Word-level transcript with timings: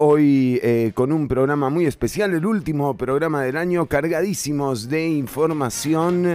Hoy 0.00 0.60
eh, 0.62 0.92
con 0.94 1.10
un 1.10 1.26
programa 1.26 1.70
muy 1.70 1.84
especial, 1.84 2.32
el 2.32 2.46
último 2.46 2.96
programa 2.96 3.42
del 3.42 3.56
año, 3.56 3.86
cargadísimos 3.86 4.88
de 4.88 5.08
información 5.08 6.34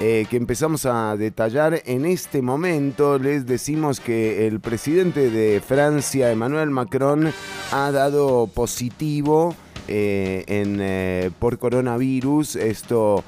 eh, 0.00 0.24
que 0.30 0.38
empezamos 0.38 0.86
a 0.86 1.14
detallar 1.18 1.82
en 1.84 2.06
este 2.06 2.40
momento. 2.40 3.18
Les 3.18 3.44
decimos 3.44 4.00
que 4.00 4.46
el 4.46 4.60
presidente 4.60 5.28
de 5.28 5.60
Francia, 5.60 6.32
Emmanuel 6.32 6.70
Macron, 6.70 7.30
ha 7.70 7.90
dado 7.90 8.46
positivo 8.46 9.54
eh, 9.88 10.44
en, 10.46 11.34
por 11.34 11.58
coronavirus. 11.58 12.56
Esto 12.56 13.24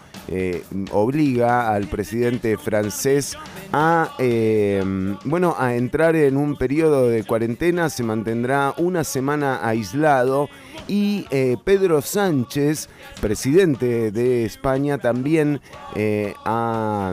obliga 0.91 1.73
al 1.73 1.87
presidente 1.87 2.57
francés 2.57 3.37
a, 3.73 4.15
em, 4.19 5.17
bueno, 5.25 5.57
a 5.59 5.75
entrar 5.75 6.15
en 6.15 6.37
un 6.37 6.57
periodo 6.57 7.09
de 7.09 7.25
cuarentena, 7.25 7.91
se 7.91 8.05
mantendrá 8.05 8.75
una 8.77 9.03
semana 9.05 9.67
aislado. 9.67 10.49
Y 10.87 11.27
eh, 11.31 11.57
Pedro 11.65 12.03
Sánchez, 12.03 12.89
presidente 13.21 14.13
de 14.13 14.45
España, 14.45 14.99
también 14.99 15.61
eh, 15.97 16.35
ha, 16.45 17.13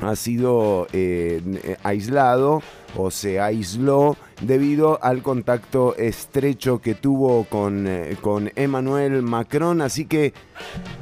ha, 0.00 0.16
sido 0.16 0.86
eh, 0.92 1.76
aislado 1.82 2.62
o 2.96 3.10
se 3.10 3.40
aisló 3.40 4.16
debido 4.40 5.02
al 5.02 5.22
contacto 5.22 5.94
estrecho 5.96 6.80
que 6.80 6.94
tuvo 6.94 7.44
con, 7.44 7.88
con 8.20 8.50
Emmanuel 8.56 9.22
Macron. 9.22 9.80
Así 9.80 10.06
que 10.06 10.32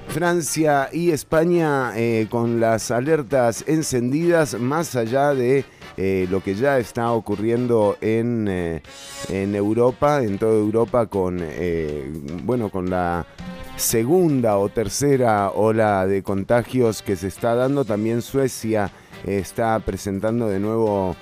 Francia 0.09 0.89
y 0.91 1.11
España 1.11 1.93
eh, 1.95 2.27
con 2.31 2.61
las 2.61 2.91
alertas 2.91 3.63
encendidas 3.67 4.59
más 4.59 4.97
allá 4.97 5.35
de 5.35 5.65
eh, 5.97 6.27
lo 6.31 6.43
que 6.43 6.55
ya 6.55 6.79
está 6.79 7.13
ocurriendo 7.13 7.97
en, 8.01 8.49
eh, 8.49 8.83
en 9.29 9.55
Europa, 9.55 10.23
en 10.23 10.39
toda 10.39 10.55
Europa 10.55 11.07
con, 11.07 11.43
bueno, 12.45 12.71
con 12.71 12.89
la 12.89 13.27
segunda 13.79 14.59
o 14.59 14.69
tercera 14.69 15.51
ola 15.51 16.07
de 16.07 16.23
contagios 16.23 17.03
que 17.03 17.17
se 17.17 17.29
está 17.29 17.55
dando. 17.55 17.85
También 17.85 18.23
Suecia 18.23 18.91
está 19.25 19.79
presentando 19.81 20.49
de 20.49 20.61
nuevo 20.61 21.17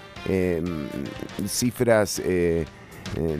cifras 1.47 2.21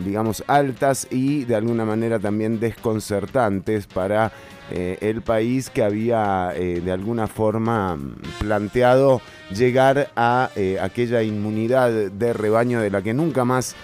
digamos, 0.05 0.43
altas 0.47 1.07
y 1.11 1.43
de 1.43 1.55
alguna 1.55 1.83
manera 1.83 2.19
también 2.19 2.59
desconcertantes 2.59 3.87
para 3.87 4.31
eh, 4.69 4.97
el 4.99 5.21
país 5.21 5.69
que 5.69 5.81
había 5.81 6.51
eh, 6.53 6.81
de 6.81 6.91
alguna 6.91 7.27
forma 7.27 7.97
planteado 8.37 9.21
llegar 9.49 10.09
a 10.17 10.49
eh, 10.57 10.77
aquella 10.81 11.23
inmunidad 11.23 12.11
de 12.11 12.33
rebaño 12.33 12.81
de 12.81 12.89
la 12.89 13.01
que 13.01 13.13
nunca 13.13 13.45
más 13.45 13.75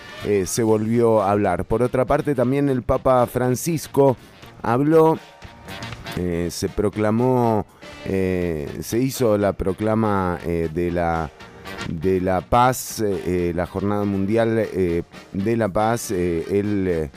se 0.45 0.63
volvió 0.63 1.21
a 1.21 1.31
hablar. 1.31 1.65
Por 1.65 1.83
otra 1.83 2.05
parte, 2.05 2.33
también 2.33 2.69
el 2.69 2.81
Papa 2.81 3.25
Francisco 3.27 4.15
habló, 4.63 5.19
se 6.15 6.69
proclamó, 6.69 7.65
se 8.05 8.99
hizo 8.99 9.37
la 9.37 9.53
proclama 9.53 10.39
de 10.43 10.91
la 10.91 11.29
de 11.87 12.21
la 12.21 12.41
paz, 12.41 13.03
la 13.53 13.65
jornada 13.65 14.05
mundial 14.05 14.55
de 14.55 15.57
la 15.57 15.69
paz, 15.69 16.11
él 16.11 17.11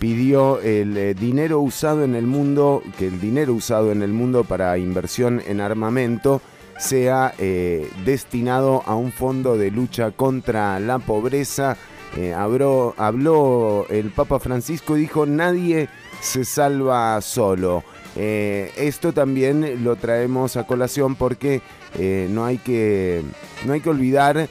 pidió 0.00 0.60
el 0.62 0.96
eh, 0.96 1.14
dinero 1.14 1.60
usado 1.60 2.02
en 2.02 2.16
el 2.16 2.26
mundo, 2.26 2.82
que 2.98 3.06
el 3.06 3.20
dinero 3.20 3.52
usado 3.52 3.92
en 3.92 4.02
el 4.02 4.12
mundo 4.12 4.44
para 4.44 4.76
inversión 4.78 5.42
en 5.46 5.60
armamento 5.60 6.40
sea 6.78 7.34
eh, 7.38 7.88
destinado 8.06 8.82
a 8.86 8.94
un 8.94 9.12
fondo 9.12 9.58
de 9.58 9.70
lucha 9.70 10.10
contra 10.10 10.80
la 10.80 10.98
pobreza. 10.98 11.76
Eh, 12.16 12.32
habló, 12.32 12.94
habló 12.96 13.86
el 13.90 14.10
Papa 14.10 14.40
Francisco 14.40 14.96
y 14.96 15.02
dijo, 15.02 15.26
nadie 15.26 15.90
se 16.20 16.44
salva 16.44 17.20
solo. 17.20 17.84
esto 18.16 19.12
también 19.12 19.84
lo 19.84 19.96
traemos 19.96 20.56
a 20.56 20.66
colación 20.66 21.14
porque 21.16 21.62
no, 22.28 22.44
hay 22.44 22.58
que, 22.58 23.22
no 23.64 23.72
hay 23.72 23.80
que 23.80 23.90
olvidar 23.90 24.48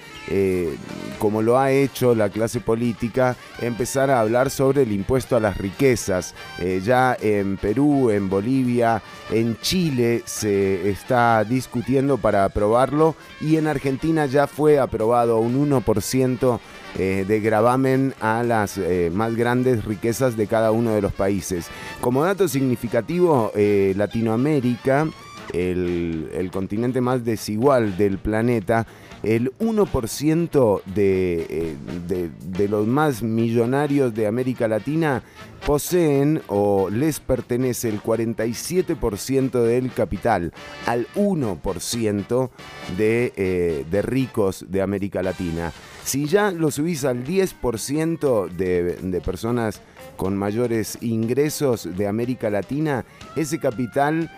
como 1.20 1.42
lo 1.42 1.60
ha 1.60 1.72
hecho 1.72 2.16
la 2.16 2.30
clase 2.30 2.62
política, 2.62 3.36
empezar 3.62 4.10
a 4.10 4.22
hablar 4.22 4.50
sobre 4.50 4.84
el 4.84 4.92
impuesto 4.92 5.36
a 5.36 5.40
las 5.40 5.58
riquezas. 5.58 6.34
Eh, 6.58 6.82
ya 6.84 7.16
en 7.22 7.58
Perú, 7.58 8.10
en 8.10 8.30
Bolivia, 8.30 9.04
en 9.30 9.60
Chile 9.60 10.24
se 10.26 10.90
está 10.90 11.44
discutiendo 11.44 12.18
para 12.18 12.46
aprobarlo 12.46 13.16
y 13.42 13.58
en 13.58 13.68
Argentina 13.68 14.26
ya 14.26 14.48
fue 14.48 14.80
aprobado 14.80 15.38
un 15.40 15.70
1% 15.70 16.60
eh, 16.98 17.26
de 17.28 17.40
gravamen 17.40 18.14
a 18.20 18.44
las 18.44 18.78
eh, 18.78 19.12
más 19.14 19.36
grandes 19.36 19.86
riquezas 19.86 20.36
de 20.36 20.48
cada 20.48 20.72
uno 20.72 20.92
de 20.92 21.02
los 21.02 21.14
países. 21.14 21.68
Como 22.02 22.24
dato 22.24 22.48
significativo, 22.48 23.52
Latinoamérica, 23.56 25.08
el 25.54 26.50
continente 26.52 27.02
más 27.02 27.24
desigual 27.26 27.98
del 27.98 28.18
planeta, 28.18 28.86
el 29.24 29.52
1% 29.60 30.82
eh, 30.96 31.76
de, 32.08 32.30
de, 32.30 32.68
los 32.68 32.88
más 32.88 33.22
millonarios 33.22 34.14
de 34.14 34.28
América 34.28 34.68
Latina 34.68 35.24
poseen 35.66 36.42
o 36.48 36.90
les 36.90 37.20
pertenece 37.20 37.90
el 37.90 38.02
47% 38.02 39.62
del 39.62 39.92
capital 39.92 40.54
al 40.86 41.08
1% 41.16 42.50
de, 42.98 43.34
eh, 43.36 43.86
de 43.90 44.02
ricos 44.02 44.66
de 44.70 44.82
América 44.82 45.22
Latina. 45.22 45.74
Si 46.04 46.26
ya 46.26 46.52
lo 46.52 46.72
subís 46.72 47.04
al 47.04 47.26
10% 47.26 48.50
de, 48.50 48.96
de 48.96 49.22
personas 49.22 49.82
con 50.16 50.38
mayores 50.38 50.98
ingresos 51.02 51.88
de 51.96 52.08
América 52.08 52.50
Latina, 52.50 53.06
ese 53.36 53.60
capital 53.60 54.32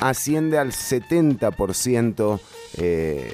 asciende 0.00 0.58
al 0.58 0.72
70% 0.72 2.40
eh, 2.76 3.32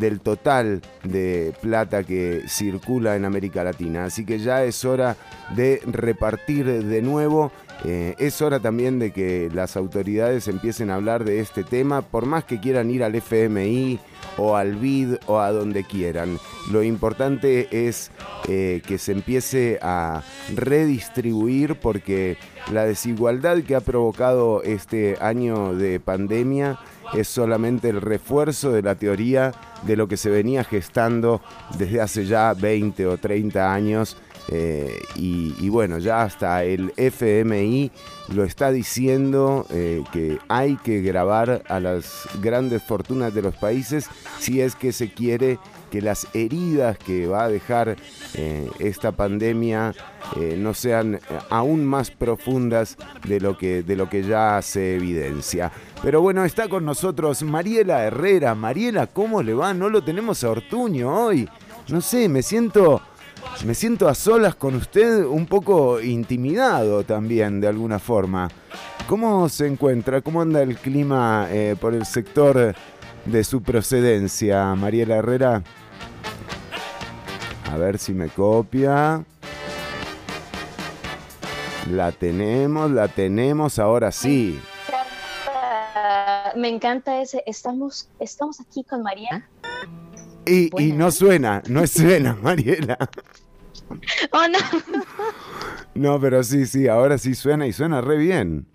del 0.00 0.20
total 0.20 0.82
de 1.04 1.52
plata 1.60 2.04
que 2.04 2.44
circula 2.48 3.16
en 3.16 3.24
América 3.24 3.64
Latina. 3.64 4.04
Así 4.04 4.24
que 4.24 4.38
ya 4.38 4.64
es 4.64 4.84
hora 4.84 5.16
de 5.54 5.80
repartir 5.86 6.66
de 6.66 7.02
nuevo. 7.02 7.52
Eh, 7.84 8.14
es 8.18 8.40
hora 8.40 8.60
también 8.60 8.98
de 8.98 9.12
que 9.12 9.50
las 9.52 9.76
autoridades 9.76 10.46
empiecen 10.46 10.90
a 10.90 10.94
hablar 10.94 11.24
de 11.24 11.40
este 11.40 11.64
tema, 11.64 12.02
por 12.02 12.26
más 12.26 12.44
que 12.44 12.60
quieran 12.60 12.90
ir 12.90 13.02
al 13.02 13.14
FMI 13.16 13.98
o 14.36 14.56
al 14.56 14.76
BID 14.76 15.16
o 15.26 15.40
a 15.40 15.50
donde 15.50 15.84
quieran. 15.84 16.38
Lo 16.70 16.82
importante 16.84 17.88
es 17.88 18.12
eh, 18.48 18.82
que 18.86 18.98
se 18.98 19.12
empiece 19.12 19.78
a 19.82 20.22
redistribuir 20.54 21.74
porque 21.74 22.36
la 22.70 22.84
desigualdad 22.84 23.62
que 23.62 23.74
ha 23.74 23.80
provocado 23.80 24.62
este 24.62 25.16
año 25.20 25.74
de 25.74 25.98
pandemia 25.98 26.78
es 27.14 27.28
solamente 27.28 27.88
el 27.88 28.00
refuerzo 28.00 28.72
de 28.72 28.82
la 28.82 28.94
teoría 28.94 29.52
de 29.82 29.96
lo 29.96 30.08
que 30.08 30.16
se 30.16 30.30
venía 30.30 30.64
gestando 30.64 31.40
desde 31.78 32.00
hace 32.00 32.26
ya 32.26 32.54
20 32.54 33.06
o 33.06 33.18
30 33.18 33.72
años. 33.72 34.16
Eh, 34.48 35.00
y, 35.14 35.68
bueno, 35.68 35.98
ya 35.98 36.22
hasta 36.22 36.64
el 36.64 36.92
FMI 36.96 37.90
lo 38.28 38.44
está 38.44 38.70
diciendo 38.70 39.66
eh, 39.70 40.02
que 40.12 40.38
hay 40.48 40.76
que 40.76 41.00
grabar 41.00 41.62
a 41.68 41.80
las 41.80 42.28
grandes 42.40 42.82
fortunas 42.82 43.34
de 43.34 43.42
los 43.42 43.54
países 43.56 44.08
si 44.38 44.60
es 44.60 44.74
que 44.74 44.92
se 44.92 45.12
quiere 45.12 45.58
que 45.90 46.00
las 46.00 46.26
heridas 46.32 46.96
que 46.98 47.26
va 47.26 47.44
a 47.44 47.48
dejar 47.48 47.96
eh, 48.34 48.70
esta 48.78 49.12
pandemia 49.12 49.94
no 50.56 50.72
sean 50.72 51.20
aún 51.50 51.84
más 51.84 52.10
profundas 52.10 52.96
de 53.26 53.40
lo, 53.40 53.58
que, 53.58 53.82
de 53.82 53.96
lo 53.96 54.08
que 54.08 54.22
ya 54.22 54.62
se 54.62 54.94
evidencia. 54.94 55.70
Pero 56.02 56.20
bueno, 56.20 56.44
está 56.44 56.68
con 56.68 56.84
nosotros 56.84 57.42
Mariela 57.42 58.04
Herrera. 58.04 58.54
Mariela, 58.54 59.06
¿cómo 59.06 59.42
le 59.42 59.52
va? 59.52 59.74
No 59.74 59.88
lo 59.88 60.02
tenemos 60.02 60.42
a 60.42 60.50
Ortuño 60.50 61.14
hoy. 61.14 61.48
No 61.88 62.00
sé, 62.00 62.28
me 62.28 62.42
siento, 62.42 63.02
me 63.64 63.74
siento 63.74 64.08
a 64.08 64.14
solas 64.14 64.54
con 64.54 64.74
usted, 64.74 65.24
un 65.24 65.46
poco 65.46 66.00
intimidado 66.00 67.04
también, 67.04 67.60
de 67.60 67.68
alguna 67.68 67.98
forma. 67.98 68.48
¿Cómo 69.08 69.48
se 69.48 69.66
encuentra? 69.66 70.20
¿Cómo 70.20 70.40
anda 70.40 70.62
el 70.62 70.76
clima 70.76 71.46
eh, 71.50 71.76
por 71.80 71.94
el 71.94 72.06
sector 72.06 72.74
de 73.24 73.44
su 73.44 73.62
procedencia, 73.62 74.74
Mariela 74.74 75.16
Herrera? 75.16 75.62
A 77.70 77.76
ver 77.76 77.98
si 77.98 78.12
me 78.14 78.28
copia. 78.28 79.24
La 81.90 82.12
tenemos, 82.12 82.90
la 82.90 83.08
tenemos, 83.08 83.78
ahora 83.78 84.12
sí 84.12 84.60
me 86.56 86.68
encanta 86.68 87.20
ese, 87.20 87.42
estamos, 87.46 88.08
estamos 88.18 88.60
aquí 88.60 88.84
con 88.84 89.02
María. 89.02 89.48
Y, 90.46 90.92
no 90.92 91.10
suena, 91.10 91.62
no 91.68 91.86
suena, 91.86 92.34
Mariela. 92.42 92.98
Oh, 94.32 94.48
no. 94.48 94.58
No, 95.94 96.20
pero 96.20 96.42
sí, 96.42 96.66
sí, 96.66 96.88
ahora 96.88 97.18
sí 97.18 97.34
suena 97.34 97.66
y 97.66 97.72
suena 97.72 98.00
re 98.00 98.16
bien. 98.16 98.66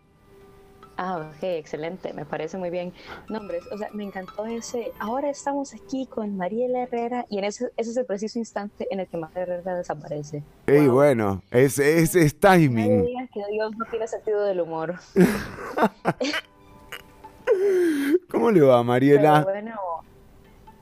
Ah, 0.99 1.17
ok, 1.17 1.43
excelente, 1.43 2.11
me 2.13 2.25
parece 2.25 2.57
muy 2.57 2.71
bien. 2.71 2.91
Nombres, 3.29 3.63
o 3.71 3.77
sea, 3.77 3.87
me 3.93 4.03
encantó 4.03 4.47
ese. 4.47 4.91
Ahora 4.97 5.29
estamos 5.29 5.75
aquí 5.75 6.07
con 6.07 6.35
Mariela 6.37 6.83
Herrera 6.83 7.27
y 7.29 7.37
en 7.37 7.43
ese, 7.43 7.71
ese 7.77 7.91
es 7.91 7.97
el 7.97 8.05
preciso 8.05 8.39
instante 8.39 8.87
en 8.89 9.01
el 9.01 9.07
que 9.07 9.17
Mariela 9.17 9.55
Herrera 9.55 9.75
desaparece. 9.75 10.41
Y 10.65 10.87
bueno, 10.87 11.43
ese, 11.51 11.99
es 11.99 12.39
timing. 12.39 12.97
No 12.97 13.03
que 13.31 13.43
Dios 13.51 13.77
no 13.77 13.85
tiene 13.85 14.07
sentido 14.07 14.43
del 14.43 14.61
humor. 14.61 14.95
¿Cómo 18.29 18.49
le 18.49 18.61
va, 18.61 18.81
Mariela? 18.83 19.43
bueno, 19.43 19.75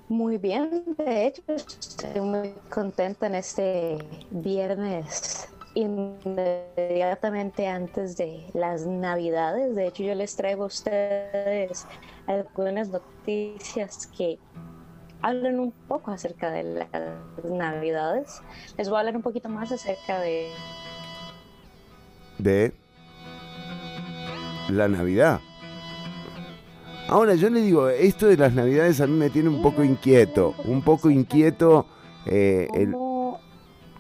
muy 0.07 0.38
bien, 0.38 0.84
de 0.98 1.28
hecho, 1.28 1.42
estoy 1.48 2.22
muy 2.22 2.54
contenta 2.69 3.28
en 3.28 3.36
este 3.36 3.98
viernes 4.31 5.50
inmediatamente 5.75 7.68
antes 7.68 8.16
de 8.18 8.46
las 8.54 8.86
navidades. 8.86 9.75
De 9.75 9.88
hecho, 9.88 10.04
yo 10.04 10.16
les 10.16 10.36
traigo 10.36 10.63
a 10.63 10.68
ustedes 10.68 11.86
algunas 12.28 12.90
noticias 12.90 14.07
que 14.07 14.40
hablan 15.22 15.60
un 15.60 15.72
poco 15.72 16.12
acerca 16.12 16.51
de 16.51 16.63
las 16.63 17.44
navidades. 17.44 18.42
Les 18.78 18.90
voy 18.90 18.98
a 18.98 19.00
hablar 19.00 19.16
un 19.18 19.24
poquito 19.24 19.50
más 19.50 19.72
acerca 19.72 20.19
de... 20.19 20.50
De 22.38 22.74
la 24.69 24.88
Navidad. 24.88 25.40
Ahora 27.07 27.36
yo 27.36 27.50
le 27.50 27.62
digo, 27.62 27.88
esto 27.88 28.28
de 28.28 28.38
las 28.38 28.54
Navidades 28.54 29.00
a 29.00 29.07
mí 29.07 29.13
me 29.13 29.30
tiene 29.30 29.50
un 29.50 29.62
poco 29.62 29.84
inquieto, 29.84 30.56
un 30.66 30.81
poco 30.81 31.10
inquieto. 31.10 31.86
Eh, 32.25 32.68
el 32.74 32.96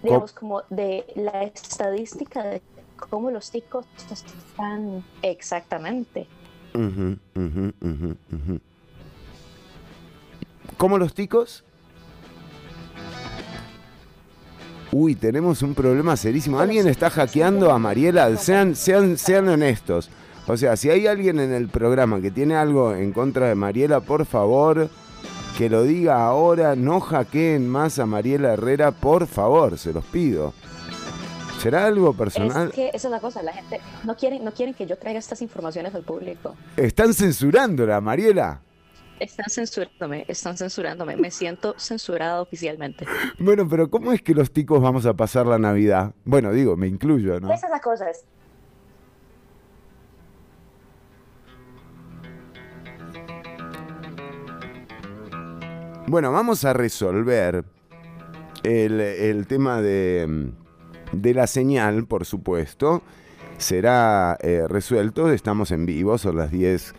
digamos, 0.01 0.33
como 0.33 0.63
de 0.69 1.05
la 1.15 1.43
estadística 1.43 2.43
de 2.43 2.61
cómo 3.09 3.29
los 3.29 3.51
ticos 3.51 3.85
están 4.11 5.03
exactamente. 5.21 6.27
¿Cómo 10.77 10.97
los 10.97 11.13
ticos? 11.13 11.63
Uy, 14.91 15.15
tenemos 15.15 15.61
un 15.61 15.75
problema 15.75 16.15
serísimo. 16.15 16.59
Alguien 16.59 16.87
está 16.87 17.09
hackeando 17.09 17.71
a 17.71 17.79
Mariela. 17.79 18.35
Sean, 18.37 18.75
sean, 18.75 19.17
sean 19.17 19.47
honestos. 19.47 20.09
O 20.47 20.57
sea, 20.57 20.75
si 20.75 20.89
hay 20.89 21.07
alguien 21.07 21.39
en 21.39 21.51
el 21.51 21.69
programa 21.69 22.21
que 22.21 22.29
tiene 22.29 22.55
algo 22.55 22.93
en 22.93 23.13
contra 23.13 23.47
de 23.47 23.55
Mariela, 23.55 24.01
por 24.01 24.25
favor, 24.25 24.89
que 25.57 25.69
lo 25.69 25.83
diga 25.83 26.23
ahora, 26.25 26.75
no 26.75 26.99
hackeen 26.99 27.67
más 27.67 27.97
a 27.97 28.05
Mariela 28.05 28.53
Herrera, 28.53 28.91
por 28.91 29.25
favor, 29.25 29.77
se 29.77 29.91
los 29.91 30.05
pido. 30.05 30.53
¿Será 31.59 31.87
algo 31.87 32.13
personal? 32.13 32.67
Es 32.67 32.75
que 32.75 32.91
esa 32.93 33.07
es 33.07 33.11
la 33.11 33.19
cosa, 33.19 33.41
la 33.41 33.53
gente 33.53 33.81
no 34.03 34.15
quiere, 34.15 34.39
no 34.39 34.53
quieren 34.53 34.75
que 34.75 34.85
yo 34.85 34.97
traiga 34.97 35.17
estas 35.17 35.41
informaciones 35.41 35.95
al 35.95 36.03
público. 36.03 36.55
Están 36.77 37.13
censurándola, 37.13 37.99
Mariela. 38.01 38.61
Están 39.19 39.45
censurándome, 39.49 40.25
están 40.27 40.57
censurándome. 40.57 41.15
Me 41.15 41.31
siento 41.31 41.73
censurada 41.79 42.41
oficialmente. 42.41 43.05
Bueno, 43.39 43.67
pero 43.67 43.89
¿cómo 43.89 44.11
es 44.11 44.21
que 44.21 44.33
los 44.35 44.51
ticos 44.51 44.81
vamos 44.81 45.05
a 45.05 45.13
pasar 45.13 45.47
la 45.47 45.57
Navidad? 45.57 46.13
Bueno, 46.25 46.51
digo, 46.51 46.75
me 46.75 46.87
incluyo, 46.87 47.39
¿no? 47.39 47.51
Esa 47.51 47.67
es 47.67 47.71
la 47.71 47.79
cosa. 47.79 48.09
Es, 48.09 48.25
Bueno, 56.07 56.31
vamos 56.31 56.63
a 56.65 56.73
resolver 56.73 57.65
el, 58.61 59.47
tema 59.47 59.81
de, 59.81 60.51
la 61.11 61.47
señal, 61.47 62.05
por 62.05 62.25
supuesto. 62.25 63.01
Será 63.57 64.37
eh, 64.41 64.65
resuelto. 64.67 65.31
Estamos 65.31 65.71
en 65.71 65.87
vivo, 65.87 66.19
son 66.19 66.37
las 66.37 66.51
10 66.51 66.93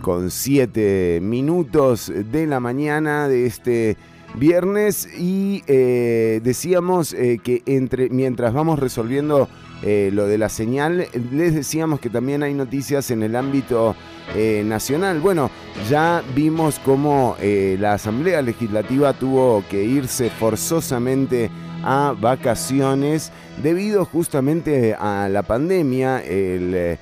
con 0.00 0.30
7 0.30 1.18
minutos 1.22 2.12
de 2.14 2.46
la 2.46 2.60
mañana 2.60 3.26
de 3.26 3.46
este 3.46 3.96
viernes 4.36 5.08
y 5.18 5.64
eh, 5.66 6.40
decíamos 6.44 7.14
eh, 7.14 7.40
que 7.42 7.62
entre, 7.66 8.10
mientras 8.10 8.54
vamos 8.54 8.78
resolviendo 8.78 9.48
lo 9.82 10.26
de 10.26 10.38
la 10.38 10.48
señal, 10.48 11.08
les 11.32 11.54
decíamos 11.54 11.98
que 11.98 12.08
también 12.08 12.42
hay 12.42 12.54
noticias 12.54 13.10
en 13.10 13.22
el 13.22 13.34
ámbito 13.34 13.96
eh, 14.34 14.62
nacional. 14.64 15.20
Bueno, 15.20 15.50
ya 15.90 16.22
vimos 16.34 16.78
cómo 16.78 17.36
eh, 17.38 17.76
la 17.78 17.94
Asamblea 17.94 18.40
Legislativa 18.40 19.12
tuvo 19.12 19.62
que 19.68 19.84
irse 19.84 20.30
forzosamente 20.30 21.50
a 21.82 22.14
vacaciones 22.18 23.30
debido 23.62 24.06
justamente 24.06 24.94
a 24.94 25.28
la 25.28 25.42
pandemia. 25.42 26.22
El, 26.24 26.74
eh, 26.74 26.98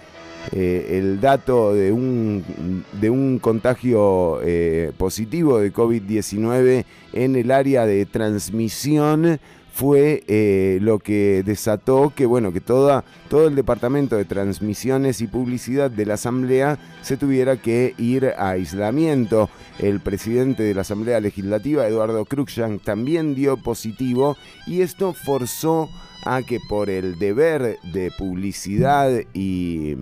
el 0.53 1.21
dato 1.21 1.73
de 1.73 1.93
un, 1.93 2.85
de 3.01 3.11
un 3.11 3.39
contagio 3.39 4.41
positivo 4.97 5.61
de 5.61 5.73
COVID-19 5.73 6.85
en 7.13 7.37
el 7.37 7.51
área 7.53 7.87
de 7.87 8.07
transmisión 8.07 9.39
fue 9.81 10.25
eh, 10.27 10.77
lo 10.83 10.99
que 10.99 11.43
desató 11.43 12.13
que 12.15 12.27
bueno 12.27 12.53
que 12.53 12.61
toda, 12.61 13.03
todo 13.31 13.49
el 13.49 13.55
departamento 13.55 14.15
de 14.15 14.27
transmisiones 14.27 15.23
y 15.23 15.27
publicidad 15.27 15.91
de 15.91 16.05
la 16.05 16.15
asamblea 16.15 16.79
se 17.01 17.17
tuviera 17.17 17.57
que 17.57 17.95
ir 17.97 18.27
a 18.27 18.51
aislamiento. 18.51 19.49
El 19.79 20.01
presidente 20.01 20.65
de 20.65 20.75
la 20.75 20.83
asamblea 20.83 21.19
legislativa 21.21 21.89
Eduardo 21.89 22.27
Cruikshank 22.27 22.83
también 22.83 23.35
dio 23.35 23.57
positivo 23.57 24.37
y 24.67 24.83
esto 24.83 25.15
forzó 25.15 25.89
a 26.27 26.43
que 26.43 26.59
por 26.69 26.91
el 26.91 27.19
deber 27.19 27.79
de 27.95 28.11
publicidad 28.19 29.11
y 29.33 29.97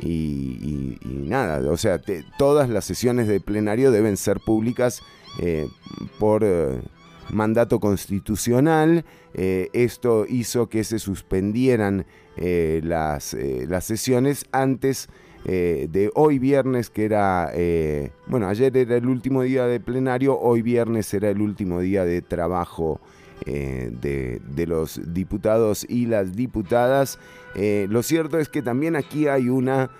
y, 0.00 0.98
nada, 1.04 1.70
o 1.70 1.76
sea, 1.76 2.00
todas 2.36 2.68
las 2.68 2.84
sesiones 2.84 3.28
de 3.28 3.38
plenario 3.38 3.92
deben 3.92 4.16
ser 4.16 4.40
públicas 4.40 5.00
eh, 5.40 5.68
por 6.18 6.42
eh, 6.44 6.80
mandato 7.30 7.80
constitucional. 7.80 9.04
Eh, 9.34 9.68
esto 9.72 10.26
hizo 10.28 10.68
que 10.68 10.84
se 10.84 10.98
suspendieran 10.98 12.06
eh, 12.36 12.80
las, 12.84 13.34
eh, 13.34 13.66
las, 13.68 13.84
sesiones 13.84 14.46
antes 14.52 15.08
de 15.46 16.10
hoy 16.14 16.38
viernes, 16.38 16.88
que 16.88 17.04
era, 17.04 17.52
bueno, 18.26 18.48
ayer 18.48 18.74
era 18.74 18.96
el 18.96 19.06
último 19.06 19.42
día 19.42 19.66
de 19.66 19.78
plenario, 19.78 20.40
hoy 20.40 20.62
viernes 20.62 21.12
era 21.12 21.28
el 21.28 21.42
último 21.42 21.80
día 21.80 22.06
de 22.06 22.22
trabajo. 22.22 22.98
De, 23.44 24.40
de, 24.40 24.66
los 24.66 24.98
diputados 25.12 25.84
y 25.86 26.06
las 26.06 26.34
diputadas. 26.34 27.18
lo 27.54 28.02
cierto 28.02 28.38
es 28.38 28.48
que 28.48 28.62
también 28.62 28.96
aquí 28.96 29.26
hay 29.26 29.50
una 29.50 29.90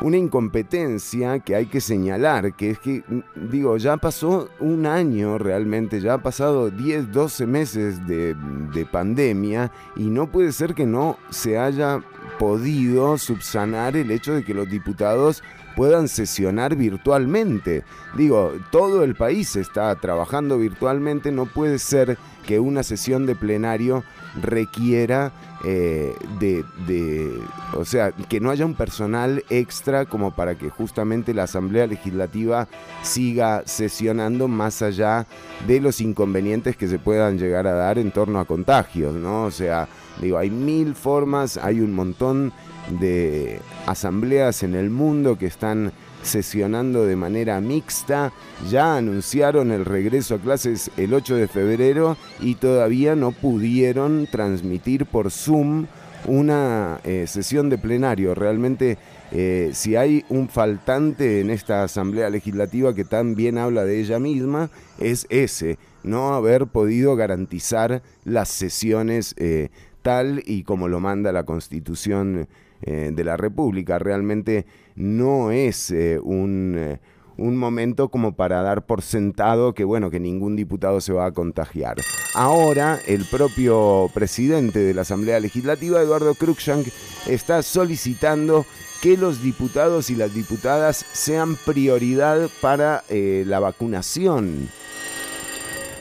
una 0.00 0.16
incompetencia 0.16 1.40
que 1.40 1.56
hay 1.56 1.66
que 1.66 1.80
señalar, 1.80 2.54
que 2.54 2.70
es 2.70 2.78
que, 2.78 3.02
mm, 3.06 3.50
digo, 3.50 3.76
ya 3.76 3.96
pasó 3.96 4.48
un 4.60 4.86
año 4.86 5.38
realmente, 5.38 6.00
ya 6.00 6.14
ha 6.14 6.22
pasado 6.22 6.70
10, 6.70 7.12
12 7.12 7.46
meses 7.46 8.06
de, 8.06 8.34
de 8.72 8.86
pandemia 8.86 9.72
y 9.96 10.04
no 10.04 10.30
puede 10.30 10.52
ser 10.52 10.74
que 10.74 10.86
no 10.86 11.18
se 11.30 11.58
haya 11.58 12.02
podido 12.38 13.18
subsanar 13.18 13.96
el 13.96 14.10
hecho 14.10 14.34
de 14.34 14.44
que 14.44 14.54
los 14.54 14.68
diputados 14.70 15.42
puedan 15.78 16.08
sesionar 16.08 16.74
virtualmente. 16.74 17.84
Digo, 18.16 18.52
todo 18.72 19.04
el 19.04 19.14
país 19.14 19.54
está 19.54 19.94
trabajando 19.94 20.58
virtualmente, 20.58 21.30
no 21.30 21.46
puede 21.46 21.78
ser 21.78 22.18
que 22.44 22.58
una 22.58 22.82
sesión 22.82 23.26
de 23.26 23.36
plenario 23.36 24.02
requiera 24.42 25.30
eh, 25.64 26.16
de, 26.40 26.64
de, 26.84 27.32
o 27.74 27.84
sea, 27.84 28.10
que 28.10 28.40
no 28.40 28.50
haya 28.50 28.66
un 28.66 28.74
personal 28.74 29.44
extra 29.50 30.04
como 30.04 30.34
para 30.34 30.56
que 30.56 30.68
justamente 30.68 31.32
la 31.32 31.44
Asamblea 31.44 31.86
Legislativa 31.86 32.66
siga 33.02 33.62
sesionando 33.64 34.48
más 34.48 34.82
allá 34.82 35.26
de 35.68 35.80
los 35.80 36.00
inconvenientes 36.00 36.76
que 36.76 36.88
se 36.88 36.98
puedan 36.98 37.38
llegar 37.38 37.68
a 37.68 37.74
dar 37.74 37.98
en 37.98 38.10
torno 38.10 38.40
a 38.40 38.46
contagios, 38.46 39.14
¿no? 39.14 39.44
O 39.44 39.52
sea, 39.52 39.86
digo, 40.20 40.38
hay 40.38 40.50
mil 40.50 40.96
formas, 40.96 41.56
hay 41.56 41.80
un 41.80 41.94
montón 41.94 42.52
de 43.00 43.60
asambleas 43.86 44.62
en 44.62 44.74
el 44.74 44.90
mundo 44.90 45.38
que 45.38 45.46
están 45.46 45.92
sesionando 46.22 47.06
de 47.06 47.16
manera 47.16 47.60
mixta. 47.60 48.32
Ya 48.70 48.96
anunciaron 48.96 49.70
el 49.70 49.84
regreso 49.84 50.36
a 50.36 50.38
clases 50.38 50.90
el 50.96 51.14
8 51.14 51.36
de 51.36 51.48
febrero 51.48 52.16
y 52.40 52.56
todavía 52.56 53.14
no 53.14 53.32
pudieron 53.32 54.26
transmitir 54.30 55.06
por 55.06 55.30
Zoom 55.30 55.86
una 56.26 57.00
eh, 57.04 57.26
sesión 57.26 57.70
de 57.70 57.78
plenario. 57.78 58.34
Realmente, 58.34 58.98
eh, 59.30 59.70
si 59.72 59.96
hay 59.96 60.24
un 60.28 60.48
faltante 60.48 61.40
en 61.40 61.50
esta 61.50 61.84
Asamblea 61.84 62.30
Legislativa 62.30 62.94
que 62.94 63.04
también 63.04 63.58
habla 63.58 63.84
de 63.84 64.00
ella 64.00 64.18
misma, 64.18 64.70
es 64.98 65.26
ese, 65.30 65.78
no 66.02 66.34
haber 66.34 66.66
podido 66.66 67.16
garantizar 67.16 68.02
las 68.24 68.48
sesiones 68.48 69.34
eh, 69.38 69.70
tal 70.02 70.42
y 70.44 70.64
como 70.64 70.88
lo 70.88 71.00
manda 71.00 71.32
la 71.32 71.44
Constitución 71.44 72.48
de 72.80 73.24
la 73.24 73.36
República. 73.36 73.98
Realmente 73.98 74.66
no 74.98 75.52
es 75.52 75.90
eh, 75.90 76.18
un, 76.22 76.74
eh, 76.76 77.00
un 77.36 77.56
momento 77.56 78.08
como 78.08 78.34
para 78.34 78.62
dar 78.62 78.84
por 78.84 79.00
sentado 79.00 79.72
que 79.72 79.84
bueno, 79.84 80.10
que 80.10 80.20
ningún 80.20 80.56
diputado 80.56 81.00
se 81.00 81.12
va 81.12 81.26
a 81.26 81.32
contagiar. 81.32 81.96
Ahora 82.34 82.98
el 83.06 83.24
propio 83.24 84.10
presidente 84.12 84.80
de 84.80 84.92
la 84.92 85.02
Asamblea 85.02 85.40
Legislativa, 85.40 86.02
Eduardo 86.02 86.34
Cruikshank, 86.34 86.88
está 87.26 87.62
solicitando 87.62 88.66
que 89.00 89.16
los 89.16 89.40
diputados 89.40 90.10
y 90.10 90.16
las 90.16 90.34
diputadas 90.34 91.06
sean 91.12 91.54
prioridad 91.54 92.50
para 92.60 93.04
eh, 93.08 93.44
la 93.46 93.60
vacunación. 93.60 94.68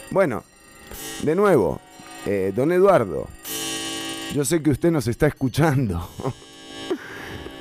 Bueno, 0.10 0.44
de 1.22 1.36
nuevo, 1.36 1.80
eh, 2.26 2.52
don 2.56 2.72
Eduardo, 2.72 3.28
yo 4.34 4.44
sé 4.44 4.64
que 4.64 4.72
usted 4.72 4.90
nos 4.90 5.08
está 5.08 5.28
escuchando. 5.28 6.10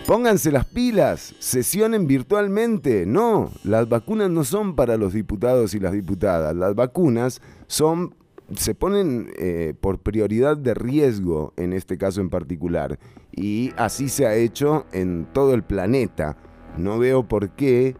Pónganse 0.06 0.52
las 0.52 0.66
pilas, 0.66 1.34
sesionen 1.40 2.06
virtualmente. 2.06 3.06
No, 3.06 3.50
las 3.64 3.88
vacunas 3.88 4.30
no 4.30 4.44
son 4.44 4.76
para 4.76 4.96
los 4.96 5.12
diputados 5.12 5.74
y 5.74 5.80
las 5.80 5.92
diputadas. 5.92 6.54
Las 6.54 6.76
vacunas 6.76 7.42
son, 7.66 8.14
se 8.54 8.76
ponen 8.76 9.32
eh, 9.36 9.74
por 9.80 9.98
prioridad 9.98 10.56
de 10.56 10.74
riesgo 10.74 11.54
en 11.56 11.72
este 11.72 11.98
caso 11.98 12.20
en 12.20 12.30
particular. 12.30 13.00
Y 13.32 13.72
así 13.76 14.08
se 14.08 14.26
ha 14.26 14.36
hecho 14.36 14.86
en 14.92 15.26
todo 15.32 15.54
el 15.54 15.64
planeta. 15.64 16.36
No 16.78 17.00
veo 17.00 17.26
por 17.26 17.50
qué 17.56 17.96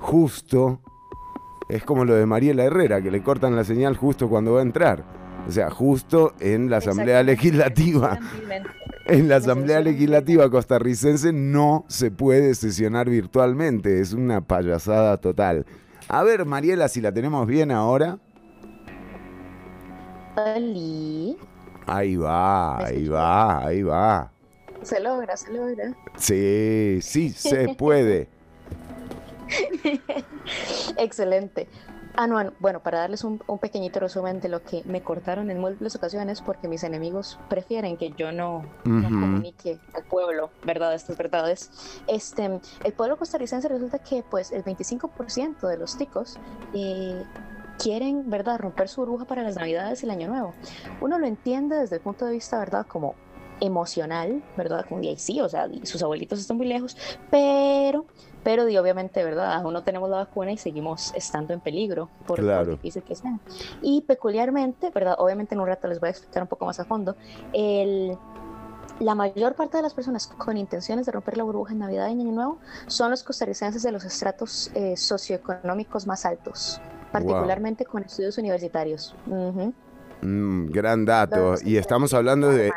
justo 0.00 0.80
es 1.68 1.84
como 1.84 2.04
lo 2.04 2.14
de 2.14 2.26
Mariela 2.26 2.64
Herrera, 2.64 3.00
que 3.00 3.12
le 3.12 3.22
cortan 3.22 3.54
la 3.54 3.62
señal 3.62 3.96
justo 3.96 4.28
cuando 4.28 4.54
va 4.54 4.58
a 4.58 4.62
entrar. 4.62 5.21
O 5.46 5.50
sea, 5.50 5.70
justo 5.70 6.34
en 6.40 6.70
la 6.70 6.78
Asamblea 6.78 7.22
Legislativa 7.22 8.18
en 9.06 9.28
la 9.28 9.36
Asamblea 9.36 9.80
Legislativa 9.80 10.48
costarricense 10.50 11.32
no 11.32 11.84
se 11.88 12.10
puede 12.10 12.54
sesionar 12.54 13.08
virtualmente. 13.08 14.00
Es 14.00 14.12
una 14.12 14.40
payasada 14.40 15.16
total. 15.18 15.66
A 16.08 16.22
ver, 16.22 16.44
Mariela, 16.44 16.88
si 16.88 17.00
la 17.00 17.12
tenemos 17.12 17.46
bien 17.46 17.70
ahora. 17.70 18.18
Ahí 21.86 22.16
va, 22.16 22.84
ahí 22.84 23.08
va, 23.08 23.66
ahí 23.66 23.82
va. 23.82 24.32
Se 24.82 25.00
logra, 25.00 25.36
se 25.36 25.52
logra. 25.52 25.94
Sí, 26.16 26.98
sí, 27.02 27.30
se 27.30 27.74
puede. 27.74 28.28
Excelente. 30.96 31.68
Ah, 32.14 32.26
no, 32.26 32.52
bueno, 32.58 32.80
para 32.80 32.98
darles 32.98 33.24
un, 33.24 33.38
pequeñito 33.60 33.98
resumen 33.98 34.40
de 34.40 34.48
lo 34.48 34.62
que 34.62 34.82
me 34.84 35.02
cortaron 35.02 35.50
en 35.50 35.58
múltiples 35.58 35.96
ocasiones, 35.96 36.42
porque 36.42 36.68
mis 36.68 36.84
enemigos 36.84 37.38
prefieren 37.48 37.96
que 37.96 38.10
yo 38.10 38.32
no, 38.32 38.64
comunique 38.84 39.78
al 39.94 40.04
pueblo, 40.04 40.50
¿verdad? 40.64 40.94
Estas 40.94 41.16
verdades. 41.16 41.70
Este, 42.06 42.60
el 42.84 42.92
pueblo 42.92 43.16
costarricense 43.16 43.68
resulta 43.68 43.98
que 43.98 44.22
pues 44.22 44.52
el 44.52 44.62
25% 44.62 45.66
de 45.66 45.78
los 45.78 45.96
ticos 45.96 46.38
eh, 46.74 47.24
quieren, 47.78 48.28
¿verdad?, 48.28 48.58
romper 48.58 48.88
su 48.88 49.00
burbuja 49.00 49.24
para 49.24 49.42
las 49.42 49.56
navidades 49.56 50.02
y 50.02 50.06
el 50.06 50.10
año 50.10 50.28
nuevo. 50.28 50.54
Uno 51.00 51.18
lo 51.18 51.26
entiende 51.26 51.76
desde 51.76 51.96
el 51.96 52.02
punto 52.02 52.26
de 52.26 52.32
vista, 52.32 52.58
¿verdad?, 52.58 52.86
como 52.86 53.14
emocional, 53.60 54.42
¿verdad? 54.56 54.84
Como 54.88 55.02
y 55.02 55.16
sí, 55.16 55.40
o 55.40 55.48
sea, 55.48 55.68
sus 55.84 56.02
abuelitos 56.02 56.40
están 56.40 56.56
muy 56.56 56.66
lejos, 56.66 56.96
pero 57.30 58.06
pero 58.42 58.68
y 58.68 58.76
obviamente, 58.76 59.22
¿verdad? 59.24 59.54
Aún 59.54 59.72
no 59.72 59.82
tenemos 59.82 60.10
la 60.10 60.16
vacuna 60.16 60.52
y 60.52 60.56
seguimos 60.56 61.12
estando 61.14 61.52
en 61.52 61.60
peligro 61.60 62.08
por 62.26 62.42
lo 62.42 62.64
difícil 62.64 63.02
que 63.02 63.14
sea. 63.14 63.38
Y 63.80 64.02
peculiarmente, 64.02 64.90
¿verdad? 64.90 65.14
Obviamente 65.18 65.54
en 65.54 65.60
un 65.60 65.66
rato 65.66 65.88
les 65.88 66.00
voy 66.00 66.08
a 66.08 66.10
explicar 66.10 66.42
un 66.42 66.48
poco 66.48 66.66
más 66.66 66.80
a 66.80 66.84
fondo. 66.84 67.16
El, 67.52 68.16
la 69.00 69.14
mayor 69.14 69.54
parte 69.54 69.76
de 69.76 69.82
las 69.82 69.94
personas 69.94 70.26
con 70.26 70.56
intenciones 70.56 71.06
de 71.06 71.12
romper 71.12 71.36
la 71.36 71.44
burbuja 71.44 71.72
en 71.72 71.80
Navidad 71.80 72.08
y 72.08 72.12
Año 72.12 72.32
Nuevo 72.32 72.58
son 72.86 73.10
los 73.10 73.22
costarricenses 73.22 73.82
de 73.82 73.92
los 73.92 74.04
estratos 74.04 74.70
eh, 74.74 74.96
socioeconómicos 74.96 76.06
más 76.06 76.24
altos, 76.24 76.80
particularmente 77.10 77.84
con 77.84 78.02
estudios 78.02 78.38
universitarios. 78.38 79.14
Mm, 80.22 80.66
gran 80.70 81.04
dato. 81.04 81.54
y 81.64 81.76
estamos 81.76 82.14
hablando 82.14 82.50
de, 82.50 82.72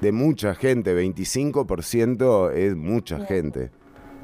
de, 0.00 0.12
mucha 0.12 0.54
gente, 0.54 0.94
25% 0.94 2.52
es 2.52 2.76
mucha 2.76 3.24
gente. 3.26 3.70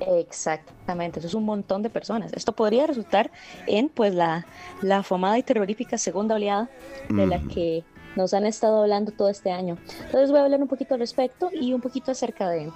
Exactamente, 0.01 1.19
eso 1.21 1.29
es 1.29 1.35
un 1.35 1.45
montón 1.45 1.83
de 1.83 1.91
personas. 1.91 2.33
Esto 2.33 2.53
podría 2.53 2.87
resultar 2.87 3.31
en 3.67 3.89
pues 3.89 4.15
la, 4.15 4.47
la 4.83 4.99
afamada 4.99 5.39
y 5.39 5.43
terrorífica 5.43 5.99
segunda 5.99 6.35
oleada 6.35 6.69
de 7.09 7.27
la 7.27 7.41
que 7.41 7.85
nos 8.17 8.35
han 8.35 8.47
estado 8.47 8.83
hablando 8.83 9.13
todo 9.13 9.29
este 9.29 9.51
año. 9.51 9.79
Entonces 10.05 10.31
voy 10.31 10.41
a 10.41 10.45
hablar 10.45 10.61
un 10.61 10.69
poquito 10.69 10.95
al 10.95 11.01
respecto 11.01 11.51
y 11.53 11.73
un 11.73 11.81
poquito 11.81 12.11
acerca 12.11 12.49
de, 12.49 12.71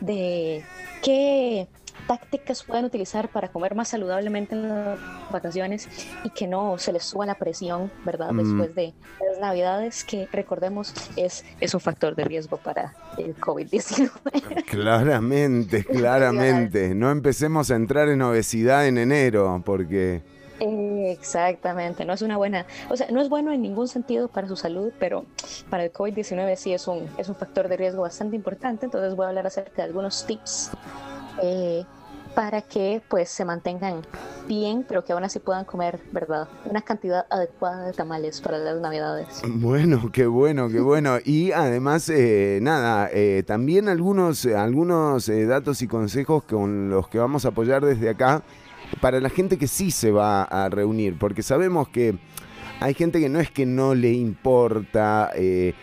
de 0.00 0.64
qué 1.02 1.68
tácticas 2.08 2.64
pueden 2.64 2.86
utilizar 2.86 3.28
para 3.28 3.48
comer 3.48 3.74
más 3.74 3.88
saludablemente 3.88 4.54
en 4.54 4.68
las 4.68 4.98
vacaciones 5.30 5.88
y 6.24 6.30
que 6.30 6.48
no 6.48 6.78
se 6.78 6.92
les 6.92 7.04
suba 7.04 7.26
la 7.26 7.34
presión, 7.34 7.92
¿verdad? 8.04 8.32
Mm. 8.32 8.38
Después 8.38 8.74
de 8.74 8.94
las 9.28 9.38
navidades, 9.38 10.04
que 10.04 10.26
recordemos 10.32 10.94
es, 11.16 11.44
es 11.60 11.74
un 11.74 11.80
factor 11.80 12.16
de 12.16 12.24
riesgo 12.24 12.56
para 12.56 12.94
el 13.18 13.36
COVID-19. 13.36 14.10
Claramente, 14.70 15.84
claramente. 15.84 16.94
No 16.94 17.10
empecemos 17.10 17.70
a 17.70 17.76
entrar 17.76 18.08
en 18.08 18.22
obesidad 18.22 18.86
en 18.86 18.98
enero, 18.98 19.62
porque... 19.64 20.22
Exactamente, 20.60 22.04
no 22.04 22.14
es 22.14 22.22
una 22.22 22.36
buena, 22.36 22.66
o 22.90 22.96
sea, 22.96 23.06
no 23.12 23.20
es 23.20 23.28
bueno 23.28 23.52
en 23.52 23.62
ningún 23.62 23.86
sentido 23.86 24.26
para 24.26 24.48
su 24.48 24.56
salud, 24.56 24.92
pero 24.98 25.24
para 25.70 25.84
el 25.84 25.92
COVID-19 25.92 26.56
sí 26.56 26.72
es 26.72 26.88
un, 26.88 27.08
es 27.16 27.28
un 27.28 27.36
factor 27.36 27.68
de 27.68 27.76
riesgo 27.76 28.02
bastante 28.02 28.34
importante, 28.34 28.86
entonces 28.86 29.14
voy 29.14 29.26
a 29.26 29.28
hablar 29.28 29.46
acerca 29.46 29.76
de 29.76 29.82
algunos 29.82 30.26
tips 30.26 30.72
eh, 31.42 31.84
para 32.38 32.62
que 32.62 33.02
pues 33.08 33.30
se 33.30 33.44
mantengan 33.44 34.02
bien, 34.46 34.84
pero 34.88 35.04
que 35.04 35.12
aún 35.12 35.24
así 35.24 35.40
puedan 35.40 35.64
comer, 35.64 35.98
¿verdad? 36.12 36.46
Una 36.66 36.82
cantidad 36.82 37.26
adecuada 37.30 37.84
de 37.84 37.92
tamales 37.92 38.40
para 38.40 38.58
las 38.58 38.80
navidades. 38.80 39.42
Bueno, 39.44 40.12
qué 40.12 40.24
bueno, 40.28 40.68
qué 40.68 40.78
bueno. 40.78 41.18
Y 41.24 41.50
además, 41.50 42.08
eh, 42.08 42.60
nada, 42.62 43.10
eh, 43.12 43.42
también 43.44 43.88
algunos, 43.88 44.46
algunos 44.46 45.28
eh, 45.28 45.46
datos 45.46 45.82
y 45.82 45.88
consejos 45.88 46.44
con 46.44 46.90
los 46.90 47.08
que 47.08 47.18
vamos 47.18 47.44
a 47.44 47.48
apoyar 47.48 47.84
desde 47.84 48.08
acá 48.08 48.44
para 49.00 49.18
la 49.18 49.30
gente 49.30 49.58
que 49.58 49.66
sí 49.66 49.90
se 49.90 50.12
va 50.12 50.44
a 50.44 50.68
reunir, 50.68 51.18
porque 51.18 51.42
sabemos 51.42 51.88
que 51.88 52.20
hay 52.80 52.94
gente 52.94 53.18
que 53.18 53.28
no 53.28 53.40
es 53.40 53.50
que 53.50 53.66
no 53.66 53.96
le 53.96 54.12
importa 54.12 55.32
eh, 55.34 55.74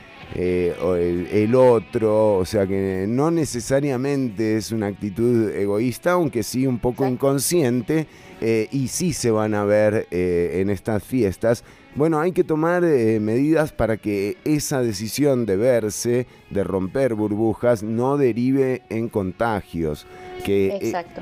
o 0.81 0.95
el, 0.95 1.55
otro, 1.55 2.37
o 2.37 2.45
sea 2.45 2.65
que 2.67 3.05
no 3.07 3.31
necesariamente 3.31 4.57
es 4.57 4.71
una 4.71 4.87
actitud 4.87 5.49
egoísta, 5.49 6.13
aunque 6.13 6.43
sí 6.43 6.67
un 6.67 6.79
poco 6.79 7.07
inconsciente, 7.07 8.07
eh, 8.41 8.67
y 8.71 8.89
sí 8.89 9.13
se 9.13 9.31
van 9.31 9.53
a 9.53 9.63
ver 9.63 10.07
eh, 10.11 10.59
en 10.61 10.69
estas 10.69 11.03
fiestas. 11.03 11.63
Bueno, 11.95 12.19
hay 12.19 12.33
que 12.33 12.43
tomar 12.43 12.81
medidas 12.81 13.71
para 13.71 13.95
que 13.95 14.35
esa 14.43 14.81
decisión 14.81 15.45
de 15.45 15.55
verse, 15.55 16.27
de 16.49 16.63
romper 16.63 17.15
burbujas, 17.15 17.83
no 17.83 18.17
derive 18.17 18.81
en 18.89 19.07
contagios. 19.07 20.05
Que, 20.43 20.75
Exacto. 20.75 21.21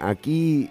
aquí, 0.00 0.68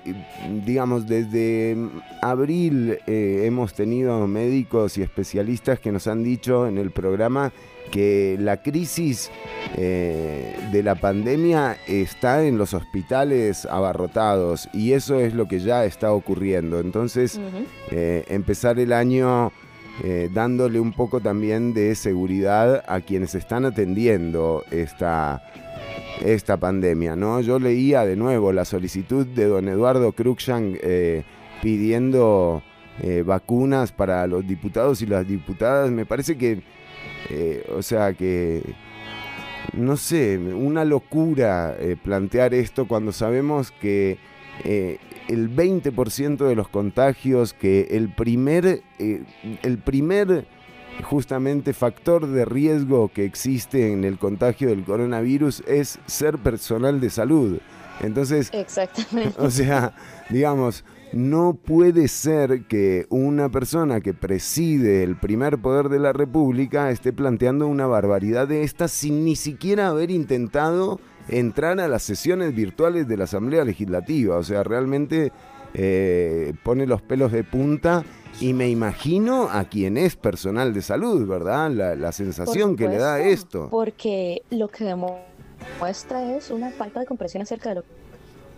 digamos, 0.64 1.08
desde 1.08 1.76
abril 2.22 3.00
hemos 3.08 3.74
tenido 3.74 4.28
médicos 4.28 4.98
y 5.00 5.02
especialistas 5.02 5.80
que 5.80 5.92
nos 5.92 6.06
han 6.06 6.24
dicho 6.24 6.68
en 6.68 6.78
el 6.78 6.92
programa 6.92 7.52
que 7.92 8.38
la 8.40 8.58
crisis 8.62 9.32
eh, 9.76 10.56
de 10.72 10.84
la 10.84 10.96
pandemia 10.96 11.78
está 11.88 12.46
en 12.46 12.58
los 12.58 12.74
hospitales 12.74 13.66
abarrotados 13.66 14.70
y 14.74 14.94
eso 14.94 15.20
es 15.20 15.34
lo 15.34 15.48
que 15.48 15.60
ya 15.60 15.86
está 15.86 16.12
ocurriendo. 16.12 16.80
Entonces, 16.80 17.40
eh, 17.92 18.24
empezar 18.28 18.80
el 18.80 18.94
año 18.94 19.52
eh, 20.04 20.30
dándole 20.34 20.80
un 20.80 20.94
poco 20.94 21.20
también 21.22 21.74
de 21.74 21.96
seguridad 21.96 22.84
a 22.88 23.02
quienes 23.02 23.36
están 23.36 23.66
atendiendo 23.66 24.64
esta, 24.72 25.44
esta 26.22 26.58
pandemia. 26.58 27.16
¿no? 27.16 27.42
Yo 27.42 27.60
leía 27.60 28.06
de 28.06 28.16
nuevo 28.16 28.52
la 28.52 28.66
solicitud 28.66 29.26
de 29.26 29.46
don 29.46 29.68
Eduardo 29.68 30.12
Cruxan 30.12 30.78
pidiendo 31.62 32.62
vacunas 33.26 33.92
para 33.92 34.26
los 34.28 34.48
diputados 34.48 35.02
y 35.02 35.06
las 35.06 35.28
diputadas. 35.28 35.92
Me 35.92 36.06
parece 36.06 36.38
que 36.38 36.62
eh, 37.30 37.66
o 37.76 37.82
sea 37.82 38.14
que, 38.14 38.62
no 39.74 39.98
sé, 39.98 40.38
una 40.38 40.86
locura 40.86 41.76
eh, 41.80 41.98
plantear 42.02 42.54
esto 42.54 42.88
cuando 42.88 43.12
sabemos 43.12 43.72
que 43.72 44.18
eh, 44.64 44.98
el 45.28 45.54
20% 45.54 46.48
de 46.48 46.56
los 46.56 46.68
contagios, 46.70 47.54
que 47.54 47.88
el 47.92 48.10
primer, 48.10 48.82
el 48.98 49.78
primer 49.80 50.48
justamente 51.04 51.74
factor 51.74 52.28
de 52.28 52.46
riesgo 52.46 53.10
que 53.10 53.26
existe 53.26 53.92
en 53.92 54.04
el 54.04 54.18
contagio 54.18 54.70
del 54.70 54.84
coronavirus 54.84 55.64
es 55.68 56.00
ser 56.06 56.38
personal 56.38 57.00
de 57.00 57.10
salud. 57.10 57.60
Entonces, 58.02 58.50
Exactamente. 58.54 59.36
o 59.40 59.50
sea, 59.50 59.94
digamos, 60.30 60.84
no 61.14 61.54
puede 61.54 62.08
ser 62.08 62.66
que 62.68 63.06
una 63.10 63.50
persona 63.50 64.02
que 64.02 64.14
preside 64.14 65.04
el 65.04 65.16
primer 65.16 65.58
poder 65.58 65.90
de 65.90 66.00
la 66.00 66.14
República 66.14 66.92
esté 66.92 67.14
planteando 67.14 67.68
una 67.68 67.88
barbaridad 67.88 68.48
de 68.48 68.64
esta 68.64 68.88
sin 68.88 69.24
ni 69.24 69.36
siquiera 69.36 69.88
haber 69.88 70.12
intentado 70.12 71.00
entrar 71.30 71.80
a 71.80 71.88
las 71.88 72.04
sesiones 72.04 72.54
virtuales 72.54 73.08
de 73.08 73.18
la 73.18 73.24
Asamblea 73.26 73.64
Legislativa. 73.64 74.38
O 74.38 74.44
sea, 74.44 74.64
realmente 74.64 75.32
eh, 75.74 76.54
pone 76.64 76.86
los 76.86 77.02
pelos 77.02 77.32
de 77.32 77.44
punta 77.44 78.04
y 78.40 78.54
me 78.54 78.70
imagino 78.70 79.50
a 79.50 79.66
quien 79.66 79.98
es 79.98 80.16
personal 80.16 80.74
de 80.74 80.82
salud, 80.82 81.28
¿verdad? 81.28 81.72
La, 81.72 82.12
sensación 82.12 82.76
que 82.76 82.88
le 82.88 82.98
da 82.98 83.20
esto. 83.20 83.68
Porque 83.72 84.44
lo 84.50 84.68
que 84.68 84.86
demuestra 84.86 86.36
es 86.36 86.52
una 86.52 86.70
falta 86.72 87.00
de 87.00 87.06
comprensión 87.06 87.42
acerca 87.44 87.70
de 87.70 87.76
lo 87.76 87.84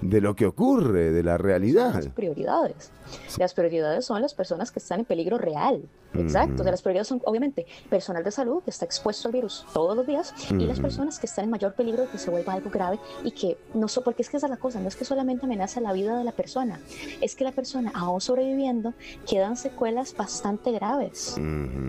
de 0.02 0.22
lo 0.22 0.36
que 0.36 0.46
ocurre, 0.46 1.12
de 1.12 1.24
la 1.24 1.38
realidad. 1.38 1.94
Las 1.94 2.08
prioridades. 2.08 2.92
Las 3.38 3.54
prioridades 3.54 4.06
son 4.06 4.22
las 4.22 4.34
personas 4.34 4.72
que 4.72 4.80
están 4.80 5.00
en 5.00 5.06
peligro 5.06 5.38
real. 5.38 5.90
Exacto. 6.14 6.64
las 6.64 6.82
prioridades 6.82 7.08
son, 7.08 7.22
obviamente, 7.26 7.68
personal 7.88 8.24
de 8.24 8.32
salud 8.32 8.64
que 8.64 8.72
está 8.72 8.84
expuesto 8.84 9.28
al 9.28 9.34
virus 9.34 9.64
todos 9.74 9.96
los 9.96 10.08
días 10.08 10.34
y 10.50 10.66
las 10.66 10.80
personas 10.80 11.20
que 11.20 11.28
están 11.28 11.46
en 11.46 11.52
mayor 11.52 11.76
peligro 11.76 12.04
de 12.04 12.08
que 12.10 12.18
se 12.18 12.32
vuelva 12.32 12.54
algo 12.54 12.72
grave 12.72 13.00
y 13.24 13.32
que 13.32 13.58
no, 13.76 13.88
so, 13.88 14.04
porque 14.04 14.24
es 14.24 14.30
que 14.30 14.38
esa 14.38 14.48
es 14.48 14.52
la 14.52 14.58
cosa, 14.58 14.80
no 14.80 14.88
es 14.88 14.96
que 14.96 15.06
solamente 15.06 15.46
amenaza 15.46 15.82
la 15.82 15.94
vida 15.94 16.18
de 16.18 16.24
la 16.24 16.32
persona, 16.32 16.80
es 17.22 17.36
que 17.36 17.44
la 17.44 17.52
persona, 17.52 17.92
aún 17.94 18.22
sobreviviendo, 18.22 18.94
quedan 19.28 19.56
secuelas 19.56 20.16
bastante 20.16 20.72
graves 20.72 21.36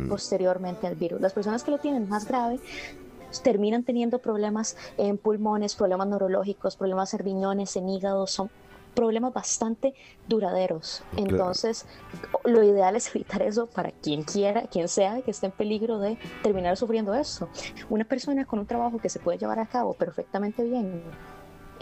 posteriormente 0.09 0.87
al 0.87 0.97
virus. 0.97 1.21
Las 1.21 1.33
personas 1.33 1.65
que 1.65 1.71
lo 1.71 1.79
tienen 1.79 2.09
más 2.09 2.27
grave 2.27 2.61
terminan 3.43 3.85
teniendo 3.85 4.19
problemas 4.19 4.77
en 4.99 5.19
pulmones, 5.19 5.75
problemas 5.75 6.09
neurológicos, 6.09 6.77
problemas 6.77 7.15
en 7.15 7.21
riñones, 7.21 7.77
en 7.77 7.89
hígado, 7.89 8.27
son 8.27 8.51
problemas 8.95 9.33
bastante 9.33 9.95
duraderos. 10.29 11.03
Entonces, 11.17 11.87
lo 12.45 12.63
ideal 12.63 12.97
es 12.97 13.15
evitar 13.15 13.43
eso 13.43 13.67
para 13.67 13.93
quien 13.93 14.23
quiera, 14.23 14.63
quien 14.63 14.89
sea 14.89 15.23
que 15.23 15.31
esté 15.31 15.47
en 15.47 15.53
peligro 15.53 15.99
de 15.99 16.19
terminar 16.43 16.77
sufriendo 16.77 17.15
eso. 17.15 17.49
Una 17.89 18.05
persona 18.05 18.45
con 18.45 18.59
un 18.59 18.67
trabajo 18.67 18.99
que 18.99 19.09
se 19.09 19.21
puede 19.21 19.39
llevar 19.39 19.59
a 19.59 19.67
cabo 19.67 19.95
perfectamente 19.95 20.65
bien 20.65 21.03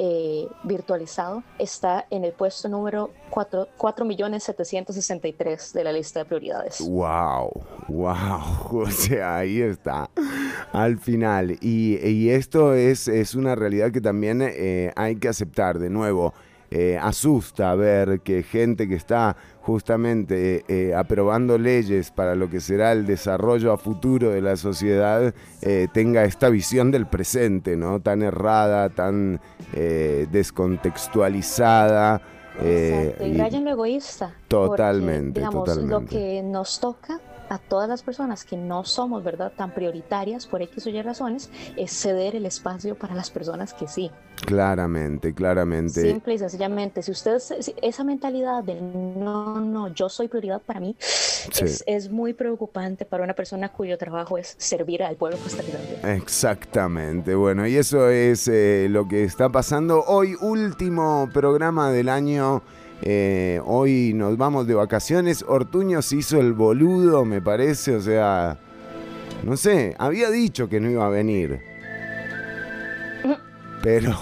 eh, 0.01 0.47
virtualizado 0.63 1.43
está 1.59 2.07
en 2.11 2.25
el 2.25 2.33
puesto 2.33 2.69
número 2.69 3.11
4.763 3.33 5.73
de 5.73 5.85
la 5.85 5.93
lista 5.93 6.21
de 6.21 6.25
prioridades. 6.25 6.81
¡Wow! 6.81 7.51
¡Wow! 7.89 8.69
O 8.79 8.89
sea, 8.91 9.39
ahí 9.39 9.61
está, 9.61 10.09
al 10.73 10.99
final. 10.99 11.59
Y, 11.61 12.29
esto 12.31 12.75
es, 12.75 13.09
es, 13.09 13.35
una 13.35 13.57
realidad 13.57 13.91
que 13.91 14.01
también 14.01 14.41
eh, 14.43 14.93
hay 14.95 15.17
que 15.17 15.27
aceptar. 15.29 15.81
De 15.81 15.91
nuevo, 15.91 16.33
eh, 16.71 16.99
asusta 17.01 17.75
ver 17.75 18.21
que 18.21 18.43
gente 18.43 18.89
que 18.89 18.95
está 18.95 19.37
justamente 19.69 20.65
eh, 20.69 20.95
aprobando 20.95 21.59
leyes 21.59 22.11
para 22.11 22.35
lo 22.35 22.49
que 22.49 22.61
será 22.61 22.93
el 22.93 23.05
desarrollo 23.07 23.73
a 23.73 23.77
futuro 23.77 24.31
de 24.31 24.41
la 24.41 24.57
sociedad, 24.57 25.35
eh, 25.61 25.89
tenga 25.93 26.25
esta 26.25 26.49
visión 26.49 26.91
del 26.91 27.07
presente, 27.07 27.77
¿no? 27.77 28.01
Tan 28.01 28.23
errada, 28.23 28.89
tan 28.89 29.41
eh, 29.75 30.27
descontextualizada. 30.31 32.23
Exacto, 32.61 33.27
y 33.27 33.37
rayen 33.37 33.65
lo 33.65 33.71
egoísta. 33.71 34.35
Totalmente, 34.49 35.41
digamos, 35.41 35.65
totalmente. 35.65 36.15
Lo 36.15 36.21
que 36.21 36.43
nos 36.43 36.81
toca 36.81 37.21
a 37.49 37.59
todas 37.59 37.89
las 37.89 38.03
personas 38.03 38.45
que 38.45 38.57
no 38.57 38.85
somos, 38.85 39.25
¿verdad?, 39.25 39.53
tan 39.57 39.73
prioritarias 39.73 40.47
por 40.47 40.63
X 40.63 40.87
o 40.87 40.91
Y 40.91 41.03
razones, 41.03 41.51
es 41.77 41.93
ceder 41.93 42.37
el 42.37 42.47
espacio 42.47 42.95
para 42.95 43.15
las 43.15 43.31
personas 43.31 43.75
que 43.75 43.89
sí. 43.89 44.11
Claramente, 44.47 45.35
claramente. 45.35 46.01
Simple 46.01 46.35
y 46.35 46.39
sencillamente, 46.39 47.03
si 47.03 47.11
usted, 47.11 47.39
esa 47.83 48.05
mentalidad 48.05 48.63
de 48.63 48.81
no, 48.81 49.61
no, 49.61 49.89
yo 49.89 50.09
soy 50.09 50.29
prioridad 50.29 50.63
para 50.63 50.81
mí, 50.81 50.97
es, 51.87 52.11
muy 52.11 52.33
preocupante 52.33 53.05
para 53.05 53.25
una 53.25 53.35
persona 53.35 53.71
cuyo 53.71 53.99
trabajo 53.99 54.39
es 54.39 54.55
servir 54.59 55.03
al 55.03 55.17
pueblo 55.17 55.39
costarricense. 55.39 56.15
Exactamente, 56.15 57.35
bueno, 57.35 57.67
y 57.67 57.77
eso 57.77 58.09
es 58.09 58.49
eh, 58.49 58.87
lo 58.89 59.09
que 59.09 59.25
está 59.25 59.51
pasando 59.51 60.05
hoy, 60.07 60.37
último 60.41 61.29
programa 61.33 61.91
del 61.91 62.09
año. 62.09 62.63
Eh, 63.03 63.61
hoy 63.65 64.13
nos 64.15 64.37
vamos 64.37 64.67
de 64.67 64.75
vacaciones. 64.75 65.45
Ortuño 65.47 66.03
se 66.03 66.17
hizo 66.17 66.41
el 66.41 66.53
boludo, 66.53 67.25
me 67.25 67.41
parece. 67.41 67.95
O 67.95 68.01
sea, 68.01 68.59
no 69.45 69.57
sé, 69.57 69.95
había 69.99 70.31
dicho 70.31 70.69
que 70.69 70.81
no 70.81 70.91
iba 70.91 71.07
a 71.07 71.11
venir. 71.11 71.61
Pero, 73.83 74.17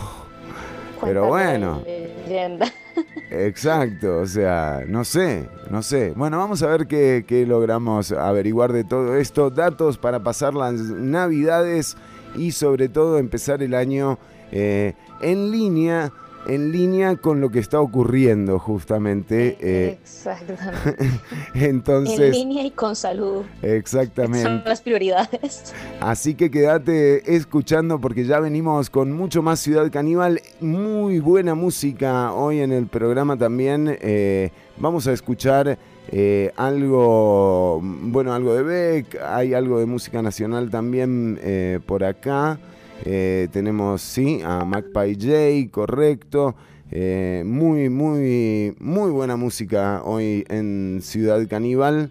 pero 1.01 1.27
bueno. 1.27 1.83
Exacto, 3.31 4.21
o 4.21 4.27
sea, 4.27 4.85
no 4.87 5.05
sé, 5.05 5.49
no 5.71 5.83
sé. 5.83 6.13
Bueno, 6.17 6.39
vamos 6.39 6.63
a 6.63 6.69
ver 6.69 6.87
qué, 6.87 7.45
logramos 7.47 8.13
averiguar 8.13 8.73
de 8.73 8.85
todo 8.85 9.17
esto. 9.17 9.51
Datos 9.51 9.99
para 9.99 10.21
pasar 10.21 10.55
las 10.55 10.75
navidades 10.75 11.97
y 12.37 12.53
sobre 12.53 12.89
todo 12.89 13.19
empezar 13.19 13.63
el 13.63 13.75
año 13.75 14.19
eh, 14.53 14.95
en 15.21 15.51
línea 15.51 16.13
en 16.49 16.73
línea 16.73 17.17
con 17.17 17.41
lo 17.41 17.51
que 17.51 17.59
está 17.59 17.81
ocurriendo 17.81 18.59
justamente. 18.59 19.57
Eh, 19.61 19.99
exactamente. 20.01 21.09
Entonces, 21.55 22.21
en 22.21 22.33
línea 22.33 22.65
y 22.65 22.71
con 22.71 22.97
salud. 22.97 23.45
Exactamente. 23.63 24.43
Son 24.43 24.63
las 24.65 24.81
prioridades. 24.81 25.75
Así 26.01 26.35
que 26.35 26.51
quédate 26.51 27.35
escuchando 27.37 28.01
porque 28.01 28.25
ya 28.25 28.41
venimos 28.41 28.91
con 28.91 29.13
mucho 29.13 29.43
más 29.43 29.61
Ciudad 29.61 29.91
Caníbal. 29.91 30.41
Muy 30.61 31.19
buena 31.21 31.55
música 31.55 32.33
hoy 32.33 32.61
en 32.61 32.73
el 32.73 32.87
programa 32.87 33.37
también. 33.37 33.97
Eh, 34.01 34.51
vamos 34.79 35.07
a 35.07 35.13
escuchar... 35.13 35.79
Eh, 36.09 36.53
algo, 36.55 37.81
bueno, 37.83 38.33
algo 38.33 38.55
de 38.55 38.63
Beck, 38.63 39.21
hay 39.21 39.55
algo 39.55 39.81
de 39.81 39.87
música 39.87 40.23
nacional 40.23 40.71
también 40.71 41.83
por 41.85 42.05
acá. 42.05 42.61
Eh, 43.05 43.49
tenemos, 43.53 44.03
sí, 44.03 44.41
a 44.45 44.65
Magpie 44.65 45.15
J, 45.15 45.71
correcto. 45.71 46.57
Eh, 46.91 47.43
muy, 47.45 47.89
muy, 47.89 48.75
muy 48.79 49.11
buena 49.11 49.37
música 49.37 50.03
hoy 50.05 50.45
en 50.49 51.01
Ciudad 51.03 51.47
Caníbal. 51.49 52.11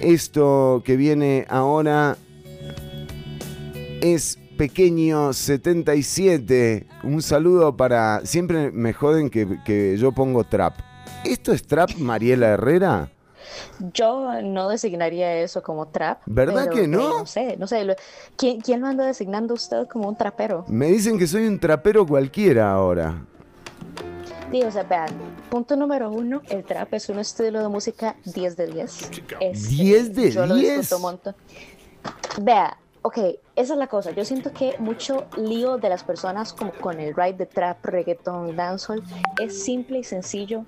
Esto 0.00 0.82
que 0.84 0.96
viene 0.96 1.46
ahora 1.48 2.16
es 4.00 4.38
Pequeño 4.56 5.32
77. 5.32 6.86
Un 7.02 7.22
saludo 7.22 7.76
para... 7.76 8.24
Siempre 8.24 8.70
me 8.70 8.92
joden 8.92 9.30
que, 9.30 9.58
que 9.64 9.96
yo 9.96 10.12
pongo 10.12 10.44
trap. 10.44 10.74
¿Esto 11.24 11.52
es 11.52 11.66
trap, 11.66 11.96
Mariela 11.96 12.48
Herrera? 12.48 13.13
Yo 13.92 14.42
no 14.42 14.68
designaría 14.68 15.36
eso 15.36 15.62
como 15.62 15.86
trap. 15.88 16.20
¿Verdad 16.26 16.68
que 16.70 16.86
no? 16.86 17.20
no 17.20 17.26
sé, 17.26 17.56
no 17.56 17.66
sé. 17.66 17.96
¿quién, 18.36 18.60
¿Quién 18.60 18.80
lo 18.80 18.86
anda 18.86 19.04
designando 19.04 19.54
usted 19.54 19.86
como 19.88 20.08
un 20.08 20.16
trapero? 20.16 20.64
Me 20.68 20.86
dicen 20.86 21.18
que 21.18 21.26
soy 21.26 21.46
un 21.46 21.58
trapero 21.58 22.06
cualquiera 22.06 22.72
ahora. 22.72 23.24
Digo, 24.50 24.68
o 24.68 24.70
sea, 24.70 24.84
vean, 24.84 25.08
punto 25.50 25.74
número 25.74 26.10
uno, 26.10 26.42
el 26.48 26.62
trap 26.64 26.94
es 26.94 27.08
un 27.08 27.18
estilo 27.18 27.60
de 27.60 27.68
música 27.68 28.14
10 28.24 28.56
de 28.56 28.66
10. 28.68 29.10
Es, 29.40 29.70
¿10 29.70 30.12
de 30.12 30.30
yo 30.30 30.54
10? 30.54 30.90
Lo 30.92 31.34
Vea, 32.40 32.76
ok, 33.02 33.18
esa 33.56 33.72
es 33.74 33.78
la 33.78 33.86
cosa. 33.86 34.10
Yo 34.12 34.24
siento 34.24 34.52
que 34.52 34.76
mucho 34.78 35.26
lío 35.36 35.78
de 35.78 35.88
las 35.88 36.04
personas 36.04 36.52
como 36.52 36.72
con 36.72 37.00
el 37.00 37.14
ride 37.14 37.34
de 37.34 37.46
trap, 37.46 37.84
reggaeton, 37.84 38.54
dancehall 38.54 39.02
es 39.40 39.62
simple 39.64 39.98
y 39.98 40.04
sencillo. 40.04 40.64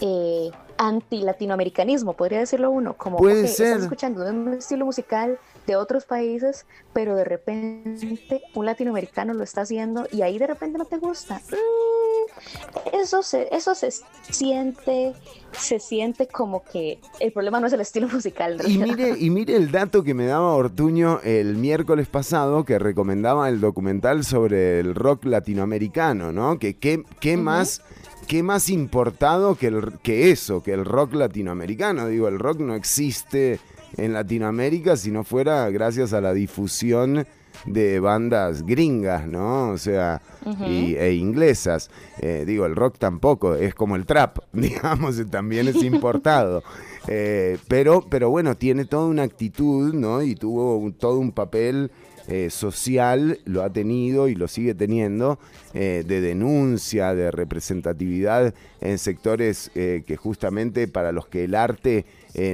Eh, 0.00 0.50
anti-latinoamericanismo, 0.78 2.14
podría 2.14 2.38
decirlo 2.38 2.70
uno, 2.70 2.96
como 2.96 3.18
Puede 3.18 3.48
ser. 3.48 3.66
estás 3.66 3.82
escuchando 3.82 4.24
un 4.24 4.54
estilo 4.54 4.86
musical 4.86 5.38
de 5.66 5.76
otros 5.76 6.06
países, 6.06 6.64
pero 6.92 7.14
de 7.14 7.24
repente 7.24 8.42
un 8.54 8.64
latinoamericano 8.64 9.34
lo 9.34 9.44
está 9.44 9.62
haciendo 9.62 10.06
y 10.10 10.22
ahí 10.22 10.38
de 10.38 10.46
repente 10.46 10.78
no 10.78 10.86
te 10.86 10.96
gusta. 10.96 11.42
Mm, 11.50 12.94
eso 12.94 13.22
se, 13.22 13.48
eso 13.54 13.74
se 13.74 13.90
siente, 14.30 15.14
se 15.52 15.78
siente 15.80 16.26
como 16.28 16.62
que 16.64 17.00
el 17.20 17.32
problema 17.32 17.60
no 17.60 17.66
es 17.66 17.72
el 17.72 17.80
estilo 17.80 18.08
musical. 18.12 18.58
Y 18.66 18.78
mire, 18.78 19.14
y 19.18 19.30
mire 19.30 19.56
el 19.56 19.70
dato 19.70 20.02
que 20.04 20.14
me 20.14 20.26
daba 20.26 20.54
Ortuño 20.54 21.20
el 21.22 21.56
miércoles 21.56 22.08
pasado 22.08 22.64
que 22.64 22.78
recomendaba 22.78 23.48
el 23.48 23.60
documental 23.60 24.24
sobre 24.24 24.80
el 24.80 24.94
rock 24.94 25.24
latinoamericano, 25.24 26.32
¿no? 26.32 26.58
Que 26.58 26.76
qué, 26.76 27.02
qué 27.20 27.36
más 27.36 27.82
qué 28.28 28.42
más 28.42 28.68
importado 28.68 29.56
que, 29.56 29.68
el, 29.68 29.98
que 30.02 30.30
eso, 30.30 30.62
que 30.62 30.72
el 30.72 30.84
rock 30.84 31.14
latinoamericano. 31.14 32.06
Digo, 32.06 32.28
el 32.28 32.38
rock 32.38 32.60
no 32.60 32.74
existe 32.74 33.58
en 33.96 34.12
Latinoamérica 34.12 34.96
si 34.96 35.10
no 35.10 35.24
fuera 35.24 35.68
gracias 35.70 36.12
a 36.12 36.20
la 36.20 36.34
difusión 36.34 37.26
de 37.64 37.98
bandas 37.98 38.64
gringas, 38.64 39.26
¿no? 39.26 39.70
O 39.70 39.78
sea, 39.78 40.20
e 40.60 41.14
inglesas. 41.14 41.90
Eh, 42.20 42.44
digo, 42.46 42.66
el 42.66 42.76
rock 42.76 42.98
tampoco, 42.98 43.54
es 43.54 43.74
como 43.74 43.96
el 43.96 44.06
trap, 44.06 44.38
digamos, 44.52 45.20
también 45.30 45.66
es 45.66 45.82
importado. 45.82 46.62
Eh, 47.10 47.56
pero, 47.68 48.04
pero 48.10 48.28
bueno, 48.28 48.54
tiene 48.58 48.84
toda 48.84 49.06
una 49.06 49.22
actitud, 49.22 49.94
¿no? 49.94 50.20
Y 50.20 50.34
tuvo 50.34 50.92
todo 50.92 51.18
un 51.18 51.32
papel 51.32 51.90
eh, 52.30 52.50
social 52.50 53.38
lo 53.46 53.62
ha 53.62 53.70
tenido 53.70 54.28
y 54.28 54.34
lo 54.34 54.48
sigue 54.48 54.74
teniendo, 54.74 55.38
eh, 55.72 56.04
de 56.06 56.20
denuncia, 56.20 57.14
de 57.14 57.30
representatividad 57.30 58.52
en 58.82 58.98
sectores 58.98 59.70
eh, 59.74 60.04
que 60.06 60.16
justamente 60.16 60.88
para 60.88 61.10
los 61.10 61.26
que 61.26 61.44
el 61.44 61.54
arte 61.54 62.04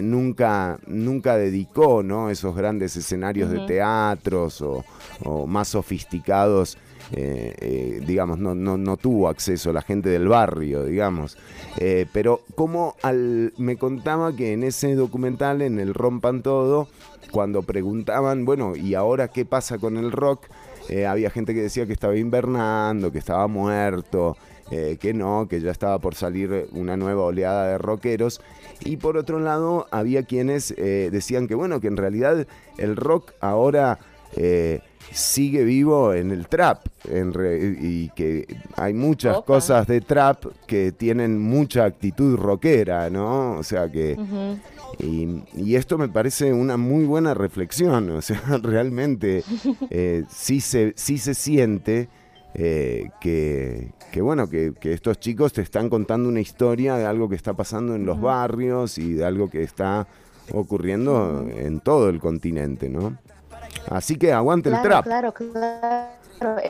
nunca, 0.02 0.78
nunca 0.86 1.36
dedicó 1.36 2.02
¿no? 2.02 2.30
esos 2.30 2.56
grandes 2.56 2.96
escenarios 2.96 3.50
de 3.50 3.66
teatros 3.66 4.62
o, 4.62 4.84
más 5.46 5.68
sofisticados. 5.68 6.78
Eh, 7.12 7.54
eh, 7.58 8.00
digamos, 8.06 8.38
no, 8.38 8.54
no, 8.54 8.76
no, 8.76 8.96
tuvo 8.96 9.28
acceso 9.28 9.72
la 9.72 9.82
gente 9.82 10.08
del 10.08 10.28
barrio, 10.28 10.84
digamos. 10.84 11.36
pero 12.12 12.40
como 12.54 12.96
al, 13.02 13.52
me 13.58 13.76
contaba 13.76 14.34
que 14.34 14.52
en 14.52 14.62
ese 14.62 14.94
documental, 14.94 15.62
en 15.62 15.78
el 15.78 15.94
Rompan 15.94 16.42
Todo, 16.42 16.88
cuando 17.30 17.62
preguntaban, 17.62 18.44
bueno, 18.44 18.76
¿y 18.76 18.94
ahora 18.94 19.28
qué 19.28 19.44
pasa 19.44 19.78
con 19.78 19.96
el 19.96 20.12
rock? 20.12 20.46
había 21.08 21.30
gente 21.30 21.54
que 21.54 21.62
decía 21.62 21.86
que 21.86 21.94
estaba 21.94 22.14
invernando, 22.14 23.10
que 23.10 23.18
estaba 23.18 23.46
muerto, 23.46 24.36
que 24.70 25.12
no, 25.14 25.46
que 25.48 25.60
ya 25.60 25.70
estaba 25.70 25.98
por 25.98 26.14
salir 26.14 26.68
una 26.72 26.96
nueva 26.96 27.22
oleada 27.24 27.68
de 27.68 27.78
rockeros. 27.78 28.40
Y 28.80 28.96
por 28.96 29.16
otro 29.16 29.38
lado, 29.38 29.86
había 29.90 30.24
quienes 30.24 30.72
eh, 30.76 31.08
decían 31.10 31.48
que, 31.48 31.54
bueno, 31.54 31.80
que 31.80 31.88
en 31.88 31.96
realidad 31.96 32.46
el 32.78 32.96
rock 32.96 33.32
ahora 33.40 33.98
eh, 34.36 34.80
sigue 35.12 35.64
vivo 35.64 36.14
en 36.14 36.30
el 36.30 36.48
trap 36.48 36.86
y 37.06 38.08
que 38.10 38.46
hay 38.76 38.94
muchas 38.94 39.42
cosas 39.42 39.86
de 39.86 40.00
trap 40.00 40.44
que 40.66 40.92
tienen 40.92 41.38
mucha 41.38 41.84
actitud 41.84 42.36
rockera, 42.36 43.10
¿no? 43.10 43.58
O 43.58 43.62
sea 43.62 43.90
que... 43.90 44.16
y, 44.98 45.74
esto 45.74 45.98
me 45.98 46.08
parece 46.08 46.52
una 46.52 46.76
muy 46.76 47.04
buena 47.04 47.34
reflexión, 47.34 48.10
o 48.10 48.22
sea, 48.22 48.40
realmente 48.62 49.42
eh, 49.90 50.24
sí, 50.28 50.60
se, 50.60 50.92
sí 50.96 51.18
se 51.18 51.34
siente 51.34 52.08
eh, 52.56 53.10
que, 53.20 54.20
bueno, 54.20 54.48
que, 54.48 54.72
estos 54.82 55.18
chicos 55.18 55.52
te 55.52 55.62
están 55.62 55.90
contando 55.90 56.28
una 56.28 56.40
historia 56.40 56.96
de 56.96 57.04
algo 57.04 57.28
que 57.28 57.34
está 57.34 57.54
pasando 57.54 57.96
en 57.96 58.06
los 58.06 58.20
barrios 58.20 58.96
y 58.98 59.14
de 59.14 59.24
algo 59.24 59.50
que 59.50 59.62
está 59.62 60.06
ocurriendo 60.52 61.48
en 61.52 61.80
todo 61.80 62.08
el 62.08 62.20
continente, 62.20 62.88
¿no? 62.88 63.18
Así 63.90 64.16
que 64.16 64.32
aguante 64.32 64.68
el 64.68 64.80
trap. 64.82 65.04
Claro, 65.04 65.32
claro. 65.32 66.60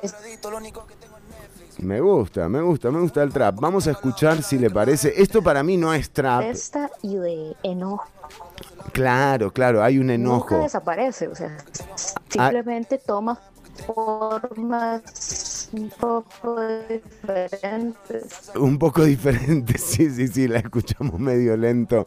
Me 1.79 2.01
gusta, 2.01 2.49
me 2.49 2.61
gusta, 2.61 2.91
me 2.91 3.01
gusta 3.01 3.23
el 3.23 3.33
trap. 3.33 3.57
Vamos 3.61 3.87
a 3.87 3.91
escuchar 3.91 4.43
si 4.43 4.59
le 4.59 4.71
parece. 4.71 5.13
Esto 5.17 5.43
para 5.43 5.63
mí 5.63 5.77
no 5.77 5.93
es 5.93 6.11
trap. 6.11 6.43
Esta 6.43 6.91
y 7.03 7.17
de 7.17 7.57
enojo. 7.63 8.07
Claro, 8.93 9.53
claro, 9.53 9.83
hay 9.83 9.99
un 9.99 10.11
enojo. 10.11 10.55
Nunca 10.55 10.65
desaparece, 10.65 11.29
o 11.29 11.35
sea, 11.35 11.57
simplemente 12.29 12.99
toma 12.99 13.39
formas 13.87 15.03
un 15.73 15.91
poco 15.91 16.61
diferentes. 16.89 18.53
Un 18.57 18.79
poco 18.79 19.05
diferentes, 19.05 19.81
sí, 19.83 20.11
sí, 20.11 20.29
sí, 20.29 20.49
la 20.49 20.59
escuchamos 20.59 21.19
medio 21.19 21.57
lento. 21.57 22.07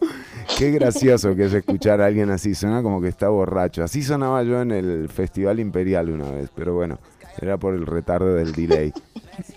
Qué 0.57 0.71
gracioso 0.71 1.35
que 1.35 1.45
es 1.45 1.53
escuchar 1.53 2.01
a 2.01 2.05
alguien 2.05 2.29
así, 2.29 2.55
suena 2.55 2.81
como 2.83 3.01
que 3.01 3.07
está 3.07 3.29
borracho. 3.29 3.83
Así 3.83 4.03
sonaba 4.03 4.43
yo 4.43 4.61
en 4.61 4.71
el 4.71 5.09
Festival 5.09 5.59
Imperial 5.59 6.09
una 6.09 6.31
vez, 6.31 6.49
pero 6.55 6.73
bueno, 6.73 6.99
era 7.41 7.57
por 7.57 7.73
el 7.73 7.85
retardo 7.85 8.35
del 8.35 8.53
delay. 8.53 8.93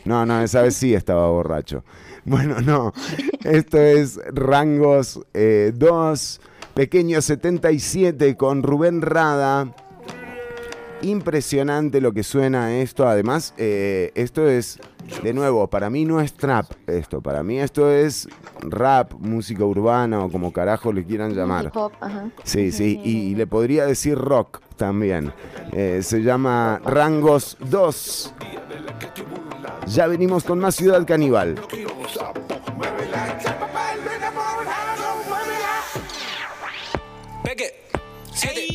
No, 0.05 0.27
no, 0.27 0.43
esa 0.43 0.63
vez 0.63 0.75
sí 0.75 0.95
estaba 0.95 1.29
borracho. 1.29 1.85
Bueno, 2.25 2.61
no, 2.61 2.93
esto 3.45 3.79
es 3.79 4.21
Rangos 4.33 5.15
2, 5.15 5.25
eh, 5.35 5.73
Pequeño 6.75 7.21
77 7.21 8.37
con 8.37 8.63
Rubén 8.63 9.03
Rada. 9.03 9.75
Impresionante 11.03 12.01
lo 12.01 12.13
que 12.13 12.23
suena 12.23 12.77
esto. 12.77 13.09
Además, 13.09 13.55
eh, 13.57 14.13
esto 14.15 14.49
es, 14.49 14.79
de 15.23 15.33
nuevo, 15.33 15.69
para 15.69 15.89
mí 15.91 16.05
no 16.05 16.21
es 16.21 16.35
trap 16.35 16.67
esto. 16.87 17.21
Para 17.21 17.43
mí 17.43 17.59
esto 17.59 17.91
es 17.91 18.29
rap, 18.61 19.13
música 19.15 19.65
urbana 19.65 20.25
o 20.25 20.31
como 20.31 20.53
carajo 20.53 20.93
le 20.93 21.05
quieran 21.05 21.35
llamar. 21.35 21.73
Sí, 22.45 22.71
sí. 22.73 23.01
Y, 23.03 23.35
le 23.35 23.47
podría 23.47 23.87
decir 23.87 24.19
rock 24.19 24.61
también. 24.77 25.33
Eh, 25.73 26.01
se 26.03 26.23
llama 26.23 26.81
Rangos 26.85 27.57
2. 27.61 28.35
Ya 29.87 30.07
venimos 30.07 30.45
con 30.45 30.59
más 30.59 30.77
Ciudad 30.77 31.07
Caníbal. 31.07 31.57
No 38.35 38.70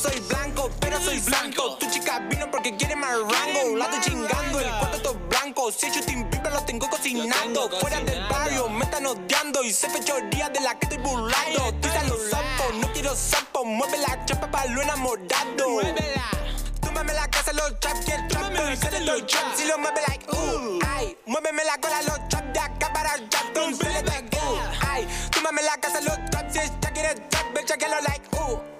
soy 0.00 0.20
blanco, 0.20 0.70
pero 0.80 1.00
soy 1.00 1.18
blanco. 1.20 1.76
Tu 1.78 1.90
chica 1.90 2.20
vino 2.30 2.50
porque 2.50 2.76
quiere 2.76 2.96
más 2.96 3.12
rango. 3.12 3.76
La 3.76 3.86
estoy 3.86 4.00
chingando, 4.00 4.60
el 4.60 4.70
cuarto 4.78 5.02
todo 5.02 5.14
blanco. 5.28 5.72
Si 5.72 5.90
yo 5.90 6.04
te 6.04 6.12
invito, 6.12 6.50
lo 6.50 6.62
tengo 6.62 6.88
cocinando. 6.88 7.70
Fuera 7.80 8.00
del 8.00 8.26
barrio, 8.28 8.68
me 8.68 8.84
están 8.84 9.06
odiando. 9.06 9.62
Y 9.64 9.72
se 9.72 9.88
fechoría 9.88 10.48
de 10.50 10.60
la 10.60 10.78
que 10.78 10.86
estoy 10.86 10.98
burlando. 10.98 11.74
Tira 11.80 12.02
los 12.04 12.20
sapos, 12.30 12.74
no 12.80 12.92
quiero 12.92 13.14
sapos. 13.14 13.64
Mueve 13.64 13.98
la 13.98 14.24
chapa 14.24 14.50
para 14.50 14.70
lo 14.70 14.82
enamorado. 14.82 15.68
Muévela. 15.68 16.30
Túmbame 16.80 17.12
la 17.12 17.28
casa, 17.28 17.52
los 17.52 17.80
traps 17.80 18.08
y 18.08 18.10
el 18.12 18.28
trap. 18.28 18.52
Se 18.76 19.00
los 19.00 19.26
trap. 19.26 19.56
Si 19.56 19.64
lo 19.66 19.78
mueve 19.78 20.00
like, 20.08 20.26
uh, 20.30 20.78
ay. 20.96 21.18
Muéveme 21.26 21.64
la 21.64 21.78
cola, 21.78 22.02
los 22.02 22.28
traps 22.28 22.52
de 22.52 22.60
acá 22.60 22.92
para 22.92 23.12
allá. 23.12 23.28
Entonces 23.48 23.88
le 23.88 24.00
uh, 24.00 24.60
ay. 24.88 25.08
Túmbame 25.30 25.62
la 25.62 25.76
casa, 25.78 26.00
los 26.00 26.18
traps. 26.30 26.52
Si 26.52 26.60
ella 26.60 26.92
quiere 26.92 27.14
trap, 27.14 27.78
que 27.78 27.88
lo 27.88 28.00
like, 28.00 28.28
uh. 28.36 28.77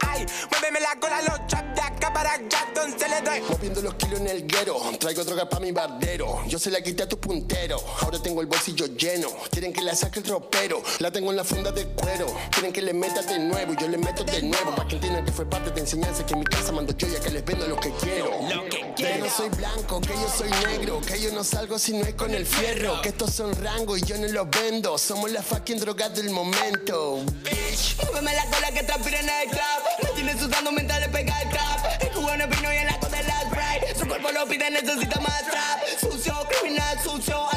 Muéveme 0.50 0.80
la 0.80 0.98
cola, 1.00 1.22
los 1.22 1.46
traps 1.46 1.74
de 1.74 1.80
acá 1.80 2.12
para 2.12 2.32
allá, 2.32 2.64
entonces 2.68 3.08
le 3.08 3.20
doy. 3.22 3.40
Moviendo 3.48 3.82
los 3.82 3.94
kilos 3.94 4.20
en 4.20 4.28
el 4.28 4.46
guero, 4.46 4.80
traigo 4.98 5.24
droga 5.24 5.48
pa' 5.48 5.60
mi 5.60 5.72
bardero. 5.72 6.44
Yo 6.46 6.58
se 6.58 6.70
la 6.70 6.80
quité 6.80 7.04
a 7.04 7.08
tu 7.08 7.18
puntero, 7.18 7.82
ahora 8.00 8.20
tengo 8.20 8.40
el 8.40 8.46
bolsillo 8.46 8.86
lleno. 8.86 9.28
Quieren 9.50 9.72
que 9.72 9.82
la 9.82 9.94
saque 9.94 10.20
el 10.20 10.24
tropero, 10.24 10.82
la 10.98 11.10
tengo 11.10 11.30
en 11.30 11.36
la 11.36 11.44
funda 11.44 11.70
de 11.72 11.86
cuero. 11.88 12.26
Quieren 12.50 12.72
que 12.72 12.82
le 12.82 12.92
meta 12.92 13.22
de 13.22 13.38
nuevo, 13.38 13.74
yo 13.74 13.88
le 13.88 13.98
meto 13.98 14.24
de 14.24 14.42
nuevo. 14.42 14.74
Pa' 14.74 14.86
que 14.86 14.96
entiendan 14.96 15.24
que 15.24 15.32
fue 15.32 15.44
parte 15.46 15.70
de 15.70 15.80
enseñanza 15.80 16.24
que 16.24 16.34
en 16.34 16.40
mi 16.40 16.44
casa 16.46 16.72
mando 16.72 16.96
yo 16.96 17.08
ya 17.08 17.20
que 17.20 17.30
les 17.30 17.44
vendo 17.44 17.66
lo 17.66 17.76
que 17.76 17.92
quiero. 17.92 18.30
Lo 18.48 18.64
que 18.68 18.92
quiero. 18.96 19.24
no 19.24 19.30
soy 19.30 19.48
blanco, 19.50 20.00
que 20.00 20.14
yo 20.14 20.28
soy 20.36 20.50
negro, 20.66 21.00
que 21.00 21.20
yo 21.20 21.32
no 21.32 21.44
salgo 21.44 21.78
si 21.78 21.92
no 21.92 22.04
es 22.04 22.14
con 22.14 22.34
el 22.34 22.46
fierro. 22.46 23.00
Que 23.02 23.10
estos 23.10 23.32
son 23.34 23.54
rangos 23.54 23.98
y 23.98 24.04
yo 24.04 24.18
no 24.18 24.26
los 24.28 24.50
vendo. 24.50 24.98
Somos 24.98 25.30
la 25.30 25.42
fucking 25.42 25.78
droga 25.78 26.08
del 26.08 26.30
momento. 26.30 27.20
Bitch, 27.42 27.96
muéveme 28.02 28.34
la 28.34 28.44
cola 28.46 28.72
que 28.72 28.82
transpira 28.82 29.20
en 29.20 29.28
el 29.28 29.48
club. 29.48 30.07
Tiene 30.14 30.38
sudando 30.38 30.72
mental 30.72 31.00
le 31.00 31.08
pega 31.08 31.40
el 31.42 31.48
trap. 31.50 32.02
El 32.02 32.10
cubano 32.10 32.46
vino 32.48 32.72
y 32.72 32.76
el 32.76 32.86
lago 32.86 33.08
de 33.08 33.22
la 33.22 33.40
Sprite. 33.42 33.98
Su 33.98 34.06
cuerpo 34.06 34.30
lo 34.32 34.46
pide, 34.46 34.70
necesita 34.70 35.20
más 35.20 35.42
trap. 35.44 35.80
Sucio, 36.00 36.34
criminal, 36.48 36.98
sucio, 37.02 37.48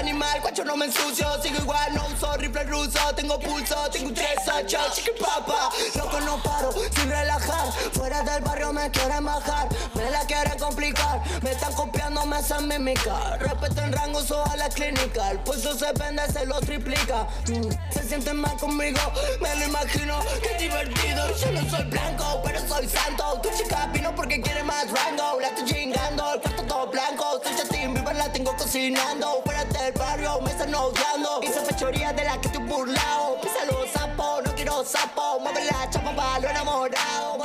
no 0.60 0.76
me 0.76 0.86
ensucio. 0.86 1.26
Sigo 1.42 1.58
igual, 1.60 1.94
no 1.96 2.06
uso 2.14 2.36
rifle 2.38 2.64
ruso. 2.66 3.00
Tengo 3.16 3.40
pulso, 3.40 3.76
tengo 3.92 4.10
un 4.10 4.14
tres 4.14 4.36
chiqui 4.94 5.12
papa. 5.20 5.70
Loco, 5.96 6.20
no 6.22 6.42
paro, 6.44 6.72
sin 6.72 7.10
relajar. 7.10 7.72
Fuera 7.94 8.22
del 8.24 8.44
barrio 8.44 8.74
me 8.74 8.90
quieren 8.92 9.24
bajar. 9.24 9.70
Me 9.96 10.10
la 10.10 10.26
quieren 10.26 10.60
complicar. 10.60 11.22
Me 11.42 11.52
están 11.52 11.74
copiando, 11.74 12.26
me 12.26 12.38
hacen 12.38 12.68
mimicar. 12.68 13.40
Respeto 13.40 13.82
en 13.82 13.94
rango, 13.94 14.22
so 14.22 14.44
a 14.46 14.58
la 14.58 14.70
clínica. 14.70 15.32
El 15.32 15.40
pulso 15.40 15.78
se 15.78 15.92
vende, 15.94 16.28
se 16.32 16.46
lo 16.46 16.60
triplica. 16.60 17.28
Mm, 17.48 17.70
se 17.92 18.04
sienten 18.04 18.38
mal 18.38 18.58
conmigo, 18.58 19.00
me 19.40 19.56
lo 19.56 19.66
imagino. 19.66 20.20
Qué 20.42 20.64
divertido. 20.64 21.36
Yo 21.38 21.52
no 21.52 21.70
soy 21.70 21.86
blanco, 21.86 22.42
pero 22.44 22.60
soy 22.68 22.88
santo. 22.88 23.40
Tu 23.42 23.50
chica 23.58 23.90
vino 23.94 24.14
porque 24.16 24.42
quiere 24.42 24.64
más 24.64 24.86
rango. 24.92 25.40
La 25.40 25.48
estoy 25.48 25.66
chingando, 25.66 26.34
el 26.34 26.42
cuarto 26.42 26.64
todo 26.64 26.88
blanco. 26.88 27.42
Bieber, 27.44 27.71
tengo 28.32 28.56
cocinando. 28.56 29.42
Fuera 29.44 29.66
del 29.66 29.94
barrio, 29.94 30.42
me 30.42 30.52
están 30.52 30.74
odiando. 30.74 31.42
Hice 31.44 31.62
fechoría 31.62 32.14
de 32.14 32.24
la 32.24 32.40
que 32.40 32.48
estoy 32.48 32.64
burlado. 32.64 33.40
Pisa 33.42 33.66
los 33.66 33.90
sapos, 33.92 34.44
no 34.44 34.56
quiero 34.56 34.84
sapo. 34.84 35.40
Mueve 35.40 35.66
la 35.66 35.90
chapa 35.90 36.16
para 36.16 36.40
lo 36.40 36.50
enamorado. 36.50 37.38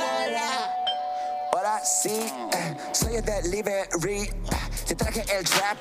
Ahora 1.53 1.83
sí, 1.83 2.31
eh, 2.53 2.75
soy 2.91 3.15
el 3.15 3.25
delivery. 3.25 4.29
Te 4.87 4.95
traje 4.95 5.25
el 5.37 5.43
trap. 5.43 5.77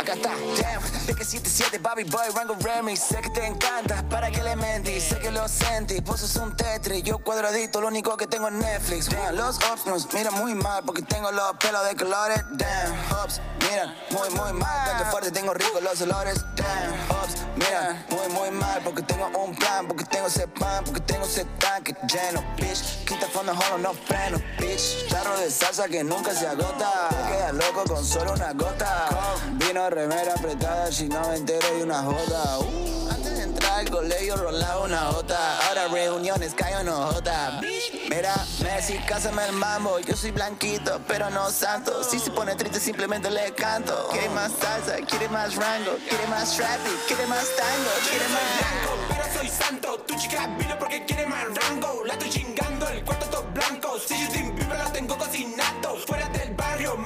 Acá 0.00 0.14
está, 0.14 0.30
damn. 0.30 1.06
De 1.06 1.14
que 1.14 1.24
77, 1.24 1.78
Bobby 1.78 2.04
Boy, 2.04 2.28
Rango 2.34 2.56
Remy. 2.58 2.96
Sé 2.96 3.16
que 3.20 3.28
te 3.30 3.44
encanta, 3.44 4.02
para 4.08 4.30
que 4.30 4.42
le 4.42 4.56
mentí. 4.56 4.98
Sé 5.00 5.18
que 5.18 5.30
lo 5.30 5.46
sentí, 5.46 6.00
vos 6.00 6.20
sos 6.20 6.36
un 6.36 6.56
tetri. 6.56 7.02
Yo 7.02 7.18
cuadradito, 7.18 7.80
lo 7.80 7.88
único 7.88 8.16
que 8.16 8.26
tengo 8.26 8.48
es 8.48 8.54
Netflix. 8.54 9.10
Damn, 9.10 9.36
los 9.36 9.56
ops 9.56 9.84
nos 9.86 10.12
miran 10.14 10.34
muy 10.34 10.54
mal 10.54 10.84
porque 10.84 11.02
tengo 11.02 11.30
los 11.32 11.56
pelos 11.58 11.84
de 11.86 11.96
colores. 11.96 12.42
Damn, 12.52 13.20
ops, 13.22 13.40
miran 13.68 13.94
muy, 14.10 14.30
muy 14.30 14.52
mal. 14.54 14.90
Porque 14.90 15.10
fuerte 15.10 15.30
tengo 15.32 15.52
rico 15.52 15.80
los 15.80 16.00
olores. 16.00 16.40
Damn, 16.54 17.20
ops, 17.22 17.34
miran 17.56 18.06
muy, 18.08 18.28
muy 18.28 18.50
mal 18.52 18.80
porque 18.82 19.02
tengo 19.02 19.26
un 19.38 19.54
plan. 19.54 19.86
Porque 19.86 20.04
tengo 20.04 20.28
ese 20.28 20.48
pan, 20.48 20.82
porque 20.84 21.00
tengo 21.00 21.26
ese 21.26 21.44
tanque 21.58 21.94
lleno. 22.08 22.42
Bitch, 22.56 23.04
quita 23.04 23.26
fondo, 23.28 23.52
holo, 23.52 23.78
no 23.78 23.92
freno. 23.92 24.38
Bitch, 24.58 25.08
charro 25.08 25.36
de 25.38 25.50
salsa 25.50 25.88
que 25.88 26.02
nunca 26.02 26.34
se 26.34 26.46
agota. 26.46 26.85
Queda 27.28 27.52
loco 27.52 27.84
con 27.84 28.04
solo 28.04 28.32
una 28.32 28.52
gota. 28.52 29.08
Vino 29.52 29.90
remera 29.90 30.34
apretada, 30.34 30.88
no 31.08 31.28
me 31.28 31.36
entero 31.36 31.66
y 31.78 31.82
una 31.82 32.02
joda. 32.02 32.58
Uh, 32.58 33.08
antes 33.10 33.36
de 33.36 33.42
entrar 33.42 33.72
algo, 33.80 34.02
le 34.02 34.26
yo 34.26 34.36
rolaba 34.36 34.84
una 34.84 35.00
jota. 35.12 35.38
Ahora 35.66 35.88
reuniones, 35.88 36.54
cae 36.54 36.82
no 36.84 37.12
jota. 37.12 37.60
Mira, 38.08 38.34
Messi, 38.62 38.98
cásame 39.06 39.44
el 39.46 39.52
mambo. 39.52 39.98
Yo 40.00 40.16
soy 40.16 40.30
blanquito, 40.30 41.00
pero 41.08 41.30
no 41.30 41.50
santo. 41.50 42.04
Si 42.04 42.18
se 42.18 42.30
pone 42.30 42.54
triste, 42.54 42.80
simplemente 42.80 43.30
le 43.30 43.52
canto. 43.54 44.08
Quiere 44.10 44.28
más 44.30 44.52
salsa, 44.60 44.96
quiere 45.06 45.28
más 45.28 45.56
rango, 45.56 45.96
quiere 46.08 46.26
más 46.28 46.56
traffic, 46.56 47.06
quiere 47.06 47.26
más 47.26 47.46
tango, 47.56 47.90
quiere 48.08 48.28
más. 48.28 49.06
pero 49.08 49.38
soy 49.38 49.48
santo. 49.48 49.98
Tu 50.06 50.14
chica 50.16 50.46
vino 50.58 50.78
porque 50.78 51.04
quiere 51.04 51.26
más 51.26 51.44
rango. 51.54 52.04
La 52.04 52.12
estoy 52.14 52.30
chingando, 52.30 52.88
el 52.88 53.04
cuarto 53.04 53.26
todo 53.26 53.44
blanco. 53.52 53.98
Si 53.98 54.14
yo 54.14 54.54
pipa 54.54 54.74
lo 54.76 54.90
tengo 54.92 55.18
cocinado. 55.18 55.96
Fuera 56.06 56.25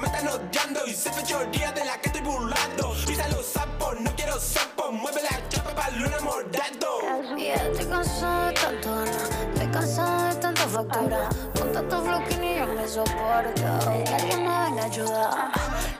están 0.05 0.27
odiando. 0.27 0.85
Y 0.87 0.93
se 0.93 1.11
fechoría 1.11 1.71
de 1.71 1.85
la 1.85 1.97
que 1.99 2.07
estoy 2.07 2.21
burlando. 2.21 2.95
Pisa 3.05 3.27
los 3.29 3.45
sapos, 3.45 3.99
no 3.99 4.11
quiero 4.15 4.39
sapos. 4.39 4.91
Mueve 4.91 5.21
la 5.23 5.49
chapa 5.49 5.73
para 5.75 5.91
lo 5.91 6.07
enamorado. 6.07 7.37
Y 7.37 7.45
ya 7.47 7.55
estoy 7.55 7.85
de 7.85 8.53
tanto 8.53 8.89
ganar, 8.95 9.29
estoy 9.53 9.67
cansado 9.71 10.23
de 10.27 10.35
tanta 10.35 10.67
factura. 10.67 11.29
Con 11.57 11.71
tanto 11.71 12.03
flow 12.03 12.23
que 12.25 12.37
ni 12.37 12.55
yo 12.57 12.67
me 12.67 12.87
soporto. 12.87 14.03
Que 14.05 14.15
alguien 14.15 14.43
me 14.43 14.63
venga 14.63 14.81
a 14.81 14.85
ayudar. 14.85 15.51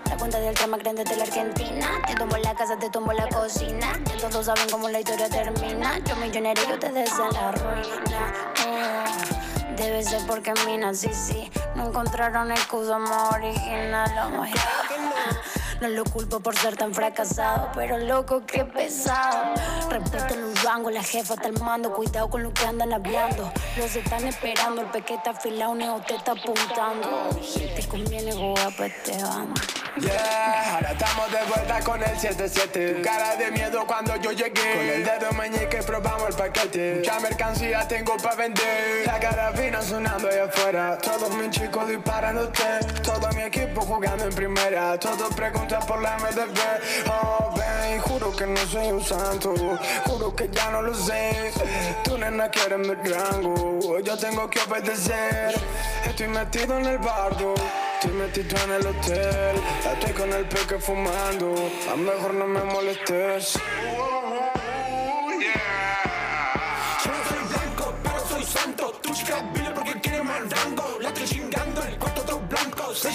La 0.09 0.17
cuenta 0.17 0.39
del 0.39 0.55
trama 0.55 0.77
grande 0.77 1.03
de 1.03 1.15
la 1.15 1.23
Argentina. 1.23 2.01
Te 2.07 2.15
tomo 2.15 2.37
la 2.37 2.53
casa, 2.55 2.77
te 2.77 2.89
tomo 2.89 3.13
la 3.13 3.27
cocina. 3.29 3.93
Que 4.03 4.17
todos 4.19 4.45
saben 4.45 4.69
cómo 4.69 4.89
la 4.89 4.99
historia 4.99 5.29
termina. 5.29 5.99
Yo 5.99 6.15
millonario 6.17 6.63
y 6.69 6.73
ustedes 6.73 7.11
en 7.11 7.33
la 7.33 7.51
ruina. 7.51 8.33
Oh, 8.67 9.50
Debe 9.81 10.03
ser 10.03 10.21
porque 10.27 10.53
mina, 10.67 10.93
sí, 10.93 11.09
sí. 11.11 11.49
No 11.75 11.87
encontraron 11.87 12.51
excusa 12.51 12.99
más 12.99 13.33
original. 13.33 14.11
My 14.29 14.51
God. 14.51 15.60
No 15.81 15.89
lo 15.89 16.03
culpo 16.03 16.39
por 16.39 16.55
ser 16.55 16.77
tan 16.77 16.93
fracasado, 16.93 17.71
pero 17.73 17.97
loco, 17.97 18.43
qué 18.45 18.63
pesado. 18.63 19.55
Respeto 19.89 20.35
los 20.35 20.63
rangos, 20.63 20.93
la 20.93 21.01
jefa 21.01 21.33
está 21.33 21.47
al 21.47 21.59
mando. 21.59 21.91
Cuidado 21.91 22.29
con 22.29 22.43
lo 22.43 22.53
que 22.53 22.67
andan 22.67 22.93
hablando. 22.93 23.51
Los 23.75 23.95
están 23.95 24.27
esperando, 24.27 24.81
el 24.81 24.87
pequete 24.87 25.31
afilado, 25.31 25.73
neo 25.73 25.99
te 26.07 26.17
está 26.17 26.33
apuntando. 26.33 27.29
Te 27.75 27.87
conviene 27.87 28.31
jugar 28.31 28.75
pa' 28.77 28.85
este 28.85 29.23
bando. 29.23 29.59
Yeah, 29.97 30.75
ahora 30.75 30.91
estamos 30.91 31.31
de 31.31 31.43
vuelta 31.49 31.79
con 31.81 32.01
el 32.01 32.17
77. 32.17 32.93
Tu 32.93 33.01
cara 33.01 33.35
de 33.35 33.51
miedo 33.51 33.85
cuando 33.85 34.15
yo 34.15 34.31
llegué. 34.31 34.51
Con 34.51 34.85
el 34.85 35.03
dedo 35.03 35.31
meñique 35.33 35.83
probamos 35.83 36.29
el 36.29 36.35
paquete. 36.35 36.95
Mucha 36.99 37.19
mercancía 37.19 37.85
tengo 37.87 38.15
para 38.17 38.35
vender. 38.35 39.05
La 39.05 39.19
carabina 39.19 39.81
sonando 39.81 40.29
allá 40.29 40.45
afuera. 40.45 40.97
Todos 40.97 41.35
mis 41.35 41.49
chicos 41.49 41.89
disparándote. 41.89 42.63
Todo 43.03 43.27
mi 43.33 43.41
equipo 43.41 43.81
jugando 43.81 44.23
en 44.23 44.33
primera. 44.33 44.97
Todos 44.97 45.33
por 45.79 46.01
la 46.01 46.17
MDB. 46.17 46.59
Oh, 47.09 47.53
ven, 47.55 48.01
juro 48.01 48.35
que 48.35 48.45
no 48.45 48.57
soy 48.67 48.91
un 48.91 49.03
santo. 49.03 49.53
Juro 50.05 50.35
que 50.35 50.49
ya 50.51 50.69
no 50.71 50.81
lo 50.81 50.93
sé. 50.93 51.51
Tu 52.03 52.17
nena 52.17 52.49
quiere 52.49 52.77
mi 52.77 52.93
rango. 52.93 53.99
Yo 53.99 54.17
tengo 54.17 54.49
que 54.49 54.59
obedecer. 54.59 55.55
Estoy 56.05 56.27
metido 56.27 56.77
en 56.77 56.85
el 56.85 56.97
bardo. 56.97 57.53
Estoy 58.01 58.13
metido 58.13 58.57
en 58.63 58.71
el 58.71 58.87
hotel, 58.87 59.61
estoy 59.93 60.13
con 60.13 60.33
el 60.33 60.45
peque 60.45 60.79
fumando. 60.79 61.53
A 61.91 61.95
mejor 61.95 62.33
no 62.33 62.47
me 62.47 62.63
molestes. 62.63 63.59
Santo. 68.43 68.91
Tu 69.03 69.13
chica 69.13 69.43
vino 69.53 69.71
porque 69.73 69.93
quiere 70.01 70.23
más 70.23 70.41
rango. 70.49 70.97
La 70.99 71.09
estoy 71.09 71.25
chingando, 71.25 71.83
el 71.83 71.97
cuarto 71.99 72.21
todo 72.23 72.39
blanco. 72.39 72.93
Soy 72.95 73.13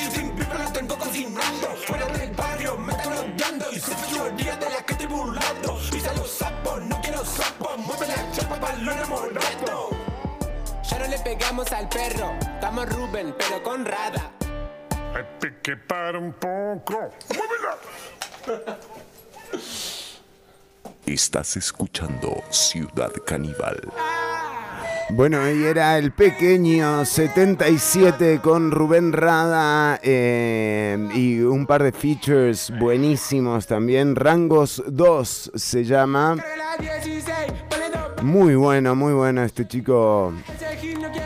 cocinando. 1.17 1.69
Fuera 1.87 2.07
del 2.07 2.31
barrio, 2.33 2.77
me 2.79 2.93
están 2.93 3.13
odiando. 3.13 3.67
Y 3.73 3.81
soy 3.81 3.95
mayoría 3.95 4.57
de 4.57 4.71
la 4.71 4.83
que 4.85 4.93
estoy 4.93 5.07
burlando. 5.07 5.79
Pisa 5.91 6.13
los 6.15 6.31
sapos, 6.31 6.83
no 6.83 7.01
quiero 7.01 7.25
sapos. 7.25 7.79
Mueve 7.79 8.07
la 8.09 8.33
chapa 8.33 8.61
para 8.61 8.77
lo 8.77 8.93
enamorado. 8.93 9.91
Ya 10.89 10.99
no 10.99 11.07
le 11.09 11.19
pegamos 11.19 11.73
al 11.73 11.89
perro. 11.89 12.33
Estamos 12.41 12.89
Rubén, 12.95 13.35
pero 13.39 13.63
con 13.63 13.85
Rada. 13.85 14.33
Hay 15.15 15.53
que 15.63 15.77
para 15.77 16.19
un 16.19 16.33
poco. 16.33 17.11
¡Muévela! 17.29 18.79
Estás 21.07 21.57
escuchando 21.57 22.43
Ciudad 22.51 23.13
Caníbal. 23.25 23.81
Bueno, 25.11 25.41
ahí 25.41 25.63
era 25.63 25.99
el 25.99 26.11
pequeño 26.11 27.05
77 27.05 28.41
con 28.43 28.73
Rubén 28.73 29.13
Rada 29.13 30.01
eh, 30.03 30.99
y 31.15 31.41
un 31.41 31.65
par 31.65 31.85
de 31.85 31.93
features 31.93 32.73
buenísimos 32.79 33.69
también. 33.69 34.17
Rangos 34.17 34.83
2 34.89 35.53
se 35.55 35.85
llama. 35.85 36.37
Muy 38.23 38.57
bueno, 38.57 38.97
muy 38.97 39.13
bueno 39.13 39.45
este 39.45 39.69
chico. 39.69 40.33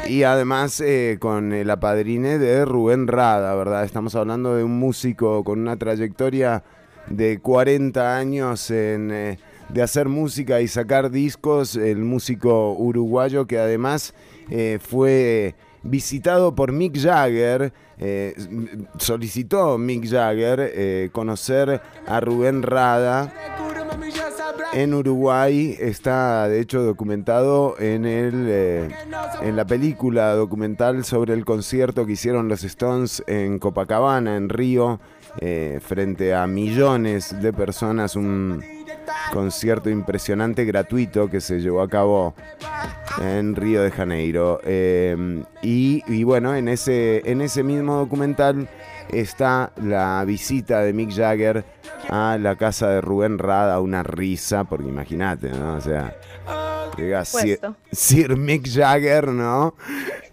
Y 0.07 0.25
además 0.25 0.81
eh, 0.83 1.17
con 1.19 1.55
el 1.55 1.71
apadrine 1.71 2.39
de 2.39 2.67
Rubén 2.67 3.07
Rada, 3.07 3.55
¿verdad? 3.55 3.85
Estamos 3.85 4.15
hablando 4.15 4.57
de 4.57 4.63
un 4.63 4.79
músico 4.79 5.43
con 5.43 5.59
una 5.59 5.77
trayectoria 5.77 6.63
de 7.09 7.41
40 7.41 8.17
años 8.17 8.71
en, 8.71 9.11
eh, 9.11 9.39
de 9.73 9.83
hacer 9.83 10.09
música 10.09 10.61
y 10.61 10.69
sacar 10.69 11.11
discos. 11.11 11.77
El 11.77 11.99
músico 11.99 12.73
uruguayo 12.73 13.47
que 13.47 13.59
además 13.59 14.15
eh, 14.51 14.79
fue 14.81 15.55
visitado 15.83 16.55
por 16.55 16.73
Mick 16.73 16.99
Jagger. 16.99 17.73
eh, 17.99 18.35
solicitó 18.99 19.79
Mick 19.79 20.09
Jagger 20.09 20.61
eh, 20.61 21.11
conocer 21.13 21.81
a 22.07 22.21
Rubén 22.21 22.63
Rada 22.63 23.33
en 24.73 24.95
Uruguay 24.95 25.77
está 25.81 26.49
de 26.49 26.61
hecho 26.61 26.83
documentado 26.83 27.75
en 27.79 28.07
el 28.07 28.47
eh, 28.49 28.89
en 29.43 29.57
la 29.57 29.65
película 29.65 30.35
documental 30.35 31.05
sobre 31.05 31.35
el 31.35 31.45
concierto 31.45 32.07
que 32.07 32.13
hicieron 32.13 32.49
los 32.49 32.63
Stones 32.63 33.23
en 33.27 33.59
Copacabana 33.59 34.37
en 34.37 34.49
Río 34.49 35.01
frente 35.81 36.35
a 36.35 36.47
millones 36.49 37.41
de 37.41 37.53
personas 37.53 38.17
concierto 39.33 39.91
impresionante 39.91 40.65
gratuito 40.65 41.31
que 41.31 41.41
se 41.41 41.61
llevó 41.61 41.83
a 41.83 41.89
cabo 41.89 42.35
en 43.21 43.55
Río 43.57 43.83
de 43.83 43.91
Janeiro 43.91 44.61
Eh, 44.65 45.45
y, 45.63 46.03
y 46.07 46.25
bueno 46.25 46.55
en 46.55 46.69
ese 46.69 47.23
en 47.31 47.41
ese 47.41 47.63
mismo 47.63 47.97
documental 47.97 48.69
está 49.13 49.73
la 49.83 50.25
visita 50.25 50.81
de 50.81 50.93
Mick 50.93 51.13
Jagger 51.13 51.65
a 52.09 52.39
la 52.41 52.57
casa 52.57 52.89
de 52.89 53.01
Rubén 53.01 53.39
Rada, 53.39 53.81
una 53.81 54.03
risa, 54.03 54.65
porque 54.65 54.89
imagínate, 54.89 55.51
¿no? 55.51 55.75
O 55.75 55.81
sea, 55.81 56.17
llega. 56.97 57.25
Sir 57.93 58.37
Mick 58.37 58.69
Jagger, 58.69 59.29
¿no? 59.29 59.75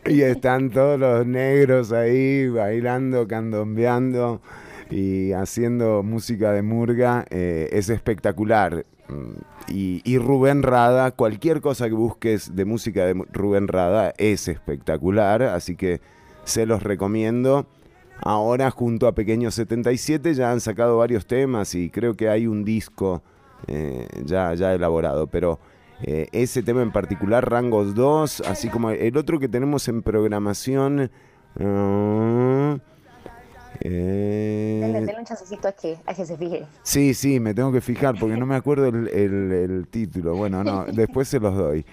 Y 0.05 0.21
están 0.21 0.69
todos 0.69 0.99
los 0.99 1.25
negros 1.25 1.91
ahí 1.91 2.47
bailando, 2.49 3.27
candombeando 3.27 4.41
y 4.89 5.33
haciendo 5.33 6.03
música 6.03 6.51
de 6.51 6.61
murga. 6.61 7.25
eh, 7.29 7.69
es 7.71 7.89
espectacular. 7.89 8.85
Mm, 9.09 9.33
Y, 9.69 10.17
Rubén 10.17 10.63
Rada, 10.63 11.11
cualquier 11.11 11.59
cosa 11.61 11.87
que 11.87 11.93
busques 11.93 12.55
de 12.55 12.63
música 12.65 13.05
de 13.05 13.13
Rubén 13.33 13.67
Rada 13.67 14.13
es 14.17 14.47
espectacular, 14.47 15.43
así 15.43 15.75
que 15.75 15.99
se 16.45 16.65
los 16.65 16.83
recomiendo. 16.83 17.65
Ahora 18.21 18.71
junto 18.71 19.07
a 19.07 19.11
Pequeño 19.13 19.51
77 19.51 20.33
ya 20.33 20.51
han 20.51 20.61
sacado 20.61 20.97
varios 20.97 21.27
temas 21.27 21.75
y 21.75 21.89
creo 21.89 22.15
que 22.15 22.29
hay 22.29 22.47
un 22.47 22.63
disco 22.63 23.21
eh, 23.67 24.07
ya, 24.25 24.53
ya 24.55 24.73
elaborado, 24.73 25.27
pero 25.27 25.59
eh, 26.01 26.27
ese 26.31 26.63
tema 26.63 26.81
en 26.81 26.91
particular, 26.91 27.49
Rangos 27.49 27.93
2, 27.93 28.41
así 28.41 28.69
como 28.69 28.91
el 28.91 29.17
otro 29.17 29.39
que 29.39 29.49
tenemos 29.49 29.87
en 29.87 30.01
programación... 30.01 31.11
ah, 31.59 32.77
eh, 33.81 34.79
Denle, 34.81 34.99
denle 35.01 35.19
un 35.19 35.25
chancecito 35.25 35.67
a 35.67 35.71
que, 35.71 35.97
a 36.05 36.13
que 36.13 36.25
se 36.25 36.37
fije. 36.37 36.65
Sí, 36.83 37.13
sí, 37.13 37.39
me 37.39 37.53
tengo 37.53 37.71
que 37.71 37.81
fijar 37.81 38.15
porque 38.19 38.37
no 38.37 38.45
me 38.45 38.55
acuerdo 38.55 38.87
el, 38.87 39.07
el- 39.09 39.51
el 39.51 39.87
título. 39.87 40.35
Bueno, 40.35 40.63
no, 40.63 40.85
después 40.93 41.27
se 41.27 41.39
los 41.39 41.55
doy. 41.55 41.85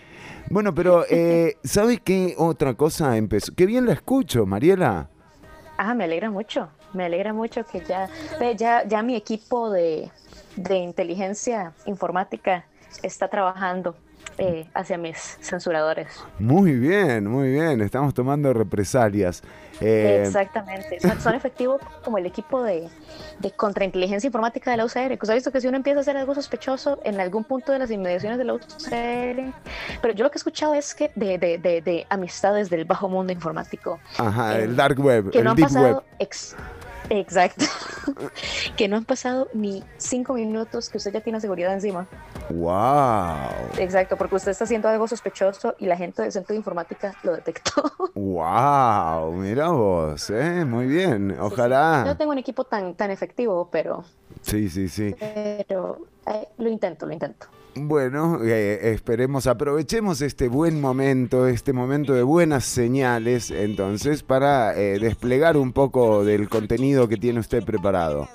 Bueno, 0.50 0.74
pero 0.74 1.04
eh, 1.08 1.56
¿sabes 1.64 2.00
qué 2.00 2.34
otra 2.38 2.74
cosa 2.74 3.16
empezó? 3.16 3.52
Qué 3.54 3.66
bien 3.66 3.86
la 3.86 3.92
escucho, 3.94 4.46
Mariela. 4.46 5.08
Ah, 5.78 5.94
me 5.94 6.04
alegra 6.04 6.30
mucho. 6.30 6.68
Me 6.92 7.04
alegra 7.06 7.32
mucho 7.32 7.64
que 7.64 7.80
ya, 7.80 8.08
ya, 8.56 8.84
ya 8.86 9.02
mi 9.02 9.16
equipo 9.16 9.70
de, 9.70 10.10
de 10.56 10.76
inteligencia 10.76 11.72
informática 11.86 12.64
está 13.02 13.26
trabajando 13.28 13.96
eh, 14.38 14.66
hacia 14.74 14.96
mis 14.98 15.18
censuradores. 15.40 16.08
Muy 16.38 16.72
bien, 16.72 17.26
muy 17.26 17.50
bien. 17.50 17.80
Estamos 17.80 18.14
tomando 18.14 18.52
represalias. 18.52 19.42
Eh, 19.80 20.22
Exactamente. 20.26 21.00
Son, 21.00 21.20
son 21.20 21.34
efectivos 21.34 21.80
como 22.04 22.18
el 22.18 22.26
equipo 22.26 22.62
de, 22.62 22.88
de 23.40 23.50
contrainteligencia 23.52 24.28
informática 24.28 24.70
de 24.70 24.76
la 24.76 24.84
UCR. 24.84 25.12
Usted 25.12 25.30
ha 25.30 25.34
visto 25.34 25.50
que 25.52 25.60
si 25.60 25.66
uno 25.68 25.76
empieza 25.76 25.98
a 25.98 26.02
hacer 26.02 26.16
algo 26.16 26.34
sospechoso 26.34 27.00
en 27.04 27.20
algún 27.20 27.44
punto 27.44 27.72
de 27.72 27.78
las 27.78 27.90
inmediaciones 27.90 28.38
de 28.38 28.44
la 28.44 28.54
UCR. 28.54 29.52
Pero 30.00 30.14
yo 30.14 30.24
lo 30.24 30.30
que 30.30 30.36
he 30.36 30.38
escuchado 30.38 30.74
es 30.74 30.94
que 30.94 31.10
de, 31.14 31.38
de, 31.38 31.58
de, 31.58 31.80
de 31.80 32.06
amistades 32.10 32.70
del 32.70 32.84
bajo 32.84 33.08
mundo 33.08 33.32
informático. 33.32 33.98
ajá, 34.18 34.58
eh, 34.58 34.64
el 34.64 34.76
dark 34.76 34.98
web, 35.00 35.30
que 35.30 35.38
el 35.38 35.44
no 35.44 35.50
han 35.50 35.56
deep 35.56 35.66
pasado 35.66 35.86
web. 35.96 36.02
ex- 36.18 36.54
exacto 37.10 37.64
que 38.76 38.88
no 38.88 38.96
han 38.96 39.04
pasado 39.04 39.48
ni 39.54 39.82
cinco 39.98 40.34
minutos 40.34 40.88
que 40.88 40.98
usted 40.98 41.12
ya 41.12 41.20
tiene 41.20 41.40
seguridad 41.40 41.72
encima 41.72 42.06
Wow. 42.50 43.38
Exacto, 43.78 44.16
porque 44.16 44.36
usted 44.36 44.50
está 44.50 44.64
haciendo 44.64 44.88
algo 44.88 45.08
sospechoso 45.08 45.74
y 45.78 45.86
la 45.86 45.96
gente 45.96 46.20
del 46.22 46.30
centro 46.30 46.52
de 46.52 46.58
informática 46.58 47.14
lo 47.22 47.32
detectó. 47.32 47.82
Wow, 48.14 49.32
mira 49.32 49.70
vos, 49.70 50.28
¿eh? 50.30 50.64
Muy 50.64 50.86
bien. 50.86 51.36
Ojalá. 51.40 52.04
No 52.04 52.16
tengo 52.16 52.32
un 52.32 52.38
equipo 52.38 52.64
tan, 52.64 52.94
tan 52.94 53.10
efectivo, 53.10 53.68
pero, 53.72 54.04
Sí, 54.42 54.68
sí, 54.68 54.88
sí. 54.88 55.14
pero 55.18 55.98
eh, 56.26 56.48
lo 56.58 56.68
intento, 56.68 57.06
lo 57.06 57.12
intento. 57.12 57.46
Bueno, 57.76 58.38
eh, 58.44 58.92
esperemos, 58.92 59.48
aprovechemos 59.48 60.20
este 60.20 60.48
buen 60.48 60.80
momento, 60.80 61.48
este 61.48 61.72
momento 61.72 62.14
de 62.14 62.22
buenas 62.22 62.64
señales, 62.64 63.50
entonces, 63.50 64.22
para 64.22 64.78
eh, 64.78 65.00
desplegar 65.00 65.56
un 65.56 65.72
poco 65.72 66.24
del 66.24 66.48
contenido 66.48 67.08
que 67.08 67.16
tiene 67.16 67.40
usted 67.40 67.64
preparado. 67.64 68.28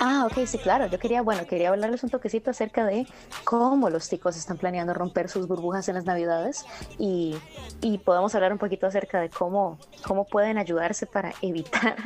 Ah, 0.00 0.26
ok, 0.26 0.46
sí, 0.46 0.58
claro. 0.58 0.86
Yo 0.86 0.98
quería, 0.98 1.22
bueno, 1.22 1.46
quería 1.46 1.70
hablarles 1.70 2.02
un 2.02 2.10
toquecito 2.10 2.50
acerca 2.50 2.84
de 2.84 3.06
cómo 3.44 3.90
los 3.90 4.08
ticos 4.08 4.36
están 4.36 4.56
planeando 4.56 4.92
romper 4.92 5.28
sus 5.28 5.46
burbujas 5.46 5.88
en 5.88 5.94
las 5.94 6.04
Navidades 6.04 6.64
y, 6.98 7.36
y 7.80 7.98
podemos 7.98 8.34
hablar 8.34 8.52
un 8.52 8.58
poquito 8.58 8.86
acerca 8.86 9.20
de 9.20 9.30
cómo, 9.30 9.78
cómo 10.06 10.24
pueden 10.24 10.58
ayudarse 10.58 11.06
para 11.06 11.32
evitar 11.42 11.96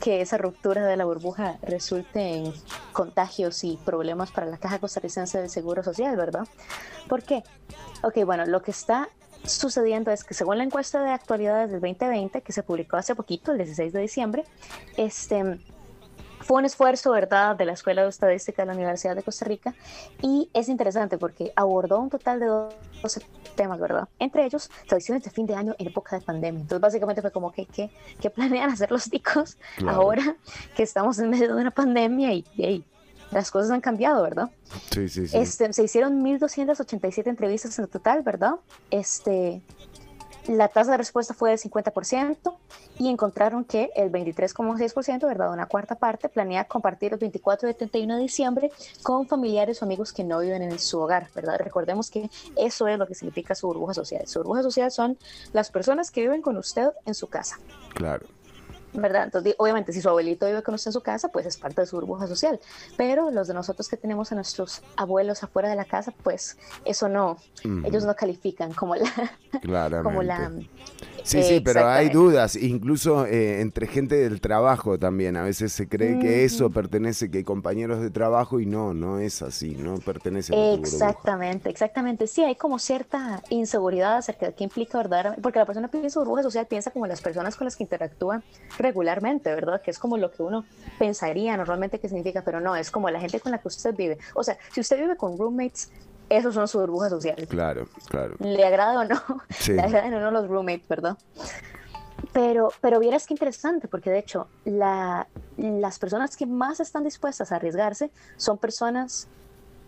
que 0.00 0.20
esa 0.20 0.38
ruptura 0.38 0.86
de 0.86 0.96
la 0.96 1.04
burbuja 1.04 1.58
resulte 1.62 2.36
en 2.36 2.54
contagios 2.92 3.64
y 3.64 3.78
problemas 3.84 4.30
para 4.30 4.46
la 4.46 4.58
Caja 4.58 4.78
Costarricense 4.78 5.38
del 5.38 5.50
Seguro 5.50 5.82
Social, 5.82 6.16
¿verdad? 6.16 6.46
¿Por 7.08 7.22
qué? 7.22 7.42
Ok, 8.02 8.24
bueno, 8.24 8.46
lo 8.46 8.62
que 8.62 8.70
está 8.70 9.08
sucediendo 9.44 10.10
es 10.10 10.24
que 10.24 10.34
según 10.34 10.58
la 10.58 10.64
encuesta 10.64 11.02
de 11.02 11.10
actualidades 11.10 11.70
del 11.70 11.80
2020 11.80 12.42
que 12.42 12.52
se 12.52 12.62
publicó 12.62 12.96
hace 12.96 13.14
poquito, 13.14 13.52
el 13.52 13.58
16 13.58 13.92
de 13.92 14.00
diciembre, 14.00 14.44
este 14.96 15.58
fue 16.42 16.58
un 16.58 16.64
esfuerzo, 16.64 17.12
¿verdad?, 17.12 17.56
de 17.56 17.64
la 17.64 17.72
Escuela 17.72 18.02
de 18.02 18.08
Estadística 18.08 18.62
de 18.62 18.66
la 18.66 18.74
Universidad 18.74 19.16
de 19.16 19.22
Costa 19.22 19.44
Rica 19.44 19.74
y 20.20 20.50
es 20.52 20.68
interesante 20.68 21.18
porque 21.18 21.52
abordó 21.56 22.00
un 22.00 22.10
total 22.10 22.40
de 22.40 22.46
12 22.46 23.20
temas, 23.54 23.78
¿verdad? 23.80 24.08
Entre 24.18 24.44
ellos, 24.44 24.70
tradiciones 24.88 25.24
de 25.24 25.30
fin 25.30 25.46
de 25.46 25.54
año 25.54 25.74
en 25.78 25.88
época 25.88 26.18
de 26.18 26.24
pandemia. 26.24 26.60
Entonces, 26.60 26.80
básicamente 26.80 27.20
fue 27.22 27.30
como 27.30 27.52
que, 27.52 27.66
¿qué, 27.66 27.90
qué 28.20 28.30
planean 28.30 28.70
hacer 28.70 28.90
los 28.90 29.08
ticos 29.10 29.56
Claro. 29.76 29.96
ahora 29.98 30.36
que 30.76 30.82
estamos 30.82 31.18
en 31.18 31.30
medio 31.30 31.54
de 31.54 31.60
una 31.60 31.70
pandemia 31.70 32.32
y, 32.32 32.44
y 32.56 32.84
las 33.30 33.50
cosas 33.50 33.70
han 33.70 33.80
cambiado, 33.80 34.22
¿verdad? 34.22 34.50
Sí, 34.90 35.08
sí, 35.08 35.26
sí. 35.26 35.36
Este, 35.36 35.72
se 35.72 35.82
hicieron 35.84 36.22
1.287 36.22 37.26
entrevistas 37.28 37.78
en 37.78 37.86
total, 37.88 38.22
¿verdad? 38.22 38.54
Este, 38.90 39.62
la 40.48 40.68
tasa 40.68 40.92
de 40.92 40.96
respuesta 40.96 41.34
fue 41.34 41.50
del 41.50 41.58
50% 41.58 42.56
y 42.98 43.08
encontraron 43.08 43.64
que 43.64 43.90
el 43.94 44.10
23,6%, 44.10 45.26
¿verdad? 45.26 45.52
Una 45.52 45.66
cuarta 45.66 45.94
parte, 45.94 46.28
planea 46.28 46.64
compartir 46.64 47.12
el 47.12 47.18
24 47.18 47.68
y 47.68 47.74
31 47.74 48.16
de 48.16 48.22
diciembre 48.22 48.70
con 49.02 49.26
familiares 49.26 49.80
o 49.80 49.84
amigos 49.84 50.12
que 50.12 50.24
no 50.24 50.40
viven 50.40 50.62
en 50.62 50.78
su 50.78 50.98
hogar, 51.00 51.28
¿verdad? 51.34 51.58
Recordemos 51.58 52.10
que 52.10 52.30
eso 52.56 52.88
es 52.88 52.98
lo 52.98 53.06
que 53.06 53.14
significa 53.14 53.54
su 53.54 53.66
burbuja 53.66 53.94
social. 53.94 54.26
Su 54.26 54.40
burbuja 54.40 54.62
social 54.62 54.90
son 54.90 55.18
las 55.52 55.70
personas 55.70 56.10
que 56.10 56.22
viven 56.22 56.42
con 56.42 56.56
usted 56.56 56.90
en 57.06 57.14
su 57.14 57.28
casa. 57.28 57.58
Claro. 57.94 58.26
¿Verdad? 58.92 59.24
Entonces, 59.24 59.54
obviamente, 59.58 59.92
si 59.92 60.00
su 60.00 60.08
abuelito 60.08 60.46
vive 60.46 60.62
con 60.62 60.74
usted 60.74 60.88
en 60.88 60.92
su 60.92 61.00
casa, 61.00 61.28
pues 61.28 61.46
es 61.46 61.56
parte 61.56 61.80
de 61.80 61.86
su 61.86 61.96
burbuja 61.96 62.26
social. 62.26 62.60
Pero 62.96 63.30
los 63.30 63.48
de 63.48 63.54
nosotros 63.54 63.88
que 63.88 63.96
tenemos 63.96 64.32
a 64.32 64.34
nuestros 64.34 64.82
abuelos 64.96 65.42
afuera 65.42 65.68
de 65.68 65.76
la 65.76 65.84
casa, 65.84 66.12
pues 66.22 66.58
eso 66.84 67.08
no, 67.08 67.38
ellos 67.84 68.04
no 68.04 68.14
califican 68.14 68.72
como 68.72 68.96
la, 68.96 69.12
como 70.02 70.22
la. 70.22 70.52
Sí, 71.22 71.42
sí, 71.42 71.60
pero 71.60 71.88
hay 71.88 72.08
dudas, 72.08 72.56
incluso 72.56 73.26
eh, 73.26 73.60
entre 73.60 73.86
gente 73.86 74.16
del 74.16 74.40
trabajo 74.40 74.98
también. 74.98 75.36
A 75.36 75.42
veces 75.42 75.72
se 75.72 75.88
cree 75.88 76.18
que 76.18 76.44
eso 76.44 76.70
pertenece, 76.70 77.30
que 77.30 77.38
hay 77.38 77.44
compañeros 77.44 78.00
de 78.00 78.10
trabajo 78.10 78.60
y 78.60 78.66
no, 78.66 78.94
no 78.94 79.18
es 79.18 79.42
así, 79.42 79.76
no 79.76 79.96
pertenece 79.98 80.54
a. 80.54 80.74
Exactamente, 80.74 81.70
exactamente. 81.70 82.26
Sí, 82.26 82.42
hay 82.42 82.56
como 82.56 82.78
cierta 82.78 83.42
inseguridad 83.50 84.16
acerca 84.16 84.46
de 84.46 84.54
qué 84.54 84.64
implica 84.64 84.98
verdaderamente, 84.98 85.42
porque 85.42 85.58
la 85.58 85.66
persona 85.66 85.88
piensa 85.88 86.20
burbuja 86.20 86.42
social, 86.42 86.66
piensa 86.66 86.90
como 86.90 87.06
las 87.06 87.20
personas 87.20 87.56
con 87.56 87.66
las 87.66 87.76
que 87.76 87.84
interactúa 87.84 88.42
regularmente, 88.78 89.54
¿verdad? 89.54 89.80
Que 89.82 89.90
es 89.90 89.98
como 89.98 90.16
lo 90.16 90.30
que 90.30 90.42
uno 90.42 90.64
pensaría 90.98 91.56
normalmente 91.56 91.98
que 91.98 92.08
significa, 92.08 92.42
pero 92.44 92.60
no, 92.60 92.76
es 92.76 92.90
como 92.90 93.10
la 93.10 93.20
gente 93.20 93.40
con 93.40 93.52
la 93.52 93.58
que 93.58 93.68
usted 93.68 93.94
vive. 93.94 94.18
O 94.34 94.42
sea, 94.42 94.58
si 94.72 94.80
usted 94.80 94.98
vive 94.98 95.16
con 95.16 95.38
roommates, 95.38 95.90
esos 96.36 96.54
son 96.54 96.66
sus 96.68 96.80
burbujas 96.82 97.10
sociales. 97.10 97.48
Claro, 97.48 97.86
claro. 98.08 98.34
le 98.40 98.64
agrada 98.64 99.00
o 99.00 99.04
no, 99.04 99.20
Sí. 99.50 99.72
le 99.72 99.82
agradan 99.82 100.14
o 100.14 100.20
no 100.20 100.30
los 100.30 100.48
roommates, 100.48 100.88
¿verdad? 100.88 101.16
Pero, 102.32 102.70
pero 102.80 102.98
vieras 103.00 103.26
qué 103.26 103.34
interesante, 103.34 103.88
porque 103.88 104.10
de 104.10 104.18
hecho, 104.18 104.46
la, 104.64 105.26
las 105.56 105.98
personas 105.98 106.36
que 106.36 106.46
más 106.46 106.80
están 106.80 107.04
dispuestas 107.04 107.52
a 107.52 107.56
arriesgarse 107.56 108.10
son 108.36 108.58
personas 108.58 109.28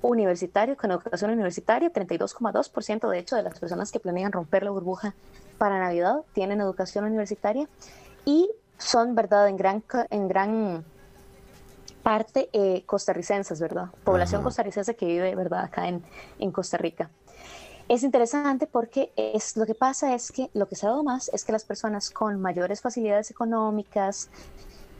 universitarias, 0.03 0.77
con 0.77 0.91
educación 0.91 1.31
universitaria, 1.31 1.91
32,2% 1.91 3.09
de 3.09 3.19
hecho 3.19 3.37
de 3.37 3.43
las 3.43 3.59
personas 3.59 3.91
que 3.91 4.01
planean 4.01 4.33
romper 4.33 4.63
la 4.63 4.71
burbuja 4.71 5.15
para 5.57 5.79
Navidad 5.79 6.23
tienen 6.35 6.61
educación 6.61 7.07
universitaria 7.07 7.69
y 8.27 8.51
son, 8.77 9.15
¿verdad?, 9.15 9.49
en 9.49 9.57
gran, 9.57 9.83
en 10.11 10.29
gran 10.29 10.85
parte 12.05 12.51
eh, 12.55 12.85
costarricenses, 12.87 13.61
¿verdad? 13.61 13.89
Población 14.05 14.43
Ajá. 14.43 14.45
costarricense 14.45 14.97
que 14.97 15.07
vive, 15.07 15.35
¿verdad?, 15.37 15.65
acá 15.65 15.89
en, 15.89 16.05
en 16.39 16.53
Costa 16.53 16.79
Rica. 16.79 17.11
Es 17.89 18.03
interesante 18.03 18.67
porque 18.67 19.13
es, 19.17 19.57
lo 19.57 19.67
que 19.67 19.75
pasa 19.75 20.15
es 20.15 20.33
que 20.33 20.51
lo 20.55 20.69
que 20.69 20.77
se 20.77 20.87
ha 20.87 20.91
dado 20.91 21.05
más 21.05 21.31
es 21.35 21.45
que 21.45 21.53
las 21.53 21.65
personas 21.65 22.11
con 22.11 22.41
mayores 22.41 22.81
facilidades 22.81 23.31
económicas, 23.31 24.31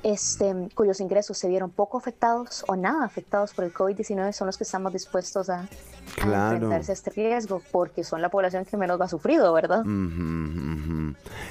este, 0.05 0.55
cuyos 0.75 1.01
ingresos 1.01 1.37
se 1.39 1.49
vieron 1.49 1.71
poco 1.71 1.99
afectados 1.99 2.65
o 2.69 2.77
nada 2.77 3.05
afectados 3.05 3.53
por 3.55 3.65
el 3.65 3.73
COVID-19 3.75 4.33
son 4.33 4.47
los 4.47 4.57
que 4.59 4.65
están 4.65 4.83
más 4.85 4.93
dispuestos 4.93 5.49
a, 5.51 5.61
a 5.63 5.69
Claro. 6.17 6.53
enfrentarse 6.57 6.93
a 6.93 6.95
este 6.95 7.11
riesgo 7.11 7.61
porque 7.73 8.05
son 8.05 8.21
la 8.23 8.29
población 8.29 8.65
que 8.67 8.77
menos 8.77 8.99
lo 8.99 9.05
ha 9.05 9.09
sufrido, 9.09 9.53
¿verdad? 9.53 9.83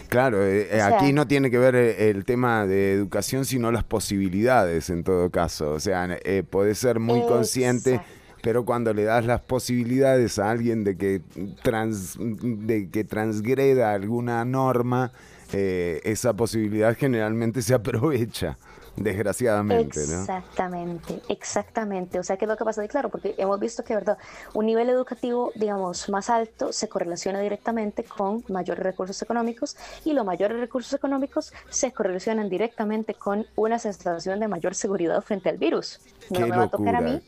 Claro, 0.09 0.43
eh, 0.43 0.61
eh, 0.63 0.67
O 0.71 0.75
sea- 0.75 0.97
aquí 0.99 1.13
no 1.13 1.27
tiene 1.27 1.49
que 1.49 1.57
ver 1.57 1.75
eh, 1.75 2.09
el 2.09 2.23
tema 2.25 2.65
de 2.65 2.93
educación, 2.93 3.45
sino 3.45 3.71
las 3.71 3.83
posibilidades 3.83 4.89
en 4.89 5.03
todo 5.03 5.29
caso. 5.29 5.71
O 5.71 5.79
sea, 5.79 6.07
eh, 6.23 6.43
podés 6.47 6.77
ser 6.77 6.99
muy 6.99 7.21
consciente, 7.25 8.01
pero 8.41 8.65
cuando 8.65 8.93
le 8.93 9.03
das 9.03 9.25
las 9.25 9.41
posibilidades 9.41 10.37
a 10.39 10.51
alguien 10.51 10.83
de 10.83 10.95
que, 10.97 11.21
trans, 11.63 12.17
de 12.19 12.89
que 12.89 13.03
transgreda 13.03 13.93
alguna 13.93 14.45
norma, 14.45 15.11
eh, 15.53 16.01
esa 16.03 16.33
posibilidad 16.33 16.95
generalmente 16.97 17.61
se 17.61 17.73
aprovecha, 17.73 18.57
desgraciadamente, 18.95 20.01
¿no? 20.07 20.19
Exactamente, 20.21 21.19
exactamente. 21.29 22.19
O 22.19 22.23
sea, 22.23 22.37
¿qué 22.37 22.45
es 22.45 22.49
lo 22.49 22.57
que 22.57 22.63
pasa? 22.63 22.83
Y 22.83 22.87
claro, 22.87 23.09
porque 23.09 23.33
hemos 23.37 23.59
visto 23.59 23.83
que, 23.83 23.95
¿verdad? 23.95 24.17
Un 24.53 24.65
nivel 24.65 24.89
educativo, 24.89 25.51
digamos, 25.55 26.09
más 26.09 26.29
alto 26.29 26.71
se 26.73 26.89
correlaciona 26.89 27.39
directamente 27.39 28.03
con 28.03 28.43
mayores 28.49 28.83
recursos 28.83 29.21
económicos 29.21 29.77
y 30.05 30.13
los 30.13 30.25
mayores 30.25 30.59
recursos 30.59 30.93
económicos 30.93 31.53
se 31.69 31.91
correlacionan 31.91 32.49
directamente 32.49 33.13
con 33.13 33.45
una 33.55 33.79
sensación 33.79 34.39
de 34.39 34.47
mayor 34.47 34.75
seguridad 34.75 35.21
frente 35.21 35.49
al 35.49 35.57
virus. 35.57 35.99
No 36.29 36.39
Qué 36.39 36.45
me 36.45 36.57
va 36.57 36.63
a 36.63 36.69
tocar 36.69 36.95
a 36.95 37.01
mí. 37.01 37.21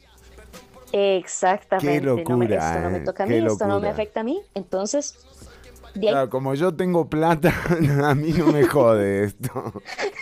Exactamente. 0.91 1.99
Qué 1.99 2.01
no 2.05 2.37
me- 2.37 2.47
locura, 2.47 2.69
esto 2.69 2.79
no 2.79 2.89
me 2.89 2.99
toca 3.01 3.23
a 3.23 3.25
mí, 3.25 3.35
esto 3.37 3.67
no 3.67 3.79
me 3.79 3.89
afecta 3.89 4.19
a 4.21 4.23
mí. 4.23 4.41
Entonces, 4.53 5.17
Claro, 5.99 6.29
como 6.29 6.53
yo 6.55 6.73
tengo 6.75 7.07
plata, 7.09 7.53
a 8.03 8.15
mí 8.15 8.31
no 8.33 8.47
me 8.47 8.65
jode 8.65 9.25
esto. 9.25 9.73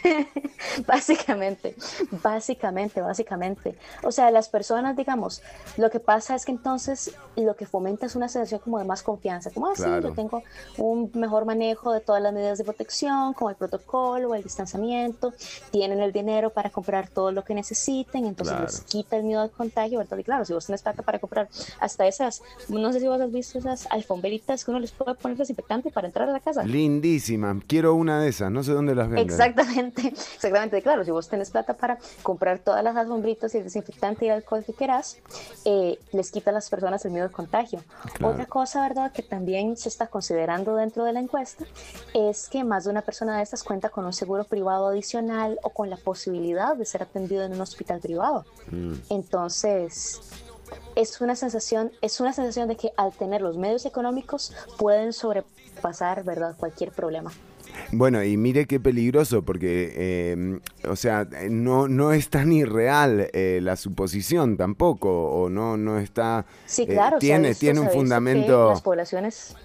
Básicamente, 0.88 1.76
básicamente, 2.24 3.02
básicamente. 3.02 3.78
O 4.04 4.12
sea, 4.12 4.32
las 4.32 4.50
personas, 4.50 4.96
digamos, 4.96 5.42
lo 5.78 5.90
que 5.90 6.00
pasa 6.00 6.36
es 6.36 6.46
que 6.46 6.52
entonces 6.52 7.14
lo 7.36 7.56
que 7.56 7.66
fomenta 7.66 8.06
es 8.06 8.16
una 8.16 8.28
sensación 8.30 8.60
como 8.62 8.80
de 8.80 8.86
más 8.86 9.04
confianza, 9.04 9.52
como 9.52 9.68
así, 9.68 9.84
Claro. 9.84 10.10
yo 10.10 10.14
tengo 10.16 10.42
un 10.78 11.12
mejor 11.14 11.46
manejo 11.46 11.92
de 11.92 12.00
todas 12.00 12.22
las 12.22 12.34
medidas 12.34 12.58
de 12.58 12.64
protección, 12.64 13.34
como 13.34 13.50
el 13.50 13.56
protocolo, 13.56 14.34
el 14.36 14.44
distanciamiento, 14.44 15.34
tienen 15.72 16.02
el 16.02 16.12
dinero 16.12 16.50
para 16.50 16.70
comprar 16.70 17.08
todo 17.10 17.32
lo 17.32 17.44
que 17.44 17.54
necesiten, 17.54 18.26
entonces 18.26 18.54
Claro. 18.56 18.66
les 18.72 18.82
quita 18.82 19.18
el 19.18 19.24
miedo 19.24 19.42
al 19.42 19.52
contagio, 19.52 20.00
¿verdad? 20.00 20.18
Y 20.18 20.24
claro, 20.24 20.46
si 20.46 20.54
vos 20.54 20.66
tenés 20.66 20.82
plata 20.82 21.04
para 21.04 21.20
comprar 21.20 21.50
hasta 21.80 22.08
esas, 22.08 22.42
no 22.70 22.92
sé 22.94 23.00
si 23.00 23.08
vos 23.08 23.20
has 23.22 23.32
visto 23.32 23.60
esas 23.60 23.88
alfombritas 23.92 24.64
que 24.66 24.72
uno 24.72 24.80
les 24.80 24.92
puede 24.92 25.14
poner 25.16 25.38
desinfectante 25.38 25.63
para 25.94 26.08
entrar 26.08 26.30
a 26.30 26.32
la 26.32 26.40
casa. 26.40 26.64
Lindísima, 26.64 27.60
quiero 27.68 27.96
una 27.96 28.20
de 28.20 28.30
esas, 28.30 28.52
no 28.52 28.64
sé 28.64 28.74
dónde 28.74 28.96
las 28.96 29.10
venden. 29.10 29.26
Exactamente, 29.26 30.08
exactamente. 30.36 30.82
Claro, 30.82 31.04
si 31.04 31.12
vos 31.12 31.28
tenés 31.28 31.50
plata 31.50 31.74
para 31.74 31.98
comprar 32.22 32.60
todas 32.60 32.84
las 32.84 32.96
alfombritas 32.96 33.54
y 33.56 33.58
el 33.58 33.64
desinfectante 33.64 34.26
y 34.26 34.30
el 34.30 34.36
alcohol 34.36 34.64
que 34.64 34.74
quieras, 34.74 35.18
eh, 35.66 35.98
les 36.12 36.32
quita 36.32 36.52
a 36.52 36.54
las 36.54 36.70
personas 36.70 37.04
el 37.06 37.12
miedo 37.12 37.26
al 37.26 37.32
contagio. 37.32 37.82
Claro. 38.14 38.34
Otra 38.34 38.46
cosa, 38.46 38.82
¿verdad?, 38.82 39.12
que 39.12 39.24
también 39.24 39.78
se 39.78 39.90
está 39.90 40.08
considerando 40.08 40.76
dentro 40.76 41.04
de 41.04 41.14
la 41.14 41.20
encuesta 41.20 41.66
es 42.14 42.48
que 42.50 42.64
más 42.64 42.86
de 42.86 42.92
una 42.92 43.02
persona 43.02 43.38
de 43.38 43.44
estas 43.44 43.64
cuenta 43.64 43.90
con 43.90 44.06
un 44.06 44.14
seguro 44.14 44.44
privado 44.44 44.88
adicional 44.88 45.60
o 45.64 45.70
con 45.70 45.90
la 45.90 45.98
posibilidad 45.98 46.76
de 46.76 46.86
ser 46.86 47.04
atendido 47.04 47.44
en 47.44 47.54
un 47.54 47.62
hospital 47.62 48.00
privado. 48.00 48.46
Mm. 48.72 48.94
Entonces, 49.10 50.22
es 50.96 51.22
una 51.22 51.36
sensación, 51.36 51.92
es 52.02 52.20
una 52.20 52.34
sensación 52.34 52.68
de 52.68 52.76
que 52.76 52.92
al 52.98 53.12
tener 53.14 53.42
los 53.42 53.58
medios 53.58 53.86
económicos 53.86 54.54
pueden 54.78 55.14
sobrepasar, 55.14 56.24
¿verdad?, 56.24 56.56
cualquier 56.58 56.92
problema. 56.92 57.32
Bueno, 57.92 58.24
y 58.24 58.38
mire 58.38 58.66
qué 58.66 58.80
peligroso, 58.80 59.42
porque, 59.42 59.94
eh, 59.96 60.60
o 60.88 60.96
sea, 60.96 61.28
no, 61.50 61.88
no 61.88 62.12
es 62.14 62.30
tan 62.30 62.52
irreal 62.52 63.30
eh, 63.34 63.60
la 63.64 63.76
suposición 63.78 64.58
tampoco, 64.58 65.10
o 65.32 65.50
no, 65.50 65.76
no 65.78 65.98
está... 65.98 66.46
Sí, 66.68 66.84
eh, 66.84 66.88
claro. 66.88 67.18
tiene, 67.18 67.50
visto- 67.50 67.62
tiene 67.62 67.80
un 67.80 67.90
fundamento... 67.90 68.70
Las 68.70 68.82
poblaciones, 68.82 69.56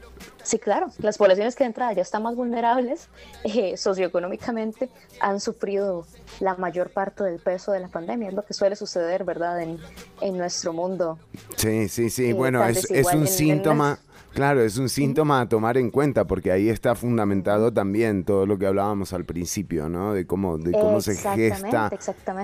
sí, 0.49 0.59
claro, 0.59 0.88
las 0.99 1.18
poblaciones 1.18 1.55
que 1.55 1.64
de 1.64 1.68
entrada 1.68 1.92
ya 1.92 2.03
están 2.03 2.22
más 2.22 2.34
vulnerables 2.34 3.09
eh, 3.44 3.76
socioeconómicamente 3.76 4.88
han 5.20 5.40
sufrido 5.40 6.07
la 6.40 6.55
mayor 6.57 6.90
parte 6.90 7.22
del 7.24 7.38
peso 7.38 7.72
de 7.72 7.80
la 7.80 7.88
pandemia. 7.88 8.28
Es 8.28 8.34
lo 8.34 8.44
que 8.44 8.55
suele 8.55 8.74
suceder, 8.76 9.24
¿verdad? 9.24 9.61
En, 9.61 9.78
en 10.20 10.36
nuestro 10.38 10.72
mundo. 10.72 11.18
Sí, 11.57 11.88
sí, 11.88 12.11
sí. 12.11 12.30
eh, 12.30 12.32
bueno, 12.32 12.64
es, 12.64 12.90
es 12.90 13.07
un 13.09 13.12
en- 13.12 13.18
en 13.20 13.26
síntoma, 13.28 13.99
claro, 14.34 14.62
es 14.62 14.78
un 14.78 14.88
síntoma 14.88 15.40
a 15.40 15.48
tomar 15.48 15.78
en 15.78 15.90
cuenta, 15.90 16.26
porque 16.26 16.52
ahí 16.52 16.68
está 16.68 16.94
fundamentado 16.94 17.72
también 17.72 18.24
todo 18.24 18.46
lo 18.46 18.58
que 18.58 18.66
hablábamos 18.66 19.12
al 19.12 19.24
principio, 19.24 19.88
¿no? 19.88 20.14
De 20.14 20.26
cómo, 20.26 20.58
de 20.58 20.72
cómo 20.72 21.00
se 21.00 21.16
gesta 21.16 21.90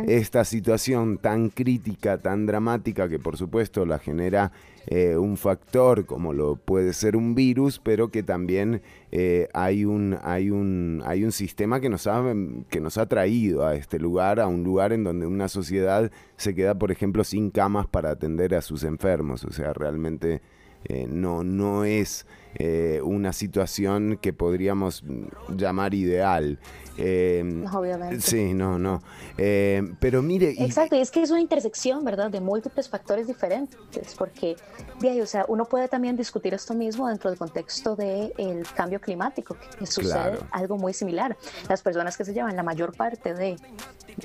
esta 0.06 0.44
situación 0.44 1.18
tan 1.18 1.50
crítica, 1.50 2.18
tan 2.18 2.46
dramática, 2.46 3.08
que 3.08 3.18
por 3.18 3.36
supuesto 3.36 3.86
la 3.86 3.98
genera 3.98 4.52
eh, 4.86 5.16
un 5.16 5.38
factor 5.38 6.04
como 6.04 6.34
lo 6.34 6.56
puede 6.56 6.92
ser 6.92 7.16
un 7.16 7.34
virus, 7.34 7.78
pero 7.78 8.10
que 8.10 8.22
también 8.22 8.82
eh, 9.12 9.48
hay, 9.54 9.84
un, 9.84 10.18
hay, 10.22 10.50
un, 10.50 11.02
hay 11.06 11.24
un 11.24 11.32
sistema 11.32 11.80
que 11.80 11.88
nos, 11.88 12.06
ha, 12.06 12.22
que 12.68 12.80
nos 12.80 12.98
ha 12.98 13.06
traído 13.06 13.66
a 13.66 13.76
este 13.76 13.98
lugar, 13.98 14.40
a 14.40 14.46
un 14.46 14.62
lugar 14.62 14.92
en 14.92 15.04
donde 15.04 15.26
una 15.26 15.48
sociedad 15.48 16.10
se 16.36 16.54
queda, 16.54 16.74
por 16.74 16.90
ejemplo, 16.90 17.24
sin 17.24 17.50
camas 17.50 17.86
para 17.86 18.10
atender 18.10 18.54
a 18.54 18.60
sus 18.60 18.84
enfermos. 18.84 19.44
O 19.44 19.52
sea, 19.52 19.72
realmente 19.72 20.42
eh, 20.84 21.06
no, 21.08 21.44
no 21.44 21.84
es 21.84 22.26
eh, 22.56 23.00
una 23.02 23.32
situación 23.32 24.18
que 24.20 24.32
podríamos 24.32 25.04
llamar 25.48 25.94
ideal. 25.94 26.58
Eh, 26.96 27.64
Obviamente. 27.72 28.20
Sí, 28.20 28.54
no, 28.54 28.78
no. 28.78 29.02
Eh, 29.36 29.82
pero 29.98 30.22
mire, 30.22 30.54
Exacto, 30.62 30.94
y 30.94 31.00
es 31.00 31.10
que 31.10 31.22
es 31.22 31.30
una 31.32 31.40
intersección, 31.40 32.04
¿verdad?, 32.04 32.30
de 32.30 32.40
múltiples 32.40 32.88
factores 32.88 33.26
diferentes, 33.26 34.14
porque, 34.16 34.54
de 35.00 35.10
ahí, 35.10 35.20
o 35.20 35.26
sea, 35.26 35.44
uno 35.48 35.64
puede 35.64 35.88
también 35.88 36.14
discutir 36.16 36.54
esto 36.54 36.72
mismo 36.74 37.08
dentro 37.08 37.30
del 37.30 37.38
contexto 37.38 37.96
del 37.96 38.64
cambio 38.76 39.00
climático, 39.00 39.56
que, 39.78 39.86
sucede 39.86 40.12
Claro. 40.12 40.38
algo 40.52 40.76
muy 40.78 40.92
similar. 40.92 41.36
Las 41.68 41.82
personas 41.82 42.16
que 42.16 42.24
se 42.24 42.32
llevan 42.32 42.54
la 42.54 42.62
mayor 42.62 42.96
parte 42.96 43.34
de 43.34 43.56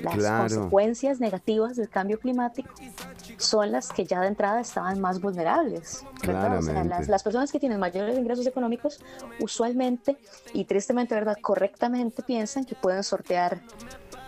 las 0.00 0.14
Claro. 0.14 0.42
consecuencias 0.44 1.18
negativas 1.18 1.74
del 1.76 1.88
cambio 1.88 2.20
climático 2.20 2.70
son 3.38 3.72
las 3.72 3.88
que 3.88 4.04
ya 4.04 4.20
de 4.20 4.28
entrada 4.28 4.60
estaban 4.60 5.00
más 5.00 5.20
vulnerables, 5.20 6.04
¿verdad? 6.24 6.58
O 6.58 6.62
sea, 6.62 6.84
las, 6.84 7.08
las 7.08 7.22
personas 7.24 7.50
que 7.50 7.58
tienen 7.58 7.80
mayores 7.80 8.19
ingresos 8.20 8.46
económicos 8.46 9.00
usualmente 9.40 10.16
y 10.52 10.64
tristemente, 10.64 11.14
¿verdad?, 11.14 11.36
correctamente 11.40 12.22
piensan 12.22 12.64
que 12.64 12.74
pueden 12.74 13.02
sortear 13.02 13.60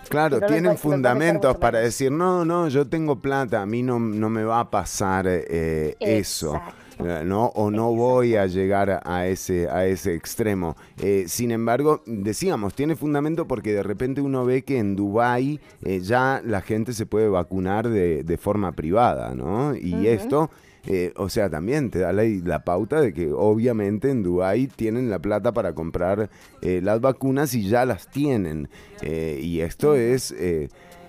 Claro, 0.08 0.40
no 0.40 0.46
tienen 0.46 0.76
fundamentos 0.76 1.56
para 1.56 1.78
decir, 1.80 2.12
no, 2.12 2.44
no, 2.44 2.68
yo 2.68 2.86
tengo 2.86 3.16
plata, 3.16 3.62
a 3.62 3.66
mí 3.66 3.82
no, 3.82 3.98
no 3.98 4.28
me 4.28 4.44
va 4.44 4.60
a 4.60 4.70
pasar 4.70 5.26
eh, 5.26 5.96
eso. 6.00 6.56
Exacto. 6.56 6.74
eh, 7.08 7.22
¿no? 7.24 7.46
O 7.46 7.70
no 7.70 7.94
voy 7.94 8.36
a 8.36 8.46
llegar 8.46 9.00
a 9.04 9.26
ese, 9.26 9.68
a 9.70 9.86
ese 9.86 10.14
extremo. 10.14 10.76
Eh, 11.00 11.24
sin 11.28 11.50
embargo, 11.50 12.02
decíamos, 12.04 12.74
tiene 12.74 12.94
fundamento 12.94 13.46
porque 13.46 13.72
de 13.72 13.82
repente 13.82 14.20
uno 14.20 14.44
ve 14.44 14.62
que 14.62 14.78
en 14.78 14.96
Dubái 14.96 15.60
eh, 15.82 16.00
ya 16.00 16.42
la 16.44 16.60
gente 16.60 16.92
se 16.92 17.06
puede 17.06 17.28
vacunar 17.28 17.88
de, 17.88 18.22
de 18.22 18.36
forma 18.36 18.72
privada, 18.72 19.34
¿no? 19.34 19.74
Y 19.74 20.08
esto, 20.08 20.50
eh, 20.86 21.12
o 21.16 21.28
sea, 21.28 21.48
también 21.48 21.90
te 21.90 22.00
da 22.00 22.12
la, 22.12 22.24
la 22.24 22.64
pauta 22.64 23.00
de 23.00 23.12
que 23.12 23.30
obviamente 23.32 24.10
en 24.10 24.22
Dubái 24.22 24.66
tienen 24.66 25.10
la 25.10 25.18
plata 25.20 25.52
para 25.52 25.74
comprar 25.74 26.30
eh, 26.60 26.80
las 26.82 27.00
vacunas 27.00 27.54
y 27.54 27.68
ya 27.68 27.84
las 27.84 28.08
tienen. 28.10 28.68
Eh, 29.02 29.40
y 29.42 29.60
esto 29.60 29.94
es... 29.94 30.32
eh, 30.32 30.68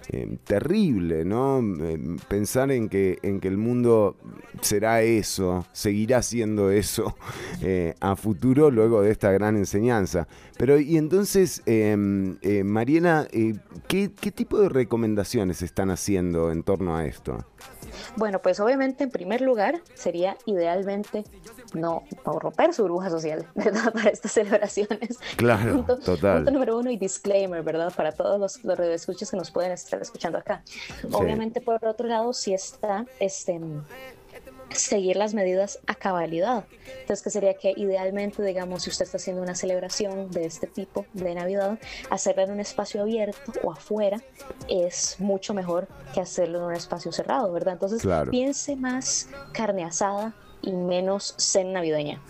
eh, 0.09 0.37
terrible, 0.43 1.23
¿no? 1.23 1.61
Pensar 2.27 2.71
en 2.71 2.89
que, 2.89 3.19
en 3.23 3.39
que 3.39 3.47
el 3.47 3.55
mundo 3.57 4.17
será 4.59 5.01
eso, 5.01 5.65
seguirá 5.71 6.21
siendo 6.21 6.71
eso 6.71 7.15
a 8.01 8.17
futuro 8.17 8.69
luego 8.69 9.01
de 9.01 9.11
esta 9.11 9.31
gran 9.31 9.55
enseñanza. 9.55 10.27
Pero 10.57 10.77
y 10.77 10.97
entonces, 10.97 11.63
eh, 11.67 11.95
eh, 12.41 12.63
Mariela, 12.65 13.29
eh, 13.31 13.53
¿qué, 13.87 14.11
¿qué 14.19 14.31
tipo 14.33 14.59
de 14.59 14.67
recomendaciones 14.67 15.61
están 15.61 15.89
haciendo 15.89 16.51
en 16.51 16.63
torno 16.63 16.97
a 16.97 17.05
esto? 17.05 17.37
Bueno, 18.15 18.39
pues 18.41 18.59
obviamente 18.59 19.03
en 19.03 19.09
primer 19.09 19.41
lugar 19.41 19.81
sería 19.93 20.37
idealmente 20.45 21.23
no, 21.73 22.03
no 22.25 22.39
romper 22.39 22.73
su 22.73 22.83
burbuja 22.83 23.09
social, 23.09 23.47
¿verdad? 23.55 23.93
Para 23.93 24.09
estas 24.09 24.31
celebraciones. 24.31 25.19
Claro, 25.37 25.73
Punto, 25.73 25.97
total. 25.99 26.37
punto 26.37 26.51
número 26.51 26.77
uno 26.77 26.91
y 26.91 26.97
disclaimer, 26.97 27.63
¿verdad? 27.63 27.91
Para 27.95 28.11
todos 28.11 28.39
los, 28.39 28.63
los 28.63 28.77
radioescuchas 28.77 29.31
que 29.31 29.37
nos 29.37 29.51
pueden 29.51 29.71
estar 29.71 30.01
escuchando 30.01 30.37
acá. 30.37 30.63
Obviamente, 31.11 31.61
por 31.61 31.83
otro 31.85 32.07
lado, 32.07 32.33
sí 32.33 32.53
está 32.53 33.05
este, 33.19 33.59
seguir 34.73 35.15
las 35.15 35.33
medidas 35.33 35.79
a 35.87 35.95
cabalidad. 35.95 36.65
Entonces, 37.01 37.23
que 37.23 37.29
sería 37.29 37.53
que 37.55 37.73
idealmente, 37.75 38.43
digamos, 38.43 38.83
si 38.83 38.89
usted 38.89 39.05
está 39.05 39.17
haciendo 39.17 39.41
una 39.41 39.55
celebración 39.55 40.31
de 40.31 40.45
este 40.45 40.67
tipo 40.67 41.05
de 41.13 41.35
Navidad, 41.35 41.79
hacerla 42.09 42.43
en 42.43 42.51
un 42.51 42.59
espacio 42.59 43.01
abierto 43.01 43.51
o 43.63 43.71
afuera 43.71 44.21
es 44.67 45.17
mucho 45.19 45.53
mejor 45.53 45.87
que 46.13 46.21
hacerlo 46.21 46.59
en 46.59 46.65
un 46.65 46.73
espacio 46.73 47.11
cerrado, 47.11 47.51
¿verdad? 47.51 47.73
Entonces, 47.73 48.01
Claro. 48.01 48.31
piense 48.31 48.75
más 48.75 49.29
carne 49.53 49.83
asada 49.83 50.33
y 50.61 50.71
menos 50.71 51.35
cena 51.37 51.73
navideña, 51.73 52.21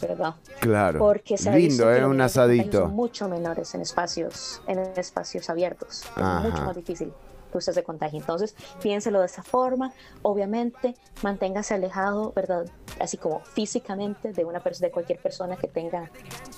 ¿verdad? 0.00 0.34
Claro. 0.60 1.00
Porque 1.00 1.36
se 1.36 1.50
Lindo, 1.50 1.92
¿eh? 1.92 2.04
Un 2.06 2.20
asadito. 2.20 2.82
Son 2.82 2.94
mucho 2.94 3.28
menores 3.28 3.74
en 3.74 3.80
espacios, 3.80 4.62
en 4.68 4.78
espacios 4.96 5.50
abiertos. 5.50 6.04
Es 6.16 6.22
mucho 6.22 6.62
más 6.62 6.76
difícil 6.76 7.12
que 7.50 7.58
usted 7.58 7.72
se 7.72 7.82
contagie. 7.82 8.18
Entonces, 8.18 8.54
piénselo 8.82 9.20
de 9.20 9.26
esa 9.26 9.42
forma. 9.42 9.92
Obviamente, 10.22 10.94
manténgase 11.22 11.74
alejado, 11.74 12.32
¿verdad? 12.34 12.66
Así 13.00 13.16
como 13.16 13.40
físicamente 13.40 14.32
de 14.32 14.44
una 14.44 14.60
persona, 14.60 14.88
de 14.88 14.92
cualquier 14.92 15.20
persona 15.20 15.56
que 15.56 15.68
tenga, 15.68 16.10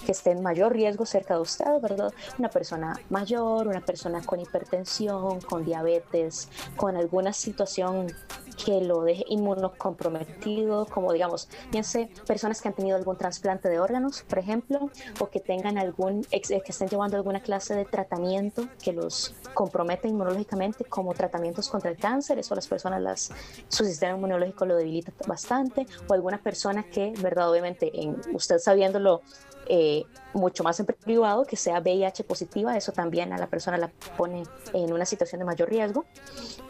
que 0.04 0.12
esté 0.12 0.30
en 0.30 0.42
mayor 0.42 0.72
riesgo 0.72 1.06
cerca 1.06 1.34
de 1.34 1.40
usted, 1.40 1.80
¿verdad? 1.80 2.12
Una 2.38 2.48
persona 2.48 2.98
mayor, 3.10 3.68
una 3.68 3.80
persona 3.80 4.22
con 4.24 4.40
hipertensión, 4.40 5.40
con 5.40 5.64
diabetes, 5.64 6.48
con 6.76 6.96
alguna 6.96 7.32
situación 7.32 8.08
que 8.64 8.80
lo 8.80 9.02
deje 9.02 9.24
inmunocomprometido, 9.28 10.86
como 10.86 11.12
digamos, 11.12 11.48
piense 11.70 12.10
personas 12.26 12.60
que 12.60 12.68
han 12.68 12.74
tenido 12.74 12.96
algún 12.96 13.16
trasplante 13.16 13.68
de 13.68 13.80
órganos, 13.80 14.22
por 14.22 14.38
ejemplo, 14.38 14.90
o 15.20 15.28
que 15.28 15.40
tengan 15.40 15.78
algún, 15.78 16.26
eh, 16.30 16.40
que 16.40 16.60
estén 16.68 16.88
llevando 16.88 17.16
alguna 17.16 17.40
clase 17.40 17.74
de 17.74 17.84
tratamiento 17.84 18.68
que 18.82 18.92
los 18.92 19.34
compromete 19.54 20.08
inmunológicamente, 20.08 20.81
como 20.88 21.14
tratamientos 21.14 21.68
contra 21.68 21.90
el 21.90 21.96
cáncer, 21.96 22.38
eso 22.38 22.54
las 22.54 22.66
personas, 22.66 23.00
las, 23.00 23.30
su 23.68 23.84
sistema 23.84 24.16
inmunológico 24.16 24.64
lo 24.66 24.76
debilita 24.76 25.12
bastante, 25.26 25.86
o 26.08 26.14
alguna 26.14 26.38
persona 26.38 26.84
que, 26.84 27.12
verdad, 27.20 27.50
obviamente, 27.50 27.90
en, 28.00 28.20
usted 28.32 28.58
sabiéndolo 28.58 29.22
eh, 29.66 30.04
mucho 30.34 30.64
más 30.64 30.80
en 30.80 30.86
privado, 30.86 31.44
que 31.44 31.56
sea 31.56 31.80
VIH 31.80 32.24
positiva, 32.24 32.76
eso 32.76 32.92
también 32.92 33.32
a 33.32 33.38
la 33.38 33.46
persona 33.46 33.76
la 33.76 33.90
pone 34.16 34.42
en 34.72 34.92
una 34.92 35.04
situación 35.04 35.38
de 35.40 35.44
mayor 35.44 35.68
riesgo. 35.68 36.04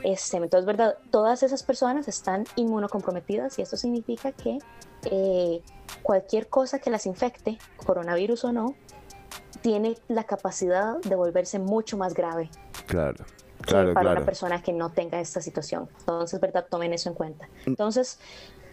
Este, 0.02 0.36
entonces, 0.36 0.66
¿verdad? 0.66 0.98
Todas 1.10 1.42
esas 1.42 1.62
personas 1.62 2.08
están 2.08 2.44
inmunocomprometidas 2.56 3.58
y 3.58 3.62
esto 3.62 3.76
significa 3.76 4.32
que 4.32 4.58
eh, 5.04 5.62
cualquier 6.02 6.48
cosa 6.48 6.78
que 6.78 6.90
las 6.90 7.06
infecte, 7.06 7.58
coronavirus 7.84 8.44
o 8.44 8.52
no, 8.52 8.74
tiene 9.60 9.96
la 10.08 10.24
capacidad 10.24 10.98
de 10.98 11.14
volverse 11.14 11.58
mucho 11.58 11.96
más 11.96 12.14
grave 12.14 12.50
Claro. 12.86 13.24
Claro, 13.62 13.94
para 13.94 14.04
claro. 14.04 14.16
una 14.18 14.26
persona 14.26 14.62
que 14.62 14.72
no 14.72 14.90
tenga 14.90 15.20
esta 15.20 15.40
situación. 15.40 15.88
Entonces, 16.00 16.40
¿verdad? 16.40 16.66
Tomen 16.68 16.92
eso 16.92 17.08
en 17.08 17.14
cuenta. 17.14 17.48
Entonces, 17.66 18.18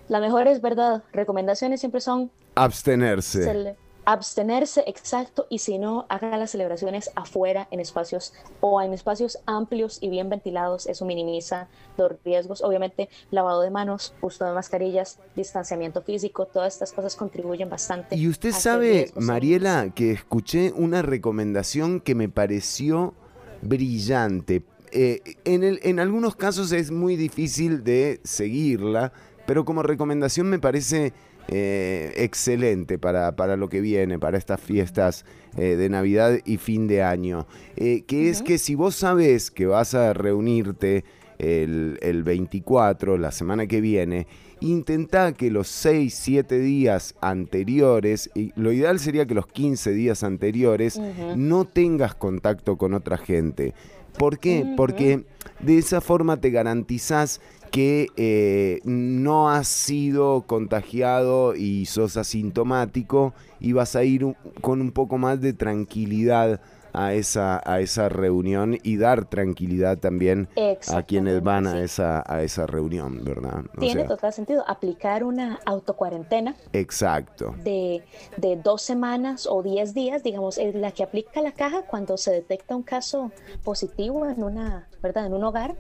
las 0.10 0.22
mejores, 0.22 0.62
¿verdad? 0.62 1.04
Recomendaciones 1.14 1.80
siempre 1.80 2.02
son 2.02 2.32
Abstenerse. 2.56 3.78
abstenerse, 4.06 4.84
exacto, 4.88 5.46
y 5.52 5.60
si 5.60 5.78
no, 5.78 6.08
haga 6.10 6.36
las 6.36 6.50
celebraciones 6.50 7.12
afuera, 7.16 7.68
en 7.70 7.80
espacios 7.80 8.34
o 8.60 8.82
en 8.82 8.92
espacios 8.92 9.38
amplios 9.46 10.00
y 10.02 10.10
bien 10.10 10.30
ventilados. 10.30 10.88
Eso 10.88 11.06
minimiza 11.06 11.68
los 11.96 12.14
riesgos. 12.26 12.64
Obviamente, 12.64 13.08
lavado 13.30 13.62
de 13.62 13.70
manos, 13.70 14.16
uso 14.22 14.46
de 14.46 14.54
mascarillas, 14.54 15.20
distanciamiento 15.36 16.02
físico, 16.02 16.48
todas 16.48 16.74
estas 16.74 16.92
cosas 16.92 17.16
contribuyen 17.16 17.70
bastante. 17.70 18.16
Y 18.16 18.28
usted 18.28 18.52
sabe, 18.52 19.12
Mariela, 19.16 19.92
que 19.94 20.12
escuché 20.12 20.74
una 20.76 21.04
recomendación 21.04 22.02
que 22.02 22.16
me 22.16 22.30
pareció 22.30 23.14
brillante. 23.62 24.64
Eh, 24.92 25.22
en, 25.46 25.64
el- 25.64 25.80
en 25.84 26.00
algunos 26.00 26.36
casos 26.36 26.72
es 26.72 26.92
muy 26.92 27.16
difícil 27.16 27.84
de 27.84 28.20
seguirla, 28.24 29.12
pero 29.46 29.66
como 29.66 29.84
recomendación 29.84 30.50
me 30.50 30.60
parece 30.60 31.14
eh, 31.52 32.14
excelente 32.18 33.00
para, 33.00 33.36
para 33.36 33.56
lo 33.58 33.70
que 33.70 33.82
viene, 33.82 34.20
para 34.20 34.38
estas 34.38 34.62
fiestas 34.62 35.26
eh, 35.58 35.76
de 35.76 35.90
Navidad 35.90 36.40
y 36.46 36.58
fin 36.58 36.88
de 36.88 37.02
año. 37.02 37.48
Eh, 37.76 38.04
que 38.06 38.30
es 38.30 38.42
que 38.44 38.58
si 38.60 38.76
vos 38.76 38.96
sabés 38.96 39.50
que 39.50 39.66
vas 39.66 39.96
a 39.96 40.14
reunirte 40.14 41.04
el, 41.40 41.98
el 42.02 42.24
24, 42.24 43.18
la 43.18 43.32
semana 43.32 43.66
que 43.66 43.82
viene, 43.82 44.28
intentá 44.60 45.32
que 45.34 45.50
los 45.50 45.68
6, 45.70 46.14
7 46.14 46.60
días 46.60 47.16
anteriores, 47.22 48.30
y 48.36 48.52
lo 48.56 48.72
ideal 48.72 49.00
sería 49.00 49.26
que 49.26 49.34
los 49.34 49.48
15 49.48 49.92
días 49.94 50.24
anteriores, 50.24 51.00
no 51.36 51.66
tengas 51.66 52.14
contacto 52.16 52.78
con 52.78 52.94
otra 52.94 53.18
gente. 53.18 53.74
¿Por 54.18 54.40
qué? 54.40 54.74
Porque 54.76 55.26
de 55.60 55.78
esa 55.78 56.02
forma 56.02 56.38
te 56.38 56.52
garantizás 56.52 57.42
que 57.72 58.08
eh, 58.18 58.80
no 58.84 59.50
has 59.50 59.68
sido 59.68 60.42
contagiado 60.48 61.56
y 61.56 61.86
sos 61.86 62.18
asintomático 62.18 63.34
y 63.60 63.74
vas 63.74 63.96
a 63.96 64.04
ir 64.04 64.26
con 64.62 64.82
un 64.82 64.92
poco 64.92 65.18
más 65.18 65.40
de 65.42 65.54
tranquilidad 65.54 66.62
a 67.06 67.14
esa, 67.14 67.62
a 67.66 67.80
esa 67.80 68.10
reunión 68.10 68.78
y 68.84 68.98
dar 68.98 69.26
tranquilidad 69.26 69.98
también 69.98 70.50
a 70.88 71.04
quienes 71.04 71.42
van 71.42 71.68
a 71.68 71.82
esa, 71.82 72.24
a 72.26 72.42
esa 72.44 72.66
reunión, 72.66 73.24
¿verdad? 73.24 73.64
O 73.76 73.80
Tiene 73.80 74.02
sea, 74.02 74.08
total 74.08 74.34
sentido 74.34 74.64
aplicar 74.68 75.24
una 75.24 75.60
autocuarentena 75.66 76.56
exacto. 76.74 77.56
de, 77.64 78.04
de 78.38 78.56
dos 78.58 78.82
semanas 78.82 79.48
o 79.50 79.64
diez 79.64 79.94
días, 79.94 80.24
digamos, 80.24 80.58
es 80.58 80.76
la 80.76 80.92
que 80.92 81.04
aplica 81.04 81.42
la 81.42 81.52
caja 81.52 81.84
cuando 81.84 82.18
se 82.18 82.32
detecta 82.32 82.76
un 82.76 82.84
caso 82.84 83.32
positivo 83.64 84.26
en 84.28 84.44
una, 84.44 84.88
¿verdad? 85.02 85.26
En 85.26 85.34
un 85.34 85.44
hogar, 85.44 85.76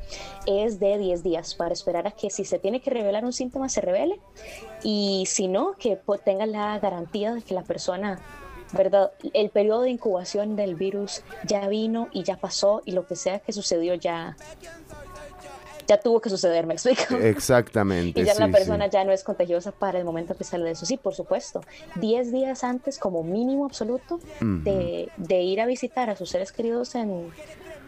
es 0.45 0.80
de 0.80 0.97
10 0.97 1.24
días 1.24 1.55
para 1.55 1.74
esperar 1.74 2.07
a 2.07 2.11
que 2.11 2.30
si 2.30 2.45
se 2.45 2.59
tiene 2.59 2.82
que 2.82 2.89
revelar 2.89 3.26
un 3.26 3.34
síntoma 3.34 3.70
se 3.70 3.82
revele 3.82 4.20
y 4.84 5.26
si 5.28 5.47
no, 5.47 5.74
que 5.78 5.99
tenga 6.24 6.45
la 6.45 6.80
garantía 6.80 7.34
de 7.34 7.41
que 7.41 7.53
la 7.53 7.63
persona, 7.63 8.20
¿verdad? 8.74 9.11
El 9.34 9.49
periodo 9.49 9.84
de 9.84 9.91
incubación 9.91 10.55
del 10.55 10.76
virus 10.76 11.22
ya 11.45 11.67
vino 11.67 12.07
y 12.11 12.24
ya 12.24 12.38
pasó 12.38 12.82
y 12.86 12.91
lo 12.91 13.05
que 13.07 13.15
sea 13.15 13.39
que 13.39 13.51
sucedió 13.51 13.93
ya, 13.95 14.38
ya 15.88 15.99
tuvo 15.99 16.22
que 16.22 16.30
suceder, 16.30 16.65
¿me 16.65 16.74
explico? 16.74 17.15
Exactamente. 17.22 18.22
Y 18.22 18.26
ya 18.26 18.36
la 18.36 18.49
persona 18.49 18.86
sí. 18.86 18.91
ya 18.91 19.03
no 19.03 19.11
es 19.11 19.24
contagiosa 19.24 19.72
para 19.72 19.97
el 19.99 20.05
momento 20.05 20.36
que 20.36 20.43
sale 20.43 20.65
de 20.65 20.72
eso. 20.72 20.86
Sí, 20.86 20.97
por 20.97 21.15
supuesto. 21.15 21.61
10 21.95 22.32
días 22.32 22.63
antes, 22.63 22.99
como 22.99 23.24
mínimo 23.24 23.65
absoluto, 23.65 24.20
de, 24.39 25.09
de 25.17 25.41
ir 25.41 25.61
a 25.61 25.65
visitar 25.65 26.09
a 26.09 26.15
sus 26.15 26.30
seres 26.30 26.51
queridos 26.51 26.95
en, 26.95 27.32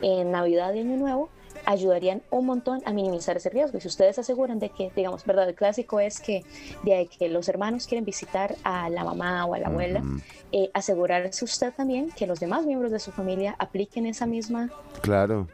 en 0.02 0.32
Navidad 0.32 0.74
y 0.74 0.80
Año 0.80 0.98
Nuevo, 0.98 1.30
ayudarían 1.66 2.22
un 2.30 2.46
montón 2.46 2.82
a 2.86 2.94
minimizar 2.94 3.38
ese 3.38 3.50
riesgo. 3.50 3.78
Y 3.78 3.82
si 3.82 3.88
ustedes 3.88 4.16
se 4.16 4.22
aseguran 4.22 4.60
de 4.60 4.70
que, 4.70 4.92
digamos, 4.96 5.26
verdad, 5.26 5.48
el 5.50 5.56
clásico 5.56 6.00
es 6.00 6.20
que 6.20 6.44
de 6.84 6.94
ahí 6.96 7.08
que 7.08 7.30
los 7.30 7.48
hermanos 7.50 7.88
quieren 7.88 8.06
visitar 8.06 8.56
a 8.64 8.90
la 8.90 9.04
mamá 9.04 9.46
o 9.46 9.54
a 9.54 9.60
la 9.60 9.68
abuela, 9.68 10.04
eh, 10.52 10.70
asegurarse 10.74 11.46
usted 11.46 11.74
también 11.74 12.10
que 12.16 12.28
los 12.28 12.40
demás 12.40 12.66
miembros 12.66 12.92
de 12.92 13.00
su 13.00 13.12
familia 13.12 13.56
apliquen 13.60 14.06
esa 14.06 14.26
misma, 14.26 14.70
Claro. 15.02 15.48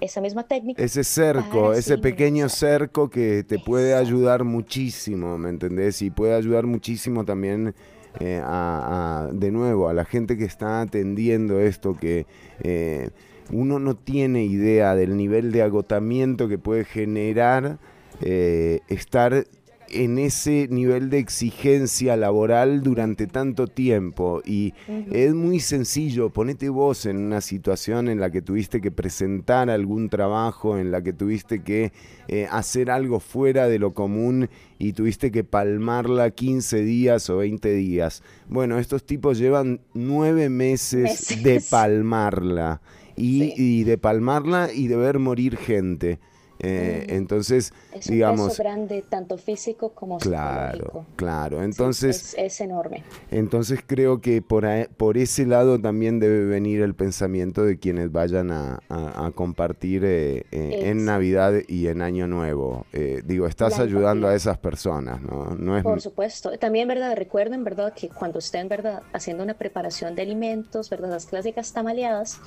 esa 0.00 0.20
misma 0.20 0.42
técnica. 0.44 0.82
Ese 0.82 1.02
cerco, 1.04 1.72
ese 1.72 1.98
pequeño 1.98 2.48
cerco 2.48 3.08
que 3.10 3.42
te 3.44 3.58
puede 3.58 3.94
ayudar 3.94 4.44
muchísimo, 4.44 5.38
¿me 5.38 5.48
entendés? 5.50 6.02
Y 6.02 6.10
puede 6.10 6.34
ayudar 6.34 6.66
muchísimo 6.66 7.24
también 7.24 7.74
eh, 8.20 8.40
a, 8.44 9.24
a- 9.26 9.32
de 9.32 9.50
nuevo, 9.50 9.88
a 9.88 9.92
la 9.94 10.04
gente 10.04 10.36
que 10.36 10.44
está 10.44 10.80
atendiendo 10.82 11.58
esto, 11.58 11.94
que 11.94 12.26
eh, 12.62 13.10
uno 13.50 13.78
no 13.78 13.94
tiene 13.94 14.44
idea 14.44 14.94
del 14.94 15.16
nivel 15.16 15.52
de 15.52 15.62
agotamiento 15.62 16.48
que 16.48 16.58
puede 16.58 16.84
generar 16.84 17.78
eh, 18.20 18.80
estar 18.88 19.46
en 19.94 20.18
ese 20.18 20.66
nivel 20.70 21.08
de 21.10 21.18
exigencia 21.18 22.16
laboral 22.16 22.82
durante 22.82 23.26
tanto 23.26 23.66
tiempo 23.66 24.42
y 24.44 24.74
es 25.12 25.34
muy 25.34 25.60
sencillo, 25.60 26.30
ponete 26.30 26.68
vos 26.68 27.06
en 27.06 27.18
una 27.18 27.40
situación 27.40 28.08
en 28.08 28.18
la 28.18 28.30
que 28.30 28.42
tuviste 28.42 28.80
que 28.80 28.90
presentar 28.90 29.70
algún 29.70 30.08
trabajo, 30.08 30.78
en 30.78 30.90
la 30.90 31.02
que 31.02 31.12
tuviste 31.12 31.62
que 31.62 31.92
eh, 32.28 32.48
hacer 32.50 32.90
algo 32.90 33.20
fuera 33.20 33.68
de 33.68 33.78
lo 33.78 33.94
común 33.94 34.48
y 34.78 34.94
tuviste 34.94 35.30
que 35.30 35.44
palmarla 35.44 36.30
15 36.30 36.82
días 36.82 37.30
o 37.30 37.38
20 37.38 37.72
días. 37.72 38.22
Bueno, 38.48 38.78
estos 38.78 39.04
tipos 39.04 39.38
llevan 39.38 39.80
nueve 39.94 40.48
meses, 40.48 41.30
Meses. 41.30 41.42
de 41.42 41.62
palmarla 41.70 42.80
y, 43.16 43.40
Sí. 43.40 43.54
y 43.56 43.84
de 43.84 43.98
palmarla 43.98 44.70
y 44.72 44.86
de 44.88 44.96
ver 44.96 45.18
morir 45.18 45.56
gente. 45.56 46.18
Eh, 46.64 47.06
Entonces, 47.10 47.72
Es 47.92 48.06
un 48.06 48.12
digamos, 48.14 48.48
peso 48.50 48.62
grande, 48.62 49.04
tanto 49.08 49.36
físico 49.38 49.90
como 49.90 50.18
Claro, 50.18 50.72
psicológico. 50.72 51.06
claro. 51.16 51.58
Sí, 51.58 51.64
Entonces, 51.64 52.34
es, 52.34 52.38
es 52.38 52.60
enorme. 52.60 53.02
entonces 53.30 53.80
creo 53.86 54.20
que 54.20 54.42
por, 54.42 54.66
por 54.96 55.18
ese 55.18 55.46
lado 55.46 55.80
también 55.80 56.18
debe 56.20 56.44
venir 56.44 56.80
el 56.82 56.94
pensamiento 56.94 57.64
de 57.64 57.78
quienes 57.78 58.10
vayan 58.12 58.50
a, 58.50 58.80
a- 58.88 59.26
a 59.26 59.30
compartir 59.32 60.04
eh, 60.04 60.44
eh, 60.52 60.90
en. 60.90 61.04
Navidad 61.04 61.52
y 61.68 61.88
en 61.88 62.00
Año 62.00 62.26
Nuevo. 62.26 62.86
Digo, 63.24 63.46
estás 63.46 63.76
La 63.78 63.84
ayudando 63.84 64.26
a 64.28 64.34
esas 64.34 64.56
personas, 64.58 65.20
¿no? 65.20 65.54
No 65.56 65.76
es 65.76 65.82
Por 65.82 66.00
supuesto. 66.00 66.56
También, 66.58 66.88
¿verdad? 66.88 67.14
Recuerden, 67.16 67.62
¿verdad? 67.62 67.92
Que 67.92 68.08
cuando 68.08 68.38
estén, 68.38 68.68
¿verdad? 68.68 69.02
Haciendo 69.12 69.42
una 69.44 69.54
preparación 69.54 70.14
de 70.14 70.22
alimentos, 70.22 70.88
¿verdad? 70.88 71.10
Las 71.10 71.26
clásicas 71.26 71.72
tamaleadas, 71.72 72.40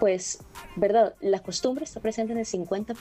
pues, 0.00 0.38
¿verdad? 0.76 1.14
La 1.20 1.40
costumbre 1.40 1.84
está 1.84 2.00
presente 2.00 2.32
en 2.32 2.38
el 2.38 2.46
50, 2.46 2.94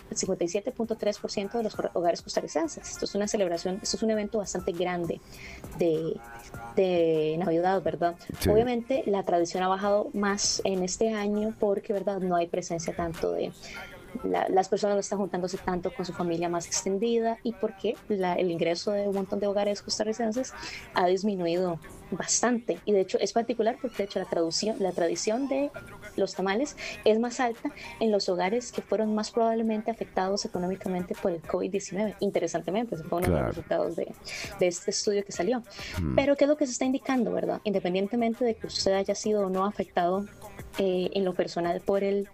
57.3% 0.63 1.51
de 1.57 1.63
los 1.63 1.75
hogares 1.93 2.21
costarricenses. 2.21 2.89
Esto 2.89 3.05
es 3.05 3.15
una 3.15 3.27
celebración, 3.27 3.79
esto 3.81 3.97
es 3.97 4.03
un 4.03 4.11
evento 4.11 4.37
bastante 4.37 4.71
grande 4.71 5.21
de, 5.77 6.19
de 6.75 7.35
Navidad, 7.39 7.81
¿verdad? 7.81 8.15
Sí. 8.39 8.49
Obviamente 8.49 9.03
la 9.05 9.23
tradición 9.23 9.63
ha 9.63 9.67
bajado 9.67 10.09
más 10.13 10.61
en 10.63 10.83
este 10.83 11.13
año 11.13 11.53
porque, 11.59 11.93
¿verdad? 11.93 12.19
No 12.19 12.35
hay 12.35 12.47
presencia 12.47 12.95
tanto 12.95 13.31
de 13.31 13.51
la- 14.23 14.47
las 14.49 14.69
personas 14.69 14.95
no 14.95 14.99
están 15.01 15.19
juntándose 15.19 15.57
tanto 15.57 15.93
con 15.93 16.05
su 16.05 16.13
familia 16.13 16.49
más 16.49 16.65
extendida 16.67 17.37
y 17.43 17.53
porque 17.53 17.95
la- 18.07 18.33
el 18.35 18.51
ingreso 18.51 18.91
de 18.91 19.07
un 19.07 19.15
montón 19.15 19.39
de 19.39 19.47
hogares 19.47 19.81
costarricenses 19.81 20.53
ha 20.93 21.07
disminuido 21.07 21.79
bastante. 22.11 22.79
Y 22.85 22.93
de 22.93 23.01
hecho 23.01 23.17
es 23.19 23.33
particular 23.33 23.77
porque 23.81 23.97
de 23.97 24.03
hecho 24.05 24.19
la, 24.19 24.25
traducción, 24.25 24.77
la 24.79 24.91
tradición 24.93 25.47
de 25.49 25.71
los 26.15 26.33
tamales 26.35 26.77
es 27.03 27.19
más 27.19 27.39
alta 27.41 27.71
en 27.99 28.11
los 28.11 28.29
hogares 28.29 28.71
que 28.71 28.81
fueron 28.81 29.13
más 29.13 29.31
probablemente 29.31 29.91
afectados 29.91 30.45
económicamente 30.45 31.15
por 31.21 31.31
el 31.33 31.41
COVID-19. 31.41 32.15
Interesantemente, 32.21 32.95
ese 32.95 33.03
fue 33.03 33.17
uno 33.19 33.27
de 33.27 33.33
Claro. 33.33 33.47
los 33.47 33.55
resultados 33.55 33.95
de, 33.97 34.13
de 34.59 34.67
este 34.67 34.91
estudio 34.91 35.23
que 35.25 35.31
salió. 35.33 35.63
Pero 36.15 36.35
¿qué 36.37 36.45
es 36.45 36.49
lo 36.49 36.55
que 36.57 36.65
se 36.65 36.71
está 36.71 36.85
indicando, 36.85 37.31
verdad? 37.33 37.59
Independientemente 37.65 38.45
de 38.45 38.55
que 38.55 38.67
usted 38.67 38.93
haya 38.93 39.13
sido 39.15 39.45
o 39.45 39.49
no 39.49 39.65
afectado 39.65 40.25
eh, 40.79 41.09
en 41.13 41.25
lo 41.25 41.33
personal 41.33 41.81
por 41.81 42.03
el 42.03 42.29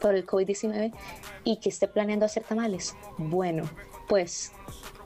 por 0.00 0.14
el 0.14 0.26
COVID-19 0.26 0.92
y 1.44 1.56
que 1.58 1.68
esté 1.68 1.88
planeando 1.88 2.26
hacer 2.26 2.42
tamales. 2.44 2.94
Bueno, 3.18 3.64
pues, 4.08 4.52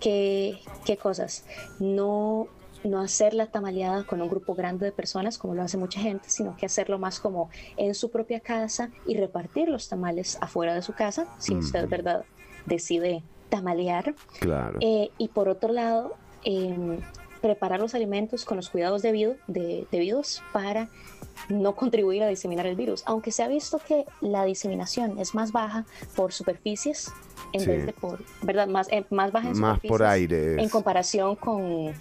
¿qué, 0.01 0.59
qué 0.84 0.97
cosas? 0.97 1.45
No, 1.78 2.49
no 2.84 3.01
hacer 3.01 3.34
la 3.34 3.47
tamaleada 3.47 4.05
con 4.05 4.20
un 4.22 4.28
grupo 4.28 4.55
grande 4.55 4.86
de 4.86 4.93
personas 4.93 5.38
como 5.38 5.55
lo 5.55 5.62
hace 5.62 5.76
mucha 5.76 6.01
gente, 6.01 6.28
sino 6.30 6.57
que 6.57 6.66
hacerlo 6.66 6.99
más 6.99 7.20
como 7.20 7.51
en 7.76 7.95
su 7.95 8.11
propia 8.11 8.41
casa 8.41 8.91
y 9.07 9.16
repartir 9.16 9.68
los 9.68 9.88
tamales 9.88 10.38
afuera 10.41 10.74
de 10.74 10.82
su 10.82 10.93
casa, 10.95 11.26
si 11.38 11.55
usted, 11.55 11.88
¿verdad?, 11.88 12.24
decide 12.66 13.22
tamalear. 13.49 14.14
claro. 14.38 14.78
Eh, 14.80 15.11
y 15.18 15.28
por 15.28 15.49
otro 15.49 15.72
lado, 15.72 16.14
em, 16.45 17.01
preparar 17.41 17.80
los 17.80 17.95
alimentos 17.95 18.45
con 18.45 18.57
los 18.59 18.68
cuidados 18.70 19.03
debido- 19.03 19.36
de- 19.47 19.86
debidos 19.91 20.43
para 20.53 20.88
no 21.49 21.74
contribuir 21.74 22.22
a 22.22 22.28
diseminar 22.28 22.66
el 22.66 22.76
virus, 22.76 23.03
aunque 23.07 23.32
se 23.32 23.43
ha 23.43 23.49
visto 23.49 23.78
que 23.86 24.05
la 24.20 24.45
diseminación 24.45 25.18
es 25.18 25.34
más 25.34 25.53
baja 25.53 25.84
por 26.14 26.32
superficies 26.32 27.11
en 27.53 27.61
Sí. 27.61 27.66
vez 27.66 27.86
de 27.86 27.93
por, 27.93 28.20
¿verdad? 28.43 28.68
Más, 28.68 28.88
eh, 28.91 29.05
más 29.11 29.32
baja 29.32 29.49
en 29.51 29.59
Más 29.59 29.80
por 29.80 30.03
superficies 30.03 30.11
aire. 30.11 30.62
En 30.62 30.68
comparación 30.68 31.36
con, 31.36 31.93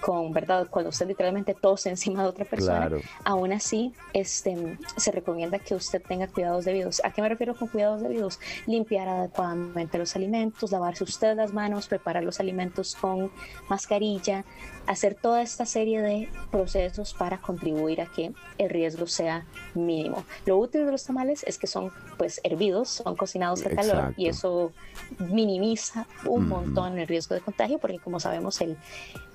con, 0.00 0.32
¿verdad? 0.32 0.66
Cuando 0.70 0.90
usted 0.90 1.06
literalmente 1.08 1.54
tose 1.54 1.88
encima 1.90 2.22
de 2.22 2.28
otra 2.28 2.44
persona, 2.44 2.80
Claro. 2.88 3.00
aún 3.24 3.52
así 3.52 3.92
este, 4.12 4.78
se 4.96 5.10
recomienda 5.10 5.58
que 5.58 5.74
usted 5.74 6.02
tenga 6.02 6.26
cuidados 6.28 6.64
debidos. 6.64 7.00
¿A 7.04 7.12
qué 7.12 7.22
me 7.22 7.28
refiero 7.28 7.54
con 7.56 7.68
cuidados 7.68 8.02
debidos? 8.02 8.38
Limpiar 8.66 9.08
adecuadamente 9.08 9.98
los 9.98 10.14
alimentos, 10.16 10.72
lavarse 10.72 11.04
usted 11.04 11.36
las 11.36 11.52
manos, 11.52 11.88
preparar 11.88 12.24
los 12.24 12.40
alimentos 12.40 12.94
con 12.94 13.30
mascarilla, 13.68 14.44
hacer 14.86 15.14
toda 15.14 15.42
esta 15.42 15.66
serie 15.66 16.00
de 16.00 16.28
procesos 16.50 17.14
para 17.14 17.38
contribuir 17.38 18.00
a 18.00 18.06
que 18.06 18.32
el 18.58 18.70
riesgo 18.70 19.06
sea 19.06 19.46
mínimo. 19.74 20.24
Lo 20.46 20.56
útil 20.58 20.86
de 20.86 20.92
los 20.92 21.04
tamales 21.04 21.44
es 21.46 21.58
que 21.58 21.66
son 21.66 21.92
pues 22.16 22.40
hervidos, 22.44 22.88
son 22.88 23.14
cocinados 23.16 23.64
a 23.66 23.70
calor 23.70 24.14
y 24.16 24.28
eso 24.28 24.72
minimiza 25.18 26.06
un 26.24 26.44
Ujú. 26.44 26.48
montón 26.54 26.98
el 26.98 27.06
riesgo 27.06 27.34
de 27.34 27.40
contagio 27.40 27.78
porque 27.78 27.98
como 27.98 28.20
sabemos 28.20 28.60
el, 28.60 28.76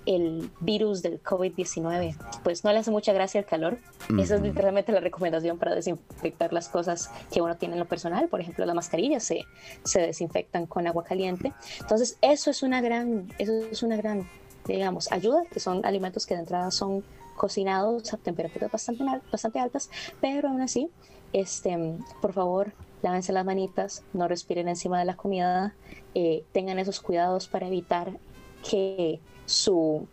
el 0.05 0.49
virus 0.59 1.01
del 1.01 1.21
COVID-19 1.23 2.15
pues 2.43 2.63
no 2.63 2.71
le 2.71 2.79
hace 2.79 2.91
mucha 2.91 3.13
gracia 3.13 3.39
el 3.39 3.45
calor. 3.45 3.77
Esa 4.19 4.35
es 4.35 4.41
literalmente 4.41 4.91
la 4.91 4.99
recomendación 4.99 5.57
para 5.57 5.75
desinfectar 5.75 6.51
las 6.51 6.69
cosas 6.69 7.09
que 7.31 7.41
uno 7.41 7.55
tiene 7.55 7.75
en 7.75 7.79
lo 7.79 7.85
personal. 7.85 8.27
Por 8.27 8.41
ejemplo, 8.41 8.65
las 8.65 8.75
mascarillas 8.75 9.23
se, 9.23 9.45
se 9.83 10.01
desinfectan 10.01 10.65
con 10.65 10.87
agua 10.87 11.03
caliente. 11.03 11.53
Entonces 11.79 12.17
eso 12.21 12.51
es 12.51 12.63
una 12.63 12.81
gran, 12.81 13.31
eso 13.37 13.53
es 13.71 13.83
una 13.83 13.95
gran, 13.95 14.27
digamos, 14.65 15.11
ayuda, 15.11 15.43
que 15.51 15.59
son 15.59 15.85
alimentos 15.85 16.25
que 16.25 16.33
de 16.33 16.41
entrada 16.41 16.71
son 16.71 17.03
cocinados 17.35 18.13
a 18.13 18.17
temperaturas 18.17 18.71
bastante, 18.71 19.03
bastante 19.31 19.59
altas, 19.59 19.89
pero 20.21 20.49
aún 20.49 20.61
así, 20.61 20.89
este, 21.31 21.97
por 22.21 22.33
favor, 22.33 22.73
lávense 23.01 23.33
las 23.33 23.45
manitas, 23.45 24.03
no 24.13 24.27
respiren 24.27 24.67
encima 24.67 24.99
de 24.99 25.05
la 25.05 25.15
comida, 25.15 25.75
eh, 26.15 26.43
tengan 26.51 26.79
esos 26.79 26.99
cuidados 26.99 27.47
para 27.47 27.67
evitar 27.67 28.17
que 28.69 29.19
su 29.45 30.07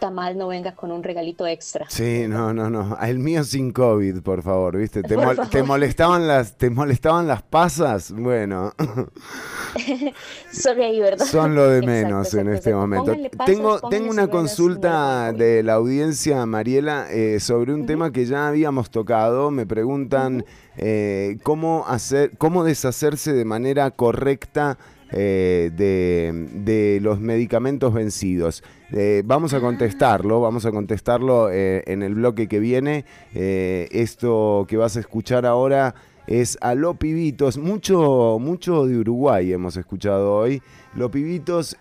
tamal 0.00 0.36
no 0.36 0.48
venga 0.48 0.74
con 0.74 0.90
un 0.90 1.04
regalito 1.04 1.46
extra. 1.46 1.86
Sí, 1.88 2.24
no, 2.26 2.52
no, 2.52 2.68
no. 2.68 2.98
El 3.00 3.20
mío 3.20 3.44
sin 3.44 3.70
COVID, 3.72 4.20
por 4.22 4.42
favor, 4.42 4.76
¿viste? 4.76 5.00
¿Te, 5.02 5.14
Por 5.14 5.24
mol- 5.26 5.36
favor. 5.36 5.50
te 5.52 5.62
molestaban 5.62 6.26
las 6.26 6.56
te 6.58 6.70
molestaban 6.70 7.28
las 7.28 7.42
pasas? 7.44 8.10
Bueno, 8.10 8.72
Son 10.52 10.80
ahí, 10.80 11.00
¿verdad? 11.00 11.24
son 11.24 11.54
lo 11.54 11.68
de 11.68 11.78
Exacto, 11.78 11.90
menos 12.08 12.34
en 12.34 12.40
exacto, 12.40 12.52
este 12.58 12.74
momento. 12.74 13.12
Pasas, 13.36 13.46
Tengo 13.46 13.80
tengo 13.88 14.10
una 14.10 14.28
consulta 14.28 15.32
de 15.32 15.62
la 15.62 15.74
audiencia, 15.74 16.44
Mariela, 16.46 17.06
eh, 17.10 17.40
sobre 17.40 17.72
un 17.72 17.86
tema 17.86 18.12
que 18.12 18.26
ya 18.26 18.48
habíamos 18.48 18.90
tocado. 18.90 19.50
Me 19.50 19.66
preguntan 19.66 20.44
eh, 20.76 21.38
cómo 21.42 21.84
hacer, 21.86 22.36
cómo 22.38 22.64
deshacerse 22.64 23.32
de 23.32 23.44
manera 23.44 23.90
correcta 23.92 24.78
eh, 25.12 25.70
de, 25.76 26.48
de 26.64 27.00
los 27.02 27.20
medicamentos 27.20 27.92
vencidos. 27.92 28.64
Eh, 28.92 29.22
vamos 29.24 29.52
a 29.52 29.60
contestarlo, 29.60 30.40
vamos 30.40 30.64
a 30.66 30.70
contestarlo 30.70 31.50
eh, 31.50 31.82
en 31.86 32.02
el 32.02 32.14
bloque 32.14 32.48
que 32.48 32.58
viene. 32.58 33.04
Esto 33.34 34.64
que 34.68 34.76
vas 34.76 34.96
a 34.96 35.00
escuchar 35.00 35.46
ahora 35.46 35.94
es 36.26 36.56
a 36.60 36.74
Lo 36.74 36.94
Pibitos, 36.94 37.58
mucho, 37.58 38.38
mucho 38.40 38.86
de 38.86 38.98
Uruguay 38.98 39.52
hemos 39.52 39.76
escuchado 39.76 40.34
hoy. 40.34 40.62
Lo 40.94 41.10
Pibitos 41.10 41.76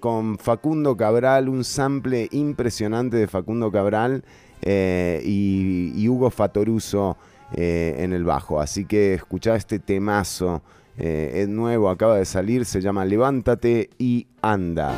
con 0.00 0.38
Facundo 0.38 0.96
Cabral, 0.96 1.48
un 1.48 1.64
sample 1.64 2.28
impresionante 2.30 3.16
de 3.16 3.26
Facundo 3.26 3.70
Cabral 3.72 4.24
y, 4.64 5.92
y 5.94 6.08
Hugo 6.08 6.30
Fatoruso 6.30 7.16
en 7.52 8.12
el 8.12 8.24
bajo. 8.24 8.60
Así 8.60 8.84
que 8.84 9.14
escuchá 9.14 9.56
este 9.56 9.78
temazo, 9.78 10.62
eh, 10.98 11.42
es 11.42 11.48
nuevo, 11.48 11.90
acaba 11.90 12.16
de 12.16 12.24
salir, 12.24 12.64
se 12.64 12.80
llama 12.80 13.04
Levántate 13.04 13.90
y 13.98 14.26
anda. 14.42 14.94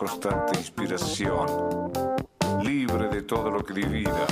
Constante 0.00 0.58
inspiración. 0.58 1.92
Libre 2.62 3.08
de 3.08 3.20
todo 3.20 3.50
lo 3.50 3.62
que 3.62 3.74
divida. 3.74 4.26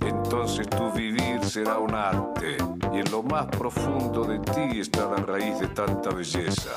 Entonces 0.00 0.70
tu 0.70 0.92
vivir 0.92 1.44
será 1.44 1.78
un 1.78 1.92
arte. 1.92 2.56
Y 2.92 3.00
en 3.00 3.10
lo 3.10 3.20
más 3.24 3.46
profundo 3.46 4.22
de 4.22 4.38
ti 4.38 4.78
está 4.78 5.10
la 5.10 5.16
raíz 5.16 5.58
de 5.58 5.66
tanta 5.68 6.10
belleza. 6.10 6.70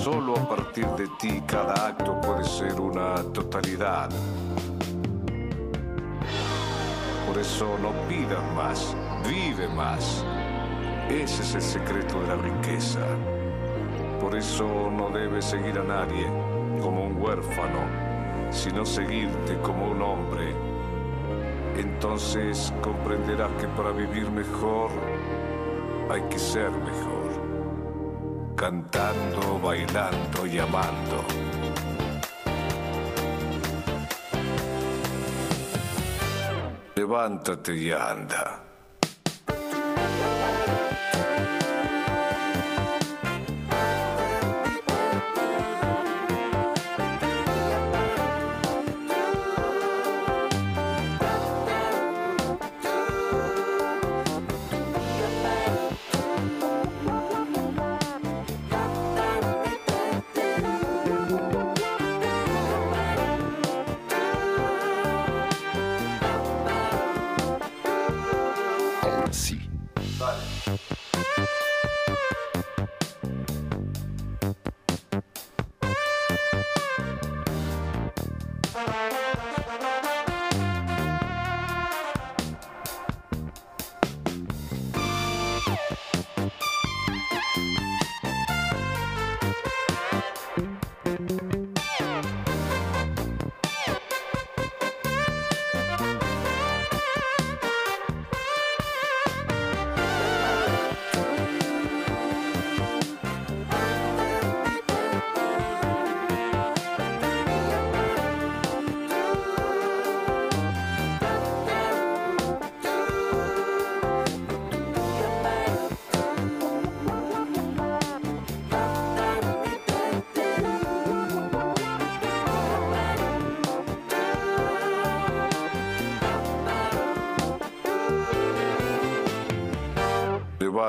Solo 0.00 0.36
a 0.36 0.48
partir 0.48 0.86
de 0.90 1.08
ti 1.18 1.42
cada 1.44 1.88
acto 1.88 2.20
puede 2.20 2.44
ser 2.44 2.80
una 2.80 3.16
totalidad. 3.32 4.08
Por 7.26 7.36
eso 7.36 7.76
no 7.82 7.90
pidas 8.08 8.44
más, 8.54 8.96
vive 9.28 9.66
más. 9.66 10.24
Ese 11.08 11.42
es 11.42 11.54
el 11.56 11.62
secreto 11.62 12.20
de 12.20 12.28
la 12.28 12.36
riqueza. 12.36 13.00
Por 14.32 14.38
eso 14.38 14.90
no 14.90 15.10
debes 15.10 15.44
seguir 15.44 15.78
a 15.78 15.84
nadie 15.84 16.26
como 16.80 17.04
un 17.04 17.20
huérfano, 17.20 17.80
sino 18.50 18.86
seguirte 18.86 19.58
como 19.60 19.90
un 19.90 20.00
hombre. 20.00 20.54
Entonces 21.76 22.72
comprenderás 22.80 23.50
que 23.60 23.68
para 23.68 23.90
vivir 23.90 24.30
mejor 24.30 24.88
hay 26.08 26.22
que 26.30 26.38
ser 26.38 26.70
mejor. 26.70 28.54
Cantando, 28.56 29.60
bailando 29.62 30.46
y 30.46 30.58
amando. 30.58 31.24
Levántate 36.94 37.76
y 37.76 37.92
anda. 37.92 38.71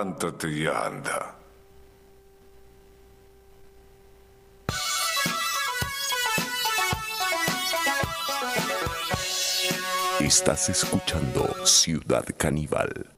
Levántate 0.03 0.49
y 0.49 0.67
anda. 0.67 1.37
Estás 10.19 10.67
escuchando 10.67 11.65
Ciudad 11.65 12.25
Caníbal. 12.35 13.13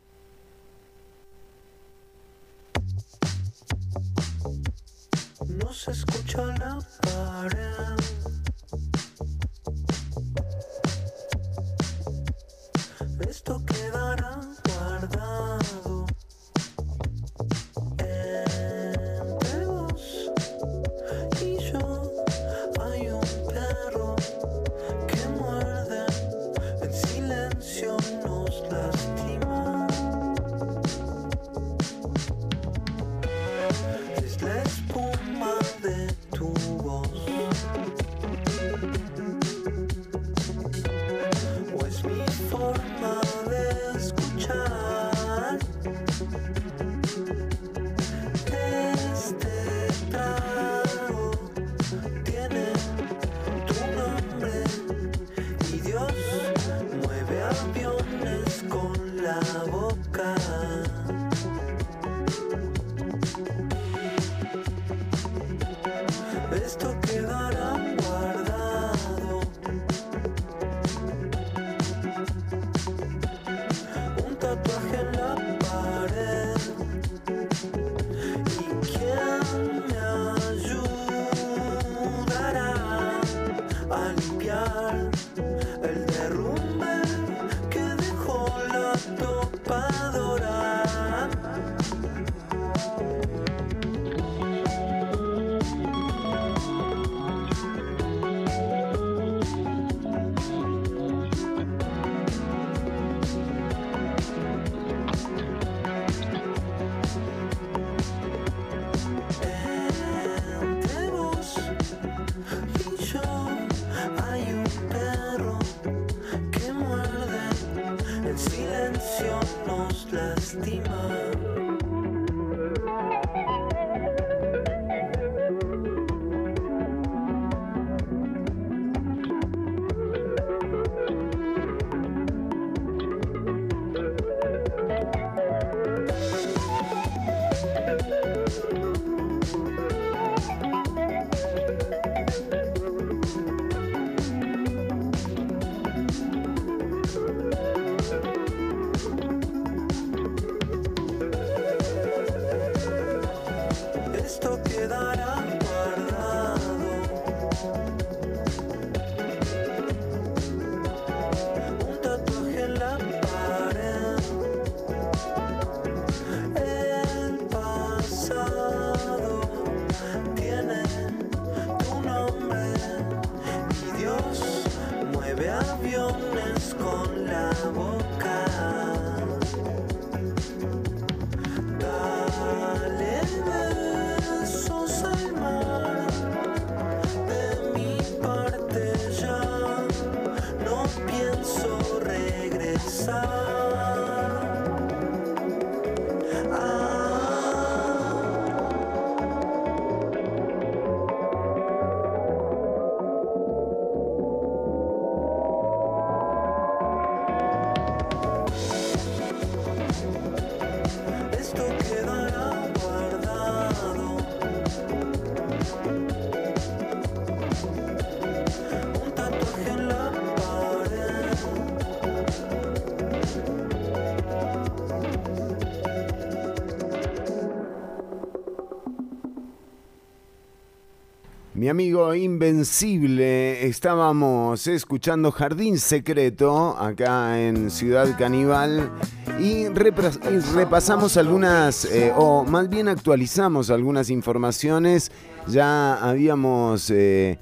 Mi 231.66 231.70
amigo 231.70 232.14
Invencible, 232.14 233.66
estábamos 233.66 234.68
escuchando 234.68 235.32
Jardín 235.32 235.80
Secreto 235.80 236.78
acá 236.78 237.42
en 237.42 237.72
Ciudad 237.72 238.16
Caníbal 238.20 238.92
y, 239.40 239.66
repasamos 239.70 241.18
algunas, 241.18 241.86
eh, 241.86 242.14
o 242.16 242.44
más 242.44 242.70
bien 242.70 242.88
actualizamos 242.88 243.72
algunas 243.72 244.12
informaciones. 244.12 245.12
Ya 245.48 245.96
habíamos 245.96 246.92
eh, 246.92 247.40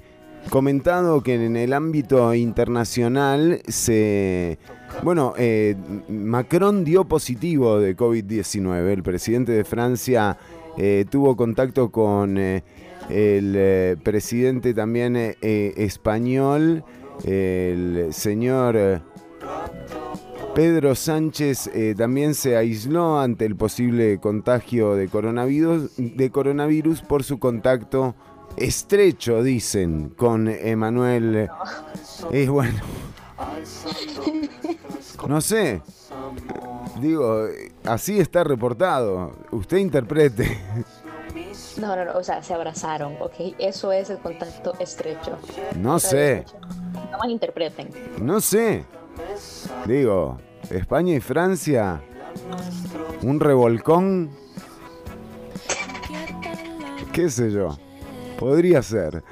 comentado 0.48 1.22
que 1.22 1.34
en 1.34 1.58
el 1.58 1.74
ámbito 1.74 2.32
internacional 2.32 3.60
se... 3.68 4.58
Bueno, 5.02 5.34
eh, 5.36 5.76
Macron 6.08 6.82
dio 6.82 7.04
positivo 7.04 7.78
de 7.78 7.94
COVID-19. 7.94 8.90
El 8.90 9.02
presidente 9.02 9.52
de 9.52 9.64
Francia 9.64 10.38
tuvo 11.10 11.36
contacto 11.36 11.92
con 11.92 12.38
el 13.10 13.54
eh, 13.56 13.96
presidente 14.02 14.74
también 14.74 15.16
eh, 15.16 15.36
eh, 15.42 15.74
español, 15.76 16.84
el 17.24 18.08
señor 18.12 19.02
Pedro 20.54 20.94
Sánchez, 20.94 21.70
también 21.96 22.34
se 22.34 22.56
aisló 22.56 23.20
ante 23.20 23.44
el 23.44 23.56
posible 23.56 24.18
contagio 24.20 24.94
de 24.94 25.08
coronavirus, 25.08 25.92
de 25.96 26.30
coronavirus 26.30 27.02
por 27.02 27.22
su 27.24 27.38
contacto 27.38 28.14
estrecho, 28.56 29.42
dicen, 29.42 30.10
con 30.10 30.48
Emanuel. 30.48 31.48
Es 32.30 32.48
bueno. 32.48 32.80
No 35.28 35.40
sé. 35.40 35.82
Digo, 37.00 37.46
así 37.84 38.18
está 38.18 38.44
reportado. 38.44 39.32
Usted 39.50 39.78
interprete. 39.78 40.58
No, 41.78 41.96
no, 41.96 42.04
no, 42.04 42.12
o 42.18 42.22
sea, 42.22 42.42
se 42.42 42.54
abrazaron, 42.54 43.14
¿ok? 43.20 43.54
Eso 43.58 43.90
es 43.92 44.10
el 44.10 44.18
contacto 44.18 44.74
estrecho. 44.78 45.38
No 45.76 45.98
sé. 45.98 46.44
No 47.10 47.18
malinterpreten. 47.18 47.88
No 48.20 48.40
sé. 48.40 48.84
Digo, 49.86 50.38
España 50.70 51.14
y 51.14 51.20
Francia. 51.20 52.00
Un 53.22 53.40
revolcón. 53.40 54.30
¿Qué 57.12 57.30
sé 57.30 57.50
yo? 57.50 57.76
Podría 58.38 58.82
ser. 58.82 59.22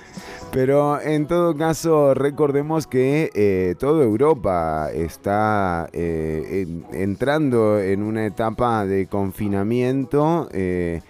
Pero 0.53 1.01
en 1.01 1.27
todo 1.27 1.57
caso, 1.57 2.13
recordemos 2.15 2.87
que 2.87 3.31
eh, 3.35 3.75
toda 3.79 4.05
Europa 4.05 4.91
está 4.93 5.89
eh, 5.93 6.65
en- 6.69 6.87
entrando 6.93 7.81
en 7.81 8.03
una 8.03 8.27
etapa 8.27 8.85
de 8.85 9.07
confinamiento. 9.07 10.49
eh, 10.53 11.01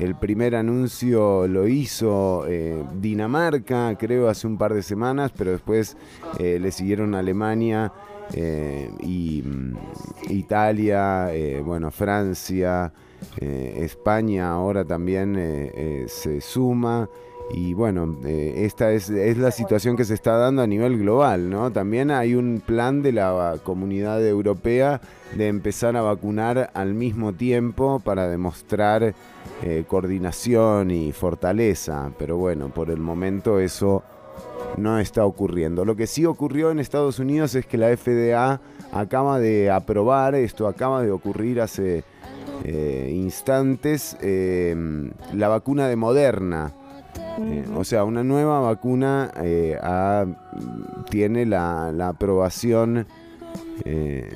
el 0.00 0.14
primer 0.14 0.54
anuncio 0.54 1.48
lo 1.48 1.66
hizo 1.66 2.44
eh, 2.46 2.84
Dinamarca, 3.00 3.96
creo, 3.98 4.28
hace 4.28 4.46
un 4.46 4.56
par 4.56 4.72
de 4.72 4.82
semanas, 4.82 5.32
pero 5.36 5.50
después 5.50 5.96
eh, 6.38 6.58
le 6.60 6.70
siguieron 6.70 7.14
Alemania 7.14 7.92
eh, 8.32 8.90
y 9.00 9.42
mm, 9.44 9.76
Italia, 10.30 11.30
bueno, 11.64 11.90
Francia, 11.90 12.92
España 13.40 14.50
ahora 14.50 14.84
también 14.84 15.34
se 16.06 16.40
suma. 16.40 17.08
Y 17.50 17.72
bueno, 17.72 18.16
eh, 18.24 18.64
esta 18.66 18.92
es, 18.92 19.08
es 19.08 19.38
la 19.38 19.50
situación 19.50 19.96
que 19.96 20.04
se 20.04 20.14
está 20.14 20.36
dando 20.36 20.62
a 20.62 20.66
nivel 20.66 20.98
global, 20.98 21.48
¿no? 21.48 21.70
También 21.70 22.10
hay 22.10 22.34
un 22.34 22.62
plan 22.64 23.02
de 23.02 23.12
la 23.12 23.56
comunidad 23.62 24.24
europea 24.26 25.00
de 25.34 25.48
empezar 25.48 25.96
a 25.96 26.02
vacunar 26.02 26.70
al 26.74 26.92
mismo 26.92 27.32
tiempo 27.32 28.00
para 28.00 28.28
demostrar 28.28 29.14
eh, 29.62 29.84
coordinación 29.88 30.90
y 30.90 31.12
fortaleza, 31.12 32.12
pero 32.18 32.36
bueno, 32.36 32.68
por 32.68 32.90
el 32.90 32.98
momento 32.98 33.58
eso 33.60 34.02
no 34.76 34.98
está 34.98 35.24
ocurriendo. 35.24 35.86
Lo 35.86 35.96
que 35.96 36.06
sí 36.06 36.26
ocurrió 36.26 36.70
en 36.70 36.78
Estados 36.78 37.18
Unidos 37.18 37.54
es 37.54 37.64
que 37.64 37.78
la 37.78 37.96
FDA 37.96 38.60
acaba 38.92 39.38
de 39.38 39.70
aprobar, 39.70 40.34
esto 40.34 40.68
acaba 40.68 41.02
de 41.02 41.10
ocurrir 41.10 41.62
hace 41.62 42.04
eh, 42.64 43.10
instantes, 43.14 44.18
la 45.32 45.48
vacuna 45.48 45.88
de 45.88 45.96
Moderna. 45.96 46.74
Eh, 47.38 47.64
o 47.74 47.84
sea, 47.84 48.04
una 48.04 48.24
nueva 48.24 48.60
vacuna 48.60 49.30
eh, 49.36 49.78
tiene 51.10 51.46
la, 51.46 51.92
la 51.92 52.08
aprobación 52.08 53.06
eh, 53.84 54.28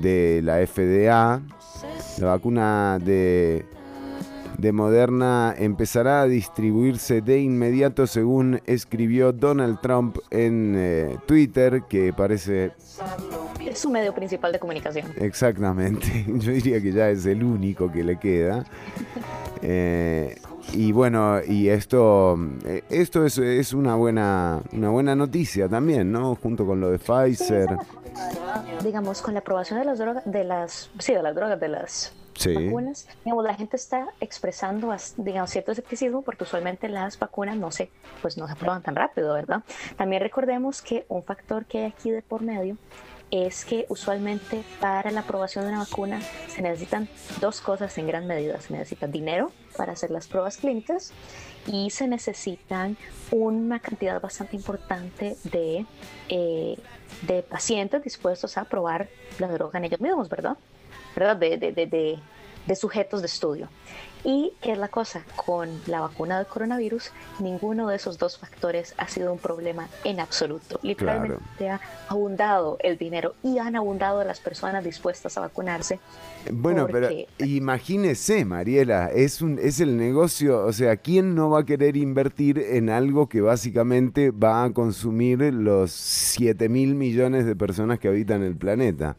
de 0.00 0.40
la 0.42 0.64
FDA. 0.66 1.42
La 2.18 2.26
vacuna 2.26 2.98
de, 3.00 3.66
de 4.58 4.72
Moderna 4.72 5.54
empezará 5.58 6.22
a 6.22 6.26
distribuirse 6.26 7.20
de 7.20 7.40
inmediato, 7.40 8.06
según 8.06 8.60
escribió 8.66 9.32
Donald 9.32 9.80
Trump 9.80 10.18
en 10.30 10.74
eh, 10.76 11.16
Twitter, 11.26 11.82
que 11.88 12.12
parece 12.12 12.72
Es 13.68 13.78
su 13.78 13.90
medio 13.90 14.14
principal 14.14 14.52
de 14.52 14.58
comunicación. 14.58 15.06
Exactamente, 15.16 16.24
yo 16.38 16.52
diría 16.52 16.80
que 16.80 16.92
ya 16.92 17.10
es 17.10 17.26
el 17.26 17.42
único 17.42 17.90
que 17.90 18.04
le 18.04 18.18
queda. 18.18 18.64
Eh, 19.66 20.36
y 20.72 20.92
bueno, 20.92 21.40
y 21.46 21.68
esto, 21.68 22.36
eh, 22.64 22.82
esto 22.90 23.24
es, 23.24 23.38
es 23.38 23.72
una, 23.72 23.94
buena, 23.94 24.60
una 24.72 24.90
buena 24.90 25.14
noticia 25.14 25.68
también, 25.68 26.10
¿no? 26.10 26.34
Junto 26.36 26.66
con 26.66 26.80
lo 26.80 26.90
de 26.90 26.98
Pfizer. 26.98 27.68
Digamos, 28.82 29.22
con 29.22 29.34
la 29.34 29.40
aprobación 29.40 29.78
de 29.78 29.84
las 29.84 29.98
drogas, 29.98 30.22
de 30.24 30.44
las, 30.44 30.90
sí, 30.98 31.12
de 31.14 31.22
las 31.22 31.34
drogas, 31.34 31.60
de 31.60 31.68
las 31.68 32.12
Sí. 32.36 32.52
vacunas, 32.52 33.06
digamos, 33.24 33.44
la 33.44 33.54
gente 33.54 33.76
está 33.76 34.08
expresando, 34.20 34.92
digamos, 35.18 35.50
cierto 35.50 35.70
escepticismo 35.70 36.22
porque 36.22 36.42
usualmente 36.42 36.88
las 36.88 37.16
vacunas 37.16 37.56
no 37.56 37.70
se, 37.70 37.90
pues 38.22 38.36
no 38.36 38.48
se 38.48 38.54
aprueban 38.54 38.82
tan 38.82 38.96
rápido, 38.96 39.34
¿verdad? 39.34 39.62
También 39.96 40.20
recordemos 40.20 40.82
que 40.82 41.06
un 41.08 41.22
factor 41.22 41.64
que 41.64 41.78
hay 41.78 41.84
aquí 41.92 42.10
de 42.10 42.22
por 42.22 42.42
medio 42.42 42.76
es 43.34 43.64
que 43.64 43.84
usualmente 43.88 44.62
para 44.78 45.10
la 45.10 45.20
aprobación 45.20 45.64
de 45.64 45.72
una 45.72 45.80
vacuna 45.80 46.20
se 46.46 46.62
necesitan 46.62 47.08
dos 47.40 47.60
cosas 47.60 47.98
en 47.98 48.06
gran 48.06 48.28
medida. 48.28 48.60
Se 48.60 48.72
necesita 48.72 49.08
dinero 49.08 49.50
para 49.76 49.92
hacer 49.92 50.12
las 50.12 50.28
pruebas 50.28 50.56
clínicas 50.56 51.12
y 51.66 51.90
se 51.90 52.06
necesitan 52.06 52.96
una 53.32 53.80
cantidad 53.80 54.20
bastante 54.20 54.54
importante 54.54 55.36
de, 55.44 55.84
eh, 56.28 56.78
de 57.22 57.42
pacientes 57.42 58.04
dispuestos 58.04 58.56
a 58.56 58.66
probar 58.66 59.08
la 59.40 59.48
droga 59.48 59.80
en 59.80 59.86
ellos 59.86 60.00
mismos, 60.00 60.28
¿verdad? 60.28 60.56
¿Verdad? 61.16 61.36
De, 61.36 61.56
de, 61.56 61.72
de, 61.72 61.86
de, 61.86 62.18
de 62.66 62.76
sujetos 62.76 63.20
de 63.20 63.26
estudio. 63.26 63.68
Y 64.26 64.54
qué 64.62 64.72
es 64.72 64.78
la 64.78 64.88
cosa, 64.88 65.22
con 65.36 65.68
la 65.86 66.00
vacuna 66.00 66.38
del 66.38 66.46
coronavirus, 66.46 67.10
ninguno 67.40 67.88
de 67.88 67.96
esos 67.96 68.16
dos 68.18 68.38
factores 68.38 68.94
ha 68.96 69.06
sido 69.06 69.30
un 69.30 69.38
problema 69.38 69.88
en 70.02 70.18
absoluto. 70.18 70.80
Literalmente 70.82 71.68
ha 71.68 71.78
abundado 72.08 72.78
el 72.80 72.96
dinero 72.96 73.34
y 73.42 73.58
han 73.58 73.76
abundado 73.76 74.24
las 74.24 74.40
personas 74.40 74.82
dispuestas 74.82 75.36
a 75.36 75.42
vacunarse. 75.42 76.00
Bueno, 76.50 76.86
porque- 76.86 77.26
pero 77.36 77.50
imagínese, 77.50 78.46
Mariela, 78.46 79.10
es, 79.14 79.42
un, 79.42 79.58
es 79.58 79.80
el 79.80 79.98
negocio, 79.98 80.64
o 80.64 80.72
sea, 80.72 80.96
¿quién 80.96 81.34
no 81.34 81.50
va 81.50 81.60
a 81.60 81.64
querer 81.66 81.96
invertir 81.98 82.58
en 82.58 82.88
algo 82.88 83.28
que 83.28 83.42
básicamente 83.42 84.30
va 84.30 84.64
a 84.64 84.70
consumir 84.72 85.40
los 85.52 85.90
7 85.92 86.68
mil 86.70 86.94
millones 86.94 87.44
de 87.44 87.54
personas 87.56 87.98
que 87.98 88.08
habitan 88.08 88.42
el 88.42 88.56
planeta? 88.56 89.16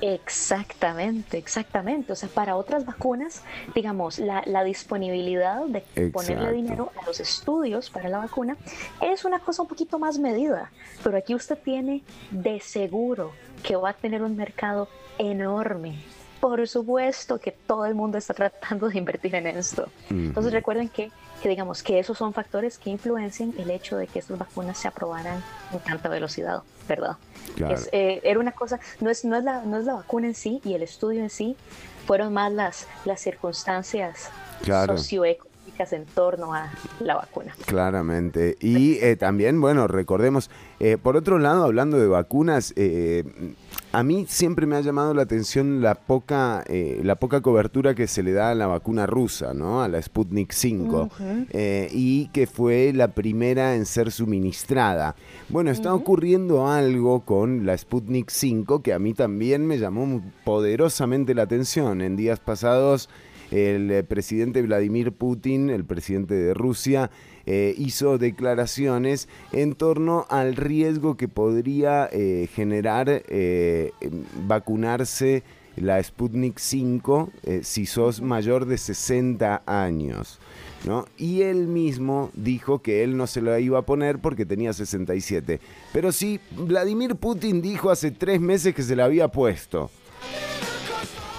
Exactamente, 0.00 1.38
exactamente. 1.38 2.12
O 2.12 2.16
sea, 2.16 2.28
para 2.28 2.56
otras 2.56 2.84
vacunas, 2.84 3.42
digamos, 3.74 4.18
la, 4.18 4.42
la 4.46 4.62
disponibilidad 4.64 5.64
de 5.66 6.10
ponerle 6.10 6.52
dinero 6.52 6.92
a 7.00 7.06
los 7.06 7.20
estudios 7.20 7.90
para 7.90 8.08
la 8.08 8.18
vacuna 8.18 8.56
es 9.00 9.24
una 9.24 9.40
cosa 9.40 9.62
un 9.62 9.68
poquito 9.68 9.98
más 9.98 10.18
medida. 10.18 10.70
Pero 11.02 11.18
aquí 11.18 11.34
usted 11.34 11.58
tiene 11.58 12.02
de 12.30 12.60
seguro 12.60 13.32
que 13.62 13.76
va 13.76 13.90
a 13.90 13.94
tener 13.94 14.22
un 14.22 14.36
mercado 14.36 14.88
enorme. 15.18 15.98
Por 16.40 16.66
supuesto 16.68 17.38
que 17.38 17.52
todo 17.52 17.86
el 17.86 17.94
mundo 17.94 18.18
está 18.18 18.34
tratando 18.34 18.88
de 18.88 18.98
invertir 18.98 19.34
en 19.34 19.46
esto. 19.46 19.88
Entonces 20.10 20.52
recuerden 20.52 20.88
que, 20.88 21.10
que 21.42 21.48
digamos 21.48 21.82
que 21.82 21.98
esos 21.98 22.16
son 22.16 22.32
factores 22.32 22.78
que 22.78 22.90
influencian 22.90 23.52
el 23.58 23.70
hecho 23.70 23.96
de 23.96 24.06
que 24.06 24.20
estas 24.20 24.38
vacunas 24.38 24.78
se 24.78 24.88
aprobaran 24.88 25.42
en 25.72 25.78
tanta 25.80 26.08
velocidad, 26.08 26.62
¿verdad? 26.88 27.16
Claro. 27.56 27.74
Es, 27.74 27.88
eh, 27.92 28.20
era 28.22 28.38
una 28.38 28.52
cosa, 28.52 28.78
no 29.00 29.10
es, 29.10 29.24
no, 29.24 29.36
es 29.36 29.44
la, 29.44 29.62
no 29.62 29.78
es 29.78 29.84
la 29.84 29.94
vacuna 29.94 30.28
en 30.28 30.34
sí 30.34 30.60
y 30.64 30.74
el 30.74 30.82
estudio 30.82 31.22
en 31.22 31.30
sí, 31.30 31.56
fueron 32.06 32.32
más 32.32 32.52
las, 32.52 32.86
las 33.04 33.20
circunstancias 33.20 34.30
Claro. 34.62 34.96
socioeconómicas 34.98 35.92
en 35.92 36.04
torno 36.06 36.52
a 36.54 36.70
la 37.00 37.14
vacuna. 37.14 37.54
Claramente. 37.66 38.56
Y 38.60 38.98
eh, 38.98 39.16
también, 39.16 39.60
bueno, 39.60 39.86
recordemos, 39.86 40.50
eh, 40.80 40.96
por 41.00 41.16
otro 41.16 41.38
lado, 41.38 41.64
hablando 41.64 41.98
de 41.98 42.06
vacunas, 42.08 42.72
eh, 42.76 43.24
a 43.98 44.04
mí 44.04 44.26
siempre 44.28 44.64
me 44.64 44.76
ha 44.76 44.80
llamado 44.80 45.12
la 45.12 45.22
atención 45.22 45.82
la 45.82 45.96
poca, 45.96 46.62
eh, 46.68 47.00
la 47.02 47.16
poca 47.16 47.40
cobertura 47.40 47.96
que 47.96 48.06
se 48.06 48.22
le 48.22 48.30
da 48.30 48.50
a 48.50 48.54
la 48.54 48.68
vacuna 48.68 49.06
rusa, 49.06 49.54
¿no? 49.54 49.82
A 49.82 49.88
la 49.88 50.00
Sputnik 50.00 50.52
5, 50.52 51.02
Ujú. 51.02 51.46
eh, 51.50 51.88
y 51.90 52.28
que 52.28 52.46
fue 52.46 52.92
la 52.94 53.08
primera 53.08 53.74
en 53.74 53.86
ser 53.86 54.12
suministrada. 54.12 55.16
Bueno, 55.48 55.72
está 55.72 55.92
ocurriendo 55.92 56.68
algo 56.68 57.24
con 57.24 57.66
la 57.66 57.76
Sputnik 57.76 58.30
5 58.30 58.82
que 58.82 58.92
a 58.92 59.00
mí 59.00 59.14
también 59.14 59.66
me 59.66 59.78
llamó 59.78 60.22
poderosamente 60.44 61.34
la 61.34 61.42
atención. 61.42 62.00
En 62.00 62.14
días 62.14 62.38
pasados 62.38 63.08
el 63.50 63.90
eh, 63.90 64.04
presidente 64.04 64.62
Vladimir 64.62 65.10
Putin, 65.10 65.70
el 65.70 65.84
presidente 65.84 66.34
de 66.34 66.54
Rusia, 66.54 67.10
eh, 67.50 67.74
hizo 67.78 68.18
declaraciones 68.18 69.26
en 69.52 69.74
torno 69.74 70.26
al 70.28 70.54
riesgo 70.54 71.16
que 71.16 71.28
podría 71.28 72.06
eh, 72.12 72.46
generar 72.54 73.08
eh, 73.08 73.92
vacunarse 74.46 75.42
la 75.80 76.02
Sputnik 76.02 76.58
5 76.58 77.30
eh, 77.44 77.60
si 77.62 77.86
sos 77.86 78.20
mayor 78.20 78.66
de 78.66 78.76
60 78.76 79.62
años. 79.64 80.38
¿no? 80.84 81.06
Y 81.16 81.40
él 81.40 81.66
mismo 81.68 82.30
dijo 82.34 82.82
que 82.82 83.02
él 83.02 83.16
no 83.16 83.26
se 83.26 83.40
la 83.40 83.58
iba 83.60 83.78
a 83.78 83.82
poner 83.82 84.18
porque 84.18 84.44
tenía 84.44 84.74
67. 84.74 85.58
Pero 85.92 86.12
sí, 86.12 86.40
Vladimir 86.50 87.16
Putin 87.16 87.62
dijo 87.62 87.90
hace 87.90 88.10
tres 88.10 88.42
meses 88.42 88.74
que 88.74 88.82
se 88.82 88.94
la 88.94 89.06
había 89.06 89.28
puesto. 89.28 89.90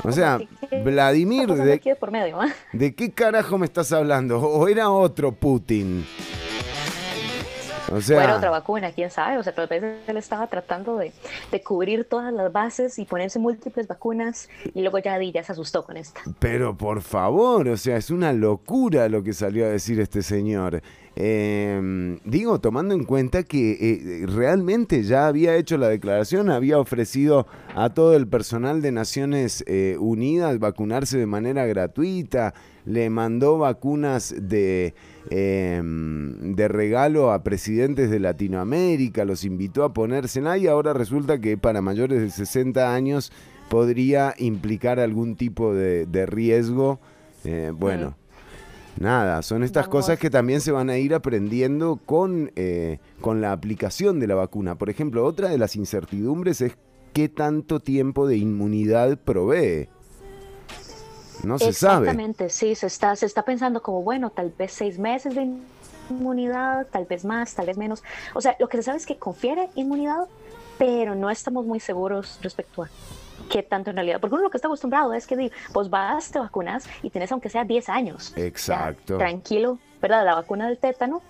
O 0.03 0.11
sea, 0.11 0.39
Vladimir, 0.83 1.41
Está 1.41 1.53
pasando 1.53 1.69
¿de, 1.69 1.73
aquí 1.73 1.89
de 1.89 1.95
por 1.95 2.11
medio, 2.11 2.39
¿ah? 2.39 2.49
¿de 2.71 2.95
qué 2.95 3.11
carajo 3.11 3.57
me 3.57 3.65
estás 3.65 3.91
hablando? 3.91 4.39
¿O 4.39 4.67
era 4.67 4.89
otro 4.89 5.31
Putin? 5.33 6.05
O 7.91 8.01
sea, 8.01 8.35
otra 8.35 8.49
vacuna, 8.49 8.91
quién 8.91 9.09
sabe. 9.09 9.37
O 9.37 9.43
sea, 9.43 9.53
tal 9.53 9.67
vez 9.67 9.83
él 10.07 10.17
estaba 10.17 10.47
tratando 10.47 10.97
de, 10.97 11.11
de 11.51 11.63
cubrir 11.63 12.05
todas 12.05 12.31
las 12.31 12.51
bases 12.51 12.99
y 12.99 13.05
ponerse 13.05 13.39
múltiples 13.39 13.87
vacunas 13.87 14.49
y 14.73 14.81
luego 14.81 14.99
ya, 14.99 15.19
ya 15.21 15.43
se 15.43 15.51
asustó 15.51 15.83
con 15.83 15.97
esta. 15.97 16.21
Pero 16.39 16.77
por 16.77 17.01
favor, 17.01 17.67
o 17.67 17.77
sea, 17.77 17.97
es 17.97 18.11
una 18.11 18.33
locura 18.33 19.09
lo 19.09 19.23
que 19.23 19.33
salió 19.33 19.65
a 19.65 19.69
decir 19.69 19.99
este 19.99 20.21
señor. 20.21 20.81
Eh, 21.21 22.17
digo, 22.23 22.61
tomando 22.61 22.95
en 22.95 23.03
cuenta 23.03 23.43
que 23.43 23.71
eh, 23.71 24.25
realmente 24.25 25.03
ya 25.03 25.27
había 25.27 25.57
hecho 25.57 25.77
la 25.77 25.89
declaración, 25.89 26.49
había 26.49 26.79
ofrecido 26.79 27.45
a 27.75 27.93
todo 27.93 28.15
el 28.15 28.25
personal 28.25 28.81
de 28.81 28.93
Naciones 28.93 29.65
eh, 29.67 29.97
Unidas 29.99 30.59
vacunarse 30.59 31.17
de 31.17 31.25
manera 31.25 31.65
gratuita, 31.65 32.53
le 32.85 33.09
mandó 33.09 33.57
vacunas 33.57 34.33
de, 34.39 34.93
eh, 35.29 35.81
de 35.83 36.67
regalo 36.69 37.33
a 37.33 37.43
presidentes 37.43 38.09
de 38.09 38.21
Latinoamérica, 38.21 39.25
los 39.25 39.43
invitó 39.43 39.83
a 39.83 39.93
ponérsela 39.93 40.57
y 40.57 40.67
ahora 40.67 40.93
resulta 40.93 41.41
que 41.41 41.57
para 41.57 41.81
mayores 41.81 42.21
de 42.21 42.29
60 42.29 42.95
años 42.95 43.33
podría 43.69 44.33
implicar 44.37 45.01
algún 45.01 45.35
tipo 45.35 45.73
de, 45.73 46.05
de 46.05 46.25
riesgo. 46.25 47.01
Eh, 47.43 47.71
bueno, 47.75 48.15
nada, 48.99 49.41
son 49.41 49.63
estas 49.63 49.87
cosas 49.87 50.19
que 50.19 50.29
también 50.29 50.61
se 50.61 50.71
van 50.71 50.89
a 50.89 50.97
ir 50.97 51.13
aprendiendo 51.13 51.99
con, 52.05 52.51
eh, 52.55 52.99
con 53.21 53.41
la 53.41 53.51
aplicación 53.51 54.19
de 54.19 54.27
la 54.27 54.35
vacuna. 54.35 54.75
Por 54.75 54.89
ejemplo, 54.89 55.25
otra 55.25 55.49
de 55.49 55.57
las 55.57 55.75
incertidumbres 55.75 56.61
es 56.61 56.77
qué 57.13 57.29
tanto 57.29 57.79
tiempo 57.79 58.27
de 58.27 58.37
inmunidad 58.37 59.17
provee. 59.17 59.89
No 61.43 61.57
se 61.57 61.73
sabe. 61.73 62.07
Exactamente, 62.07 62.49
sí, 62.49 62.75
se 62.75 62.87
está, 62.87 63.15
se 63.15 63.25
está 63.25 63.43
pensando 63.43 63.81
como, 63.81 64.03
bueno, 64.03 64.29
tal 64.29 64.53
vez 64.57 64.73
seis 64.73 64.99
meses 64.99 65.35
de 65.35 65.49
inmunidad, 66.09 66.87
tal 66.91 67.05
vez 67.05 67.23
más, 67.23 67.53
tal 67.55 67.67
vez 67.67 67.77
menos. 67.77 68.03
O 68.33 68.41
sea, 68.41 68.55
lo 68.59 68.67
que 68.67 68.77
se 68.77 68.83
sabe 68.83 68.97
es 68.97 69.05
que 69.05 69.17
confiere 69.17 69.69
inmunidad, 69.75 70.27
pero 70.77 71.15
no 71.15 71.29
estamos 71.29 71.65
muy 71.65 71.79
seguros 71.79 72.39
respecto 72.41 72.83
a 72.83 72.89
qué 73.49 73.63
tanto 73.63 73.89
en 73.89 73.97
realidad. 73.97 74.19
Porque 74.21 74.35
uno 74.35 74.43
lo 74.43 74.49
que 74.49 74.57
está 74.57 74.67
acostumbrado 74.67 75.13
es 75.13 75.27
que 75.27 75.51
vos 75.73 75.89
vas, 75.89 76.31
te 76.31 76.39
vacunas 76.39 76.87
y 77.03 77.09
tenés 77.09 77.31
aunque 77.31 77.49
sea 77.49 77.63
10 77.63 77.89
años. 77.89 78.33
Exacto. 78.37 79.17
Tranquilo, 79.17 79.79
¿verdad? 80.01 80.23
La 80.25 80.35
vacuna 80.35 80.67
del 80.67 80.77
tétano. 80.77 81.21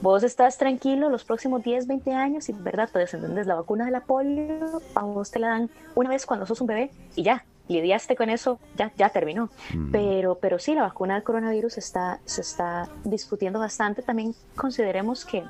Vos 0.00 0.22
estás 0.22 0.56
tranquilo 0.56 1.10
los 1.10 1.24
próximos 1.24 1.62
10, 1.62 1.86
20 1.86 2.12
años 2.12 2.48
y, 2.48 2.52
¿verdad? 2.54 2.88
Te 2.90 2.98
desentendés 2.98 3.46
la 3.46 3.54
vacuna 3.54 3.84
de 3.84 3.90
la 3.90 4.00
polio, 4.00 4.80
a 4.94 5.02
vos 5.02 5.30
te 5.30 5.38
la 5.38 5.48
dan 5.48 5.70
una 5.94 6.08
vez 6.08 6.24
cuando 6.24 6.46
sos 6.46 6.62
un 6.62 6.68
bebé 6.68 6.90
y 7.16 7.22
ya, 7.22 7.44
lidiaste 7.68 8.16
con 8.16 8.30
eso, 8.30 8.58
ya, 8.76 8.92
ya 8.96 9.10
terminó. 9.10 9.50
Pero, 9.92 10.36
pero 10.36 10.58
sí, 10.58 10.74
la 10.74 10.82
vacuna 10.82 11.14
del 11.14 11.22
coronavirus 11.22 11.76
está, 11.76 12.18
se 12.24 12.40
está 12.40 12.88
discutiendo 13.04 13.58
bastante. 13.58 14.00
También 14.00 14.34
consideremos 14.56 15.26
que, 15.26 15.44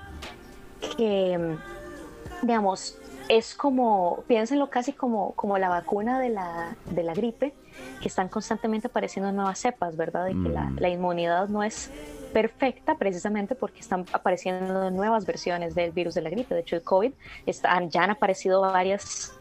que 0.96 1.38
mm, 1.38 2.46
digamos, 2.46 2.98
es 3.30 3.54
como, 3.54 4.24
piénsenlo 4.26 4.70
casi 4.70 4.92
como, 4.92 5.34
como 5.36 5.56
la 5.56 5.68
vacuna 5.68 6.18
de 6.18 6.30
la, 6.30 6.76
de 6.86 7.04
la 7.04 7.14
gripe, 7.14 7.54
que 8.02 8.08
están 8.08 8.28
constantemente 8.28 8.88
apareciendo 8.88 9.30
nuevas 9.30 9.60
cepas, 9.60 9.96
¿verdad? 9.96 10.24
De 10.24 10.32
que 10.32 10.48
la, 10.48 10.72
la 10.76 10.88
inmunidad 10.88 11.48
no 11.48 11.62
es 11.62 11.92
perfecta 12.32 12.96
precisamente 12.96 13.54
porque 13.54 13.80
están 13.80 14.04
apareciendo 14.12 14.90
nuevas 14.90 15.26
versiones 15.26 15.76
del 15.76 15.92
virus 15.92 16.14
de 16.14 16.22
la 16.22 16.30
gripe. 16.30 16.56
De 16.56 16.62
hecho, 16.62 16.74
el 16.74 16.82
COVID, 16.82 17.12
están, 17.46 17.88
ya 17.90 18.02
han 18.02 18.10
aparecido 18.10 18.62
varias 18.62 19.32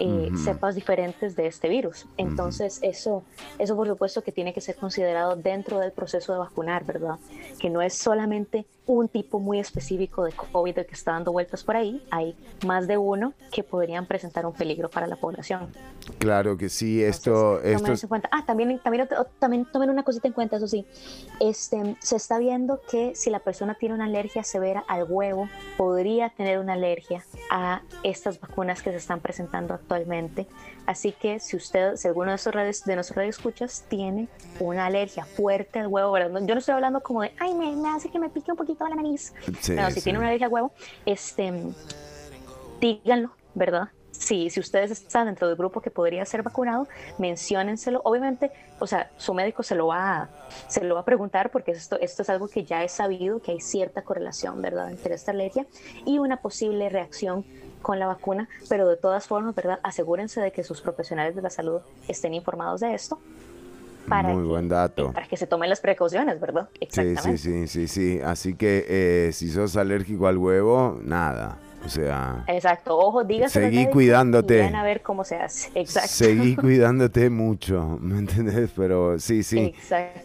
eh, 0.00 0.30
cepas 0.44 0.74
diferentes 0.74 1.36
de 1.36 1.46
este 1.46 1.68
virus. 1.68 2.06
Entonces, 2.16 2.80
eso, 2.82 3.22
eso 3.60 3.76
por 3.76 3.86
supuesto 3.86 4.22
que 4.22 4.32
tiene 4.32 4.52
que 4.52 4.60
ser 4.60 4.74
considerado 4.74 5.36
dentro 5.36 5.78
del 5.78 5.92
proceso 5.92 6.32
de 6.32 6.40
vacunar, 6.40 6.84
¿verdad? 6.84 7.18
Que 7.60 7.70
no 7.70 7.82
es 7.82 7.94
solamente 7.94 8.66
un 8.88 9.06
tipo 9.06 9.38
muy 9.38 9.60
específico 9.60 10.24
de 10.24 10.32
COVID 10.32 10.74
que 10.74 10.94
está 10.94 11.12
dando 11.12 11.30
vueltas 11.30 11.62
por 11.62 11.76
ahí, 11.76 12.02
hay 12.10 12.34
más 12.66 12.88
de 12.88 12.96
uno 12.96 13.34
que 13.52 13.62
podrían 13.62 14.06
presentar 14.06 14.46
un 14.46 14.54
peligro 14.54 14.88
para 14.88 15.06
la 15.06 15.16
población. 15.16 15.68
Claro 16.18 16.56
que 16.56 16.70
sí, 16.70 17.02
esto, 17.02 17.58
Tomen 17.62 17.92
esto 17.92 18.06
en 18.06 18.08
cuenta. 18.08 18.30
Ah, 18.32 18.44
también, 18.46 18.78
también, 18.78 19.06
también 19.38 19.66
tomen 19.66 19.90
una 19.90 20.04
cosita 20.04 20.26
en 20.26 20.32
cuenta, 20.32 20.56
eso 20.56 20.66
sí. 20.66 20.86
Este, 21.38 21.96
se 22.00 22.16
está 22.16 22.38
viendo 22.38 22.80
que 22.90 23.14
si 23.14 23.28
la 23.28 23.40
persona 23.40 23.74
tiene 23.74 23.94
una 23.94 24.06
alergia 24.06 24.42
severa 24.42 24.82
al 24.88 25.04
huevo, 25.06 25.50
podría 25.76 26.30
tener 26.30 26.58
una 26.58 26.72
alergia 26.72 27.22
a 27.50 27.82
estas 28.02 28.40
vacunas 28.40 28.82
que 28.82 28.90
se 28.90 28.96
están 28.96 29.20
presentando 29.20 29.74
actualmente. 29.74 30.46
Así 30.88 31.12
que 31.12 31.38
si 31.38 31.54
usted, 31.54 31.96
si 31.96 32.08
alguno 32.08 32.30
de, 32.30 32.36
esos 32.36 32.54
radios, 32.54 32.82
de 32.82 32.94
nuestros 32.94 33.14
radioescuchas 33.14 33.84
tiene 33.90 34.26
una 34.58 34.86
alergia 34.86 35.22
fuerte 35.26 35.78
al 35.80 35.88
huevo, 35.88 36.12
¿verdad? 36.12 36.30
No- 36.30 36.40
yo 36.40 36.54
no 36.54 36.60
estoy 36.60 36.72
hablando 36.72 37.02
como 37.02 37.20
de, 37.20 37.30
ay, 37.38 37.54
me, 37.54 37.76
me 37.76 37.90
hace 37.90 38.08
que 38.08 38.18
me 38.18 38.30
pique 38.30 38.50
un 38.52 38.56
poquito 38.56 38.88
la 38.88 38.96
nariz. 38.96 39.34
Sí, 39.60 39.74
Pero 39.76 39.90
si 39.90 39.96
sí. 39.96 40.04
tiene 40.04 40.18
una 40.18 40.28
alergia 40.28 40.46
al 40.46 40.52
huevo, 40.54 40.72
este, 41.04 41.52
díganlo, 42.80 43.32
¿verdad? 43.54 43.90
si, 44.18 44.50
si 44.50 44.60
ustedes 44.60 44.90
están 44.90 45.26
dentro 45.26 45.46
del 45.46 45.56
grupo 45.56 45.80
que 45.80 45.90
podría 45.90 46.24
ser 46.24 46.42
vacunado, 46.42 46.88
menciónenselo. 47.18 48.00
Obviamente, 48.04 48.50
o 48.80 48.86
sea, 48.86 49.10
su 49.16 49.32
médico 49.34 49.62
se 49.62 49.74
lo 49.74 49.88
va 49.88 50.22
a, 50.22 50.28
se 50.68 50.82
lo 50.82 50.94
va 50.94 51.02
a 51.02 51.04
preguntar 51.04 51.50
porque 51.50 51.70
esto, 51.72 51.98
esto 52.00 52.22
es 52.22 52.30
algo 52.30 52.48
que 52.48 52.64
ya 52.64 52.82
es 52.82 52.92
sabido, 52.92 53.40
que 53.40 53.52
hay 53.52 53.60
cierta 53.60 54.02
correlación, 54.02 54.60
¿verdad?, 54.60 54.90
entre 54.90 55.14
esta 55.14 55.30
alergia 55.30 55.66
y 56.04 56.18
una 56.18 56.38
posible 56.38 56.88
reacción 56.88 57.44
con 57.82 57.98
la 57.98 58.06
vacuna, 58.06 58.48
pero 58.68 58.88
de 58.88 58.96
todas 58.96 59.26
formas, 59.26 59.54
¿verdad? 59.54 59.78
Asegúrense 59.82 60.40
de 60.40 60.52
que 60.52 60.62
sus 60.64 60.80
profesionales 60.80 61.34
de 61.34 61.42
la 61.42 61.50
salud 61.50 61.80
estén 62.08 62.34
informados 62.34 62.80
de 62.80 62.94
esto 62.94 63.18
para, 64.08 64.28
Muy 64.30 64.44
buen 64.44 64.68
dato. 64.68 65.12
para 65.12 65.26
que 65.26 65.36
se 65.36 65.46
tomen 65.46 65.68
las 65.68 65.80
precauciones, 65.80 66.40
¿verdad? 66.40 66.68
Sí, 66.72 66.78
Exactamente. 66.80 67.38
sí, 67.38 67.66
sí, 67.66 67.86
sí, 67.86 67.88
sí. 67.88 68.20
Así 68.24 68.54
que 68.54 68.86
eh, 68.88 69.30
si 69.32 69.50
sos 69.50 69.76
alérgico 69.76 70.26
al 70.26 70.38
huevo, 70.38 70.98
nada. 71.02 71.58
O 71.84 71.88
sea, 71.88 72.42
Exacto, 72.48 72.98
ojo, 72.98 73.22
dígaselo 73.22 73.66
al 73.66 73.72
Seguí 73.72 73.86
cuidándote. 73.86 74.54
y 74.56 74.60
ven 74.62 74.74
a 74.74 74.82
ver 74.82 75.00
cómo 75.02 75.24
se 75.24 75.36
hace. 75.36 75.70
Exacto. 75.74 76.08
seguí 76.08 76.56
cuidándote 76.56 77.30
mucho, 77.30 77.98
¿me 78.00 78.18
entendés? 78.18 78.70
Pero 78.74 79.18
sí, 79.20 79.42
sí. 79.42 79.74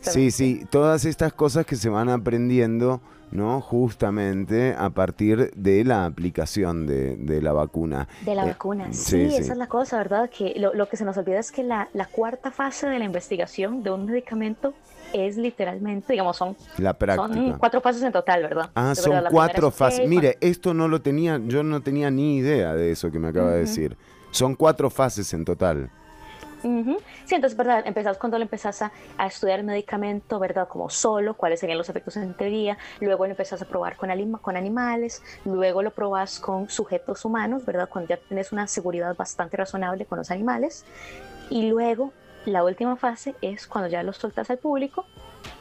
Sí, 0.01 0.31
sí, 0.31 0.65
todas 0.71 1.05
estas 1.05 1.31
cosas 1.33 1.65
que 1.65 1.75
se 1.75 1.89
van 1.89 2.09
aprendiendo, 2.09 3.01
¿no? 3.33 3.59
Justamente 3.61 4.75
a 4.77 4.89
partir 4.91 5.51
de 5.55 5.83
la 5.83 6.05
aplicación 6.05 6.85
de, 6.87 7.15
de 7.17 7.41
la 7.41 7.51
vacuna. 7.53 8.07
De 8.25 8.35
la 8.35 8.43
Eh, 8.45 8.49
vacuna, 8.49 8.87
sí, 8.93 9.29
sí. 9.29 9.35
esa 9.37 9.51
es 9.53 9.57
la 9.57 9.67
cosa, 9.67 9.97
¿verdad? 9.97 10.29
Que 10.29 10.53
lo, 10.57 10.73
lo 10.73 10.87
que 10.87 10.97
se 10.97 11.05
nos 11.05 11.17
olvida 11.17 11.39
es 11.39 11.51
que 11.51 11.63
la, 11.63 11.89
la 11.93 12.05
cuarta 12.05 12.51
fase 12.51 12.87
de 12.87 12.99
la 12.99 13.05
investigación 13.05 13.83
de 13.83 13.91
un 13.91 14.05
medicamento 14.05 14.73
es 15.13 15.37
literalmente, 15.37 16.13
digamos, 16.13 16.37
son, 16.37 16.55
La 16.77 16.93
práctica. 16.93 17.27
son 17.27 17.57
cuatro 17.59 17.81
fases 17.81 18.01
en 18.03 18.11
total, 18.11 18.41
¿verdad? 18.43 18.69
Ah, 18.73 18.95
son 18.95 19.11
verdad, 19.13 19.29
cuatro 19.31 19.67
es, 19.67 19.75
fases. 19.75 20.07
Mire, 20.09 20.37
esto 20.41 20.73
no 20.73 20.87
lo 20.87 21.01
tenía, 21.01 21.39
yo 21.45 21.61
no 21.63 21.81
tenía 21.81 22.09
ni 22.09 22.37
idea 22.37 22.73
de 22.73 22.91
eso 22.91 23.11
que 23.11 23.19
me 23.19 23.27
acaba 23.27 23.51
de 23.51 23.59
decir. 23.59 23.95
Son 24.31 24.55
cuatro 24.55 24.89
fases 24.89 25.31
en 25.35 25.45
total. 25.45 25.91
Ujú. 26.63 26.97
Sí, 27.25 27.35
entonces, 27.35 27.57
¿verdad? 27.57 27.83
Empezás 27.85 28.17
cuando 28.17 28.37
le 28.37 28.43
empezás 28.43 28.81
a, 28.81 28.91
estudiar 29.25 29.59
el 29.59 29.65
medicamento, 29.65 30.39
¿verdad? 30.39 30.67
Como 30.67 30.89
solo, 30.89 31.35
cuáles 31.35 31.59
serían 31.59 31.77
los 31.77 31.89
efectos 31.89 32.15
en 32.17 32.33
teoría, 32.33 32.77
luego 33.01 33.25
lo 33.25 33.31
empezás 33.31 33.61
a 33.61 33.65
probar 33.65 33.97
con 33.97 34.09
animales, 34.09 35.21
luego 35.45 35.81
lo 35.81 35.91
probás 35.91 36.39
con 36.39 36.69
sujetos 36.69 37.25
humanos, 37.25 37.65
¿verdad? 37.65 37.89
Cuando 37.89 38.09
ya 38.09 38.17
tienes 38.17 38.51
una 38.51 38.67
seguridad 38.67 39.15
bastante 39.15 39.57
razonable 39.57 40.05
con 40.05 40.17
los 40.17 40.31
animales, 40.31 40.85
y 41.49 41.69
luego 41.69 42.13
la 42.45 42.63
última 42.63 42.95
fase 42.95 43.35
es 43.41 43.67
cuando 43.67 43.89
ya 43.89 44.03
lo 44.03 44.13
soltas 44.13 44.49
al 44.49 44.57
público, 44.57 45.05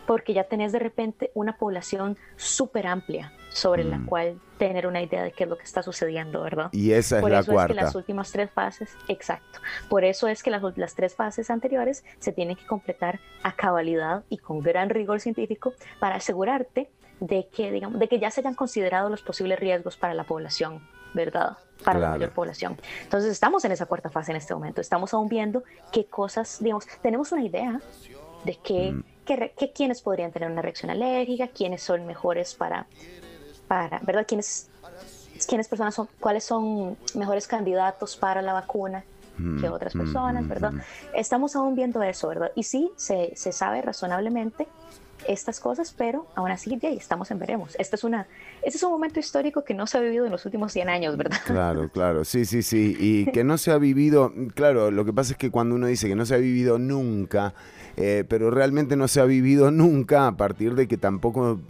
porque 0.07 0.33
ya 0.35 0.45
tenés 0.45 0.73
de 0.73 0.79
repente 0.79 1.31
una 1.35 1.57
población 1.57 2.17
súper 2.37 2.87
amplia 2.87 3.33
sobre 3.51 3.85
la 3.85 3.99
Mm. 3.99 4.07
cual 4.07 4.41
tener 4.59 4.87
una 4.87 5.03
idea 5.03 5.23
de 5.23 5.33
qué 5.33 5.45
es 5.45 5.51
lo 5.51 5.59
que 5.59 5.65
está 5.65 5.83
sucediendo, 5.83 6.43
¿verdad? 6.43 6.69
Y 6.73 6.93
esa 6.93 7.17
es 7.17 7.21
Por 7.23 7.31
la 7.31 7.41
eso 7.41 7.61
es 7.61 7.67
que 7.67 7.75
las 7.75 7.95
últimas 7.95 8.33
tres 8.33 8.51
fases, 8.51 8.97
exacto. 9.09 9.59
Por 9.89 10.05
eso 10.05 10.27
es 10.29 10.43
que 10.43 10.51
las, 10.51 10.63
las 10.77 10.95
tres 10.95 11.15
fases 11.15 11.51
anteriores 11.51 12.05
se 12.19 12.33
tienen 12.33 12.57
que 12.57 12.65
completar 12.67 13.21
a 13.43 13.53
cabalidad 13.53 14.25
y 14.31 14.39
con 14.39 14.61
gran 14.61 14.89
rigor 14.89 15.21
científico 15.21 15.75
para 16.01 16.17
asegurarte 16.17 16.91
de 17.21 17.49
que, 17.49 17.71
digamos, 17.71 17.99
de 18.01 18.09
que 18.09 18.19
ya 18.19 18.31
se 18.31 18.41
hayan 18.41 18.55
considerado 18.55 19.09
los 19.11 19.23
posibles 19.23 19.59
riesgos 19.61 19.97
para 19.97 20.15
la 20.15 20.25
población, 20.25 20.81
¿verdad? 21.15 21.59
Para 21.85 21.99
la 21.99 22.11
mayor 22.11 22.31
población. 22.31 22.79
Entonces 23.03 23.31
estamos 23.31 23.65
en 23.65 23.73
esa 23.73 23.87
cuarta 23.87 24.09
fase 24.09 24.31
en 24.33 24.37
este 24.37 24.55
momento. 24.55 24.81
Estamos 24.81 25.13
aún 25.13 25.29
viendo 25.29 25.63
qué 25.93 26.07
cosas, 26.07 26.59
digamos, 26.61 26.87
tenemos 27.03 27.33
una 27.33 27.45
idea 27.45 27.81
de 28.45 28.57
qué, 28.57 28.93
Mm. 28.93 29.05
Qué- 29.25 29.73
quiénes 29.75 30.03
podrían 30.03 30.33
tener 30.33 30.51
una 30.51 30.63
reacción 30.63 30.91
alérgica, 30.91 31.49
quiénes 31.53 31.83
son 31.83 32.07
mejores 32.07 32.55
para, 32.55 32.89
para 33.67 34.01
¿verdad? 34.05 34.27
¿Quiénes, 34.29 34.73
quiénes 35.49 35.69
personas 35.69 35.95
son, 35.95 36.09
cuáles 36.21 36.45
son 36.45 37.01
mejores 37.15 37.47
candidatos 37.49 38.17
para 38.17 38.43
la 38.43 38.53
vacuna 38.53 39.09
que 39.57 39.69
Mm, 39.69 39.75
otras 39.75 39.95
mm, 39.95 39.99
personas, 39.99 40.47
mm, 40.47 40.49
¿verdad? 40.49 40.75
Estamos 41.13 41.57
aún 41.57 41.75
viendo 41.75 42.03
eso, 42.03 42.29
¿verdad? 42.29 42.53
Y 42.57 42.65
sí, 42.65 42.95
se, 42.97 43.33
se 43.37 43.53
sabe 43.53 43.83
razonablemente 43.83 44.73
estas 45.29 45.61
cosas, 45.61 45.95
pero 45.97 46.27
aún 46.35 46.51
así 46.51 46.77
ya 46.81 46.91
estamos 46.91 47.31
en 47.31 47.39
veremos. 47.39 47.77
Este 47.79 47.97
es, 47.97 48.05
una, 48.05 48.27
este 48.63 48.77
es 48.77 48.83
un 48.83 48.91
momento 48.91 49.21
histórico 49.21 49.65
que 49.65 49.75
no 49.75 49.87
se 49.87 49.99
ha 49.99 50.01
vivido 50.01 50.27
en 50.27 50.33
los 50.33 50.45
últimos 50.45 50.73
100 50.73 50.89
años, 50.89 51.17
¿verdad? 51.17 51.39
Claro, 51.47 51.89
claro, 51.93 52.25
sí, 52.25 52.45
sí, 52.45 52.63
sí. 52.63 52.97
Y 52.99 53.27
que 53.27 53.45
no 53.45 53.59
se 53.59 53.71
ha 53.71 53.79
vivido, 53.79 54.33
claro, 54.55 54.91
lo 54.91 55.05
que 55.05 55.13
pasa 55.13 55.33
es 55.33 55.39
que 55.39 55.51
cuando 55.51 55.75
uno 55.75 55.87
dice 55.87 56.09
que 56.09 56.17
no 56.17 56.27
se 56.27 56.35
ha 56.35 56.39
vivido 56.39 56.79
nunca, 56.79 57.55
eh, 57.97 58.25
pero 58.29 58.51
realmente 58.51 58.97
no 58.97 59.07
se 59.09 59.21
ha 59.21 59.25
vivido 59.25 59.71
nunca 59.71 60.27
a 60.27 60.37
partir 60.37 60.75
de 60.75 60.89
que 60.89 60.97
tampoco 60.97 61.61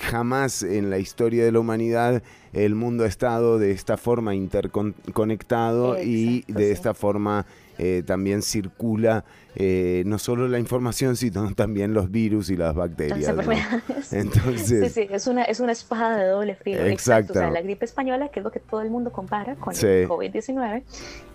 jamás 0.00 0.62
en 0.62 0.90
la 0.90 0.98
historia 0.98 1.44
de 1.44 1.50
la 1.50 1.58
humanidad 1.58 2.22
el 2.52 2.74
mundo 2.74 3.04
ha 3.04 3.08
estado 3.08 3.58
de 3.58 3.72
esta 3.72 3.96
forma 3.96 4.34
interconectado 4.34 6.00
y 6.00 6.44
de 6.46 6.66
sí. 6.66 6.72
esta 6.72 6.94
forma 6.94 7.46
eh, 7.78 8.02
también 8.06 8.42
circula 8.42 9.24
eh, 9.54 10.02
no 10.06 10.18
solo 10.18 10.48
la 10.48 10.58
información, 10.58 11.16
sino 11.16 11.52
también 11.54 11.94
los 11.94 12.10
virus 12.10 12.50
y 12.50 12.56
las 12.56 12.68
Las 12.68 12.76
bacterias. 12.76 13.34
¿no? 13.34 13.42
enfermedades. 13.42 14.12
Entonces, 14.12 14.92
Sí, 14.92 15.02
sí, 15.02 15.08
es 15.10 15.26
una, 15.26 15.44
es 15.44 15.60
una 15.60 15.72
espada 15.72 16.16
de 16.16 16.28
doble 16.28 16.54
filo. 16.54 16.84
Exacto. 16.86 17.32
O 17.32 17.36
sea, 17.36 17.50
la 17.50 17.60
gripe 17.62 17.84
española, 17.84 18.28
que 18.30 18.40
es 18.40 18.44
lo 18.44 18.50
que 18.50 18.60
todo 18.60 18.80
el 18.82 18.90
mundo 18.90 19.12
compara 19.12 19.54
con 19.56 19.74
Sí. 19.74 19.86
el 19.86 20.08
COVID-19, 20.08 20.82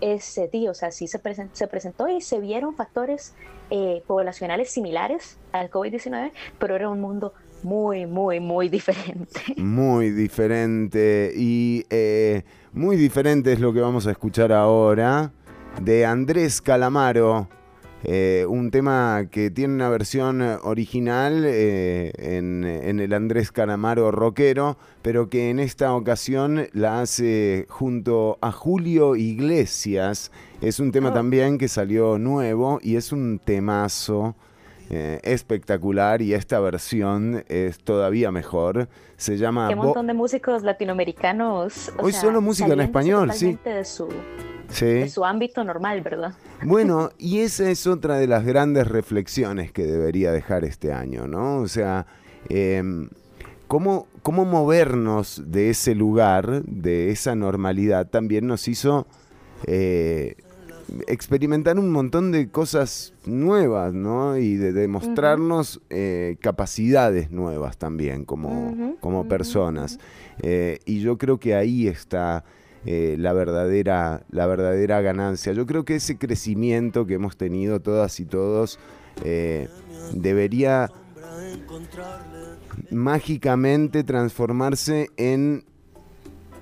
es, 0.01 0.37
eh, 0.37 0.49
tío, 0.51 0.71
o 0.71 0.73
sea, 0.73 0.91
sí 0.91 1.07
se, 1.07 1.21
presen- 1.21 1.49
se 1.53 1.67
presentó 1.67 2.07
y 2.07 2.21
se 2.21 2.39
vieron 2.39 2.75
factores 2.75 3.33
eh, 3.69 4.01
poblacionales 4.07 4.69
similares 4.71 5.37
al 5.51 5.69
COVID-19, 5.69 6.31
pero 6.57 6.75
era 6.75 6.89
un 6.89 7.01
mundo 7.01 7.33
muy, 7.63 8.05
muy, 8.05 8.39
muy 8.39 8.69
diferente. 8.69 9.41
Muy 9.57 10.11
diferente 10.11 11.33
y 11.35 11.85
eh, 11.89 12.43
muy 12.71 12.95
diferente 12.95 13.51
es 13.51 13.59
lo 13.59 13.73
que 13.73 13.81
vamos 13.81 14.05
a 14.05 14.11
escuchar 14.11 14.51
ahora 14.53 15.31
de 15.81 16.05
Andrés 16.05 16.61
Calamaro, 16.61 17.49
eh, 18.03 18.45
un 18.47 18.69
tema 18.71 19.25
que 19.31 19.49
tiene 19.49 19.73
una 19.73 19.89
versión 19.89 20.41
original 20.41 21.43
eh, 21.45 22.11
en, 22.17 22.63
en 22.63 22.99
el 22.99 23.11
Andrés 23.13 23.51
Calamaro 23.51 24.11
rockero, 24.11 24.77
pero 25.01 25.29
que 25.29 25.49
en 25.49 25.59
esta 25.59 25.93
ocasión 25.93 26.67
la 26.73 27.01
hace 27.01 27.65
junto 27.69 28.37
a 28.41 28.51
Julio 28.51 29.15
Iglesias. 29.15 30.31
Es 30.61 30.79
un 30.79 30.91
tema 30.91 31.09
Oh. 31.09 31.13
también 31.13 31.57
que 31.57 31.67
salió 31.67 32.17
nuevo 32.19 32.79
y 32.81 32.95
es 32.95 33.11
un 33.11 33.39
temazo. 33.43 34.35
Eh, 34.89 35.19
espectacular 35.23 36.21
y 36.21 36.33
esta 36.33 36.59
versión 36.59 37.43
es 37.49 37.79
todavía 37.79 38.31
mejor. 38.31 38.87
Se 39.17 39.37
llama 39.37 39.67
Qué 39.67 39.75
montón 39.75 40.07
de 40.07 40.13
músicos 40.13 40.63
latinoamericanos. 40.63 41.91
Hoy 41.97 42.11
sea, 42.13 42.21
solo 42.21 42.41
música 42.41 42.71
en 42.73 42.81
español, 42.81 43.33
sí. 43.33 43.57
De 43.65 43.83
su, 43.83 44.07
Sí. 44.69 44.85
de 44.85 45.09
su 45.09 45.25
ámbito 45.25 45.63
normal, 45.63 46.01
¿verdad? 46.01 46.33
Bueno, 46.63 47.11
y 47.17 47.39
esa 47.39 47.69
es 47.69 47.87
otra 47.87 48.17
de 48.17 48.27
las 48.27 48.45
grandes 48.45 48.87
reflexiones 48.87 49.71
que 49.71 49.85
debería 49.85 50.31
dejar 50.31 50.63
este 50.63 50.93
año, 50.93 51.27
¿no? 51.27 51.57
O 51.57 51.67
sea, 51.67 52.05
em, 52.49 53.09
cómo, 53.67 54.07
cómo 54.23 54.45
movernos 54.45 55.43
de 55.47 55.69
ese 55.69 55.95
lugar, 55.95 56.63
de 56.63 57.11
esa 57.11 57.35
normalidad, 57.35 58.07
también 58.07 58.47
nos 58.47 58.67
hizo 58.67 59.07
eh, 59.65 60.35
experimentar 61.07 61.79
un 61.79 61.91
montón 61.91 62.31
de 62.31 62.49
cosas 62.49 63.13
nuevas, 63.25 63.93
¿no? 63.93 64.37
Y 64.37 64.55
de 64.55 64.73
demostrarnos 64.73 65.81
eh, 65.89 66.37
capacidades 66.39 67.31
nuevas 67.31 67.77
también 67.77 68.25
como, 68.25 68.95
como 68.99 69.27
personas. 69.27 69.99
Eh, 70.41 70.79
y 70.85 71.01
yo 71.01 71.17
creo 71.17 71.39
que 71.39 71.55
ahí 71.55 71.87
está 71.87 72.43
eh, 72.85 73.15
la, 73.19 73.33
verdadera, 73.33 74.23
la 74.29 74.47
verdadera 74.47 75.01
ganancia. 75.01 75.53
Yo 75.53 75.65
creo 75.65 75.83
que 75.83 75.95
ese 75.95 76.17
crecimiento 76.17 77.05
que 77.05 77.15
hemos 77.15 77.37
tenido 77.37 77.79
todas 77.79 78.19
y 78.19 78.25
todos 78.25 78.79
debería 80.13 80.91
mágicamente 82.91 84.03
transformarse 84.03 85.09
en, 85.17 85.65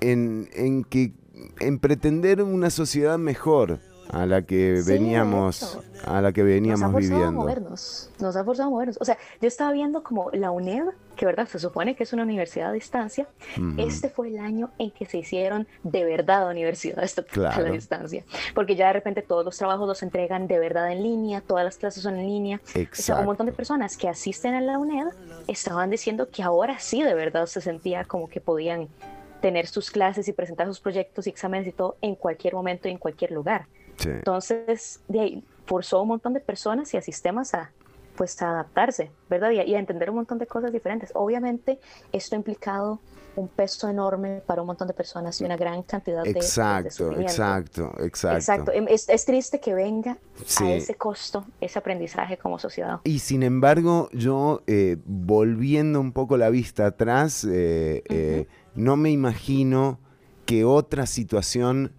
en, 0.00 0.48
en 0.54 0.84
que 0.84 1.12
en 1.60 1.78
pretender 1.78 2.42
una 2.42 2.70
sociedad 2.70 3.18
mejor 3.18 3.78
a 4.10 4.26
la 4.26 4.42
que 4.42 4.82
Sí, 4.82 4.92
veníamos 4.92 5.62
hecho. 5.62 5.82
a 6.04 6.20
la 6.20 6.32
que 6.32 6.42
Nos 6.42 6.48
veníamos 6.50 6.94
a 6.94 6.98
viviendo. 6.98 7.32
movernos, 7.32 8.10
nos 8.20 8.36
ha 8.36 8.44
forzado 8.44 8.68
a 8.68 8.70
movernos. 8.70 8.98
O 9.00 9.04
sea, 9.04 9.18
yo 9.40 9.48
estaba 9.48 9.72
viendo 9.72 10.02
como 10.02 10.30
la 10.32 10.50
UNED, 10.50 10.84
que 11.16 11.26
verdad 11.26 11.48
se 11.48 11.58
supone 11.58 11.96
que 11.96 12.02
es 12.04 12.12
una 12.12 12.22
universidad 12.22 12.70
a 12.70 12.72
distancia, 12.72 13.26
Ujú. 13.56 13.80
este 13.80 14.08
fue 14.08 14.28
el 14.28 14.38
año 14.38 14.70
en 14.78 14.90
que 14.90 15.06
se 15.06 15.18
hicieron 15.18 15.66
de 15.82 16.04
verdad 16.04 16.48
universidades 16.50 17.18
a 17.18 17.22
Claro. 17.22 17.62
la 17.64 17.70
distancia, 17.70 18.24
porque 18.54 18.76
ya 18.76 18.88
de 18.88 18.92
repente 18.94 19.22
todos 19.22 19.44
los 19.44 19.56
trabajos 19.56 19.88
los 19.88 20.02
entregan 20.02 20.46
de 20.46 20.58
verdad 20.58 20.92
en 20.92 21.02
línea, 21.02 21.40
todas 21.40 21.64
las 21.64 21.76
clases 21.78 22.02
son 22.02 22.16
en 22.16 22.26
línea. 22.26 22.60
O 22.74 22.86
sea, 22.92 23.20
un 23.20 23.26
montón 23.26 23.46
de 23.46 23.52
personas 23.52 23.96
que 23.96 24.08
asisten 24.08 24.54
a 24.54 24.60
la 24.60 24.78
UNED 24.78 25.06
estaban 25.48 25.90
diciendo 25.90 26.28
que 26.30 26.42
ahora 26.42 26.78
sí 26.78 27.02
de 27.02 27.14
verdad 27.14 27.46
se 27.46 27.60
sentía 27.60 28.04
como 28.04 28.28
que 28.28 28.40
podían 28.40 28.88
tener 29.40 29.66
sus 29.66 29.90
clases 29.90 30.26
y 30.28 30.32
presentar 30.32 30.66
sus 30.66 30.80
proyectos 30.80 31.26
y 31.26 31.30
exámenes 31.30 31.68
y 31.68 31.72
todo 31.72 31.96
en 32.00 32.14
cualquier 32.14 32.54
momento 32.54 32.88
y 32.88 32.92
en 32.92 32.98
cualquier 32.98 33.30
lugar. 33.32 33.66
Sí. 33.98 34.10
Entonces, 34.10 35.00
de 35.08 35.20
ahí 35.20 35.44
forzó 35.66 35.98
a 35.98 36.02
un 36.02 36.08
montón 36.08 36.32
de 36.32 36.40
personas 36.40 36.92
y 36.94 36.96
a 36.96 37.02
sistemas 37.02 37.54
a, 37.54 37.70
pues 38.16 38.40
a 38.42 38.50
adaptarse, 38.50 39.10
¿verdad? 39.28 39.50
Y, 39.50 39.58
a- 39.60 39.64
y 39.64 39.74
a 39.74 39.78
entender 39.78 40.10
un 40.10 40.16
montón 40.16 40.38
de 40.38 40.46
cosas 40.46 40.72
diferentes. 40.72 41.10
Obviamente 41.14 41.78
esto 42.12 42.34
ha 42.34 42.38
implicado 42.38 43.00
un 43.36 43.48
peso 43.48 43.86
enorme 43.90 44.42
para 44.46 44.62
un 44.62 44.66
montón 44.68 44.88
de 44.88 44.94
personas 44.94 45.38
y 45.42 45.44
una 45.44 45.58
gran 45.58 45.82
cantidad 45.82 46.22
de, 46.24 46.32
de 46.32 46.38
Exacto, 46.40 46.90
sufrimiento. 46.90 47.30
exacto, 47.32 47.92
exacto. 48.02 48.36
Exacto. 48.38 48.72
Em- 48.72 48.86
Es, 48.88 49.10
es 49.10 49.26
triste 49.26 49.60
que 49.60 49.74
venga 49.74 50.16
Sí. 50.46 50.64
a 50.64 50.74
ese 50.76 50.94
costo, 50.94 51.44
ese 51.60 51.78
aprendizaje 51.78 52.38
como 52.38 52.58
sociedad. 52.58 53.00
Y 53.04 53.18
sin 53.18 53.42
embargo, 53.42 54.08
yo 54.12 54.62
eh, 54.66 54.96
volviendo 55.04 56.00
un 56.00 56.12
poco 56.12 56.38
la 56.38 56.48
vista 56.48 56.86
atrás, 56.86 57.44
eh, 57.44 58.02
eh, 58.08 58.46
no 58.74 58.96
me 58.96 59.10
imagino 59.10 59.98
que 60.46 60.64
otra 60.64 61.04
situación 61.06 61.92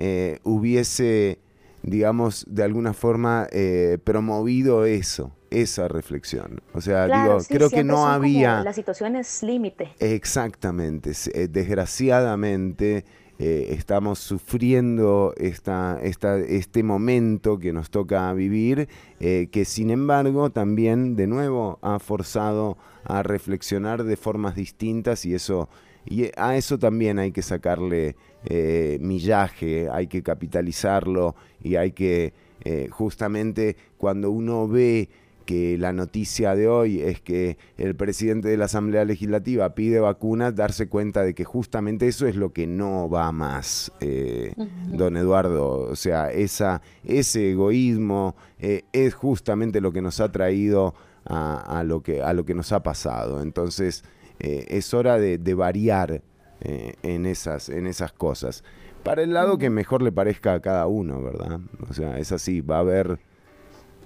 eh, 0.00 0.38
hubiese, 0.42 1.38
digamos, 1.84 2.44
de 2.48 2.64
alguna 2.64 2.92
forma 2.92 3.46
eh, 3.52 3.98
promovido 4.02 4.84
eso, 4.86 5.30
esa 5.50 5.86
reflexión. 5.88 6.60
O 6.74 6.80
sea, 6.80 7.06
Claro, 7.06 7.22
digo, 7.22 7.40
sí, 7.40 7.54
creo 7.54 7.70
que 7.70 7.84
no 7.84 8.06
había... 8.06 8.64
Las 8.64 8.74
situaciones 8.76 9.42
límite. 9.42 9.90
Exactamente, 10.00 11.12
eh, 11.34 11.48
desgraciadamente 11.48 13.04
eh, 13.38 13.68
estamos 13.70 14.18
sufriendo 14.18 15.32
esta, 15.38 15.98
esta- 16.02 16.38
este 16.38 16.82
momento 16.82 17.58
que 17.58 17.72
nos 17.72 17.88
toca 17.90 18.30
vivir, 18.34 18.88
eh, 19.18 19.48
que 19.50 19.64
sin 19.64 19.90
embargo 19.90 20.50
también 20.50 21.16
de 21.16 21.26
nuevo 21.26 21.78
ha 21.82 21.98
forzado 22.00 22.76
a 23.04 23.22
reflexionar 23.22 24.04
de 24.04 24.16
formas 24.16 24.54
distintas 24.54 25.24
y 25.24 25.34
eso 25.34 25.68
y 26.06 26.24
eh, 26.24 26.32
a 26.36 26.56
eso 26.56 26.78
también 26.78 27.18
hay 27.18 27.32
que 27.32 27.42
sacarle 27.42 28.16
eh, 28.44 28.98
millaje, 29.00 29.88
hay 29.90 30.06
que 30.06 30.22
capitalizarlo 30.22 31.34
y 31.62 31.76
hay 31.76 31.92
que 31.92 32.32
eh, 32.64 32.88
justamente 32.90 33.76
cuando 33.96 34.30
uno 34.30 34.68
ve 34.68 35.08
que 35.46 35.76
la 35.78 35.92
noticia 35.92 36.54
de 36.54 36.68
hoy 36.68 37.00
es 37.00 37.20
que 37.20 37.58
el 37.76 37.96
presidente 37.96 38.48
de 38.48 38.56
la 38.56 38.66
Asamblea 38.66 39.04
Legislativa 39.04 39.74
pide 39.74 39.98
vacunas, 39.98 40.54
darse 40.54 40.88
cuenta 40.88 41.24
de 41.24 41.34
que 41.34 41.44
justamente 41.44 42.06
eso 42.06 42.28
es 42.28 42.36
lo 42.36 42.52
que 42.52 42.68
no 42.68 43.08
va 43.08 43.32
más, 43.32 43.90
eh, 44.00 44.54
don 44.86 45.16
Eduardo. 45.16 45.88
O 45.90 45.96
sea, 45.96 46.30
esa, 46.30 46.82
ese 47.02 47.50
egoísmo 47.50 48.36
eh, 48.60 48.82
es 48.92 49.14
justamente 49.14 49.80
lo 49.80 49.92
que 49.92 50.02
nos 50.02 50.20
ha 50.20 50.30
traído 50.30 50.94
a, 51.24 51.80
a 51.80 51.82
lo, 51.82 52.02
que, 52.02 52.22
a 52.22 52.32
lo 52.32 52.44
que 52.44 52.54
nos 52.54 52.70
ha 52.70 52.84
pasado. 52.84 53.42
Entonces, 53.42 54.04
eh, 54.40 54.66
es 54.68 54.92
hora 54.94 55.18
de, 55.18 55.38
de 55.38 55.54
variar 55.54 56.22
eh, 56.60 56.94
en, 57.02 57.26
esas, 57.26 57.68
en 57.68 57.86
esas 57.86 58.12
cosas. 58.12 58.64
Para 59.02 59.22
el 59.22 59.32
lado 59.32 59.58
que 59.58 59.70
mejor 59.70 60.02
le 60.02 60.12
parezca 60.12 60.54
a 60.54 60.60
cada 60.60 60.86
uno, 60.86 61.22
¿verdad? 61.22 61.60
O 61.88 61.94
sea, 61.94 62.18
es 62.18 62.32
así, 62.32 62.60
va 62.60 62.76
a 62.76 62.80
haber 62.80 63.18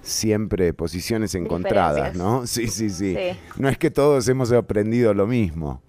siempre 0.01 0.73
posiciones 0.73 1.35
encontradas. 1.35 2.15
¿no? 2.15 2.45
Sí, 2.47 2.67
sí, 2.67 2.89
sí, 2.89 3.15
Sí. 3.15 3.37
No 3.57 3.67
es 3.67 3.77
que 3.77 3.91
todos 3.91 4.27
hemos 4.29 4.51
aprendido 4.51 5.13
lo 5.13 5.27
mismo. 5.27 5.81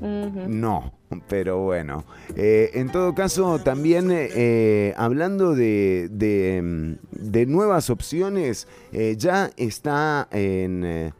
No, 0.00 0.92
pero 1.28 1.58
bueno. 1.58 2.04
Eh, 2.34 2.70
en 2.74 2.90
todo 2.90 3.14
caso, 3.14 3.60
también 3.60 4.08
eh, 4.10 4.94
hablando 4.96 5.54
de, 5.54 6.08
de, 6.10 6.60
mm, 6.60 7.30
de 7.30 7.46
nuevas 7.46 7.88
opciones, 7.90 8.66
eh, 8.92 9.14
ya 9.16 9.50
está 9.56 10.26
en, 10.32 11.12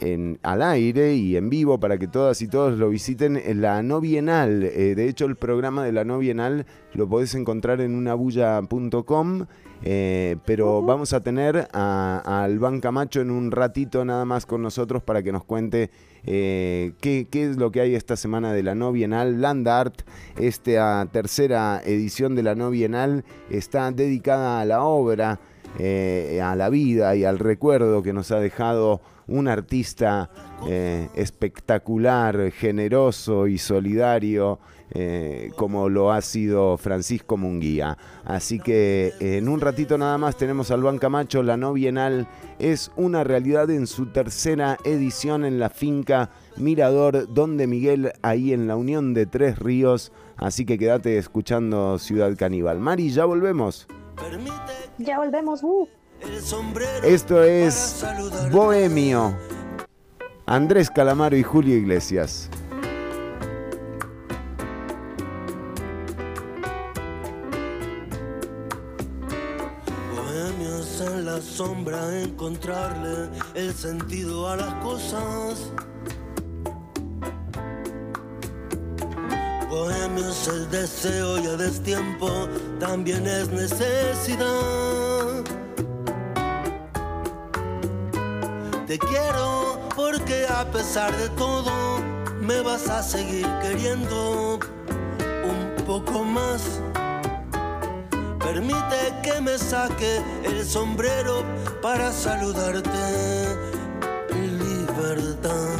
en- 0.00 0.38
al 0.42 0.62
aire 0.62 1.14
y 1.14 1.36
en 1.36 1.50
vivo 1.50 1.78
para 1.80 1.98
que 1.98 2.08
todas 2.08 2.40
y 2.42 2.48
todos 2.48 2.78
lo 2.78 2.88
visiten 2.90 3.36
en 3.36 3.60
la 3.60 3.82
no 3.82 4.00
bienal. 4.00 4.62
Eh, 4.64 4.94
de 4.96 5.08
hecho, 5.08 5.26
el 5.26 5.36
programa 5.36 5.84
de 5.84 5.92
la 5.92 6.04
no 6.04 6.18
bienal 6.18 6.66
lo 6.94 7.08
podés 7.08 7.34
encontrar 7.34 7.80
en 7.80 7.94
unabulla.com. 7.94 9.46
eh, 9.84 10.36
pero 10.44 10.82
vamos 10.82 11.12
a 11.12 11.20
tener 11.20 11.68
a, 11.72 12.20
a 12.24 12.42
Albán 12.42 12.80
Camacho 12.80 13.20
en 13.20 13.30
un 13.30 13.52
ratito 13.52 14.04
nada 14.04 14.24
más 14.24 14.44
con 14.44 14.60
nosotros 14.60 15.04
para 15.04 15.22
que 15.22 15.30
nos 15.30 15.44
cuente 15.44 15.90
eh, 16.26 16.94
qué, 17.00 17.28
qué 17.30 17.44
es 17.48 17.56
lo 17.58 17.70
que 17.70 17.80
hay 17.80 17.94
esta 17.94 18.16
semana 18.16 18.52
de 18.52 18.64
la 18.64 18.74
no 18.74 18.90
bienal. 18.90 19.40
Land 19.40 19.68
Art, 19.68 20.02
esta 20.36 21.06
tercera 21.12 21.80
edición 21.84 22.34
de 22.34 22.42
la 22.42 22.56
no 22.56 22.70
bienal, 22.70 23.24
está 23.50 23.90
dedicada 23.92 24.60
a 24.60 24.64
la 24.64 24.82
obra, 24.82 25.38
eh, 25.78 26.40
a 26.42 26.56
la 26.56 26.70
vida 26.70 27.14
y 27.14 27.22
al 27.24 27.38
recuerdo 27.38 28.02
que 28.02 28.12
nos 28.12 28.32
ha 28.32 28.40
dejado 28.40 29.00
un 29.28 29.48
artista 29.48 30.30
eh, 30.66 31.08
espectacular, 31.14 32.50
generoso 32.50 33.46
y 33.46 33.58
solidario. 33.58 34.58
eh, 34.90 35.50
como 35.56 35.88
lo 35.88 36.12
ha 36.12 36.20
sido 36.20 36.76
Francisco 36.76 37.36
Munguía. 37.36 37.98
Así 38.24 38.58
que 38.58 39.12
en 39.20 39.48
un 39.48 39.60
ratito 39.60 39.98
nada 39.98 40.18
más 40.18 40.36
tenemos 40.36 40.70
al 40.70 40.82
Ban 40.82 40.98
Camacho, 40.98 41.42
la 41.42 41.56
no 41.56 41.72
bienal 41.72 42.26
es 42.58 42.90
una 42.96 43.24
realidad 43.24 43.70
en 43.70 43.86
su 43.86 44.06
tercera 44.06 44.78
edición 44.84 45.44
en 45.44 45.58
la 45.58 45.70
finca 45.70 46.30
Mirador 46.56 47.32
Donde 47.32 47.66
Miguel, 47.66 48.12
ahí 48.22 48.52
en 48.52 48.66
la 48.66 48.76
Unión 48.76 49.14
de 49.14 49.26
Tres 49.26 49.58
Ríos. 49.58 50.12
Así 50.36 50.64
que 50.64 50.78
quédate 50.78 51.18
escuchando 51.18 51.98
Ciudad 51.98 52.34
Caníbal. 52.36 52.78
Mari, 52.78 53.10
ya 53.10 53.24
volvemos. 53.24 53.86
Ya 54.98 55.18
volvemos. 55.18 55.62
uh. 55.62 55.88
Esto 57.02 57.42
es 57.42 58.04
Bohemio. 58.50 59.36
Andrés 60.46 60.90
Calamaro 60.90 61.36
y 61.36 61.42
Julio 61.42 61.76
Iglesias. 61.76 62.48
Bohemios 70.14 71.00
en 71.02 71.26
la 71.26 71.40
sombra, 71.40 72.20
encontrarle 72.22 73.28
el 73.54 73.74
sentido 73.74 74.48
a 74.48 74.56
las 74.56 74.74
cosas. 74.76 75.72
Bohemios 79.68 80.48
el 80.48 80.70
deseo 80.70 81.38
y 81.38 81.46
a 81.46 81.56
destiempo 81.56 82.48
también 82.80 83.26
es 83.26 83.50
necesidad. 83.50 85.44
Te 88.88 88.98
quiero 88.98 89.78
porque 89.94 90.46
a 90.48 90.64
pesar 90.64 91.14
de 91.14 91.28
todo 91.36 91.98
me 92.40 92.62
vas 92.62 92.88
a 92.88 93.02
seguir 93.02 93.46
queriendo 93.60 94.58
un 95.44 95.84
poco 95.84 96.24
más. 96.24 96.80
Permite 98.40 99.12
que 99.22 99.42
me 99.42 99.58
saque 99.58 100.22
el 100.42 100.64
sombrero 100.64 101.44
para 101.82 102.10
saludarte. 102.10 102.88
Libertad. 104.32 105.76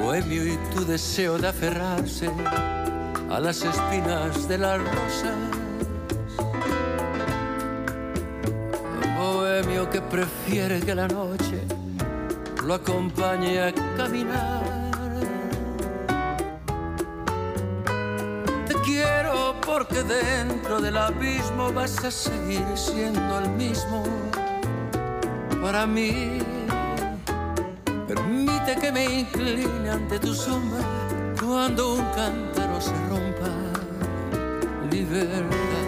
Bohemio 0.00 0.46
y 0.46 0.56
tu 0.74 0.86
deseo 0.86 1.36
de 1.36 1.48
aferrarse 1.48 2.30
a 3.28 3.38
las 3.38 3.62
espinas 3.62 4.48
de 4.48 4.56
las 4.56 4.78
rosas. 4.78 5.65
Prefiere 10.10 10.80
que 10.80 10.94
la 10.94 11.08
noche 11.08 11.62
lo 12.64 12.74
acompañe 12.74 13.60
a 13.60 13.72
caminar. 13.96 14.62
Te 18.66 18.74
quiero 18.84 19.54
porque 19.64 20.02
dentro 20.02 20.80
del 20.80 20.96
abismo 20.96 21.72
vas 21.72 22.04
a 22.04 22.10
seguir 22.10 22.64
siendo 22.74 23.38
el 23.40 23.50
mismo 23.50 24.04
para 25.62 25.86
mí. 25.86 26.38
Permite 28.06 28.76
que 28.80 28.92
me 28.92 29.20
incline 29.20 29.90
ante 29.90 30.18
tu 30.18 30.34
sombra 30.34 30.84
cuando 31.40 31.94
un 31.94 32.04
cántaro 32.14 32.80
se 32.80 32.92
rompa. 33.08 33.50
Libertad. 34.90 35.85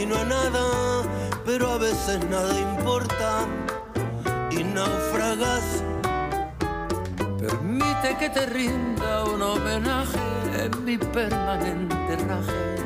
Camino 0.00 0.16
a 0.16 0.24
nada, 0.24 1.02
pero 1.44 1.72
a 1.72 1.78
veces 1.78 2.24
nada 2.30 2.58
importa 2.58 3.46
y 4.50 4.64
naufragas. 4.64 5.82
Permite 7.38 8.16
que 8.18 8.30
te 8.30 8.46
rinda 8.46 9.24
un 9.24 9.42
homenaje 9.42 10.18
en 10.58 10.84
mi 10.84 10.96
permanente 10.96 12.16
raje. 12.28 12.76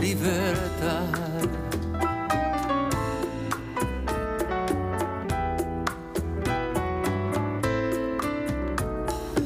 Libertad. 0.00 1.08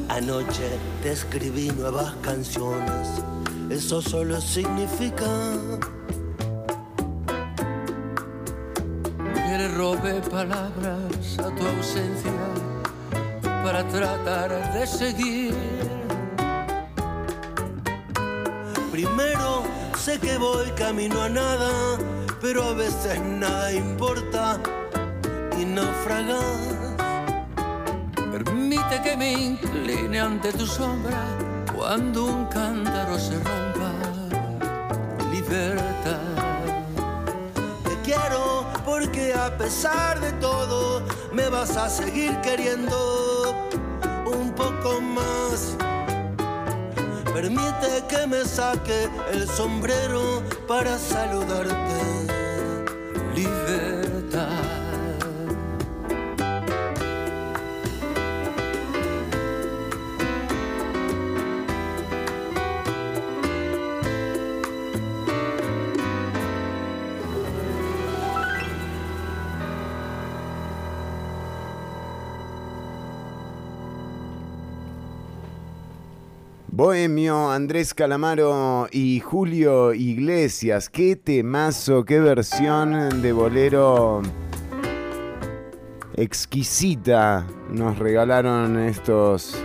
Anoche 0.09 0.79
te 1.03 1.13
escribí 1.13 1.71
nuevas 1.71 2.15
canciones 2.23 3.23
eso 3.71 4.01
solo 4.01 4.41
significa 4.41 5.27
seguir. 14.97 15.55
Primero 18.91 19.65
sé 19.95 20.19
que 20.19 20.39
voy 20.39 20.71
camino 20.71 21.21
a 21.21 21.29
nada, 21.29 21.99
pero 22.41 22.65
a 22.65 22.73
veces 22.73 23.21
nada 23.21 23.73
importa 23.73 24.59
y 25.61 25.67
naufragas. 25.67 26.87
Permite 28.33 29.03
que 29.03 29.17
me 29.19 29.33
incline 29.33 30.19
ante 30.19 30.53
tu 30.53 30.67
sombra 30.67 31.23
cuando 31.77 32.25
un 32.25 32.47
cántaro 32.47 33.19
se 33.19 33.35
rompa. 33.35 33.93
Libertad. 35.31 36.21
Te 37.85 38.01
quiero 38.03 38.67
porque 38.87 39.35
a 39.35 39.55
pesar 39.59 40.21
de 40.21 40.33
todo 40.33 41.03
me 41.35 41.51
vas 41.51 41.77
a 41.77 41.91
seguir 41.91 42.41
queriendo 42.41 43.36
Permite 47.47 48.03
que 48.09 48.27
me 48.27 48.45
saque 48.45 49.09
el 49.31 49.49
sombrero 49.49 50.43
para 50.67 50.99
saludarte. 50.99 52.26
Andrés 77.67 77.95
Calamaro 77.95 78.87
y 78.93 79.19
Julio 79.19 79.93
Iglesias. 79.93 80.89
Qué 80.89 81.17
temazo, 81.17 82.05
qué 82.05 82.21
versión 82.21 83.21
de 83.21 83.33
bolero 83.33 84.23
exquisita 86.15 87.45
nos 87.69 87.99
regalaron 87.99 88.79
estos 88.79 89.57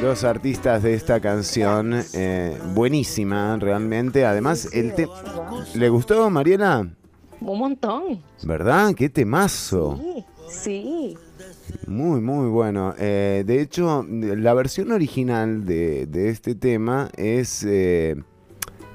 dos 0.00 0.24
artistas 0.24 0.82
de 0.82 0.94
esta 0.94 1.20
canción. 1.20 2.02
eh, 2.14 2.58
buenísima, 2.72 3.58
realmente. 3.58 4.24
Además, 4.24 4.70
el 4.72 4.94
te 4.94 5.06
¿Le 5.74 5.88
gustó, 5.90 6.30
Mariela? 6.30 6.88
Un 7.42 7.58
montón. 7.58 8.22
¿Verdad? 8.42 8.94
Qué 8.94 9.10
temazo. 9.10 10.00
Sí, 10.00 10.24
sí. 10.48 11.18
Muy, 11.86 12.20
muy 12.20 12.48
bueno. 12.48 12.94
Eh, 12.98 13.44
de 13.46 13.60
hecho, 13.60 14.06
la 14.08 14.54
versión 14.54 14.92
original 14.92 15.64
de, 15.64 16.08
este 16.28 16.54
tema 16.54 17.10
es, 17.16 17.64
eh, 17.64 18.16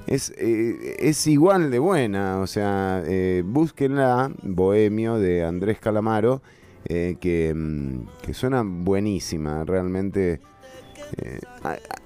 es, 0.07 0.34
eh, 0.38 0.95
es 0.99 1.27
igual 1.27 1.72
de 1.72 1.80
buena. 1.80 2.39
O 2.39 2.48
sea, 2.48 3.03
eh, 3.06 3.44
búsquenla, 3.45 4.31
Bohemio 4.44 5.19
de 5.19 5.44
Andrés 5.44 5.80
Calamaro, 5.80 6.41
que, 6.85 7.53
mm, 7.53 8.23
que 8.23 8.34
suena 8.34 8.64
buenísima. 8.65 9.65
Realmente 9.65 10.39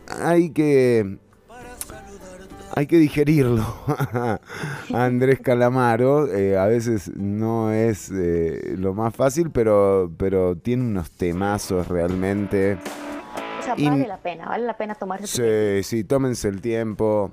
hay 0.08 0.50
que... 0.52 1.18
Hay 2.76 2.88
que 2.88 2.98
digerirlo. 2.98 3.66
Andrés 4.94 5.40
Calamaro 5.42 6.28
eh, 6.34 6.58
a 6.58 6.66
veces 6.68 7.12
no 7.16 7.72
es 7.72 8.10
eh, 8.14 8.76
lo 8.78 8.94
más 8.94 9.14
fácil, 9.16 9.52
pero, 9.52 10.10
pero 10.18 10.56
tiene 10.56 10.84
unos 10.84 11.12
temazos 11.12 11.88
realmente. 11.88 12.78
O 13.60 13.64
sea, 13.64 13.74
Y- 13.78 13.88
vale 13.90 14.08
la 14.08 14.18
pena, 14.18 14.46
vale 14.48 14.66
la 14.66 14.78
pena 14.78 14.96
tomarse 14.96 15.28
su 15.28 15.38
tiempo. 15.42 15.54
Sí, 15.54 15.84
sí, 15.84 16.04
tómense 16.04 16.48
el 16.48 16.62
tiempo, 16.62 17.32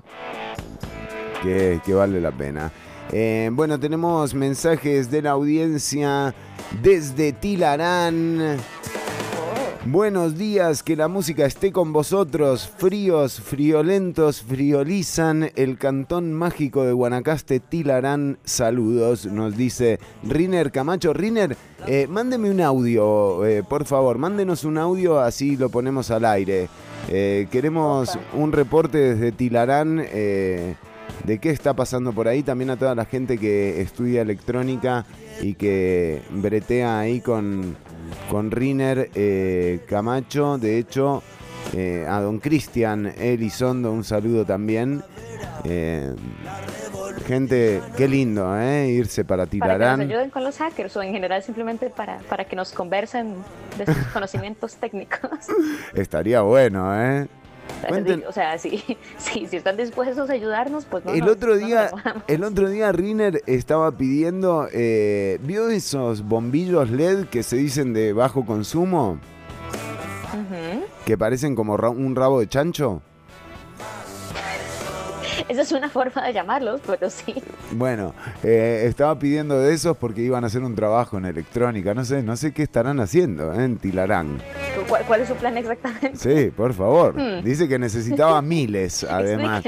que, 1.41 1.79
que 1.85 1.93
vale 1.93 2.19
la 2.21 2.31
pena. 2.31 2.71
Eh, 3.11 3.49
bueno, 3.53 3.79
tenemos 3.79 4.35
mensajes 4.35 5.09
de 5.09 5.21
la 5.23 5.31
audiencia 5.31 6.35
desde 6.83 7.31
Tilarán. 7.33 8.57
Buenos 9.85 10.37
días, 10.37 10.83
que 10.83 10.97
la 10.97 11.07
música 11.07 11.45
esté 11.45 11.71
con 11.71 11.93
vosotros. 11.93 12.67
Fríos, 12.77 13.39
friolentos, 13.39 14.41
friolizan 14.41 15.51
el 15.55 15.77
cantón 15.77 16.33
mágico 16.33 16.83
de 16.83 16.91
Guanacaste, 16.91 17.61
Tilarán. 17.61 18.39
Saludos, 18.43 19.25
nos 19.25 19.55
dice 19.55 20.01
Riner 20.23 20.73
Camacho. 20.73 21.13
Riner, 21.13 21.55
eh, 21.87 22.07
mándeme 22.09 22.51
un 22.51 22.59
audio, 22.59 23.45
eh, 23.45 23.63
por 23.63 23.85
favor, 23.85 24.17
mándenos 24.17 24.65
un 24.65 24.77
audio, 24.77 25.21
así 25.21 25.55
lo 25.55 25.69
ponemos 25.69 26.11
al 26.11 26.25
aire. 26.25 26.67
Eh, 27.07 27.47
queremos 27.49 28.19
un 28.33 28.51
reporte 28.51 28.97
desde 28.97 29.31
Tilarán 29.31 30.03
de 31.23 31.39
qué 31.39 31.49
está 31.51 31.73
pasando 31.73 32.13
por 32.13 32.27
ahí. 32.27 32.43
También 32.43 32.69
a 32.69 32.77
toda 32.77 32.95
la 32.95 33.05
gente 33.05 33.37
que 33.37 33.81
estudia 33.81 34.21
electrónica 34.21 35.05
y 35.41 35.53
que 35.53 36.21
bretea 36.29 36.99
ahí 36.99 37.21
con, 37.21 37.75
con 38.29 38.51
Riner 38.51 39.09
eh, 39.15 39.81
Camacho. 39.87 40.57
De 40.57 40.77
hecho, 40.77 41.23
eh, 41.75 42.05
a 42.07 42.19
don 42.21 42.39
Cristian 42.39 43.13
Elizondo, 43.17 43.91
un 43.91 44.03
saludo 44.03 44.45
también. 44.45 45.03
Eh, 45.65 46.15
gente, 47.27 47.81
qué 47.97 48.07
lindo, 48.07 48.57
¿eh? 48.59 48.89
Irse 48.89 49.23
para 49.23 49.43
Para 49.43 49.45
que 49.45 49.51
Tilarán. 49.51 49.99
nos 49.99 50.09
ayuden 50.09 50.29
con 50.29 50.43
los 50.43 50.57
hackers 50.57 50.95
o 50.97 51.03
en 51.03 51.13
general 51.13 51.43
simplemente 51.43 51.89
para, 51.89 52.19
para 52.29 52.45
que 52.45 52.55
nos 52.55 52.71
conversen 52.71 53.35
de 53.77 53.85
sus 53.85 53.97
conocimientos 54.13 54.75
técnicos. 54.75 55.29
Estaría 55.93 56.41
bueno, 56.41 56.91
¿eh? 56.99 57.27
Cuenten- 57.89 58.23
O 58.27 58.31
sea, 58.31 58.57
si, 58.57 58.83
si, 59.17 59.45
si 59.47 59.55
están 59.57 59.77
dispuestos 59.77 60.29
a 60.29 60.33
ayudarnos, 60.33 60.85
pues 60.85 61.05
no. 61.05 61.13
el 61.13 61.21
nos- 61.21 61.29
otro 61.31 61.55
día, 61.57 61.91
el 62.27 62.43
otro 62.43 62.69
día 62.69 62.91
Riner 62.91 63.41
estaba 63.45 63.91
pidiendo, 63.91 64.67
eh, 64.73 65.39
¿vio 65.43 65.69
esos 65.69 66.23
bombillos 66.23 66.89
LED 66.89 67.25
que 67.27 67.43
se 67.43 67.55
dicen 67.57 67.93
de 67.93 68.13
bajo 68.13 68.45
consumo? 68.45 69.19
Que 71.05 71.17
parecen 71.17 71.55
como 71.55 71.75
ra- 71.77 71.89
un 71.89 72.15
rabo 72.15 72.39
de 72.39 72.47
chancho. 72.47 73.01
Esa 75.49 75.63
es 75.63 75.71
una 75.71 75.89
forma 75.89 76.23
de 76.25 76.31
llamarlos, 76.31 76.79
pero 76.85 77.09
sí. 77.09 77.33
Bueno, 77.71 78.13
eh, 78.43 78.83
estaba 78.85 79.17
pidiendo 79.17 79.59
de 79.59 79.73
esos 79.73 79.97
porque 79.97 80.21
iban 80.21 80.43
a 80.43 80.47
hacer 80.47 80.61
un 80.61 80.75
trabajo 80.75 81.17
en 81.17 81.25
electrónica. 81.25 81.95
No 81.95 82.05
sé, 82.05 82.21
no 82.21 82.37
sé 82.37 82.53
qué 82.53 82.61
estarán 82.61 82.99
haciendo 82.99 83.51
¿eh? 83.53 83.65
en 83.65 83.77
Tilarán. 83.77 84.37
¿Cuál, 84.87 85.03
cuál 85.05 85.21
es 85.21 85.27
su 85.27 85.35
plan 85.35 85.57
exactamente? 85.57 86.15
Sí, 86.15 86.51
por 86.51 86.73
favor. 86.73 87.15
Hmm. 87.19 87.43
Dice 87.43 87.67
que 87.67 87.79
necesitaba 87.79 88.41
miles, 88.43 89.03
además. 89.09 89.63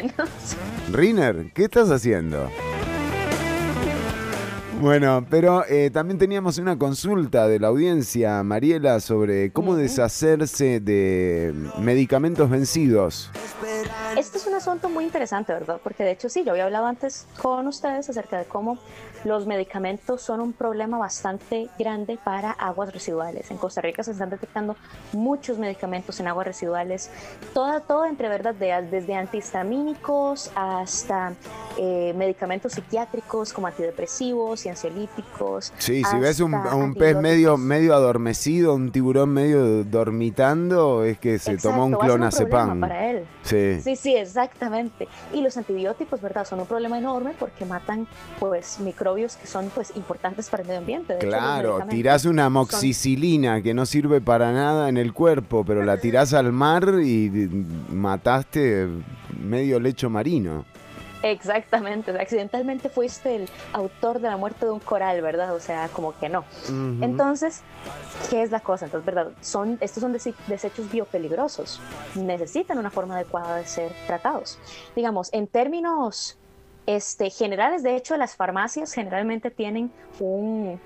Riner, 0.92 1.52
¿qué 1.54 1.64
estás 1.64 1.90
haciendo? 1.90 2.48
Bueno, 4.82 5.24
pero 5.30 5.64
eh, 5.68 5.92
también 5.92 6.18
teníamos 6.18 6.58
una 6.58 6.76
consulta 6.76 7.48
de 7.48 7.60
la 7.60 7.68
audiencia, 7.68 8.42
Mariela, 8.42 9.00
sobre 9.00 9.52
cómo 9.52 9.76
deshacerse 9.76 10.80
de 10.80 11.54
medicamentos 11.78 12.50
vencidos. 12.50 13.30
Este 14.18 14.40
es 14.40 14.48
un 14.48 14.56
asunto 14.56 14.90
muy 14.90 15.04
interesante, 15.04 15.54
¿verdad? 15.54 15.80
Porque 15.84 16.04
de 16.04 16.12
hecho 16.12 16.30
sí, 16.30 16.44
yo 16.44 16.52
había 16.52 16.66
hablado 16.66 16.88
antes 16.88 17.28
con 17.40 17.68
ustedes 17.68 18.10
acerca 18.10 18.40
de 18.40 18.46
cómo 18.46 18.80
los 19.24 19.46
medicamentos 19.46 20.22
son 20.22 20.42
un 20.42 20.54
problema 20.54 20.98
bastante 20.98 21.70
grande 21.78 22.18
para 22.24 22.52
aguas 22.52 22.92
residuales. 22.94 23.52
En 23.52 23.58
Costa 23.58 23.82
Rica 23.82 24.04
se 24.04 24.12
están 24.12 24.30
detectando 24.30 24.76
muchos 25.14 25.58
medicamentos 25.58 26.20
en 26.20 26.28
aguas 26.28 26.48
residuales, 26.48 27.10
todo, 27.54 27.82
todo 27.82 28.06
entre 28.06 28.30
verdad, 28.30 28.56
de- 28.56 28.82
desde 28.90 29.14
antihistamínicos 29.16 30.52
hasta 30.56 31.34
eh, 31.78 32.14
medicamentos 32.18 32.74
psiquiátricos 32.74 33.54
como 33.54 33.68
antidepresivos 33.68 34.66
y 34.66 34.70
ansiolíticos. 34.70 35.72
Sí, 35.78 36.04
si 36.04 36.18
ves 36.18 36.40
un, 36.40 36.54
un 36.54 36.94
pez 36.96 37.16
medio, 37.16 37.58
medio 37.58 37.94
adormecido, 37.96 38.76
un 38.76 38.92
tiburón 38.92 39.30
medio 39.30 39.84
dormitando, 39.84 41.04
es 41.04 41.18
que 41.20 41.40
se 41.40 41.58
tomó 41.58 41.86
un 41.86 41.94
Exacto, 41.94 41.96
a 41.98 42.08
ser 42.08 42.48
clonazepam. 42.48 42.68
problema 42.68 42.88
para 42.88 43.12
él. 43.12 43.26
Sí. 43.44 43.82
Sí, 43.82 43.96
sí, 43.96 44.16
exactamente. 44.16 45.08
Y 45.34 45.42
los 45.42 45.56
antibióticos, 45.58 46.22
¿verdad? 46.22 46.46
Son 46.46 46.60
un 46.60 46.66
problema 46.68 46.98
enorme 46.98 47.34
porque 47.40 47.66
matan, 47.66 48.08
pues, 48.40 48.80
microbios 48.80 49.11
que 49.16 49.48
son, 49.48 49.70
pues, 49.74 49.96
importantes 49.96 50.50
para 50.50 50.62
el 50.64 50.68
medio 50.68 50.80
ambiente. 50.80 51.14
De 51.14 51.20
hecho, 51.20 51.28
Claro, 51.30 51.70
medicamentos 51.70 51.96
tirás 51.96 52.26
una 52.26 52.44
son- 52.46 52.54
moxicilina 52.54 53.62
que 53.62 53.74
no 53.74 53.86
sirve 53.86 54.22
para 54.22 54.52
nada 54.52 54.90
en 54.90 54.98
el 54.98 55.14
cuerpo, 55.14 55.64
pero 55.66 55.84
la 55.84 55.98
tirás 55.98 56.34
al 56.34 56.52
mar 56.52 56.86
y 57.04 57.30
mataste 57.90 58.88
medio 59.40 59.80
lecho 59.80 60.10
marino. 60.10 60.66
Exactamente, 61.24 62.10
accidentalmente 62.20 62.90
fuiste 62.90 63.36
el 63.36 63.50
autor 63.74 64.20
de 64.22 64.28
la 64.30 64.38
muerte 64.38 64.66
de 64.66 64.72
un 64.72 64.80
coral, 64.80 65.22
¿verdad? 65.22 65.54
O 65.54 65.60
sea, 65.60 65.88
como 65.90 66.18
que 66.18 66.30
no. 66.30 66.44
Entonces, 67.00 67.62
¿qué 68.32 68.42
es 68.42 68.50
la 68.50 68.60
cosa? 68.60 68.86
Entonces, 68.86 69.06
¿verdad? 69.06 69.32
Son, 69.40 69.78
estos 69.82 70.02
son 70.02 70.14
desechos 70.14 70.92
biopeligrosos, 70.92 71.80
necesitan 72.16 72.80
una 72.80 72.90
forma 72.90 73.16
adecuada 73.18 73.58
de 73.58 73.68
ser 73.68 73.92
tratados. 74.08 74.58
Digamos, 74.96 75.30
en 75.32 75.46
términos 75.46 76.38
este, 76.86 77.30
generales, 77.30 77.84
de 77.84 77.96
hecho, 77.96 78.18
las 78.18 78.36
farmacias 78.36 78.94
generalmente 78.94 79.52
tienen 79.52 79.92
un, 80.20 80.80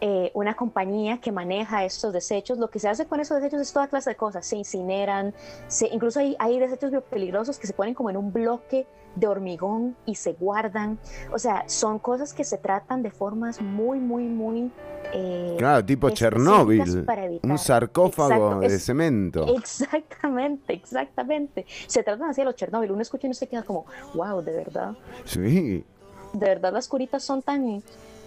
eh, 0.00 0.30
una 0.34 0.54
compañía 0.54 1.18
que 1.18 1.32
maneja 1.32 1.84
estos 1.84 2.12
desechos. 2.12 2.58
Lo 2.58 2.70
que 2.70 2.78
se 2.78 2.88
hace 2.88 3.06
con 3.06 3.20
esos 3.20 3.36
desechos 3.36 3.60
es 3.60 3.72
toda 3.72 3.88
clase 3.88 4.10
de 4.10 4.16
cosas. 4.16 4.46
Se 4.46 4.56
incineran, 4.56 5.34
se, 5.68 5.88
incluso 5.88 6.20
hay, 6.20 6.36
hay 6.38 6.58
desechos 6.58 6.90
peligrosos 7.10 7.58
que 7.58 7.66
se 7.66 7.72
ponen 7.72 7.94
como 7.94 8.10
en 8.10 8.16
un 8.16 8.32
bloque 8.32 8.86
de 9.14 9.26
hormigón 9.26 9.96
y 10.06 10.14
se 10.14 10.32
guardan. 10.32 10.98
O 11.32 11.38
sea, 11.38 11.64
son 11.66 11.98
cosas 11.98 12.32
que 12.32 12.44
se 12.44 12.58
tratan 12.58 13.02
de 13.02 13.10
formas 13.10 13.60
muy, 13.60 13.98
muy, 13.98 14.24
muy... 14.24 14.70
Eh, 15.12 15.56
claro, 15.58 15.84
tipo 15.84 16.10
Chernóbil, 16.10 17.06
un 17.42 17.58
sarcófago 17.58 18.60
de 18.60 18.78
cemento. 18.78 19.46
Exactamente, 19.56 20.72
exactamente. 20.72 21.66
Se 21.86 22.02
tratan 22.02 22.30
así 22.30 22.42
de 22.42 22.44
los 22.44 22.54
Chernóbil. 22.54 22.92
Uno 22.92 23.02
escucha 23.02 23.26
y 23.26 23.28
uno 23.28 23.34
se 23.34 23.48
queda 23.48 23.62
como, 23.62 23.86
wow, 24.14 24.42
de 24.42 24.52
verdad. 24.52 24.94
Sí. 25.24 25.84
De 26.32 26.46
verdad 26.46 26.72
las 26.72 26.86
curitas 26.86 27.24
son 27.24 27.42
tan 27.42 27.82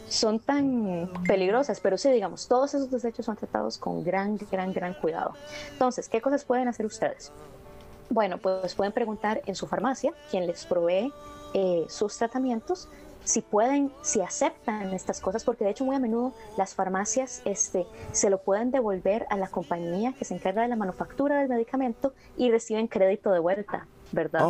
son 0.09 0.39
tan 0.39 1.09
peligrosas, 1.25 1.79
pero 1.79 1.97
sí, 1.97 2.11
digamos, 2.11 2.47
todos 2.47 2.73
esos 2.73 2.91
desechos 2.91 3.25
son 3.25 3.35
tratados 3.35 3.77
con 3.77 4.03
gran, 4.03 4.37
gran, 4.51 4.73
gran 4.73 4.93
cuidado. 4.93 5.33
Entonces, 5.71 6.07
¿qué 6.07 6.21
cosas 6.21 6.45
pueden 6.45 6.67
hacer 6.67 6.85
ustedes? 6.85 7.31
Bueno, 8.13 8.37
pues 8.37 8.75
pueden 8.75 8.93
preguntar 8.93 9.41
en 9.47 9.55
su 9.55 9.65
farmacia, 9.65 10.13
quien 10.29 10.45
les 10.45 10.67
provee 10.67 11.11
eh, 11.55 11.83
sus 11.89 12.15
tratamientos, 12.15 12.87
si 13.23 13.41
pueden, 13.41 13.91
si 14.03 14.21
aceptan 14.21 14.93
estas 14.93 15.19
cosas, 15.19 15.43
porque 15.43 15.63
de 15.63 15.71
hecho 15.71 15.83
muy 15.83 15.95
a 15.95 15.99
menudo 15.99 16.31
las 16.55 16.75
farmacias 16.75 17.41
este, 17.43 17.87
se 18.11 18.29
lo 18.29 18.37
pueden 18.37 18.69
devolver 18.69 19.25
a 19.31 19.37
la 19.37 19.47
compañía 19.47 20.13
que 20.13 20.25
se 20.25 20.35
encarga 20.35 20.61
de 20.61 20.67
la 20.67 20.75
manufactura 20.75 21.39
del 21.39 21.49
medicamento 21.49 22.13
y 22.37 22.51
reciben 22.51 22.87
crédito 22.87 23.31
de 23.31 23.39
vuelta. 23.39 23.87
¿Verdad? 24.13 24.47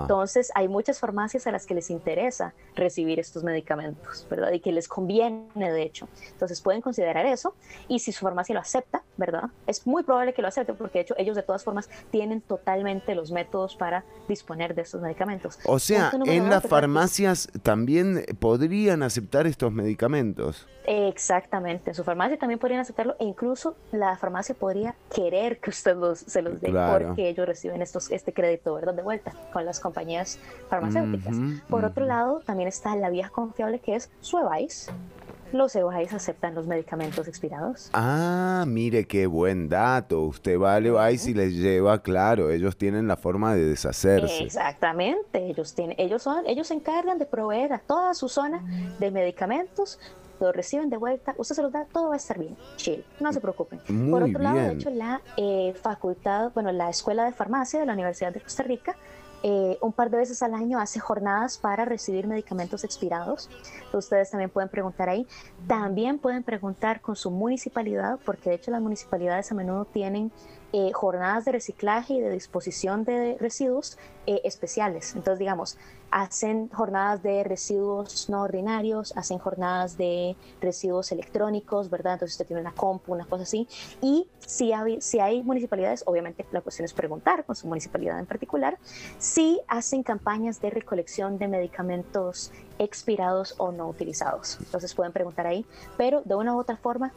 Entonces 0.00 0.50
hay 0.54 0.66
muchas 0.66 0.98
farmacias 0.98 1.46
a 1.46 1.52
las 1.52 1.66
que 1.66 1.74
les 1.74 1.90
interesa 1.90 2.54
recibir 2.74 3.20
estos 3.20 3.44
medicamentos, 3.44 4.26
¿verdad? 4.28 4.50
Y 4.52 4.60
que 4.60 4.72
les 4.72 4.88
conviene, 4.88 5.46
de 5.54 5.82
hecho. 5.82 6.08
Entonces 6.32 6.60
pueden 6.60 6.80
considerar 6.80 7.26
eso 7.26 7.54
y 7.86 8.00
si 8.00 8.12
su 8.12 8.24
farmacia 8.24 8.54
lo 8.54 8.60
acepta, 8.60 9.02
¿verdad? 9.16 9.44
Es 9.66 9.86
muy 9.86 10.02
probable 10.02 10.32
que 10.32 10.42
lo 10.42 10.48
acepte 10.48 10.74
porque 10.74 10.98
de 10.98 11.02
hecho 11.02 11.14
ellos 11.18 11.36
de 11.36 11.42
todas 11.42 11.62
formas 11.62 11.88
tienen 12.10 12.40
totalmente 12.40 13.14
los 13.14 13.30
métodos 13.30 13.76
para 13.76 14.04
disponer 14.28 14.74
de 14.74 14.82
estos 14.82 15.00
medicamentos. 15.00 15.58
O 15.66 15.78
sea, 15.78 16.10
en 16.24 16.50
las 16.50 16.66
farmacias 16.66 17.48
también 17.62 18.24
podrían 18.40 19.02
aceptar 19.02 19.46
estos 19.46 19.70
medicamentos. 19.70 20.66
Exactamente, 20.86 21.90
en 21.90 21.94
su 21.94 22.04
farmacia 22.04 22.38
también 22.38 22.58
podrían 22.58 22.80
aceptarlo 22.80 23.16
e 23.18 23.24
incluso 23.24 23.74
la 23.90 24.16
farmacia 24.18 24.54
podría 24.54 24.94
querer 25.14 25.58
que 25.58 25.70
usted 25.70 25.96
los, 25.96 26.18
se 26.18 26.42
los 26.42 26.60
dé 26.60 26.72
porque 26.72 27.28
ellos 27.28 27.46
reciben 27.46 27.80
estos, 27.80 28.10
este 28.10 28.34
crédito, 28.34 28.74
¿verdad? 28.74 28.93
De 28.94 29.02
vuelta 29.02 29.32
con 29.52 29.64
las 29.64 29.80
compañías 29.80 30.38
farmacéuticas. 30.68 31.36
Por 31.68 31.84
otro 31.84 32.06
lado, 32.06 32.40
también 32.44 32.68
está 32.68 32.94
la 32.96 33.10
vía 33.10 33.28
confiable 33.28 33.80
que 33.80 33.96
es 33.96 34.10
Suevice. 34.20 34.92
Los 35.54 35.76
Evais 35.76 36.12
aceptan 36.12 36.56
los 36.56 36.66
medicamentos 36.66 37.28
expirados. 37.28 37.88
Ah, 37.92 38.64
mire 38.66 39.06
qué 39.06 39.26
buen 39.26 39.68
dato. 39.68 40.22
Usted 40.22 40.58
va 40.58 40.74
a 40.74 40.80
Levi's 40.80 41.28
y 41.28 41.34
les 41.34 41.54
lleva, 41.54 42.02
claro, 42.02 42.50
ellos 42.50 42.76
tienen 42.76 43.06
la 43.06 43.16
forma 43.16 43.54
de 43.54 43.64
deshacerse. 43.64 44.42
Exactamente, 44.42 45.46
ellos 45.46 45.72
tienen, 45.74 45.94
ellos 46.00 46.24
son, 46.24 46.44
ellos 46.48 46.66
se 46.66 46.74
encargan 46.74 47.20
de 47.20 47.26
proveer 47.26 47.72
a 47.72 47.78
toda 47.78 48.14
su 48.14 48.28
zona 48.28 48.64
de 48.98 49.12
medicamentos 49.12 50.00
lo 50.44 50.52
reciben 50.52 50.90
de 50.90 50.96
vuelta, 50.96 51.34
usted 51.38 51.54
se 51.56 51.62
los 51.62 51.72
da, 51.72 51.84
todo 51.86 52.08
va 52.08 52.14
a 52.14 52.16
estar 52.16 52.38
bien, 52.38 52.56
chill, 52.76 53.04
no 53.20 53.32
se 53.32 53.40
preocupen. 53.40 53.80
Por 54.10 54.22
otro 54.22 54.42
lado, 54.42 54.58
de 54.58 54.72
hecho, 54.72 54.90
la 54.90 55.20
eh, 55.36 55.74
facultad, 55.82 56.52
bueno, 56.54 56.72
la 56.72 56.90
Escuela 56.90 57.24
de 57.24 57.32
Farmacia 57.32 57.80
de 57.80 57.86
la 57.86 57.92
Universidad 57.92 58.32
de 58.32 58.40
Costa 58.40 58.62
Rica, 58.62 58.96
eh, 59.46 59.76
un 59.82 59.92
par 59.92 60.08
de 60.08 60.16
veces 60.16 60.42
al 60.42 60.54
año 60.54 60.78
hace 60.78 61.00
jornadas 61.00 61.58
para 61.58 61.84
recibir 61.84 62.26
medicamentos 62.26 62.82
expirados. 62.82 63.50
Ustedes 63.92 64.30
también 64.30 64.48
pueden 64.48 64.70
preguntar 64.70 65.10
ahí. 65.10 65.26
También 65.66 66.18
pueden 66.18 66.42
preguntar 66.42 67.02
con 67.02 67.14
su 67.14 67.30
municipalidad, 67.30 68.18
porque 68.24 68.48
de 68.48 68.56
hecho 68.56 68.70
las 68.70 68.80
municipalidades 68.80 69.52
a 69.52 69.54
menudo 69.54 69.84
tienen 69.84 70.32
eh, 70.76 70.90
jornadas 70.92 71.44
de 71.44 71.52
reciclaje 71.52 72.14
y 72.14 72.20
de 72.20 72.32
disposición 72.32 73.04
de 73.04 73.36
residuos 73.38 73.96
eh, 74.26 74.40
especiales. 74.42 75.14
Entonces, 75.14 75.38
digamos, 75.38 75.78
hacen 76.10 76.68
jornadas 76.70 77.22
de 77.22 77.44
residuos 77.44 78.28
no 78.28 78.42
ordinarios, 78.42 79.16
hacen 79.16 79.38
jornadas 79.38 79.96
de 79.96 80.34
residuos 80.60 81.12
electrónicos, 81.12 81.90
¿verdad? 81.90 82.14
Entonces 82.14 82.34
usted 82.34 82.48
tiene 82.48 82.60
una 82.60 82.72
compu, 82.72 83.12
una 83.12 83.24
cosa 83.24 83.44
así. 83.44 83.68
Y 84.02 84.26
si 84.40 84.72
hay, 84.72 85.00
si 85.00 85.20
hay 85.20 85.44
municipalidades, 85.44 86.02
obviamente 86.06 86.44
la 86.50 86.60
cuestión 86.60 86.86
es 86.86 86.92
preguntar 86.92 87.44
con 87.44 87.54
su 87.54 87.68
municipalidad 87.68 88.18
en 88.18 88.26
particular, 88.26 88.76
si 89.18 89.60
hacen 89.68 90.02
campañas 90.02 90.60
de 90.60 90.70
recolección 90.70 91.38
de 91.38 91.46
medicamentos 91.46 92.50
expirados 92.80 93.54
o 93.58 93.70
no 93.70 93.88
utilizados. 93.88 94.58
Entonces 94.58 94.92
pueden 94.92 95.12
preguntar 95.12 95.46
ahí, 95.46 95.64
pero 95.96 96.22
de 96.24 96.34
una 96.34 96.56
u 96.56 96.58
otra 96.58 96.76
forma, 96.76 97.12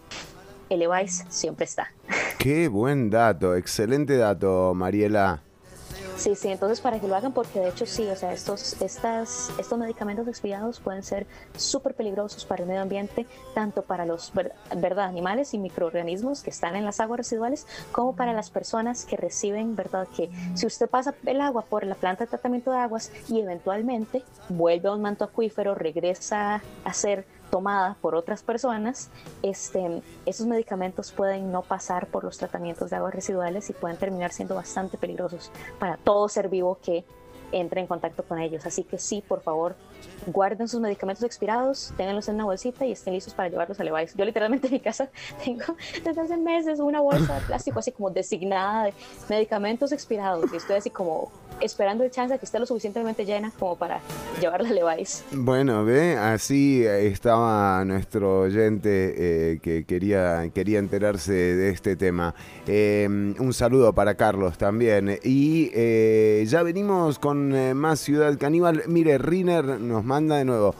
el 0.69 0.81
EVICE 0.81 1.25
siempre 1.29 1.65
está. 1.65 1.91
Qué 2.37 2.67
buen 2.67 3.09
dato, 3.09 3.55
excelente 3.55 4.17
dato, 4.17 4.73
Mariela. 4.73 5.41
Sí, 6.17 6.33
sí, 6.33 6.47
entonces 6.47 6.81
para 6.81 6.99
que 6.99 7.07
lo 7.07 7.15
hagan, 7.15 7.31
porque 7.31 7.59
de 7.59 7.69
hecho 7.69 7.85
sí, 7.85 8.07
o 8.07 8.15
sea, 8.15 8.33
estos, 8.33 8.81
estas, 8.81 9.51
estos 9.59 9.77
medicamentos 9.77 10.27
expirados 10.27 10.79
pueden 10.79 11.03
ser 11.03 11.27
súper 11.55 11.93
peligrosos 11.93 12.43
para 12.43 12.63
el 12.63 12.67
medio 12.67 12.81
ambiente, 12.81 13.27
tanto 13.53 13.83
para 13.83 14.03
los 14.03 14.31
verdad, 14.33 15.05
animales 15.05 15.53
y 15.53 15.59
microorganismos 15.59 16.41
que 16.41 16.49
están 16.49 16.75
en 16.75 16.85
las 16.85 16.99
aguas 16.99 17.19
residuales, 17.19 17.67
como 17.91 18.15
para 18.15 18.33
las 18.33 18.49
personas 18.49 19.05
que 19.05 19.15
reciben, 19.15 19.75
verdad, 19.75 20.07
que 20.07 20.31
si 20.55 20.65
usted 20.65 20.89
pasa 20.89 21.13
el 21.23 21.39
agua 21.39 21.65
por 21.65 21.85
la 21.85 21.93
planta 21.93 22.23
de 22.23 22.29
tratamiento 22.31 22.71
de 22.71 22.77
aguas 22.77 23.11
y 23.29 23.39
eventualmente 23.39 24.23
vuelve 24.49 24.89
a 24.89 24.93
un 24.93 25.03
manto 25.03 25.23
acuífero, 25.23 25.75
regresa 25.75 26.63
a 26.83 26.93
ser 26.93 27.27
tomada 27.49 27.97
por 28.01 28.15
otras 28.15 28.43
personas, 28.43 29.09
este, 29.41 30.01
esos 30.25 30.45
medicamentos 30.47 31.11
pueden 31.11 31.51
no 31.51 31.61
pasar 31.61 32.07
por 32.07 32.23
los 32.23 32.37
tratamientos 32.37 32.89
de 32.89 32.95
aguas 32.97 33.13
residuales 33.13 33.69
y 33.69 33.73
pueden 33.73 33.97
terminar 33.97 34.31
siendo 34.31 34.55
bastante 34.55 34.97
peligrosos 34.97 35.51
para 35.79 35.97
todo 35.97 36.29
ser 36.29 36.49
vivo 36.49 36.77
que 36.83 37.05
entre 37.51 37.81
en 37.81 37.87
contacto 37.87 38.23
con 38.23 38.39
ellos. 38.39 38.65
Así 38.65 38.83
que 38.83 38.97
sí, 38.97 39.23
por 39.25 39.41
favor, 39.41 39.75
guarden 40.27 40.67
sus 40.67 40.79
medicamentos 40.81 41.23
expirados, 41.23 41.93
ténganlos 41.97 42.27
en 42.27 42.35
una 42.35 42.45
bolsita 42.45 42.85
y 42.85 42.91
estén 42.91 43.13
listos 43.13 43.33
para 43.33 43.49
llevarlos 43.49 43.79
a 43.79 43.83
Levi's. 43.83 44.13
Yo 44.15 44.25
literalmente 44.25 44.67
en 44.67 44.73
mi 44.73 44.79
casa 44.79 45.09
tengo 45.43 45.75
desde 46.03 46.21
hace 46.21 46.37
meses 46.37 46.79
una 46.79 47.01
bolsa 47.01 47.35
de 47.35 47.41
plástico 47.41 47.79
así 47.79 47.91
como 47.91 48.09
designada 48.09 48.85
de 48.85 48.93
medicamentos 49.29 49.91
expirados 49.91 50.51
y 50.53 50.57
estoy 50.57 50.77
así 50.77 50.89
como 50.89 51.31
esperando 51.61 52.03
el 52.03 52.11
chance 52.11 52.33
de 52.33 52.39
que 52.39 52.45
esté 52.45 52.59
lo 52.59 52.65
suficientemente 52.65 53.25
llena 53.25 53.51
como 53.57 53.75
para 53.75 53.99
llevarla 54.39 54.69
a 54.69 54.73
Levi's. 54.73 55.23
Bueno, 55.31 55.83
ve, 55.85 56.15
así 56.15 56.85
estaba 56.85 57.83
nuestro 57.85 58.41
oyente 58.41 59.53
eh, 59.53 59.59
que 59.59 59.85
quería, 59.85 60.49
quería 60.53 60.79
enterarse 60.79 61.33
de 61.33 61.69
este 61.69 61.95
tema. 61.95 62.35
Eh, 62.67 63.07
un 63.07 63.53
saludo 63.53 63.93
para 63.93 64.15
Carlos 64.15 64.57
también. 64.57 65.19
Y 65.23 65.71
eh, 65.73 66.43
ya 66.47 66.63
venimos 66.63 67.19
con 67.19 67.75
más 67.77 67.99
Ciudad 67.99 68.37
Caníbal. 68.37 68.83
Mire, 68.87 69.17
Riner 69.17 69.79
nos 69.87 70.03
manda 70.03 70.37
de 70.37 70.45
nuevo. 70.45 70.75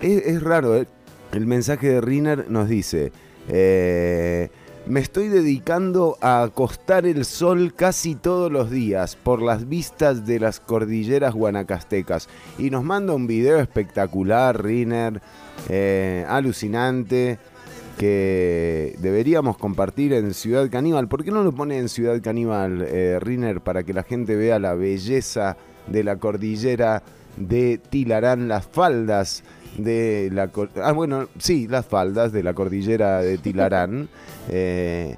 Es, 0.00 0.42
raro, 0.42 0.76
¿eh? 0.76 0.86
el 1.32 1.46
mensaje 1.46 1.88
de 1.88 2.00
Riner 2.00 2.50
nos 2.50 2.68
dice, 2.68 3.10
eh, 3.48 4.50
me 4.86 5.00
estoy 5.00 5.28
dedicando 5.28 6.18
a 6.20 6.42
acostar 6.42 7.06
el 7.06 7.24
sol 7.24 7.72
casi 7.74 8.14
todos 8.14 8.52
los 8.52 8.70
días 8.70 9.16
por 9.16 9.40
las 9.40 9.66
vistas 9.66 10.26
de 10.26 10.40
las 10.40 10.60
cordilleras 10.60 11.32
guanacastecas. 11.32 12.28
Y 12.58 12.68
nos 12.68 12.84
manda 12.84 13.14
un 13.14 13.26
video 13.26 13.58
espectacular, 13.60 14.62
Riner, 14.62 15.22
eh, 15.70 16.26
alucinante 16.28 17.38
que 17.96 18.96
deberíamos 18.98 19.56
compartir 19.56 20.12
en 20.12 20.34
Ciudad 20.34 20.68
Caníbal. 20.70 21.08
¿Por 21.08 21.24
qué 21.24 21.30
no 21.30 21.42
lo 21.42 21.52
pone 21.52 21.78
en 21.78 21.88
Ciudad 21.88 22.20
Caníbal, 22.20 23.20
Riner, 23.20 23.62
para 23.62 23.84
que 23.84 23.94
la 23.94 24.02
gente 24.02 24.36
vea 24.36 24.58
la 24.58 24.74
belleza 24.74 25.56
de 25.86 26.04
la 26.04 26.16
cordillera 26.16 27.02
de 27.36 27.78
Tilarán, 27.78 28.48
las 28.48 28.66
faldas 28.66 29.42
de 29.78 30.30
la... 30.32 30.50
Ah, 30.82 30.92
bueno, 30.92 31.28
sí, 31.38 31.66
las 31.68 31.86
faldas 31.86 32.32
de 32.32 32.42
la 32.42 32.54
cordillera 32.54 33.20
de 33.20 33.38
Tilarán. 33.38 34.08
Eh, 34.50 35.16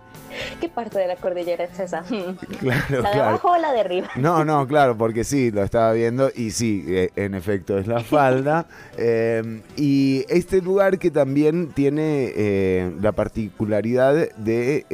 ¿Qué 0.61 0.69
parte 0.69 1.01
de 1.01 1.09
la 1.09 1.17
cordillera 1.17 1.65
es 1.65 1.81
esa? 1.81 2.05
Claro, 2.61 3.03
¿La 3.03 3.11
de 3.11 3.21
abajo 3.21 3.51
o 3.51 3.59
la 3.59 3.73
de 3.73 3.81
arriba? 3.81 4.09
No, 4.15 4.45
no, 4.45 4.69
claro, 4.69 4.97
porque 4.97 5.25
sí, 5.25 5.51
lo 5.51 5.65
estaba 5.65 5.93
viendo 5.95 6.31
y 6.33 6.53
sí, 6.53 6.85
eh, 6.87 7.11
en 7.17 7.35
efecto 7.35 7.77
es 7.77 7.89
la 7.89 8.05
falda. 8.05 8.67
Eh, 8.99 9.63
y 9.77 10.25
este 10.29 10.63
lugar 10.63 11.01
que 11.01 11.11
también 11.11 11.73
tiene 11.73 12.93
la 13.01 13.11
particularidad 13.11 14.15
de, 14.15 14.87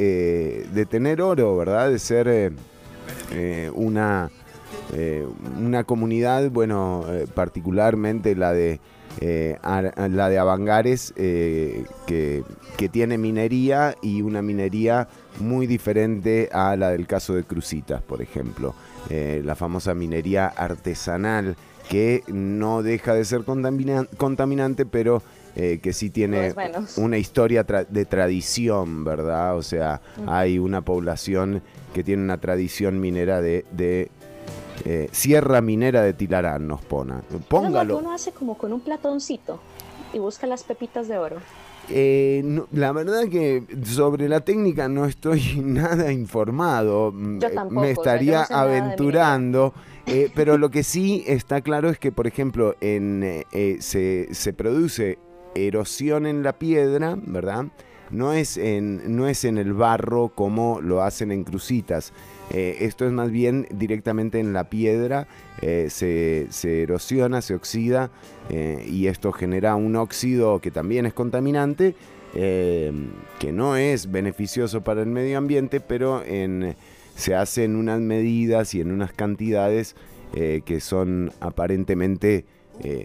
de, 0.73 0.85
tener 0.87 1.21
oro, 1.21 1.55
¿verdad? 1.55 1.91
De 1.91 1.99
ser 1.99 2.53
una 3.75 4.31
eh, 4.91 5.25
una 5.59 5.83
comunidad, 5.85 6.49
bueno, 6.51 7.05
eh, 7.07 7.25
particularmente 7.33 8.35
la 8.35 8.53
de 8.53 8.79
eh, 9.21 9.57
la 9.63 10.27
de 10.29 10.39
Avangares, 10.39 11.13
que, 11.15 12.43
que 12.77 12.89
tiene 12.89 13.17
minería 13.19 13.95
y 14.01 14.23
una 14.23 14.41
minería 14.41 15.07
muy 15.39 15.67
diferente 15.67 16.49
a 16.51 16.75
la 16.75 16.89
del 16.89 17.05
caso 17.05 17.35
de 17.35 17.43
Crucitas, 17.43 18.01
por 18.01 18.21
ejemplo. 18.23 18.73
La 19.11 19.53
famosa 19.55 19.93
minería 19.93 20.47
artesanal, 20.47 21.55
que 21.89 22.23
no 22.27 22.81
deja 22.81 23.13
de 23.13 23.23
ser 23.25 23.41
contamina- 23.41 24.07
contaminante, 24.17 24.85
pero 24.87 25.21
eh, 25.55 25.79
que 25.83 25.93
sí 25.93 26.09
tiene 26.09 26.47
una 26.97 27.17
historia 27.19 27.67
tra- 27.67 27.85
de 27.87 28.05
tradición, 28.05 29.03
¿verdad? 29.03 29.55
O 29.55 29.61
sea, 29.61 30.01
hay 30.25 30.57
una 30.57 30.81
población 30.81 31.61
que 31.93 32.03
tiene 32.03 32.23
una 32.23 32.39
tradición 32.39 32.99
minera 32.99 33.41
de... 33.41 33.63
de, 33.71 34.09
eh, 34.85 35.07
Sierra 35.11 35.61
Minera 35.61 36.01
de 36.01 36.13
Tilarán 36.13 36.67
nos 36.67 36.81
pone. 36.81 37.15
Póngalo. 37.47 37.97
uno 37.97 38.13
hace 38.13 38.31
como 38.31 38.57
con 38.57 38.73
un 38.73 38.81
platoncito 38.81 39.59
y 40.13 40.19
busca 40.19 40.47
las 40.47 40.63
pepitas 40.63 41.07
de 41.07 41.17
oro. 41.17 41.37
Eh, 41.89 42.41
no, 42.45 42.67
la 42.71 42.93
verdad 42.93 43.27
que 43.27 43.63
sobre 43.83 44.29
la 44.29 44.39
técnica 44.39 44.87
no 44.87 45.05
estoy 45.05 45.41
nada 45.63 46.11
informado. 46.11 47.11
Mm, 47.11 47.39
Yo 47.39 47.47
eh, 47.49 47.51
tampoco, 47.51 47.81
Me 47.81 47.91
o 47.91 47.95
sea, 47.95 47.95
yo 47.95 48.01
estaría 48.01 48.39
no 48.39 48.45
sé 48.45 48.53
aventurando. 48.53 49.73
eh, 50.05 50.29
pero 50.33 50.57
lo 50.57 50.69
que 50.69 50.83
sí 50.83 51.23
está 51.27 51.61
claro 51.61 51.89
es 51.89 51.99
que, 51.99 52.11
por 52.11 52.27
ejemplo, 52.27 52.75
en, 52.81 53.43
se, 53.79 54.29
se 54.31 54.53
produce 54.53 55.19
erosión 55.55 56.25
en 56.25 56.41
la 56.43 56.53
piedra, 56.53 57.17
¿verdad? 57.21 57.65
No 58.11 58.31
es 58.33 58.57
en, 58.57 59.15
no 59.15 59.27
es 59.27 59.43
en 59.43 59.57
el 59.57 59.73
barro 59.73 60.29
como 60.29 60.81
lo 60.81 61.01
hacen 61.01 61.31
en 61.31 61.43
crucitas. 61.43 62.13
Eh, 62.53 62.85
esto 62.85 63.05
es 63.05 63.11
más 63.11 63.31
bien 63.31 63.67
directamente 63.71 64.39
en 64.39 64.53
la 64.53 64.69
piedra, 64.69 65.27
eh, 65.61 65.87
se, 65.89 66.47
se 66.51 66.83
erosiona, 66.83 67.41
se 67.41 67.55
oxida 67.55 68.11
eh, 68.49 68.85
y 68.87 69.07
esto 69.07 69.31
genera 69.31 69.75
un 69.75 69.95
óxido 69.95 70.59
que 70.59 70.69
también 70.69 71.07
es 71.07 71.13
contaminante, 71.13 71.95
que 72.33 73.51
no 73.51 73.75
es 73.75 74.11
beneficioso 74.11 74.81
para 74.81 75.03
el 75.03 75.07
medio 75.07 75.37
ambiente, 75.37 75.79
pero 75.79 76.23
en, 76.25 76.75
se 77.15 77.35
hace 77.35 77.63
en 77.63 77.75
unas 77.75 77.99
medidas 77.99 78.73
y 78.73 78.81
en 78.81 78.91
unas 78.91 79.13
cantidades 79.13 79.95
que 80.33 80.79
son 80.79 81.31
aparentemente 81.41 82.45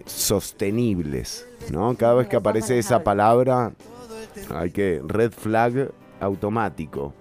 sostenibles. 0.07 1.47
¿no? 1.71 1.95
Cada 1.95 2.15
vez 2.15 2.29
que 2.29 2.37
aparece 2.37 2.79
esa 2.79 3.05
palabra, 3.05 3.75
hay 4.49 4.71
que 4.71 5.03
red 5.07 5.33
flag 5.33 5.91
automático. 6.21 7.13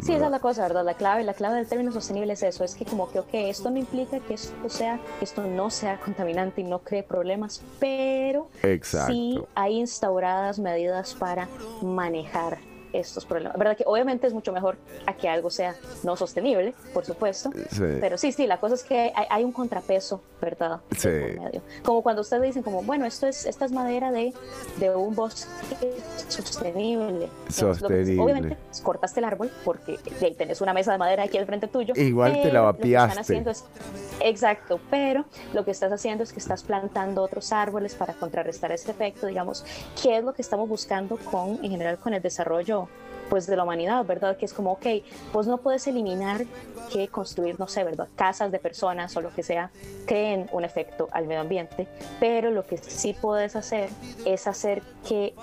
Sí, 0.00 0.14
esa 0.14 0.26
es 0.26 0.30
la 0.30 0.40
cosa, 0.40 0.62
¿verdad? 0.62 0.84
La 0.84 0.94
clave, 0.94 1.22
la 1.24 1.34
clave 1.34 1.56
del 1.56 1.66
término 1.66 1.92
sostenible 1.92 2.32
es 2.32 2.42
eso, 2.42 2.64
es 2.64 2.74
que 2.74 2.84
como 2.84 3.10
que, 3.10 3.18
ok, 3.18 3.28
esto 3.32 3.70
no 3.70 3.78
implica 3.78 4.20
que 4.20 4.34
esto 4.34 4.68
sea, 4.68 4.98
que 5.18 5.24
esto 5.24 5.42
no 5.44 5.70
sea 5.70 5.98
contaminante 5.98 6.60
y 6.60 6.64
no 6.64 6.80
cree 6.80 7.02
problemas, 7.02 7.62
pero 7.78 8.48
Exacto. 8.62 9.12
sí 9.12 9.42
hay 9.54 9.78
instauradas 9.78 10.58
medidas 10.58 11.14
para 11.14 11.48
manejar 11.82 12.58
estos 12.92 13.24
problemas. 13.24 13.56
¿Verdad? 13.58 13.76
Que 13.76 13.84
obviamente 13.86 14.26
es 14.26 14.32
mucho 14.34 14.52
mejor 14.52 14.76
a 15.06 15.14
que 15.14 15.28
algo 15.28 15.50
sea 15.50 15.74
no 16.02 16.16
sostenible, 16.16 16.74
por 16.94 17.04
supuesto, 17.04 17.50
Sí. 17.70 17.82
pero 18.00 18.18
sí, 18.18 18.32
sí, 18.32 18.46
la 18.46 18.58
cosa 18.60 18.74
es 18.74 18.82
que 18.84 19.12
hay, 19.14 19.26
hay 19.30 19.44
un 19.44 19.52
contrapeso, 19.52 20.20
¿verdad? 20.40 20.80
Sí. 20.96 21.08
medio. 21.08 21.62
Como 21.84 22.02
cuando 22.02 22.22
ustedes 22.22 22.42
dicen 22.42 22.62
como, 22.62 22.82
bueno, 22.82 23.04
esto 23.06 23.26
es, 23.26 23.46
esta 23.46 23.64
es 23.64 23.72
madera 23.72 24.10
de, 24.12 24.32
de 24.78 24.94
un 24.94 25.14
bosque 25.14 25.46
sostenible. 26.28 27.28
Que- 27.46 27.52
Sostenible. 27.52 28.20
obviamente 28.22 28.56
cortaste 28.82 29.20
el 29.20 29.24
árbol 29.24 29.50
porque 29.64 29.98
ahí 30.20 30.34
tenés 30.34 30.60
una 30.60 30.72
mesa 30.72 30.92
de 30.92 30.98
madera 30.98 31.24
aquí 31.24 31.38
al 31.38 31.46
frente 31.46 31.68
tuyo. 31.68 31.94
Igual 31.96 32.40
te 32.42 32.52
la 32.52 32.68
haciendo 32.70 33.50
es- 33.50 33.64
exacto, 34.20 34.80
pero 34.90 35.24
lo 35.52 35.64
que 35.64 35.70
estás 35.70 35.92
haciendo 35.92 36.24
es 36.24 36.32
que 36.32 36.38
estás 36.38 36.62
plantando 36.62 37.22
otros 37.22 37.52
árboles 37.52 37.94
para 37.94 38.14
contrarrestar 38.14 38.72
ese 38.72 38.90
efecto, 38.90 39.26
digamos, 39.26 39.64
¿qué 40.02 40.18
es 40.18 40.24
lo 40.24 40.32
que 40.32 40.42
estamos 40.42 40.68
buscando 40.68 41.16
con, 41.18 41.58
en 41.64 41.70
general, 41.70 41.98
con 41.98 42.14
el 42.14 42.22
desarrollo 42.22 42.81
pues 43.32 43.46
de 43.46 43.56
la 43.56 43.62
humanidad, 43.62 44.04
¿verdad? 44.04 44.36
Que 44.36 44.44
es 44.44 44.52
como, 44.52 44.72
ok, 44.72 44.86
pues 45.32 45.46
no 45.46 45.56
puedes 45.56 45.86
eliminar 45.86 46.44
que 46.92 47.08
construir, 47.08 47.58
no 47.58 47.66
sé, 47.66 47.82
¿verdad? 47.82 48.06
Casas 48.14 48.52
de 48.52 48.58
personas 48.58 49.16
o 49.16 49.22
lo 49.22 49.32
que 49.34 49.42
sea 49.42 49.70
creen 50.04 50.50
un 50.52 50.64
efecto 50.64 51.08
al 51.12 51.26
medio 51.26 51.40
ambiente, 51.40 51.88
pero 52.20 52.50
lo 52.50 52.66
que 52.66 52.76
sí 52.76 53.16
puedes 53.18 53.56
hacer 53.56 53.88
es 54.26 54.46
hacer 54.46 54.82
que 55.08 55.34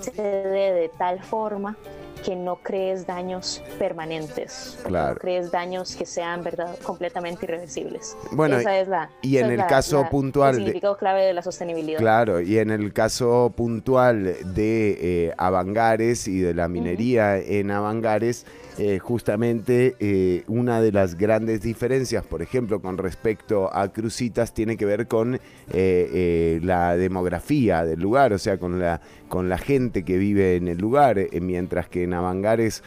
se 0.00 0.10
dé 0.20 0.72
de 0.72 0.90
tal 0.98 1.22
forma 1.22 1.76
que 2.24 2.36
no 2.36 2.56
crees 2.56 3.06
daños 3.06 3.62
permanentes, 3.78 4.78
Claro. 4.84 5.14
no 5.14 5.20
crees 5.20 5.50
daños 5.50 5.96
que 5.96 6.04
sean, 6.06 6.42
¿verdad?, 6.42 6.76
completamente 6.82 7.44
irreversibles. 7.46 8.16
Bueno, 8.32 8.56
Esa 8.58 8.78
es 8.78 8.88
la, 8.88 9.10
y 9.22 9.38
en 9.38 9.50
el 9.50 9.58
la- 9.58 9.66
caso 9.66 10.02
la- 10.02 10.10
puntual 10.10 10.50
el 10.50 10.56
de- 10.56 10.64
significado 10.66 10.96
clave 10.96 11.22
de 11.24 11.32
la 11.32 11.42
sostenibilidad. 11.42 11.98
Claro, 11.98 12.40
y 12.40 12.58
en 12.58 12.70
el 12.70 12.92
caso 12.92 13.52
puntual 13.56 14.36
de 14.54 14.98
eh, 15.28 15.34
Avangares 15.38 16.28
y 16.28 16.40
de 16.40 16.54
la 16.54 16.68
minería 16.68 17.36
en 17.38 17.70
Avangares, 17.70 18.46
eh, 18.80 19.00
justamente 19.00 19.96
eh, 19.98 20.44
una 20.46 20.80
de 20.80 20.92
las 20.92 21.16
grandes 21.16 21.62
diferencias, 21.62 22.24
por 22.24 22.42
ejemplo, 22.42 22.80
con 22.80 22.96
respecto 22.96 23.74
a 23.74 23.88
Crucitas, 23.92 24.54
tiene 24.54 24.76
que 24.76 24.86
ver 24.86 25.08
con 25.08 25.40
eh, 25.72 26.60
la 26.62 26.96
demografía 26.96 27.84
del 27.84 27.98
lugar, 27.98 28.32
o 28.32 28.38
sea, 28.38 28.58
con 28.58 28.78
la, 28.78 29.00
con 29.28 29.48
la 29.48 29.58
gente 29.58 30.04
que 30.04 30.16
vive 30.16 30.54
en 30.54 30.68
el 30.68 30.78
lugar, 30.78 31.18
mientras 31.40 31.88
que 31.88 32.04
en 32.04 32.14
Avangares 32.14 32.84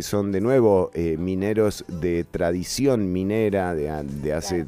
son 0.00 0.30
de 0.30 0.42
nuevo 0.42 0.90
mineros 1.18 1.86
de 1.88 2.24
tradición 2.24 3.10
minera 3.10 3.74
de, 3.74 3.90
de 4.04 4.34
hace 4.34 4.66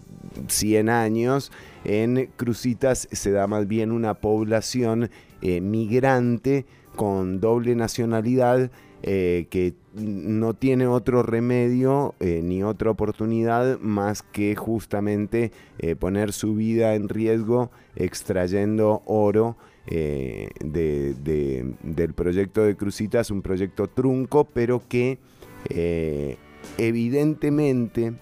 100 0.48 0.88
años. 0.88 1.52
En 1.84 2.30
Crucitas 2.36 3.08
se 3.12 3.30
da 3.30 3.46
más 3.46 3.68
bien 3.68 3.92
una 3.92 4.14
población 4.14 5.10
migrante 5.42 6.64
con 6.96 7.40
doble 7.40 7.74
nacionalidad 7.74 8.70
eh, 9.02 9.46
que 9.50 9.74
no 9.94 10.54
tiene 10.54 10.86
otro 10.86 11.22
remedio 11.22 12.14
eh, 12.20 12.40
ni 12.42 12.62
otra 12.62 12.90
oportunidad 12.90 13.78
más 13.80 14.22
que 14.22 14.54
justamente 14.56 15.50
eh, 15.78 15.96
poner 15.96 16.32
su 16.32 16.54
vida 16.54 16.94
en 16.94 17.08
riesgo 17.08 17.70
extrayendo 17.96 19.02
oro 19.06 19.56
de- 19.86 20.48
de- 20.60 21.74
del 21.82 22.14
proyecto 22.14 22.62
de 22.62 22.76
Crucitas, 22.76 23.32
un 23.32 23.42
proyecto 23.42 23.88
trunco, 23.88 24.44
pero 24.44 24.80
que 24.88 25.18
evidentemente, 26.78 28.12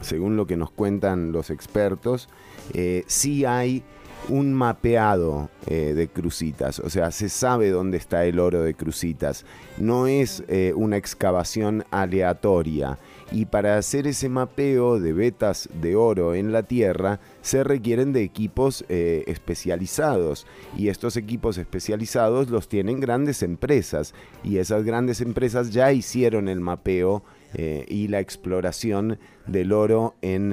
según 0.00 0.36
lo 0.36 0.46
que 0.46 0.56
nos 0.56 0.70
cuentan 0.70 1.32
los 1.32 1.50
expertos, 1.50 2.28
sí 3.06 3.44
hay 3.44 3.82
un 4.28 4.52
mapeado 4.54 5.50
eh, 5.66 5.94
de 5.94 6.08
crucitas, 6.08 6.78
o 6.78 6.90
sea, 6.90 7.10
se 7.10 7.28
sabe 7.28 7.70
dónde 7.70 7.96
está 7.96 8.24
el 8.24 8.38
oro 8.38 8.62
de 8.62 8.74
crucitas, 8.74 9.44
no 9.78 10.06
es 10.06 10.44
eh, 10.48 10.72
una 10.76 10.96
excavación 10.96 11.84
aleatoria. 11.90 12.98
Y 13.30 13.46
para 13.46 13.78
hacer 13.78 14.06
ese 14.06 14.28
mapeo 14.28 15.00
de 15.00 15.14
vetas 15.14 15.68
de 15.80 15.96
oro 15.96 16.34
en 16.34 16.52
la 16.52 16.64
Tierra 16.64 17.18
se 17.40 17.64
requieren 17.64 18.12
de 18.12 18.22
equipos 18.22 18.84
eh, 18.90 19.24
especializados. 19.26 20.46
Y 20.76 20.88
estos 20.88 21.16
equipos 21.16 21.56
especializados 21.56 22.50
los 22.50 22.68
tienen 22.68 23.00
grandes 23.00 23.42
empresas. 23.42 24.12
Y 24.44 24.58
esas 24.58 24.84
grandes 24.84 25.22
empresas 25.22 25.70
ya 25.72 25.92
hicieron 25.92 26.48
el 26.48 26.60
mapeo 26.60 27.22
y 27.54 28.08
la 28.08 28.20
exploración 28.20 29.18
del 29.46 29.72
oro 29.72 30.14
en, 30.22 30.52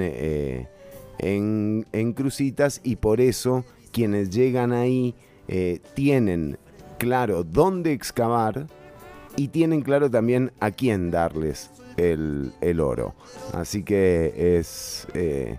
en, 1.20 1.86
en 1.92 2.14
crucitas. 2.14 2.82
Y 2.84 2.96
por 2.96 3.22
eso 3.22 3.64
quienes 3.92 4.30
llegan 4.30 4.72
ahí 4.72 5.16
eh, 5.48 5.80
tienen 5.94 6.58
claro 6.98 7.44
dónde 7.44 7.94
excavar 7.94 8.68
y 9.36 9.48
tienen 9.48 9.82
claro 9.82 10.10
también 10.10 10.52
a 10.60 10.72
quién 10.72 11.12
darles 11.12 11.72
el, 11.98 12.52
el 12.62 12.80
oro. 12.80 13.14
Así 13.54 13.84
que 13.84 14.58
es, 14.58 15.08
eh, 15.14 15.58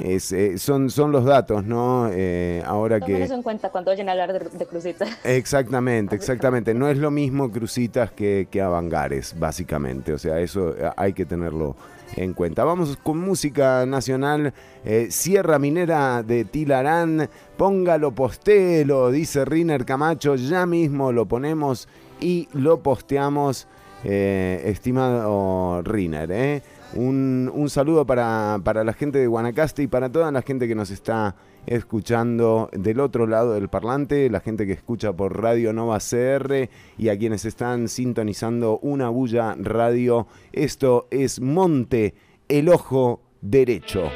es, 0.00 0.32
eh, 0.32 0.58
son, 0.58 0.90
son 0.90 1.12
los 1.12 1.24
datos, 1.24 1.64
¿no? 1.64 2.08
Eh, 2.12 2.62
ahora 2.66 2.98
Tomen 2.98 3.16
que... 3.16 3.22
eso 3.22 3.34
en 3.34 3.42
cuenta 3.42 3.70
cuando 3.70 3.90
oyen 3.90 4.08
hablar 4.08 4.32
de, 4.32 4.40
de 4.40 4.66
Cruzita. 4.66 5.06
Exactamente, 5.24 6.16
exactamente. 6.16 6.74
No 6.74 6.88
es 6.88 6.98
lo 6.98 7.10
mismo 7.10 7.50
Crucitas 7.50 8.10
que, 8.10 8.48
que 8.50 8.60
Avangares, 8.60 9.34
básicamente. 9.38 10.12
O 10.12 10.18
sea, 10.18 10.40
eso 10.40 10.74
hay 10.96 11.12
que 11.12 11.24
tenerlo 11.24 11.76
en 12.16 12.32
cuenta. 12.34 12.64
Vamos 12.64 12.96
con 13.02 13.18
música 13.18 13.84
nacional. 13.86 14.52
eh, 14.84 15.08
Sierra 15.10 15.58
Minera 15.58 16.22
de 16.22 16.44
Tilarán. 16.44 17.28
Póngalo, 17.56 18.12
postelo, 18.14 19.10
dice 19.10 19.44
Riner 19.44 19.84
Camacho. 19.84 20.36
Ya 20.36 20.66
mismo 20.66 21.12
lo 21.12 21.26
ponemos 21.26 21.88
y 22.20 22.48
lo 22.52 22.82
posteamos, 22.82 23.68
eh, 24.04 24.62
estimado 24.66 25.82
Riner. 25.82 26.30
¿eh? 26.32 26.62
Un, 26.94 27.50
un 27.52 27.68
saludo 27.70 28.06
para, 28.06 28.58
para 28.64 28.82
la 28.84 28.92
gente 28.92 29.18
de 29.18 29.26
Guanacaste 29.26 29.82
y 29.82 29.86
para 29.86 30.10
toda 30.10 30.30
la 30.32 30.42
gente 30.42 30.66
que 30.66 30.74
nos 30.74 30.90
está 30.90 31.34
escuchando 31.68 32.70
del 32.72 33.00
otro 33.00 33.26
lado 33.26 33.54
del 33.54 33.68
parlante, 33.68 34.30
la 34.30 34.40
gente 34.40 34.66
que 34.66 34.72
escucha 34.72 35.12
por 35.12 35.40
Radio 35.40 35.72
Nova 35.72 35.98
CR 35.98 36.68
y 36.96 37.08
a 37.08 37.18
quienes 37.18 37.44
están 37.44 37.88
sintonizando 37.88 38.78
una 38.78 39.08
bulla 39.08 39.54
radio. 39.58 40.26
Esto 40.52 41.08
es 41.10 41.40
Monte, 41.40 42.14
el 42.48 42.68
ojo 42.68 43.22
derecho. 43.40 44.10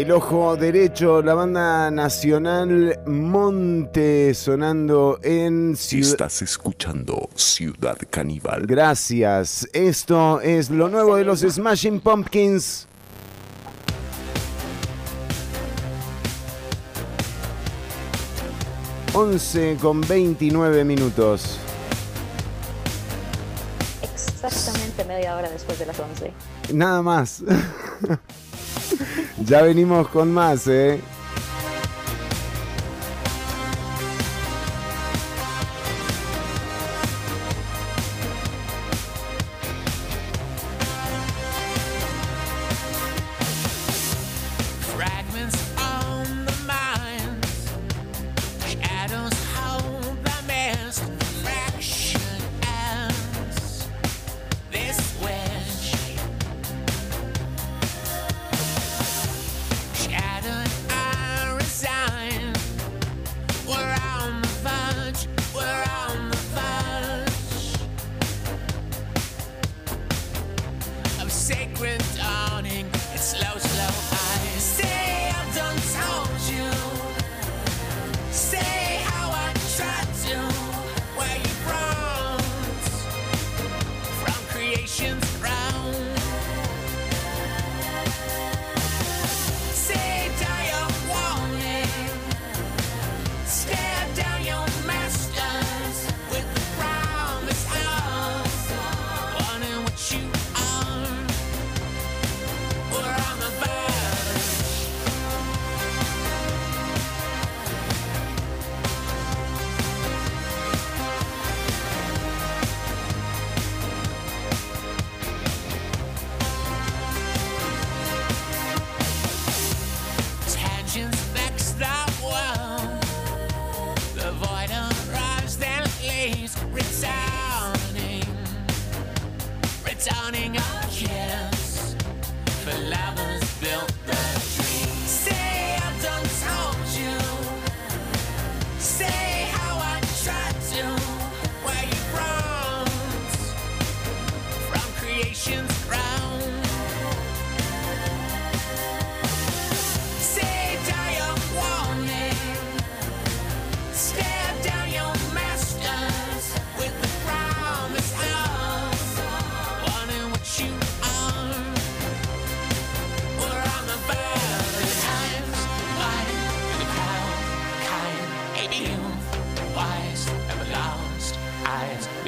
El 0.00 0.12
ojo 0.12 0.56
derecho, 0.56 1.20
la 1.20 1.34
banda 1.34 1.90
nacional 1.90 3.00
Monte 3.04 4.32
sonando 4.32 5.20
en 5.22 5.76
Ciudad. 5.76 6.12
Estás 6.12 6.40
escuchando 6.40 7.28
Ciudad 7.34 7.98
Caníbal. 8.08 8.66
Gracias. 8.66 9.68
Esto 9.74 10.40
es 10.40 10.70
lo 10.70 10.88
nuevo 10.88 11.16
de 11.16 11.24
los 11.24 11.40
Smashing 11.40 12.00
Pumpkins. 12.00 12.86
Once 19.12 19.76
con 19.82 20.00
29 20.00 20.82
minutos. 20.82 21.58
Exactamente 24.00 25.04
media 25.04 25.36
hora 25.36 25.50
después 25.50 25.78
de 25.78 25.84
las 25.84 26.00
11. 26.00 26.32
Nada 26.72 27.02
más. 27.02 27.44
Ya 29.50 29.62
venimos 29.62 30.06
con 30.06 30.32
más, 30.32 30.68
¿eh? 30.68 31.00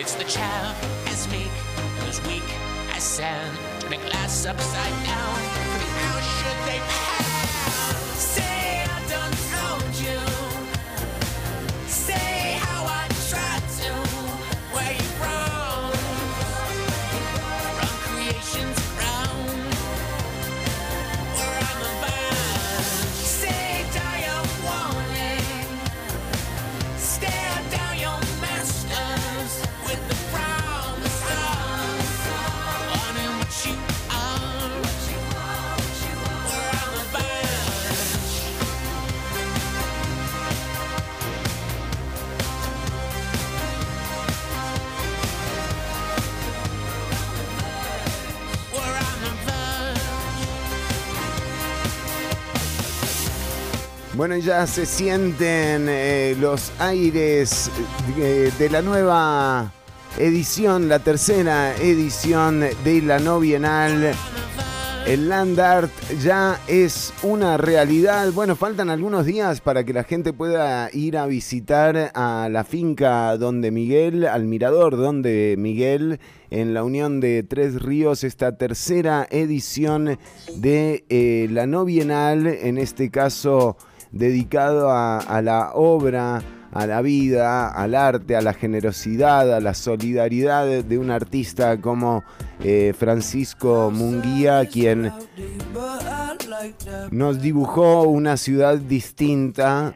It's 0.02 0.16
the 0.16 0.24
child 0.24 0.74
as 1.06 1.28
meek 1.30 1.52
and 1.76 2.08
as 2.08 2.20
weak 2.26 2.42
as 2.92 3.04
sand. 3.04 3.56
Turning 3.78 4.00
glass 4.00 4.46
upside 4.46 5.06
down. 5.06 5.36
House 5.94 6.42
should 6.42 6.66
they 6.66 6.80
pound. 6.80 7.21
Bueno, 54.22 54.36
ya 54.36 54.68
se 54.68 54.86
sienten 54.86 55.88
eh, 55.88 56.36
los 56.38 56.70
aires 56.78 57.68
eh, 58.16 58.52
de 58.56 58.70
la 58.70 58.80
nueva 58.80 59.72
edición, 60.16 60.88
la 60.88 61.00
tercera 61.00 61.74
edición 61.74 62.60
de 62.60 63.02
la 63.02 63.18
no 63.18 63.40
bienal. 63.40 64.12
El 65.08 65.28
Land 65.28 65.58
Art 65.58 65.90
ya 66.22 66.60
es 66.68 67.12
una 67.24 67.56
realidad. 67.56 68.30
Bueno, 68.30 68.54
faltan 68.54 68.90
algunos 68.90 69.26
días 69.26 69.60
para 69.60 69.82
que 69.82 69.92
la 69.92 70.04
gente 70.04 70.32
pueda 70.32 70.88
ir 70.92 71.18
a 71.18 71.26
visitar 71.26 72.12
a 72.14 72.48
la 72.48 72.62
finca 72.62 73.36
donde 73.36 73.72
Miguel, 73.72 74.28
al 74.28 74.44
mirador 74.44 74.96
donde 74.96 75.56
Miguel, 75.58 76.20
en 76.50 76.74
la 76.74 76.84
unión 76.84 77.18
de 77.18 77.42
Tres 77.42 77.82
Ríos, 77.82 78.22
esta 78.22 78.56
tercera 78.56 79.26
edición 79.32 80.16
de 80.54 81.04
eh, 81.08 81.48
la 81.50 81.66
no 81.66 81.84
bienal, 81.84 82.46
en 82.46 82.78
este 82.78 83.10
caso 83.10 83.76
dedicado 84.12 84.90
a, 84.90 85.18
a 85.18 85.42
la 85.42 85.72
obra, 85.74 86.42
a 86.72 86.86
la 86.86 87.02
vida, 87.02 87.68
al 87.68 87.94
arte, 87.94 88.34
a 88.36 88.40
la 88.40 88.54
generosidad, 88.54 89.52
a 89.52 89.60
la 89.60 89.74
solidaridad 89.74 90.66
de, 90.66 90.82
de 90.82 90.98
un 90.98 91.10
artista 91.10 91.80
como 91.80 92.24
eh, 92.64 92.94
Francisco 92.98 93.90
Munguía, 93.92 94.64
quien 94.66 95.12
nos 97.10 97.42
dibujó 97.42 98.02
una 98.04 98.36
ciudad 98.36 98.78
distinta 98.78 99.94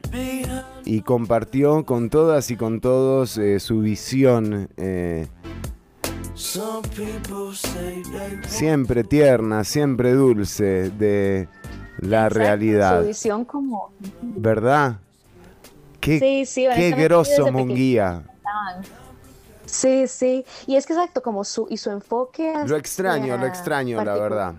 y 0.84 1.00
compartió 1.00 1.84
con 1.84 2.10
todas 2.10 2.50
y 2.50 2.56
con 2.56 2.80
todos 2.80 3.38
eh, 3.38 3.58
su 3.60 3.80
visión. 3.80 4.68
eh, 4.76 5.26
siempre 8.46 9.04
tierna, 9.04 9.64
siempre 9.64 10.12
dulce 10.12 10.90
de 10.90 11.48
la 11.98 12.28
realidad. 12.28 13.00
Su 13.00 13.08
visión 13.08 13.44
como... 13.44 13.90
¿Verdad? 14.22 14.96
Qué, 16.00 16.18
Sí, 16.18 16.46
sí, 16.46 16.68
qué 16.74 16.90
grosso 16.92 17.50
Munguía. 17.50 18.22
Sí, 19.64 20.06
sí. 20.06 20.44
Y 20.66 20.76
es 20.76 20.86
que 20.86 20.92
exacto, 20.92 21.22
como 21.22 21.44
su, 21.44 21.66
y 21.68 21.76
su 21.76 21.90
enfoque. 21.90 22.54
Lo 22.66 22.76
extraño, 22.76 23.36
lo 23.36 23.46
extraño, 23.46 24.02
la 24.04 24.14
verdad. 24.14 24.54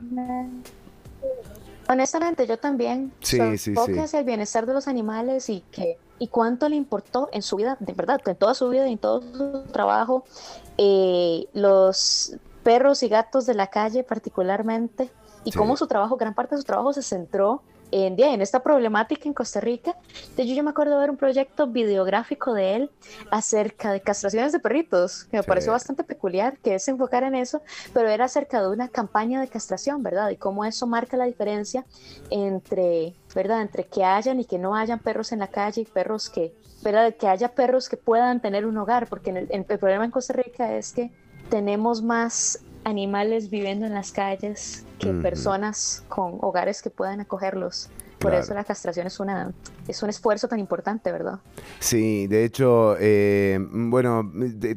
Honestamente, 1.88 2.46
yo 2.46 2.58
también. 2.58 3.14
Sí, 3.22 3.38
su 3.38 3.58
sí, 3.58 3.70
enfoque 3.72 3.94
sí. 3.94 4.00
hacia 4.00 4.20
el 4.20 4.26
bienestar 4.26 4.66
de 4.66 4.74
los 4.74 4.88
animales 4.88 5.50
y 5.50 5.62
que 5.72 5.98
y 6.20 6.28
cuánto 6.28 6.68
le 6.70 6.76
importó 6.76 7.30
en 7.32 7.42
su 7.42 7.56
vida, 7.56 7.78
de 7.80 7.94
verdad, 7.94 8.22
en 8.26 8.36
toda 8.36 8.54
su 8.54 8.70
vida 8.70 8.88
y 8.88 8.94
en 8.94 8.98
todo 8.98 9.22
su 9.22 9.64
trabajo, 9.72 10.26
eh, 10.78 11.48
los 11.54 12.36
perros 12.64 13.04
y 13.04 13.08
gatos 13.08 13.46
de 13.46 13.54
la 13.54 13.68
calle 13.68 14.04
particularmente, 14.04 15.10
y 15.44 15.52
Sí. 15.52 15.58
cómo 15.58 15.78
su 15.78 15.88
trabajo, 15.88 16.18
gran 16.18 16.34
parte 16.34 16.56
de 16.56 16.62
su 16.62 16.66
trabajo 16.66 16.94
se 16.94 17.02
centró 17.02 17.62
en, 17.90 18.20
en 18.22 18.42
esta 18.42 18.62
problemática 18.62 19.30
en 19.30 19.34
Costa 19.34 19.62
Rica. 19.62 19.96
De 20.36 20.44
hecho, 20.44 20.54
yo 20.54 20.62
me 20.62 20.72
acuerdo 20.72 20.96
de 20.96 21.00
ver 21.00 21.10
un 21.10 21.16
proyecto 21.16 21.68
videográfico 21.68 22.54
de 22.54 22.76
él 22.76 22.92
acerca 23.32 23.94
de 23.94 24.02
castraciones 24.02 24.52
de 24.52 24.60
perritos, 24.60 25.24
que 25.32 25.38
me 25.38 25.44
Sí. 25.44 25.48
pareció 25.48 25.72
bastante 25.72 26.04
peculiar 26.04 26.58
que 26.58 26.74
él 26.74 26.80
se 26.82 26.92
enfocara 26.92 27.28
en 27.28 27.36
eso, 27.36 27.62
pero 27.94 28.10
era 28.10 28.26
acerca 28.26 28.62
de 28.62 28.68
una 28.68 28.90
campaña 28.90 29.40
de 29.40 29.48
castración, 29.48 30.04
¿verdad? 30.04 30.30
Y 30.32 30.36
cómo 30.36 30.66
eso 30.66 30.86
marca 30.86 31.16
la 31.16 31.24
diferencia 31.26 31.86
entre, 32.30 33.14
¿verdad? 33.34 33.62
Entre 33.62 33.86
que 33.86 34.04
hayan 34.04 34.40
y 34.42 34.46
que 34.46 34.58
no 34.58 34.76
hayan 34.76 35.00
perros 35.00 35.32
en 35.32 35.40
la 35.40 35.48
calle 35.48 35.82
y 35.82 35.86
perros 35.86 36.30
que, 36.30 36.54
¿verdad? 36.84 37.16
Que 37.16 37.28
haya 37.30 37.50
perros 37.56 37.88
que 37.88 37.96
puedan 37.98 38.42
tener 38.42 38.66
un 38.66 38.78
hogar, 38.78 39.08
porque 39.08 39.30
en 39.30 39.38
el, 39.38 39.48
en- 39.50 39.66
el 39.68 39.80
problema 39.80 40.04
en 40.06 40.12
Costa 40.12 40.34
Rica 40.34 40.74
es 40.76 40.92
que 40.92 41.12
tenemos 41.50 42.02
más 42.02 42.60
animales 42.88 43.50
viviendo 43.50 43.86
en 43.86 43.94
las 43.94 44.12
calles 44.12 44.86
que 44.98 45.12
personas 45.14 46.04
con 46.08 46.38
hogares 46.42 46.82
que 46.82 46.90
puedan 46.90 47.20
acogerlos. 47.20 47.90
Por 48.18 48.32
Claro. 48.32 48.44
eso 48.44 48.54
la 48.56 48.64
castración 48.64 49.06
es 49.06 49.20
una 49.20 49.52
es 49.88 50.02
un 50.02 50.10
esfuerzo 50.10 50.48
tan 50.48 50.60
importante, 50.60 51.12
¿verdad? 51.12 51.40
Sí, 51.80 52.26
de 52.28 52.46
hecho, 52.46 52.96
eh, 53.00 53.60
bueno, 53.62 54.32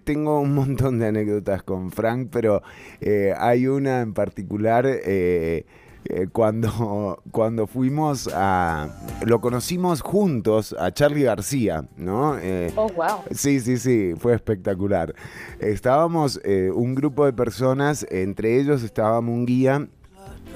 tengo 0.04 0.40
un 0.40 0.54
montón 0.54 0.98
de 0.98 1.06
anécdotas 1.08 1.62
con 1.62 1.90
Frank, 1.90 2.28
pero 2.30 2.62
eh, 3.00 3.32
hay 3.38 3.66
una 3.66 4.02
en 4.02 4.12
particular 4.12 4.84
eh, 4.86 5.64
eh, 6.06 6.26
cuando, 6.32 7.22
cuando 7.30 7.66
fuimos 7.66 8.28
a... 8.32 8.88
Lo 9.26 9.40
conocimos 9.40 10.00
juntos 10.00 10.74
a 10.78 10.90
Charlie 10.92 11.24
García, 11.24 11.84
¿no? 11.96 12.38
Eh, 12.38 12.72
Oh, 12.76 12.88
wow. 12.88 13.20
Sí, 13.32 13.60
sí, 13.60 13.76
sí, 13.76 14.14
fue 14.18 14.34
espectacular. 14.34 15.14
Estábamos 15.58 16.40
eh, 16.44 16.70
un 16.74 16.94
grupo 16.94 17.24
de 17.26 17.32
personas, 17.32 18.06
entre 18.10 18.58
ellos 18.58 18.82
estaba 18.82 19.18
un 19.20 19.46
guía. 19.46 19.86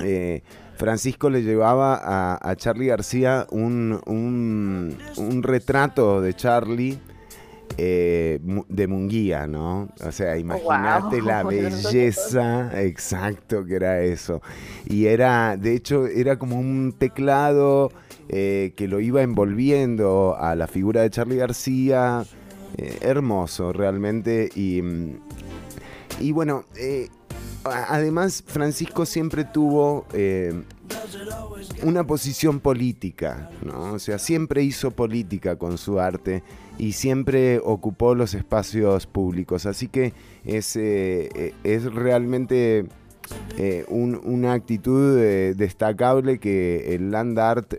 eh, 0.00 0.42
Francisco 0.76 1.30
le 1.30 1.42
llevaba 1.42 2.00
a, 2.02 2.50
a 2.50 2.56
Charlie 2.56 2.86
García 2.88 3.46
un, 3.50 4.00
un- 4.06 4.98
un 5.16 5.42
retrato 5.44 6.20
de 6.20 6.34
Charlie 6.34 6.98
eh, 7.76 8.38
de 8.68 8.86
Munguía, 8.86 9.46
¿no? 9.46 9.88
O 10.06 10.12
sea, 10.12 10.38
imagínate 10.38 11.20
la 11.22 11.42
belleza, 11.44 12.70
exacto 12.82 13.64
que 13.64 13.74
era 13.76 14.00
eso. 14.02 14.40
Y 14.86 15.06
era, 15.06 15.56
de 15.56 15.74
hecho, 15.74 16.06
era 16.06 16.38
como 16.38 16.58
un 16.58 16.94
teclado 16.96 17.90
eh, 18.28 18.72
que 18.76 18.86
lo 18.86 19.00
iba 19.00 19.22
envolviendo 19.22 20.36
a 20.38 20.54
la 20.54 20.66
figura 20.66 21.02
de 21.02 21.10
Charlie 21.10 21.36
García. 21.36 22.24
eh, 22.76 22.98
hermoso, 23.02 23.72
realmente. 23.72 24.50
Y, 24.54 24.82
y 26.20 26.32
bueno, 26.32 26.64
además 27.64 28.42
Francisco 28.46 29.06
siempre 29.06 29.44
tuvo 29.44 30.06
una 31.84 32.04
posición 32.06 32.60
política, 32.60 33.50
¿no? 33.64 33.92
O 33.94 33.98
sea, 33.98 34.18
siempre 34.18 34.62
hizo 34.62 34.90
política 34.90 35.56
con 35.56 35.78
su 35.78 36.00
arte 36.00 36.42
y 36.78 36.92
siempre 36.92 37.60
ocupó 37.62 38.14
los 38.14 38.34
espacios 38.34 39.06
públicos. 39.06 39.66
Así 39.66 39.88
que 39.88 40.12
es, 40.44 40.74
eh, 40.76 41.28
eh, 41.34 41.52
es 41.62 41.84
realmente 41.84 42.86
eh, 43.56 43.84
un- 43.88 44.20
una 44.24 44.52
actitud 44.52 45.16
destacable 45.56 46.38
que 46.38 46.94
el 46.94 47.10
Land 47.10 47.38
Art, 47.38 47.74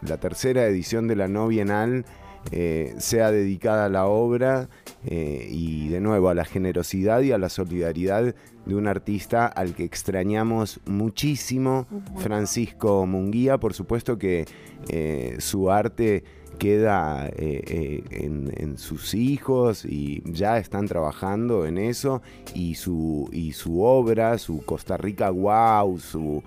la 0.00 0.16
tercera 0.18 0.64
edición 0.66 1.06
de 1.06 1.16
la 1.16 1.28
no 1.28 1.48
bienal, 1.48 2.06
eh, 2.52 2.94
sea 2.98 3.30
dedicada 3.30 3.86
a 3.86 3.88
la 3.88 4.06
obra 4.06 4.68
eh, 5.06 5.46
y 5.50 5.88
de 5.88 6.00
nuevo 6.00 6.28
a 6.28 6.34
la 6.34 6.44
generosidad 6.44 7.20
y 7.22 7.32
a 7.32 7.38
la 7.38 7.48
solidaridad 7.48 8.34
de 8.66 8.74
un 8.74 8.86
artista 8.86 9.46
al 9.46 9.74
que 9.74 9.84
extrañamos 9.84 10.80
muchísimo, 10.86 11.86
Francisco 12.18 13.06
Munguía. 13.06 13.58
Por 13.58 13.74
supuesto 13.74 14.18
que 14.18 14.46
eh, 14.88 15.36
su 15.38 15.70
arte 15.70 16.24
queda 16.58 17.26
eh, 17.28 17.32
eh, 17.38 18.04
en, 18.10 18.52
en 18.54 18.76
sus 18.76 19.14
hijos 19.14 19.84
y 19.86 20.22
ya 20.26 20.58
están 20.58 20.86
trabajando 20.86 21.64
en 21.64 21.78
eso 21.78 22.20
y 22.54 22.74
su, 22.74 23.30
y 23.32 23.52
su 23.52 23.82
obra, 23.82 24.36
su 24.36 24.62
Costa 24.64 24.98
Rica 24.98 25.30
Wow, 25.30 25.98
su, 25.98 26.42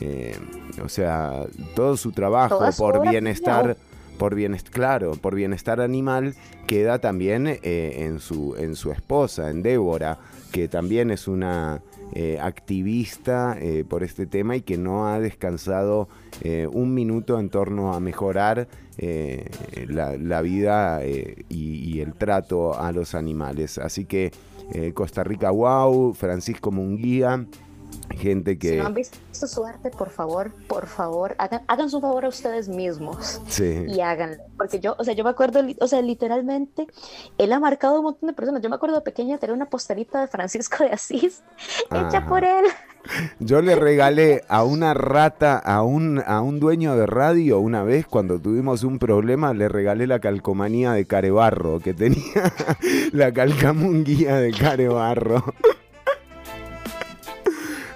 eh, 0.00 0.36
o 0.82 0.88
sea, 0.88 1.46
todo 1.74 1.96
su 1.96 2.12
trabajo 2.12 2.60
por 2.78 3.02
bienestar. 3.10 3.76
Por 4.16 4.34
bienestar, 4.34 4.72
claro, 4.72 5.12
por 5.12 5.34
bienestar 5.34 5.80
animal 5.80 6.34
queda 6.66 6.98
también 6.98 7.46
eh, 7.46 7.58
en, 7.98 8.18
su, 8.20 8.56
en 8.56 8.76
su 8.76 8.90
esposa, 8.92 9.50
en 9.50 9.62
Débora, 9.62 10.18
que 10.52 10.68
también 10.68 11.10
es 11.10 11.28
una 11.28 11.82
eh, 12.14 12.38
activista 12.40 13.56
eh, 13.60 13.84
por 13.88 14.02
este 14.02 14.26
tema 14.26 14.56
y 14.56 14.62
que 14.62 14.78
no 14.78 15.08
ha 15.08 15.20
descansado 15.20 16.08
un 16.70 16.92
minuto 16.92 17.40
en 17.40 17.48
torno 17.48 17.94
a 17.94 18.00
mejorar 18.00 18.68
la, 18.98 20.42
vida 20.42 21.00
y, 21.06 21.44
y 21.48 22.00
el 22.00 22.12
trato 22.12 22.78
a 22.78 22.92
los 22.92 23.14
animales. 23.14 23.78
Así 23.78 24.04
que 24.04 24.32
Costa 24.92 25.24
Rica 25.24 25.50
Wow, 25.50 26.12
Francisco 26.12 26.70
Munguía, 26.70 27.46
gente 28.10 28.52
Si 28.52 28.58
que... 28.58 28.76
no 28.76 28.86
han 28.86 28.94
visto 28.94 29.18
su 29.46 29.64
arte, 29.64 29.90
por 29.90 30.08
favor, 30.10 30.50
por 30.66 30.86
favor, 30.86 31.34
hagan, 31.38 31.62
hagan 31.66 31.90
su 31.90 32.00
favor 32.00 32.24
a 32.24 32.28
ustedes 32.28 32.68
mismos 32.68 33.40
Sí. 33.48 33.84
y 33.88 34.00
háganlo. 34.00 34.42
Porque 34.56 34.80
yo, 34.80 34.96
o 34.98 35.04
sea, 35.04 35.12
yo 35.14 35.24
me 35.24 35.30
acuerdo, 35.30 35.60
o 35.80 35.86
sea, 35.86 36.00
literalmente, 36.00 36.86
él 37.36 37.52
ha 37.52 37.60
marcado 37.60 37.96
a 37.96 37.98
un 37.98 38.04
montón 38.06 38.28
de 38.28 38.32
personas. 38.32 38.62
Yo 38.62 38.70
me 38.70 38.76
acuerdo 38.76 38.96
de 38.96 39.02
pequeña 39.02 39.36
tener 39.38 39.54
una 39.54 39.66
posterita 39.66 40.20
de 40.22 40.28
Francisco 40.28 40.82
de 40.84 40.90
Asís 40.90 41.42
hecha 41.90 42.26
por 42.26 42.44
él. 42.44 42.64
Yo 43.38 43.60
le 43.62 43.76
regalé 43.76 44.42
a 44.48 44.64
una 44.64 44.92
rata, 44.94 45.58
a 45.58 45.82
un, 45.82 46.20
a 46.26 46.40
un 46.40 46.58
dueño 46.58 46.96
de 46.96 47.06
radio, 47.06 47.60
una 47.60 47.84
vez 47.84 48.06
cuando 48.06 48.40
tuvimos 48.40 48.82
un 48.82 48.98
problema, 48.98 49.52
le 49.54 49.68
regalé 49.68 50.06
la 50.08 50.18
calcomanía 50.18 50.92
de 50.92 51.06
Carebarro, 51.06 51.78
que 51.80 51.94
tenía 51.94 52.52
la 53.12 53.32
calcamunguía 53.32 54.36
de 54.36 54.52
Carebarro. 54.52 55.44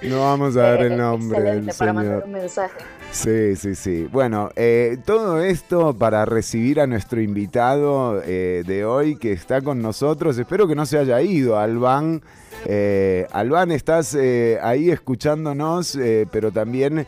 No 0.02 0.20
vamos 0.20 0.56
a 0.56 0.60
dar 0.62 0.82
el 0.82 0.97
nombre 0.97 1.43
del 1.43 1.70
para 1.78 1.93
mandar 1.93 2.22
señor. 2.22 2.24
un 2.24 2.32
mensaje. 2.32 2.78
Sí, 3.12 3.56
sí, 3.56 3.74
sí. 3.74 4.09
Bueno, 4.10 4.51
eh, 4.56 4.97
todo 5.05 5.43
esto 5.43 5.94
para 5.94 6.24
recibir 6.24 6.81
a 6.81 6.86
nuestro 6.86 7.20
invitado 7.20 8.22
eh, 8.24 8.62
de 8.66 8.85
hoy 8.85 9.16
que 9.16 9.32
está 9.32 9.60
con 9.60 9.82
nosotros. 9.82 10.39
Espero 10.39 10.66
que 10.66 10.74
no 10.74 10.86
se 10.86 10.98
haya 10.98 11.20
ido, 11.20 11.59
Albán. 11.59 12.22
Eh, 12.66 13.27
Albán, 13.32 13.72
estás 13.72 14.14
eh, 14.14 14.59
ahí 14.62 14.90
escuchándonos, 14.90 15.98
pero 16.31 16.51
también 16.51 17.06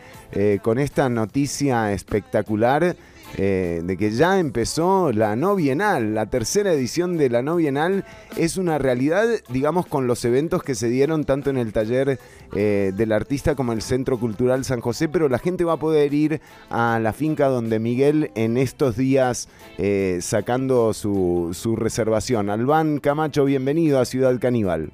con 0.63 0.79
esta 0.79 1.09
noticia 1.09 1.93
espectacular 1.93 2.97
eh, 3.39 3.81
de 3.83 3.97
que 3.97 4.11
ya 4.11 4.39
empezó 4.39 5.13
la 5.13 5.37
no 5.37 5.55
bienal, 5.55 6.15
la 6.15 6.27
tercera 6.27 6.73
edición 6.73 7.17
de 7.17 7.31
la 7.31 7.43
no 7.43 7.57
bienal 7.57 8.05
es 8.37 8.57
una 8.57 8.79
realidad, 8.79 9.27
digamos, 9.49 9.87
con 9.87 10.07
los 10.07 10.25
eventos 10.25 10.63
que 10.63 10.75
se 10.75 10.89
dieron 10.89 11.25
tanto 11.25 11.51
en 11.51 11.57
el 11.57 11.73
taller 11.73 12.19
eh, 12.55 12.93
del 12.95 13.13
artista 13.13 13.55
como 13.55 13.73
en 13.73 13.79
el 13.79 13.83
Centro 13.83 14.19
Cultural 14.19 14.65
San 14.65 14.81
José, 14.81 15.09
pero 15.09 15.29
la 15.29 15.39
gente 15.39 15.65
va 15.65 15.75
a 15.75 15.79
poder 15.79 16.13
ir 16.13 16.41
a 16.69 16.99
la 17.01 17.13
finca 17.13 17.49
donde 17.49 17.79
Miguel 17.79 18.31
en 18.35 18.57
estos 18.57 18.97
días 18.97 19.49
eh, 19.79 20.19
sacando 20.21 20.93
su, 20.93 21.51
su 21.53 21.77
reservación. 21.77 22.51
Albán 22.51 22.99
Camacho, 22.99 23.45
bienvenido 23.45 23.99
a 23.99 24.05
Ciudad 24.05 24.39
Caníbal. 24.39 24.93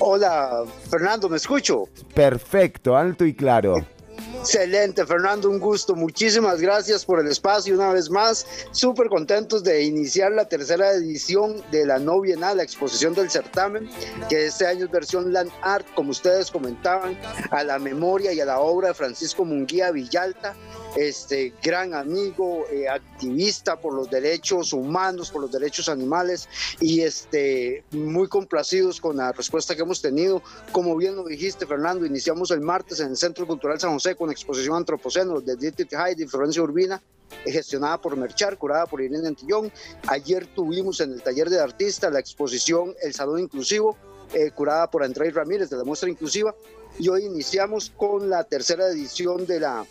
Hola, 0.00 0.64
Fernando, 0.90 1.28
¿me 1.28 1.36
escucho? 1.36 1.84
Perfecto, 2.14 2.96
alto 2.96 3.24
y 3.24 3.34
claro. 3.34 3.76
Excelente, 4.36 5.04
Fernando, 5.04 5.48
un 5.50 5.58
gusto. 5.58 5.94
Muchísimas 5.94 6.60
gracias 6.60 7.04
por 7.04 7.20
el 7.20 7.26
espacio 7.28 7.74
una 7.74 7.92
vez 7.92 8.10
más. 8.10 8.46
Súper 8.72 9.08
contentos 9.08 9.62
de 9.64 9.82
iniciar 9.82 10.32
la 10.32 10.48
tercera 10.48 10.92
edición 10.92 11.62
de 11.70 11.86
la 11.86 11.98
no 11.98 12.20
bienal, 12.20 12.58
la 12.58 12.62
exposición 12.62 13.14
del 13.14 13.30
certamen, 13.30 13.88
que 14.28 14.46
este 14.46 14.66
año 14.66 14.84
es 14.84 14.90
versión 14.90 15.32
Land 15.32 15.50
Art, 15.62 15.86
como 15.94 16.10
ustedes 16.10 16.50
comentaban, 16.50 17.18
a 17.50 17.64
la 17.64 17.78
memoria 17.78 18.32
y 18.32 18.40
a 18.40 18.44
la 18.44 18.60
obra 18.60 18.88
de 18.88 18.94
Francisco 18.94 19.44
Munguía 19.44 19.90
Villalta, 19.90 20.54
este 20.96 21.52
gran 21.62 21.94
amigo, 21.94 22.64
eh, 22.70 22.88
activista 22.88 23.78
por 23.78 23.94
los 23.94 24.10
derechos 24.10 24.72
humanos, 24.72 25.30
por 25.30 25.42
los 25.42 25.52
derechos 25.52 25.88
animales 25.88 26.48
y 26.80 27.02
este 27.02 27.84
muy 27.90 28.28
complacidos 28.28 29.00
con 29.00 29.16
la 29.16 29.32
respuesta 29.32 29.74
que 29.76 29.82
hemos 29.82 30.00
tenido. 30.00 30.42
Como 30.72 30.96
bien 30.96 31.16
lo 31.16 31.24
dijiste, 31.24 31.66
Fernando, 31.66 32.06
iniciamos 32.06 32.50
el 32.50 32.60
martes 32.60 33.00
en 33.00 33.10
el 33.10 33.16
Centro 33.16 33.46
Cultural 33.46 33.78
San 33.78 33.92
José 33.92 34.14
con 34.18 34.30
exposición 34.30 34.76
antropoceno 34.76 35.40
de 35.40 35.56
Dietrich 35.56 35.92
Heide 35.92 36.24
y 36.24 36.26
Florencia 36.26 36.62
Urbina, 36.62 37.00
eh, 37.44 37.52
gestionada 37.52 38.00
por 38.00 38.16
Merchar, 38.16 38.58
curada 38.58 38.86
por 38.86 39.00
Irene 39.00 39.28
Antillón. 39.28 39.72
Ayer 40.08 40.46
tuvimos 40.54 41.00
en 41.00 41.12
el 41.12 41.22
taller 41.22 41.48
de 41.48 41.60
artista 41.60 42.10
la 42.10 42.18
exposición 42.18 42.94
El 43.02 43.14
Salón 43.14 43.40
Inclusivo, 43.40 43.96
eh, 44.34 44.50
curada 44.50 44.90
por 44.90 45.02
Andrés 45.02 45.32
Ramírez 45.34 45.70
de 45.70 45.76
la 45.76 45.84
muestra 45.84 46.10
inclusiva. 46.10 46.54
Y 46.98 47.08
hoy 47.08 47.24
iniciamos 47.24 47.92
con 47.96 48.28
la 48.28 48.44
tercera 48.44 48.88
edición 48.88 49.46
de 49.46 49.60
la 49.60 49.86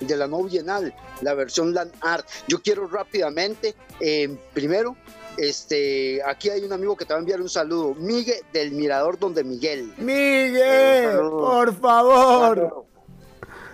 de 0.00 0.16
la 0.16 0.26
no 0.26 0.42
bienal, 0.42 0.94
la 1.20 1.34
versión 1.34 1.72
Land 1.74 1.92
Art. 2.00 2.26
Yo 2.48 2.60
quiero 2.62 2.86
rápidamente, 2.88 3.74
eh, 4.00 4.36
primero, 4.52 4.96
este, 5.36 6.22
aquí 6.24 6.48
hay 6.50 6.62
un 6.62 6.72
amigo 6.72 6.96
que 6.96 7.04
te 7.04 7.12
va 7.12 7.18
a 7.18 7.20
enviar 7.20 7.40
un 7.40 7.48
saludo, 7.48 7.94
Miguel 7.94 8.40
del 8.52 8.72
Mirador 8.72 9.18
Donde 9.18 9.44
Miguel. 9.44 9.92
Miguel, 9.98 11.18
por 11.18 11.74
favor. 11.78 12.86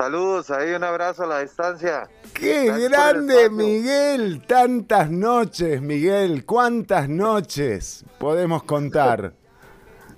Saludos, 0.04 0.50
ahí 0.50 0.72
un 0.72 0.82
abrazo 0.82 1.24
a 1.24 1.26
la 1.26 1.40
distancia. 1.40 2.08
¡Qué 2.32 2.64
Gracias 2.64 2.90
grande. 2.90 3.50
Miguel! 3.50 4.42
Tantas 4.46 5.10
noches, 5.10 5.82
Miguel. 5.82 6.46
¿Cuántas 6.46 7.06
noches 7.06 8.06
podemos 8.16 8.62
contar? 8.62 9.34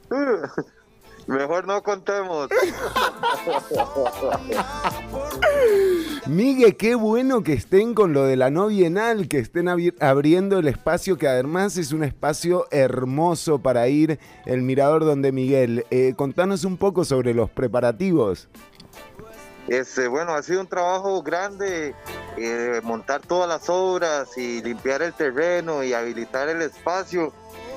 Mejor 1.27 1.67
no 1.67 1.83
contemos. 1.83 2.49
Miguel, 6.27 6.77
qué 6.77 6.95
bueno 6.95 7.43
que 7.43 7.53
estén 7.53 7.95
con 7.95 8.13
lo 8.13 8.25
de 8.25 8.37
la 8.37 8.51
no 8.51 8.69
bienal, 8.69 9.27
que 9.29 9.39
estén 9.41 9.67
abri- 9.67 9.95
abriendo 10.01 10.59
el 10.61 10.69
espacio, 10.69 11.19
que 11.19 11.27
además 11.27 11.77
es 11.77 11.93
un 11.93 12.05
espacio 12.05 12.67
hermoso 12.71 13.59
para 13.61 13.89
ir, 13.89 14.21
el 14.47 14.63
mirador 14.63 15.05
donde 15.05 15.33
Miguel. 15.33 15.85
Eh, 15.91 16.15
contanos 16.17 16.65
un 16.65 16.77
poco 16.77 17.05
sobre 17.05 17.35
los 17.35 17.51
preparativos. 17.51 18.49
Este, 19.73 20.07
bueno, 20.07 20.35
ha 20.35 20.43
sido 20.43 20.61
un 20.61 20.67
trabajo 20.67 21.23
grande 21.23 21.95
eh, 22.37 22.81
montar 22.83 23.23
todas 23.23 23.49
las 23.49 23.71
obras 23.71 24.37
y 24.37 24.63
limpiar 24.63 25.01
el 25.01 25.15
terreno 25.15 25.83
y 25.83 25.95
habilitar 25.95 26.51
el 26.51 26.61
espacio. 26.61 27.33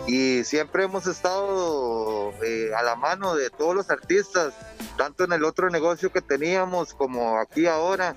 Y 0.05 0.43
siempre 0.43 0.83
hemos 0.83 1.07
estado 1.07 2.33
eh, 2.43 2.71
a 2.77 2.83
la 2.83 2.97
mano 2.97 3.33
de 3.35 3.49
todos 3.49 3.73
los 3.73 3.89
artistas, 3.89 4.53
tanto 4.97 5.23
en 5.23 5.31
el 5.31 5.45
otro 5.45 5.69
negocio 5.69 6.11
que 6.11 6.19
teníamos 6.19 6.93
como 6.93 7.39
aquí 7.39 7.65
ahora. 7.65 8.13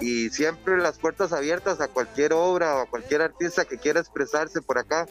Y 0.00 0.30
siempre 0.30 0.78
las 0.78 1.00
puertas 1.00 1.32
abiertas 1.32 1.80
a 1.80 1.88
cualquier 1.88 2.32
obra 2.32 2.76
o 2.76 2.78
a 2.82 2.86
cualquier 2.86 3.22
artista 3.22 3.64
que 3.64 3.76
quiera 3.76 3.98
expresarse 3.98 4.62
por 4.62 4.78
acá. 4.78 5.08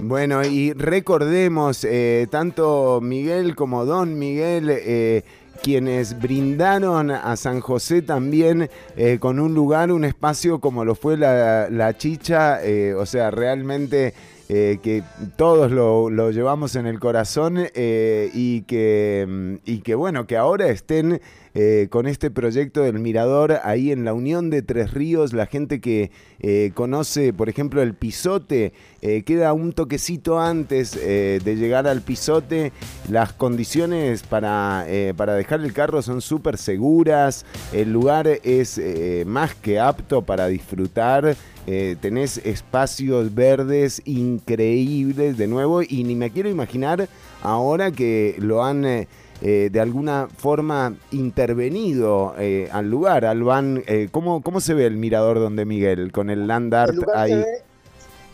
Bueno, 0.00 0.44
y 0.44 0.72
recordemos, 0.72 1.84
eh, 1.84 2.26
tanto 2.32 2.98
Miguel 3.00 3.54
como 3.54 3.84
Don 3.84 4.18
Miguel, 4.18 5.22
quienes 5.62 6.20
brindaron 6.20 7.10
a 7.10 7.36
San 7.36 7.60
José 7.60 8.02
también 8.02 8.68
eh, 8.96 9.18
con 9.18 9.40
un 9.40 9.54
lugar, 9.54 9.92
un 9.92 10.04
espacio 10.04 10.60
como 10.60 10.84
lo 10.84 10.94
fue 10.94 11.16
la, 11.16 11.94
chicha, 11.96 12.62
eh, 12.62 12.94
o 12.94 13.06
sea, 13.06 13.30
realmente 13.30 14.14
eh, 14.50 14.78
que 14.82 15.02
todos 15.36 15.72
lo, 15.72 16.10
lo 16.10 16.30
llevamos 16.30 16.76
en 16.76 16.86
el 16.86 17.00
corazón 17.00 17.56
eh, 17.74 18.30
y, 18.34 18.60
que, 18.62 19.24
mm, 19.26 19.54
y 19.64 19.78
que 19.78 19.94
bueno, 19.94 20.26
que 20.26 20.36
ahora 20.36 20.68
estén 20.68 21.22
eh, 21.54 21.86
con 21.88 22.06
este 22.06 22.30
proyecto 22.30 22.82
del 22.82 22.98
Mirador 22.98 23.60
ahí 23.62 23.90
en 23.90 24.04
la 24.04 24.12
Unión 24.12 24.50
de 24.50 24.60
Tres 24.60 24.92
Ríos, 24.92 25.32
la 25.32 25.46
gente 25.46 25.80
que 25.80 26.10
conoce, 26.74 27.32
por 27.32 27.48
ejemplo, 27.48 27.80
el 27.80 27.94
pisote, 27.94 28.74
queda 29.24 29.54
un 29.54 29.72
toquecito 29.72 30.38
antes 30.38 30.92
de 30.92 31.56
llegar 31.56 31.86
al 31.86 32.02
pisote, 32.02 32.70
las 33.08 33.32
condiciones 33.32 34.22
para, 34.24 34.84
para 35.16 35.34
dejar 35.36 35.60
el 35.60 35.72
carro 35.72 36.02
son 36.02 36.20
súper 36.20 36.58
seguras, 36.58 37.46
el 37.72 37.94
lugar 37.94 38.28
es 38.42 38.78
más 39.24 39.54
que 39.54 39.80
apto 39.80 40.20
para 40.20 40.48
disfrutar. 40.48 41.34
Eh, 41.66 41.96
tenés 42.00 42.38
espacios 42.38 43.34
verdes 43.34 44.02
increíbles 44.04 45.38
de 45.38 45.46
nuevo 45.46 45.82
y 45.82 46.04
ni 46.04 46.14
me 46.14 46.30
quiero 46.30 46.50
imaginar 46.50 47.08
ahora 47.42 47.90
que 47.90 48.36
lo 48.38 48.62
han 48.62 48.84
eh, 48.84 49.08
eh, 49.40 49.70
de 49.72 49.80
alguna 49.80 50.28
forma 50.36 50.94
intervenido 51.10 52.34
eh, 52.38 52.68
al 52.70 52.90
lugar. 52.90 53.24
Alban, 53.24 53.82
eh, 53.86 54.08
¿cómo, 54.10 54.42
¿cómo 54.42 54.60
se 54.60 54.74
ve 54.74 54.86
el 54.86 54.96
mirador 54.96 55.38
donde 55.38 55.64
Miguel 55.64 56.12
con 56.12 56.30
el 56.30 56.46
land 56.46 56.74
art 56.74 56.94
El 56.94 57.04
ahí? 57.14 57.44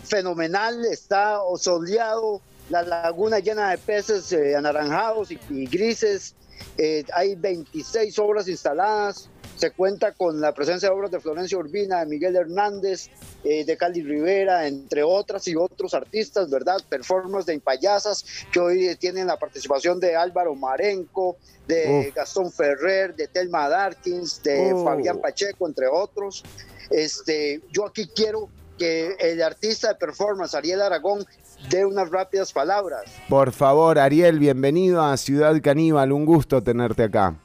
fenomenal, 0.05 0.85
está 0.87 1.39
soleado, 1.57 2.41
la 2.69 2.83
laguna 2.83 3.39
llena 3.39 3.71
de 3.71 3.79
peces 3.79 4.33
eh, 4.33 4.57
anaranjados 4.57 5.31
y, 5.31 5.39
y 5.51 5.67
grises. 5.67 6.35
Eh, 6.77 7.05
hay 7.15 7.37
26 7.37 8.19
obras 8.19 8.49
instaladas. 8.49 9.29
Se 9.61 9.73
cuenta 9.73 10.13
con 10.13 10.41
la 10.41 10.55
presencia 10.55 10.89
de 10.89 10.95
obras 10.95 11.11
de 11.11 11.21
Florencia 11.21 11.59
Urbina, 11.59 12.01
de 12.01 12.07
Miguel 12.07 12.35
Hernández, 12.35 13.11
eh, 13.45 13.63
de 13.67 13.77
Cali 13.77 14.03
Rivera, 14.03 14.67
entre 14.67 15.03
otras 15.03 15.47
y 15.49 15.55
otros 15.55 15.93
artistas, 15.93 16.49
¿verdad? 16.49 16.79
Performance 16.89 17.45
de 17.45 17.53
Impayasas, 17.53 18.25
que 18.51 18.59
hoy 18.59 18.97
tienen 18.97 19.27
la 19.27 19.39
participación 19.39 20.01
de 20.01 20.17
Álvaro 20.17 20.55
Marenco, 20.55 21.37
de. 21.69 22.11
Gastón 22.17 22.51
Ferrer, 22.51 23.15
de 23.15 23.29
Telma 23.29 23.69
Darkins, 23.69 24.43
de. 24.43 24.75
Fabián 24.83 25.19
Pacheco, 25.19 25.69
entre 25.69 25.89
otros. 25.89 26.43
Este, 26.89 27.61
yo 27.71 27.85
aquí 27.85 28.09
quiero 28.17 28.49
que 28.79 29.15
el 29.21 29.43
artista 29.43 29.89
de 29.89 29.97
performance, 29.97 30.55
Ariel 30.55 30.81
Aragón, 30.81 31.27
dé 31.69 31.85
unas 31.85 32.11
rápidas 32.11 32.51
palabras. 32.51 33.03
Por 33.29 33.53
favor, 33.53 33.99
Ariel, 33.99 34.39
bienvenido 34.39 35.03
a 35.03 35.15
Ciudad 35.19 35.55
Caníbal, 35.63 36.13
un 36.13 36.25
gusto 36.25 36.63
tenerte 36.63 37.03
acá. 37.03 37.37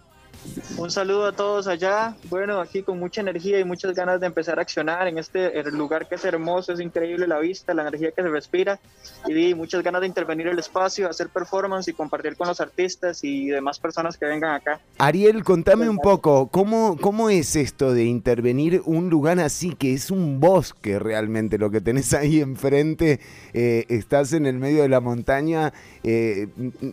Un 0.77 0.91
saludo 0.91 1.25
a 1.25 1.31
todos 1.31 1.67
allá. 1.67 2.15
Bueno, 2.29 2.59
aquí 2.59 2.83
con 2.83 2.99
mucha 2.99 3.21
energía 3.21 3.59
y 3.59 3.63
muchas 3.63 3.95
ganas 3.95 4.19
de 4.19 4.27
empezar 4.27 4.59
a 4.59 4.61
accionar 4.61 5.07
en 5.07 5.17
este 5.17 5.63
lugar 5.71 6.07
que 6.07 6.15
es 6.15 6.25
hermoso, 6.25 6.73
es 6.73 6.79
increíble 6.79 7.27
la 7.27 7.39
vista, 7.39 7.73
la 7.73 7.83
energía 7.83 8.11
que 8.11 8.21
se 8.21 8.29
respira 8.29 8.79
y 9.27 9.53
muchas 9.53 9.81
ganas 9.83 10.01
de 10.01 10.07
intervenir 10.07 10.47
el 10.47 10.59
espacio, 10.59 11.09
hacer 11.09 11.29
performance 11.29 11.87
y 11.87 11.93
compartir 11.93 12.35
con 12.35 12.47
los 12.47 12.59
artistas 12.59 13.23
y 13.23 13.47
demás 13.47 13.79
personas 13.79 14.17
que 14.17 14.25
vengan 14.25 14.53
acá. 14.53 14.81
Ariel, 14.97 15.43
contame 15.43 15.89
un 15.89 15.97
poco, 15.97 16.47
¿cómo, 16.47 16.97
¿cómo 16.99 17.29
es 17.29 17.55
esto 17.55 17.93
de 17.93 18.05
intervenir 18.05 18.81
un 18.85 19.09
lugar 19.09 19.39
así, 19.39 19.73
que 19.75 19.93
es 19.93 20.11
un 20.11 20.39
bosque 20.39 20.99
realmente, 20.99 21.57
lo 21.57 21.71
que 21.71 21.81
tenés 21.81 22.13
ahí 22.13 22.41
enfrente, 22.41 23.19
eh, 23.53 23.85
estás 23.89 24.33
en 24.33 24.45
el 24.45 24.57
medio 24.57 24.81
de 24.81 24.89
la 24.89 24.99
montaña, 24.99 25.73
eh, 26.03 26.47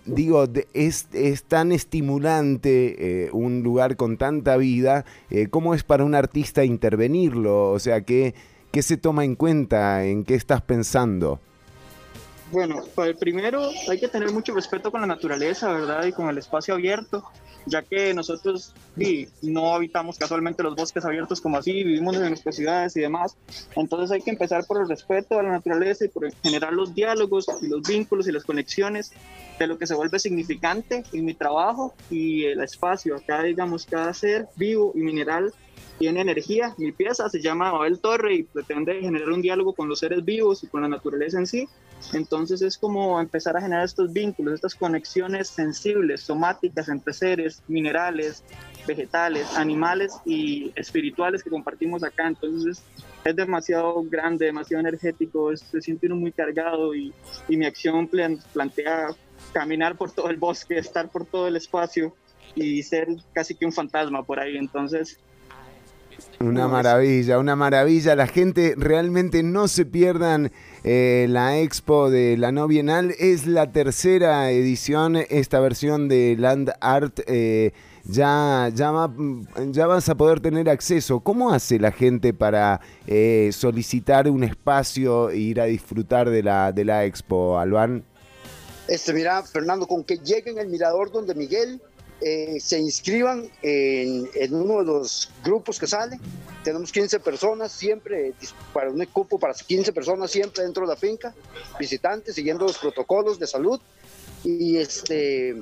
digo, 0.07 0.47
es, 0.73 1.09
es 1.13 1.45
tan 1.45 1.73
estimulante 1.73 3.25
eh, 3.27 3.31
un 3.33 3.42
lugar 3.63 3.97
con 3.97 4.17
tanta 4.17 4.57
vida, 4.57 5.05
eh, 5.31 5.49
¿cómo 5.49 5.75
es 5.75 5.83
para 5.83 6.05
un 6.05 6.15
artista 6.15 6.65
intervenirlo? 6.65 7.71
O 7.71 7.79
sea, 7.79 8.03
¿qué, 8.03 8.35
¿qué 8.71 8.83
se 8.83 8.97
toma 8.97 9.25
en 9.25 9.37
cuenta? 9.37 10.05
¿En 10.05 10.25
qué 10.25 10.35
estás 10.35 10.63
pensando? 10.63 11.41
Bueno, 12.53 12.83
el 12.99 13.17
primero 13.17 13.63
hay 13.89 13.99
que 13.99 14.09
tener 14.09 14.31
mucho 14.31 14.55
respeto 14.55 14.91
con 14.91 15.01
la 15.01 15.07
naturaleza, 15.07 15.73
¿verdad? 15.73 16.05
Y 16.05 16.13
con 16.13 16.29
el 16.29 16.37
espacio 16.37 16.75
abierto, 16.75 17.25
ya 17.67 17.83
que 17.83 18.15
nosotros 18.15 18.73
sí, 18.97 19.29
no 19.43 19.75
habitamos 19.75 20.19
casualmente 20.19 20.63
los 20.63 20.75
bosques 20.75 21.05
abiertos 21.05 21.41
como 21.41 21.59
así, 21.59 21.73
vivimos 21.73 22.17
en 22.17 22.29
nuestras 22.29 22.57
ciudades 22.57 22.97
y 22.97 23.01
demás. 23.01 23.37
Entonces 23.77 24.11
hay 24.11 24.23
que 24.23 24.31
empezar 24.31 24.65
por 24.67 24.81
el 24.81 24.89
respeto 24.89 25.39
a 25.39 25.43
la 25.43 25.51
naturaleza 25.51 26.05
y 26.05 26.09
por 26.09 26.33
generar 26.43 26.73
los 26.73 26.95
diálogos 26.95 27.47
y 27.61 27.69
los 27.69 27.83
vínculos 27.83 28.29
y 28.29 28.33
las 28.33 28.45
conexiones 28.45 29.13
de 29.59 29.67
lo 29.67 29.79
que 29.79 29.87
se 29.87 29.95
vuelve 29.95 30.19
significante 30.19 31.05
en 31.13 31.25
mi 31.25 31.35
trabajo 31.35 31.95
y 32.11 32.45
el 32.45 32.61
espacio. 32.61 33.17
Acá, 33.17 33.43
digamos, 33.43 33.87
cada 33.87 34.13
ser 34.15 34.49
vivo 34.57 34.93
y 34.95 35.01
mineral 35.01 35.53
tiene 35.99 36.21
energía. 36.21 36.75
Mi 36.79 36.93
pieza 36.93 37.29
se 37.29 37.41
llama 37.41 37.71
Abel 37.71 38.01
Torre 38.01 38.35
y 38.35 38.43
pretende 38.43 39.01
generar 39.01 39.31
un 39.31 39.43
diálogo 39.43 39.73
con 39.73 39.89
los 39.89 40.01
seres 40.01 40.25
vivos 40.25 40.65
y 40.65 40.67
con 40.67 40.83
la 40.83 40.89
naturaleza 40.89 41.39
en 41.39 41.47
sí. 41.47 41.69
Entonces 42.13 42.63
es 42.63 42.77
como 42.77 43.21
empezar 43.21 43.57
a 43.57 43.61
generar 43.61 43.85
estos 43.85 44.13
vínculos, 44.13 44.55
estas 44.55 44.75
conexiones 44.75 45.49
sensibles, 45.49 46.23
somáticas 46.23 46.89
entre 46.89 47.13
seres, 47.13 47.63
minerales, 47.69 48.45
vegetales, 48.87 49.57
animales 49.57 50.13
y 50.25 50.73
espirituales 50.77 51.43
que 51.43 51.51
compartimos 51.51 52.03
acá. 52.03 52.27
Entonces 52.27 52.83
es, 53.25 53.37
demasiado 53.37 54.03
grande, 54.05 54.47
demasiado 54.47 54.81
energético, 54.81 55.57
se 55.57 55.81
siente 55.81 56.07
uno 56.07 56.17
muy 56.17 56.33
cargado 56.33 56.95
y, 56.95 57.15
y 57.49 57.57
mi 57.57 57.67
acción 57.67 58.09
plan- 58.09 58.39
plantea 58.53 59.09
caminar 59.53 59.97
por 59.97 60.13
todo 60.13 60.29
el 60.29 60.37
bosque, 60.37 60.79
estar 60.79 61.09
por 61.09 61.27
todo 61.27 61.49
el 61.49 61.57
espacio 61.57 62.15
y 62.55 62.83
ser 62.83 63.09
casi 63.33 63.55
que 63.55 63.65
un 63.65 63.73
fantasma 63.73 64.23
por 64.25 64.41
ahí. 64.41 64.57
Entonces 64.57 65.19
Una 66.41 66.67
maravilla, 66.69 67.39
una 67.39 67.55
maravilla. 67.57 68.17
La 68.17 68.27
gente 68.27 68.75
realmente 68.77 69.43
no 69.43 69.69
se 69.69 69.85
pierdan 69.87 70.51
eh, 70.85 71.27
la 71.29 71.59
expo 71.59 72.11
de 72.11 72.37
la 72.37 72.51
no 72.53 72.67
bienal. 72.67 73.15
Es 73.19 73.47
la 73.47 73.71
tercera 73.73 74.51
edición, 74.51 75.17
esta 75.17 75.61
versión 75.61 76.09
de 76.09 76.37
Land 76.39 76.73
Art. 76.81 77.21
eh, 77.27 77.73
ya, 78.05 78.69
va- 78.75 79.15
ya 79.71 79.87
vas 79.87 80.09
a 80.09 80.17
poder 80.17 80.41
tener 80.41 80.69
acceso. 80.69 81.21
¿Cómo 81.21 81.53
hace 81.53 81.79
la 81.79 81.93
gente 81.93 82.35
para 82.35 82.81
eh, 83.07 83.51
solicitar 83.53 84.29
un 84.29 84.43
espacio 84.43 85.31
e 85.31 85.37
ir 85.39 85.61
a 85.61 85.67
disfrutar 85.67 86.29
de 86.29 86.43
la, 86.43 86.73
de 86.73 86.85
la 86.85 87.05
expo, 87.05 87.59
Alban? 87.59 88.03
Este, 88.89 89.13
mira, 89.13 89.45
Fernando, 89.45 89.87
con 89.87 90.03
que 90.03 90.17
lleguen 90.19 90.59
al 90.59 90.67
mirador 90.69 91.13
donde 91.13 91.37
Miguel 91.37 91.81
eh, 92.25 92.61
se 92.61 92.79
inscriban 92.79 93.51
en, 93.63 94.55
uno 94.55 94.79
de 94.79 94.85
los 94.85 95.31
grupos 95.45 95.79
que 95.79 95.87
sale. 95.87 96.19
Tenemos 96.63 96.93
15 96.93 97.21
personas, 97.21 97.73
siempre 97.73 98.33
para 98.73 98.91
un 98.91 99.05
cupo 99.07 99.39
para 99.39 99.55
15 99.55 99.93
personas, 99.93 100.31
siempre 100.31 100.63
dentro 100.63 100.87
de 100.87 100.93
la 100.93 100.97
finca, 100.97 101.35
visitantes, 101.79 102.35
siguiendo 102.35 102.67
los 102.67 102.79
protocolos 102.79 103.39
de 103.39 103.47
salud. 103.47 103.81
Y 104.45 104.77
este, 104.77 105.57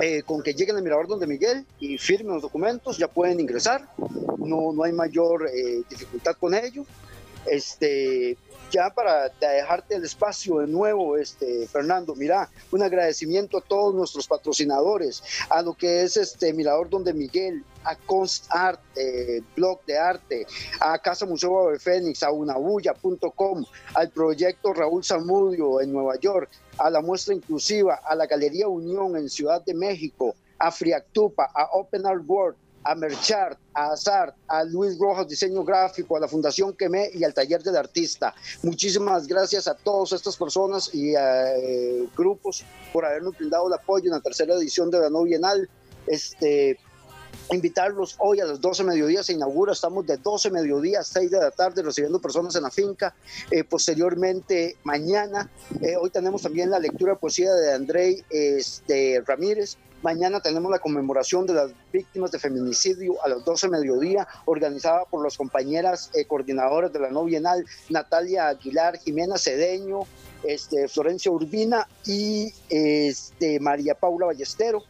eh, 0.00 0.22
con 0.24 0.42
que 0.42 0.54
lleguen 0.54 0.76
al 0.76 0.82
mirador 0.82 1.06
donde 1.06 1.26
Miguel 1.26 1.64
y 1.80 1.98
firmen 1.98 2.34
los 2.34 2.42
documentos, 2.42 2.98
ya 2.98 3.08
pueden 3.08 3.40
ingresar. 3.40 3.88
No, 4.38 4.72
no 4.72 4.82
hay 4.82 4.92
mayor 4.92 5.48
eh, 5.48 5.82
dificultad 5.88 6.34
con 6.38 6.54
ello. 6.54 6.84
Este, 7.46 8.36
ya 8.70 8.90
para 8.90 9.28
dejarte 9.28 9.94
el 9.94 10.04
espacio 10.04 10.58
de 10.58 10.66
nuevo, 10.66 11.16
este, 11.16 11.66
Fernando, 11.68 12.14
mira, 12.14 12.50
un 12.72 12.82
agradecimiento 12.82 13.58
a 13.58 13.60
todos 13.60 13.94
nuestros 13.94 14.26
patrocinadores, 14.26 15.22
a 15.48 15.62
lo 15.62 15.74
que 15.74 16.02
es 16.02 16.16
este 16.16 16.52
Mirador 16.52 16.90
Donde 16.90 17.12
Miguel, 17.12 17.64
a 17.84 17.94
Const 17.94 18.46
Art, 18.50 18.80
eh, 18.96 19.40
blog 19.54 19.84
de 19.86 19.96
arte, 19.96 20.46
a 20.80 20.98
Casa 20.98 21.26
Museo 21.26 21.70
de 21.70 21.78
Fénix, 21.78 22.22
a 22.22 22.32
unabuya.com, 22.32 23.64
al 23.94 24.10
proyecto 24.10 24.72
Raúl 24.72 25.04
Zamudio 25.04 25.80
en 25.80 25.92
Nueva 25.92 26.16
York, 26.16 26.50
a 26.78 26.90
la 26.90 27.00
muestra 27.00 27.34
inclusiva, 27.34 28.00
a 28.04 28.14
la 28.14 28.26
Galería 28.26 28.68
Unión 28.68 29.16
en 29.16 29.30
Ciudad 29.30 29.64
de 29.64 29.74
México, 29.74 30.34
a 30.58 30.72
Friactupa, 30.72 31.50
a 31.54 31.70
Open 31.72 32.06
Art 32.06 32.22
World, 32.26 32.56
a 32.86 32.94
Merchart, 32.94 33.58
a 33.74 33.92
Azar, 33.92 34.34
a 34.46 34.62
Luis 34.62 34.96
Rojas 34.96 35.26
Diseño 35.26 35.64
Gráfico, 35.64 36.16
a 36.16 36.20
la 36.20 36.28
Fundación 36.28 36.72
Quemé 36.72 37.10
y 37.12 37.24
al 37.24 37.34
Taller 37.34 37.62
del 37.62 37.76
Artista. 37.76 38.32
Muchísimas 38.62 39.26
gracias 39.26 39.66
a 39.66 39.74
todas 39.74 40.12
estas 40.12 40.36
personas 40.36 40.94
y 40.94 41.16
a, 41.16 41.56
eh, 41.56 42.06
grupos 42.16 42.64
por 42.92 43.04
habernos 43.04 43.36
brindado 43.36 43.66
el 43.66 43.74
apoyo 43.74 44.06
en 44.06 44.12
la 44.12 44.20
tercera 44.20 44.54
edición 44.54 44.88
de 44.90 45.00
la 45.00 45.10
No 45.10 45.24
Bienal. 45.24 45.68
Este, 46.06 46.78
invitarlos 47.50 48.14
hoy 48.18 48.38
a 48.40 48.44
las 48.44 48.60
12 48.60 48.84
mediodía 48.84 49.22
se 49.24 49.32
inaugura, 49.32 49.72
estamos 49.72 50.06
de 50.06 50.16
12 50.16 50.50
mediodía 50.50 51.00
a 51.00 51.04
6 51.04 51.30
de 51.30 51.38
la 51.38 51.50
tarde 51.50 51.82
recibiendo 51.82 52.20
personas 52.20 52.54
en 52.54 52.62
la 52.62 52.70
finca, 52.70 53.14
Eh, 53.50 53.64
posteriormente 53.64 54.76
mañana, 54.84 55.50
eh, 55.80 55.96
hoy 56.00 56.10
tenemos 56.10 56.42
también 56.42 56.70
la 56.70 56.78
lectura 56.78 57.12
de 57.12 57.18
poesía 57.18 57.52
de 57.52 57.72
Andrei 57.72 58.24
este, 58.30 59.22
Ramírez, 59.26 59.76
mañana 60.02 60.40
tenemos 60.40 60.70
la 60.70 60.78
conmemoración 60.78 61.46
de 61.46 61.54
las 61.54 61.70
víctimas 61.92 62.30
de 62.30 62.38
feminicidio 62.38 63.22
a 63.24 63.28
las 63.28 63.44
12 63.44 63.68
mediodía, 63.68 64.26
organizada 64.44 65.04
por 65.04 65.22
las 65.22 65.36
compañeras 65.36 66.10
eh, 66.14 66.24
coordinadoras 66.24 66.92
de 66.92 67.00
la 67.00 67.10
no 67.10 67.24
bienal, 67.24 67.64
Natalia 67.88 68.48
Aguilar, 68.48 68.98
Jimena 68.98 69.38
Cedeño, 69.38 70.02
este, 70.42 70.88
Florencia 70.88 71.30
Urbina 71.30 71.88
y 72.04 72.52
este, 72.68 73.58
María 73.60 73.94
Paula 73.94 74.26
Ballestero 74.26 74.82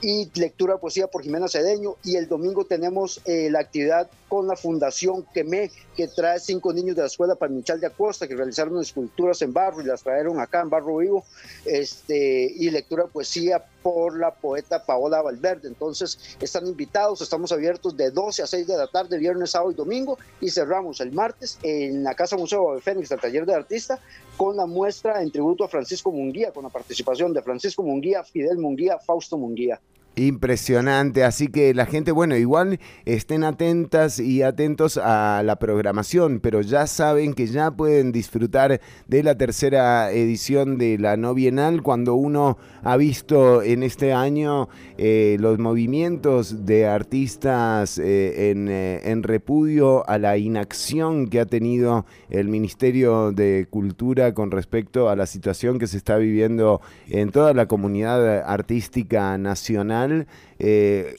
y 0.00 0.28
lectura 0.38 0.74
de 0.74 0.80
poesía 0.80 1.06
por 1.06 1.22
Jimena 1.22 1.48
Cedeño. 1.48 1.96
Y 2.02 2.16
el 2.16 2.28
domingo 2.28 2.64
tenemos 2.64 3.20
eh, 3.24 3.48
la 3.50 3.60
actividad 3.60 4.10
con 4.32 4.48
la 4.48 4.56
Fundación 4.56 5.26
Quemé, 5.34 5.70
que 5.94 6.08
trae 6.08 6.40
cinco 6.40 6.72
niños 6.72 6.96
de 6.96 7.02
la 7.02 7.08
Escuela 7.08 7.34
Palmichal 7.34 7.78
de 7.78 7.88
Acosta, 7.88 8.26
que 8.26 8.34
realizaron 8.34 8.80
esculturas 8.80 9.42
en 9.42 9.52
barro 9.52 9.82
y 9.82 9.84
las 9.84 10.02
trajeron 10.02 10.40
acá 10.40 10.62
en 10.62 10.70
barro 10.70 10.96
vivo. 10.96 11.22
Este, 11.66 12.50
y 12.50 12.70
lectura 12.70 13.02
de 13.02 13.10
poesía 13.10 13.62
por 13.82 14.18
la 14.18 14.30
poeta 14.30 14.86
Paola 14.86 15.20
Valverde. 15.20 15.68
Entonces, 15.68 16.18
están 16.40 16.66
invitados, 16.66 17.20
estamos 17.20 17.52
abiertos 17.52 17.94
de 17.94 18.10
12 18.10 18.42
a 18.42 18.46
6 18.46 18.66
de 18.68 18.78
la 18.78 18.86
tarde, 18.86 19.18
viernes, 19.18 19.50
sábado 19.50 19.70
y 19.70 19.74
domingo, 19.74 20.16
y 20.40 20.48
cerramos 20.48 21.02
el 21.02 21.12
martes 21.12 21.58
en 21.62 22.02
la 22.02 22.14
Casa 22.14 22.38
Museo 22.38 22.74
de 22.74 22.80
Fénix, 22.80 23.10
del 23.10 23.20
taller 23.20 23.44
de 23.44 23.54
artista, 23.54 24.00
con 24.38 24.56
la 24.56 24.64
muestra 24.64 25.20
en 25.20 25.30
tributo 25.30 25.64
a 25.64 25.68
Francisco 25.68 26.10
Munguía, 26.10 26.52
con 26.52 26.62
la 26.62 26.70
participación 26.70 27.34
de 27.34 27.42
Francisco 27.42 27.82
Munguía, 27.82 28.24
Fidel 28.24 28.56
Munguía, 28.56 28.98
Fausto 28.98 29.36
Munguía. 29.36 29.78
Impresionante, 30.14 31.24
así 31.24 31.48
que 31.48 31.72
la 31.72 31.86
gente, 31.86 32.12
bueno, 32.12 32.36
igual 32.36 32.78
estén 33.06 33.44
atentas 33.44 34.18
y 34.18 34.42
atentos 34.42 34.98
a 34.98 35.42
la 35.42 35.56
programación, 35.56 36.40
pero 36.40 36.60
ya 36.60 36.86
saben 36.86 37.32
que 37.32 37.46
ya 37.46 37.70
pueden 37.70 38.12
disfrutar 38.12 38.82
de 39.08 39.22
la 39.22 39.38
tercera 39.38 40.10
edición 40.10 40.76
de 40.76 40.98
la 40.98 41.16
no 41.16 41.32
bienal 41.32 41.82
cuando 41.82 42.14
uno 42.14 42.58
ha 42.82 42.96
visto 42.96 43.62
en 43.62 43.82
este 43.82 44.12
año 44.12 44.68
eh, 44.98 45.36
los 45.40 45.58
movimientos 45.58 46.66
de 46.66 46.86
artistas 46.86 47.98
eh, 47.98 48.50
en, 48.50 48.68
eh, 48.68 49.00
en 49.04 49.22
repudio 49.22 50.08
a 50.08 50.18
la 50.18 50.36
inacción 50.36 51.28
que 51.28 51.40
ha 51.40 51.46
tenido 51.46 52.04
el 52.30 52.48
Ministerio 52.48 53.32
de 53.32 53.66
Cultura 53.70 54.34
con 54.34 54.50
respecto 54.50 55.08
a 55.08 55.16
la 55.16 55.26
situación 55.26 55.78
que 55.78 55.86
se 55.86 55.96
está 55.96 56.16
viviendo 56.16 56.80
en 57.08 57.30
toda 57.30 57.54
la 57.54 57.66
comunidad 57.66 58.42
artística 58.46 59.38
nacional. 59.38 60.26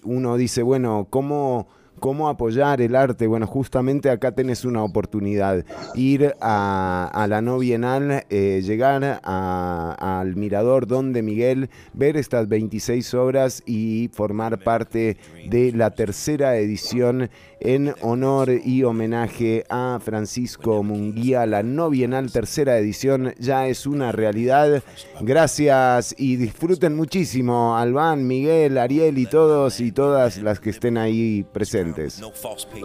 Uno 0.04 0.38
dice, 0.38 0.64
bueno, 0.64 1.08
¿cómo, 1.10 1.68
cómo 2.04 2.28
apoyar 2.28 2.82
el 2.82 2.98
arte. 2.98 3.28
Bueno, 3.28 3.48
justamente 3.48 4.10
acá 4.10 4.34
tenés 4.34 4.66
una 4.66 4.84
oportunidad. 4.84 5.64
Ir 5.96 6.34
a, 6.42 7.26
la 7.30 7.42
no 7.42 7.60
bienal, 7.60 8.26
eh, 8.30 8.62
llegar 8.62 9.22
al 9.24 10.36
mirador 10.36 10.86
Don 10.86 11.14
de 11.14 11.22
Miguel, 11.22 11.70
ver 11.94 12.18
estas 12.18 12.50
26 12.50 13.14
obras 13.14 13.64
y 13.66 14.10
formar 14.12 14.60
parte 14.66 15.16
de 15.50 15.72
la 15.72 15.92
tercera 15.92 16.58
edición 16.58 17.30
en 17.64 17.96
honor 18.02 18.50
y 18.52 18.84
homenaje 18.84 19.66
a 19.70 20.00
Francisco 20.04 20.84
Munguía. 20.84 21.46
La 21.46 21.64
no 21.64 21.90
bienal 21.90 22.32
tercera 22.32 22.78
edición 22.78 23.34
ya 23.40 23.68
es 23.68 23.86
una 23.86 24.12
realidad. 24.12 24.84
Gracias 25.22 26.14
y 26.18 26.36
disfruten 26.36 26.96
muchísimo, 26.96 27.78
Albán, 27.78 28.28
Miguel, 28.28 28.78
Ariel 28.78 29.18
y 29.18 29.26
todos 29.26 29.80
y 29.80 29.92
todas 29.94 30.38
las 30.38 30.60
que 30.60 30.72
estén 30.72 30.98
ahí 30.98 31.46
presentes. 31.54 32.22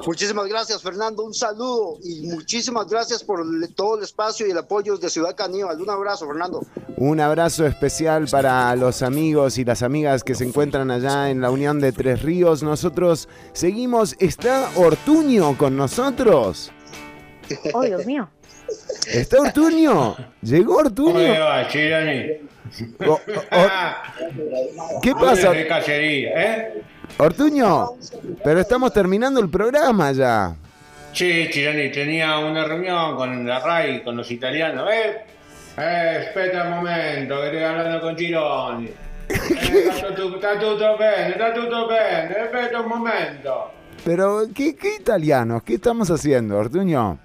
Muchísimas 0.07 0.47
gracias, 0.47 0.81
Fernando. 0.81 1.25
Un 1.25 1.35
saludo 1.35 1.99
y 2.03 2.29
muchísimas 2.29 2.89
gracias 2.89 3.25
por 3.25 3.45
todo 3.75 3.99
el 3.99 4.05
espacio 4.05 4.47
y 4.47 4.53
el 4.53 4.59
apoyo 4.59 4.97
de 4.97 5.11
Ciudad 5.11 5.35
Caníbal. 5.35 5.81
Un 5.81 5.91
abrazo, 5.91 6.27
Fernando. 6.27 6.65
Un 6.97 7.21
abrazo 7.21 7.67
especial 7.67 8.27
para 8.31 8.75
los 8.77 9.03
amigos 9.03 9.59
y 9.59 9.65
las 9.65 9.83
amigas 9.83 10.23
que 10.23 10.35
se 10.35 10.45
encuentran 10.45 10.91
allá 10.91 11.31
en 11.31 11.41
la 11.41 11.51
Unión 11.51 11.81
de 11.81 11.93
Tres 11.93 12.23
Ríos. 12.23 12.63
Nosotros 12.63 13.29
seguimos. 13.53 14.15
¿Está 14.19 14.68
Ortuño 14.77 15.57
con 15.57 15.77
nosotros? 15.77 16.70
Oh, 17.73 17.82
Dios 17.82 18.05
mío. 18.07 18.28
¿Está 19.12 19.40
Ortuño? 19.40 20.16
¿Llegó 20.43 20.74
¿Cómo 20.74 20.86
Ortuño? 20.89 21.19
le 21.19 21.39
va, 21.39 21.66
Chironi? 21.69 22.27
O- 23.07 23.12
o- 23.15 25.01
¿Qué 25.03 25.15
pasa? 25.15 25.51
de 25.53 25.66
cacería, 25.66 26.31
¿eh? 26.35 26.82
Ortuño, 27.16 27.93
pero 28.45 28.61
estamos 28.61 28.93
terminando 28.93 29.40
el 29.40 29.49
programa 29.49 30.12
ya. 30.12 30.55
Sí, 31.15 31.49
Chironi, 31.51 31.90
tenía 31.90 32.39
una 32.39 32.65
reunión 32.65 33.16
con 33.16 33.47
la 33.47 33.59
RAI, 33.61 34.05
con 34.05 34.16
los 34.16 34.31
italianos. 34.31 34.89
¿Eh? 34.93 35.16
Eh, 35.78 36.24
espera 36.27 36.65
un 36.65 36.70
momento, 36.77 37.40
que 37.40 37.47
estoy 37.47 37.62
hablando 37.62 38.01
con 38.01 38.16
Chironi. 38.16 38.90
Eh, 39.31 39.90
está, 39.90 40.59
tutto 40.59 40.97
bene, 40.97 41.28
está 41.31 41.53
tutto 41.53 41.86
bene, 41.89 42.35
espera 42.45 42.81
un 42.81 42.89
momento. 42.89 43.70
Pero, 44.05 44.43
¿qué, 44.55 44.75
qué 44.77 44.97
italianos? 44.97 45.62
¿Qué 45.62 45.75
estamos 45.75 46.11
haciendo, 46.11 46.57
Ortuño? 46.57 47.19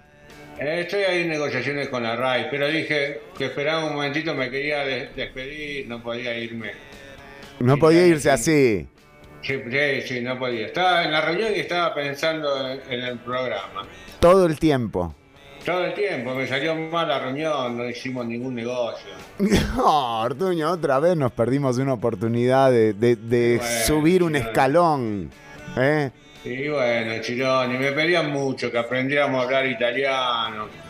Eh, 0.59 0.81
estoy 0.81 1.03
ahí 1.03 1.21
en 1.23 1.29
negociaciones 1.29 1.89
con 1.89 2.03
la 2.03 2.15
RAI, 2.15 2.49
pero 2.49 2.67
dije 2.67 3.21
que 3.37 3.45
esperaba 3.45 3.85
un 3.85 3.93
momentito, 3.93 4.33
me 4.35 4.49
quería 4.49 4.83
des- 4.83 5.15
despedir, 5.15 5.87
no 5.87 6.01
podía 6.01 6.37
irme. 6.37 6.71
No 7.59 7.77
podía 7.77 8.05
irse 8.05 8.29
así. 8.31 8.87
Sí, 9.41 9.59
sí, 9.69 10.01
sí, 10.07 10.21
no 10.21 10.37
podía. 10.37 10.67
Estaba 10.67 11.03
en 11.03 11.11
la 11.11 11.21
reunión 11.21 11.51
y 11.55 11.59
estaba 11.59 11.93
pensando 11.93 12.67
en, 12.69 12.79
en 12.89 13.01
el 13.01 13.19
programa. 13.19 13.83
Todo 14.19 14.45
el 14.45 14.57
tiempo. 14.59 15.15
Todo 15.65 15.85
el 15.85 15.93
tiempo, 15.93 16.35
me 16.35 16.45
salió 16.45 16.75
mal 16.75 17.07
la 17.07 17.19
reunión, 17.19 17.77
no 17.77 17.87
hicimos 17.89 18.25
ningún 18.25 18.55
negocio. 18.55 19.09
No, 19.75 20.21
Ortuño, 20.21 20.69
otra 20.71 20.99
vez 20.99 21.15
nos 21.15 21.31
perdimos 21.31 21.77
una 21.77 21.93
oportunidad 21.93 22.69
de, 22.71 22.93
de- 22.93 23.15
de 23.15 23.57
Bueno, 23.57 23.85
subir 23.85 24.23
un 24.23 24.35
escalón. 24.35 25.29
¿eh? 25.77 26.11
Y 26.45 26.67
bueno, 26.67 27.21
Chironi, 27.21 27.77
me 27.77 27.93
pedían 27.93 28.29
mucho 28.29 28.69
que 28.69 28.77
aprendiéramos 28.77 29.41
a 29.41 29.45
hablar 29.45 29.65
italiano. 29.65 30.82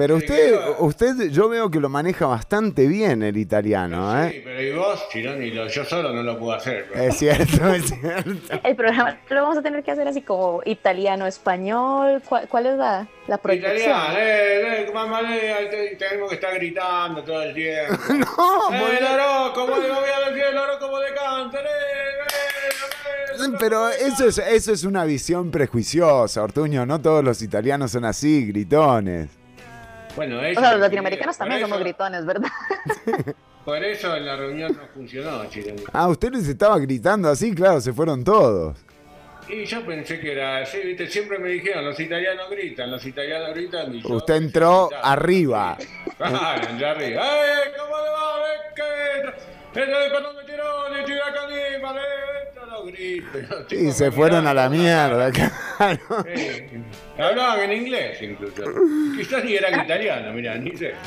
Pero 0.00 0.16
usted, 0.16 0.58
usted, 0.78 1.28
yo 1.30 1.48
veo 1.50 1.70
que 1.70 1.78
lo 1.78 1.90
maneja 1.90 2.24
bastante 2.26 2.86
bien 2.86 3.22
el 3.22 3.36
italiano, 3.36 4.18
¿eh? 4.24 4.30
Sí, 4.32 4.40
pero 4.42 4.62
¿y 4.62 4.72
vos, 4.72 5.08
Chironi? 5.10 5.50
Lo- 5.50 5.68
yo 5.68 5.84
solo 5.84 6.10
no 6.12 6.22
lo 6.22 6.38
puedo 6.38 6.52
hacer. 6.54 6.86
pero- 6.90 7.04
Es 7.04 7.18
cierto, 7.18 7.68
es 7.74 7.84
cierto. 7.84 8.60
El 8.64 8.76
programa 8.76 9.18
lo 9.28 9.42
vamos 9.42 9.58
a 9.58 9.62
tener 9.62 9.82
que 9.82 9.90
hacer 9.90 10.08
así 10.08 10.22
como 10.22 10.62
italiano, 10.64 11.26
español. 11.26 12.22
¿Cuál, 12.26 12.48
cuál 12.48 12.66
es 12.66 12.78
la, 12.78 13.06
la 13.26 13.36
proyección? 13.36 13.74
Italiano, 13.76 14.14
eh, 14.18 14.86
eh, 14.88 14.90
mamá, 14.94 15.20
eh, 15.34 15.68
te- 15.70 15.96
tenemos 15.96 16.30
que 16.30 16.36
estar 16.36 16.54
gritando 16.54 17.22
todo 17.22 17.42
el 17.42 17.54
tiempo. 17.54 17.94
no, 18.08 18.74
eh, 18.74 18.98
el 19.00 19.04
oro, 19.06 19.52
como 19.54 19.76
le 19.76 19.88
voy 19.90 20.08
a 20.16 20.30
decir 20.30 20.44
el 20.50 20.56
oro 20.56 20.78
como 20.78 20.98
de 20.98 21.08
cáncer, 21.14 21.60
Pero 23.58 23.88
eso 23.90 24.26
es, 24.28 24.38
eso 24.38 24.72
es 24.72 24.84
una 24.84 25.04
visión 25.04 25.50
prejuiciosa, 25.50 26.42
Ortuño. 26.42 26.86
No 26.86 27.00
todos 27.00 27.22
los 27.22 27.42
italianos 27.42 27.90
son 27.92 28.04
así, 28.06 28.46
gritones. 28.46 29.28
Bueno, 30.16 30.38
O 30.38 30.42
eso 30.42 30.60
sea, 30.60 30.72
los 30.72 30.80
latinoamericanos 30.80 31.38
también 31.38 31.58
eso- 31.60 31.68
somos 31.68 31.80
gritones, 31.82 32.26
¿verdad? 32.26 32.48
Por 33.64 33.84
eso 33.84 34.16
en 34.16 34.26
la 34.26 34.36
reunión 34.36 34.72
no 34.74 34.86
funcionó, 34.94 35.44
Chironi. 35.46 35.82
Ah, 35.92 36.08
usted 36.08 36.32
les 36.32 36.48
estaba 36.48 36.78
gritando 36.78 37.28
así, 37.28 37.54
claro, 37.54 37.80
se 37.80 37.92
fueron 37.92 38.24
todos. 38.24 38.76
Y 39.48 39.64
yo 39.64 39.84
pensé 39.84 40.18
que 40.20 40.32
era 40.32 40.58
así, 40.58 40.78
¿viste? 40.78 41.06
Siempre 41.08 41.38
me 41.38 41.48
dijeron, 41.50 41.84
los 41.84 41.98
italianos 41.98 42.48
gritan, 42.50 42.90
los 42.90 43.04
italianos 43.04 43.50
gritan. 43.54 43.94
Y 43.94 44.00
yo, 44.02 44.08
Usted 44.14 44.34
entró 44.34 44.88
arriba. 45.02 45.76
Claro, 46.16 46.68
allá 46.68 46.90
arriba. 46.90 47.22
¡Eh, 47.24 47.72
cómo 47.78 47.96
le 47.96 48.10
va! 48.10 48.30
¿Ves 49.74 49.84
que 49.84 49.90
Esto 49.92 50.00
de 50.00 50.10
cuando 50.10 50.32
me 50.34 50.42
tiró, 50.44 50.90
de 50.94 51.02
tirar 51.04 51.34
caníbal, 51.34 51.96
eh, 51.96 52.00
esto 52.48 52.66
lo 52.66 52.84
grito. 52.86 53.38
Los 53.48 53.72
Y 53.72 53.92
se 53.92 54.10
fueron 54.10 54.46
a 54.46 54.54
la 54.54 54.68
mierda, 54.68 55.30
claro. 55.30 56.24
Sí. 56.34 56.62
Hablaban 57.22 57.60
en 57.70 57.72
inglés 57.82 58.20
incluso. 58.22 58.62
Quizás 59.16 59.44
ni 59.44 59.54
eran 59.54 59.84
italianos, 59.84 60.34
mirá, 60.34 60.56
ni 60.56 60.76
sé. 60.76 60.94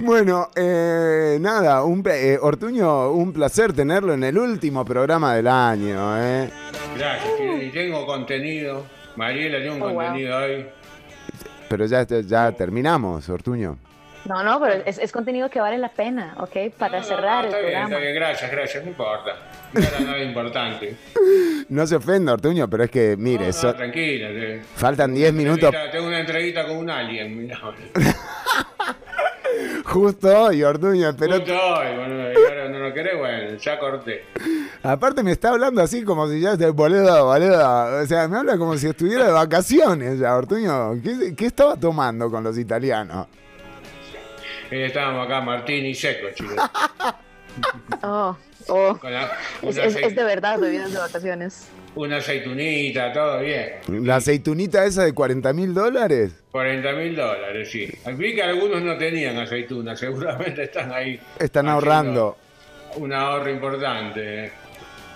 Bueno, 0.00 0.48
eh, 0.54 1.38
nada, 1.40 1.82
un, 1.82 2.04
eh, 2.08 2.38
Ortuño, 2.40 3.10
un 3.10 3.32
placer 3.32 3.72
tenerlo 3.72 4.14
en 4.14 4.22
el 4.22 4.38
último 4.38 4.84
programa 4.84 5.34
del 5.34 5.48
año, 5.48 6.16
¿eh? 6.22 6.48
Gracias, 6.96 7.32
y 7.62 7.68
tengo 7.70 8.06
contenido. 8.06 8.86
Mariela 9.16 9.58
tiene 9.58 9.72
un 9.74 9.82
Oh, 9.82 9.88
wow. 9.88 9.94
contenido 9.96 10.38
hoy. 10.38 10.66
Pero 11.68 11.86
ya, 11.86 12.04
ya 12.06 12.52
terminamos, 12.52 13.28
Ortuño. 13.28 13.78
No, 14.24 14.42
no, 14.42 14.60
pero 14.60 14.82
es, 14.84 14.98
es 14.98 15.12
contenido 15.12 15.48
que 15.48 15.60
vale 15.60 15.78
la 15.78 15.88
pena, 15.90 16.34
¿ok? 16.38 16.74
Para 16.76 17.02
cerrar 17.02 17.44
el 17.44 17.50
Está 17.50 17.58
bien, 17.60 17.70
programa. 17.70 17.88
está 17.88 17.98
bien, 17.98 18.14
gracias, 18.14 18.50
gracias, 18.50 18.84
no 18.84 18.90
importa. 18.90 19.30
No 19.72 19.80
era 19.80 20.00
nada 20.00 20.22
importante. 20.22 20.96
No 21.70 21.86
se 21.86 21.96
ofenda, 21.96 22.32
Ortuño, 22.32 22.66
pero 22.70 22.84
es 22.84 22.90
que, 22.90 23.14
mire, 23.18 23.48
No, 23.48 23.52
so- 23.52 23.66
no, 23.66 23.74
tranquila. 23.74 24.28
faltan 24.74 25.12
10 25.14 25.34
minutos 25.34 25.70
Tengo 25.92 26.06
una 26.06 26.20
entrevista 26.20 26.66
con 26.66 26.78
un 26.78 26.88
alien, 26.88 27.36
mirá. 27.36 27.58
justo 29.88 30.42
hoy, 30.44 30.62
Ortuño, 30.62 31.14
pero 31.18 31.36
Justo 31.36 31.52
hoy, 31.52 31.96
bueno, 31.96 32.32
y 32.32 32.36
ahora 32.36 32.68
no 32.68 32.78
lo 32.78 32.94
querés, 32.94 33.18
bueno, 33.18 33.56
ya 33.56 33.78
corté. 33.78 34.24
aparte 34.82 35.22
me 35.22 35.32
está 35.32 35.50
hablando 35.50 35.80
así 35.82 36.02
como 36.04 36.28
si 36.28 36.40
ya 36.40 36.52
esté 36.52 36.70
boludo, 36.70 37.24
boludo. 37.26 38.02
O 38.02 38.06
sea, 38.06 38.28
me 38.28 38.38
habla 38.38 38.56
como 38.58 38.76
si 38.76 38.86
estuviera 38.88 39.26
de 39.26 39.32
vacaciones 39.32 40.18
ya, 40.18 40.36
Ortuño. 40.36 41.00
¿Qué, 41.02 41.34
qué 41.34 41.46
estaba 41.46 41.76
tomando 41.76 42.30
con 42.30 42.44
los 42.44 42.56
italianos? 42.58 43.26
Eh, 44.70 44.84
estábamos 44.86 45.26
acá, 45.26 45.40
Martín 45.40 45.86
y 45.86 45.94
Seco, 45.94 46.28
chicos. 46.34 46.54
Oh, 48.02 48.36
oh. 48.68 48.96
Con 48.98 49.12
la- 49.12 49.30
Es, 49.62 49.76
de 50.14 50.24
verdad 50.24 50.58
bebidas 50.58 50.92
de 50.92 50.98
vacaciones. 50.98 51.68
una 51.94 52.18
aceitunita, 52.18 53.12
todo 53.12 53.40
bien. 53.40 53.72
¿La 54.06 54.16
aceitunita 54.16 54.84
esa 54.84 55.04
de 55.04 55.12
40 55.12 55.52
mil 55.52 55.74
dólares? 55.74 56.32
40 56.52 56.92
mil 56.92 57.16
dólares, 57.16 57.70
sí. 57.70 57.88
Vi 58.14 58.34
que 58.34 58.42
algunos 58.42 58.82
no 58.82 58.96
tenían 58.96 59.36
aceitunas, 59.38 59.98
seguramente 59.98 60.62
están 60.64 60.92
ahí. 60.92 61.20
Están 61.38 61.68
ahorrando. 61.68 62.36
Un 62.96 63.12
ahorro 63.12 63.50
importante. 63.50 64.44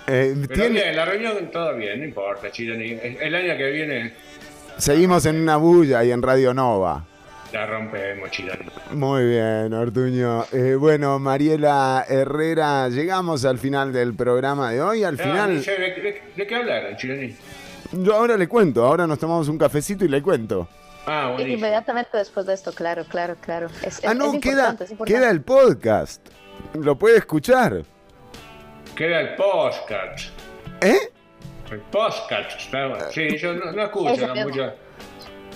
Eh, 0.09 0.35
Pero 0.49 0.49
tiene- 0.49 0.69
bien, 0.83 0.97
la 0.97 1.05
reunión 1.05 1.51
todo 1.53 1.77
bien, 1.77 2.01
no 2.01 2.05
importa, 2.05 2.51
Chironi. 2.51 2.99
El 3.03 3.35
año 3.35 3.57
que 3.57 3.71
viene 3.71 4.13
Seguimos 4.79 5.27
en 5.27 5.41
una 5.41 5.57
bulla 5.59 6.03
y 6.03 6.11
en 6.11 6.23
Radio 6.23 6.55
Nova. 6.55 7.05
La 7.53 7.67
rompemos, 7.67 8.31
Chironi. 8.31 8.65
Muy 8.93 9.25
bien, 9.29 9.73
Ortuño. 9.75 10.45
Eh, 10.53 10.75
bueno, 10.75 11.19
Mariela 11.19 12.05
Herrera, 12.09 12.89
llegamos 12.89 13.45
al 13.45 13.59
final 13.59 13.93
del 13.93 14.15
programa 14.15 14.71
de 14.71 14.81
hoy. 14.83 15.05
Al 15.05 15.19
final, 15.19 15.63
sé 15.63 15.73
¿De, 15.73 15.79
de- 16.01 16.23
de 16.37 16.47
qué 16.47 16.55
hablaron, 16.57 16.97
Chironi? 16.97 17.37
yo 17.93 18.15
ahora 18.17 18.37
le 18.37 18.49
cuento. 18.49 18.85
Ahora 18.85 19.07
nos 19.07 19.19
tomamos 19.19 19.49
un 19.49 19.59
cafecito 19.59 20.05
y 20.05 20.09
le 20.09 20.23
cuento. 20.23 20.69
Ah, 21.07 21.29
buenísimo. 21.33 21.59
Inmediatamente 21.59 22.17
después 22.17 22.47
de 22.47 22.55
esto, 22.55 22.73
claro, 22.73 23.05
claro, 23.09 23.37
claro. 23.41 23.67
Es, 23.85 24.01
Ah, 24.05 24.13
es- 24.13 24.17
no, 24.17 24.33
es 24.33 24.41
queda, 24.41 24.77
queda 25.05 25.31
el 25.31 25.43
podcast. 25.43 26.25
Lo 26.75 26.97
puede 26.97 27.19
escuchar. 27.19 27.83
Queda 28.95 29.21
el 29.21 29.35
postcard. 29.35 30.19
¿Eh? 30.81 30.97
El 31.71 31.81
está 32.59 32.87
bueno. 32.89 33.05
Sí, 33.11 33.37
yo 33.39 33.55
no, 33.55 33.73
no 33.73 33.83
escucho 33.83 34.27
no 34.27 34.35
mucho 34.45 34.73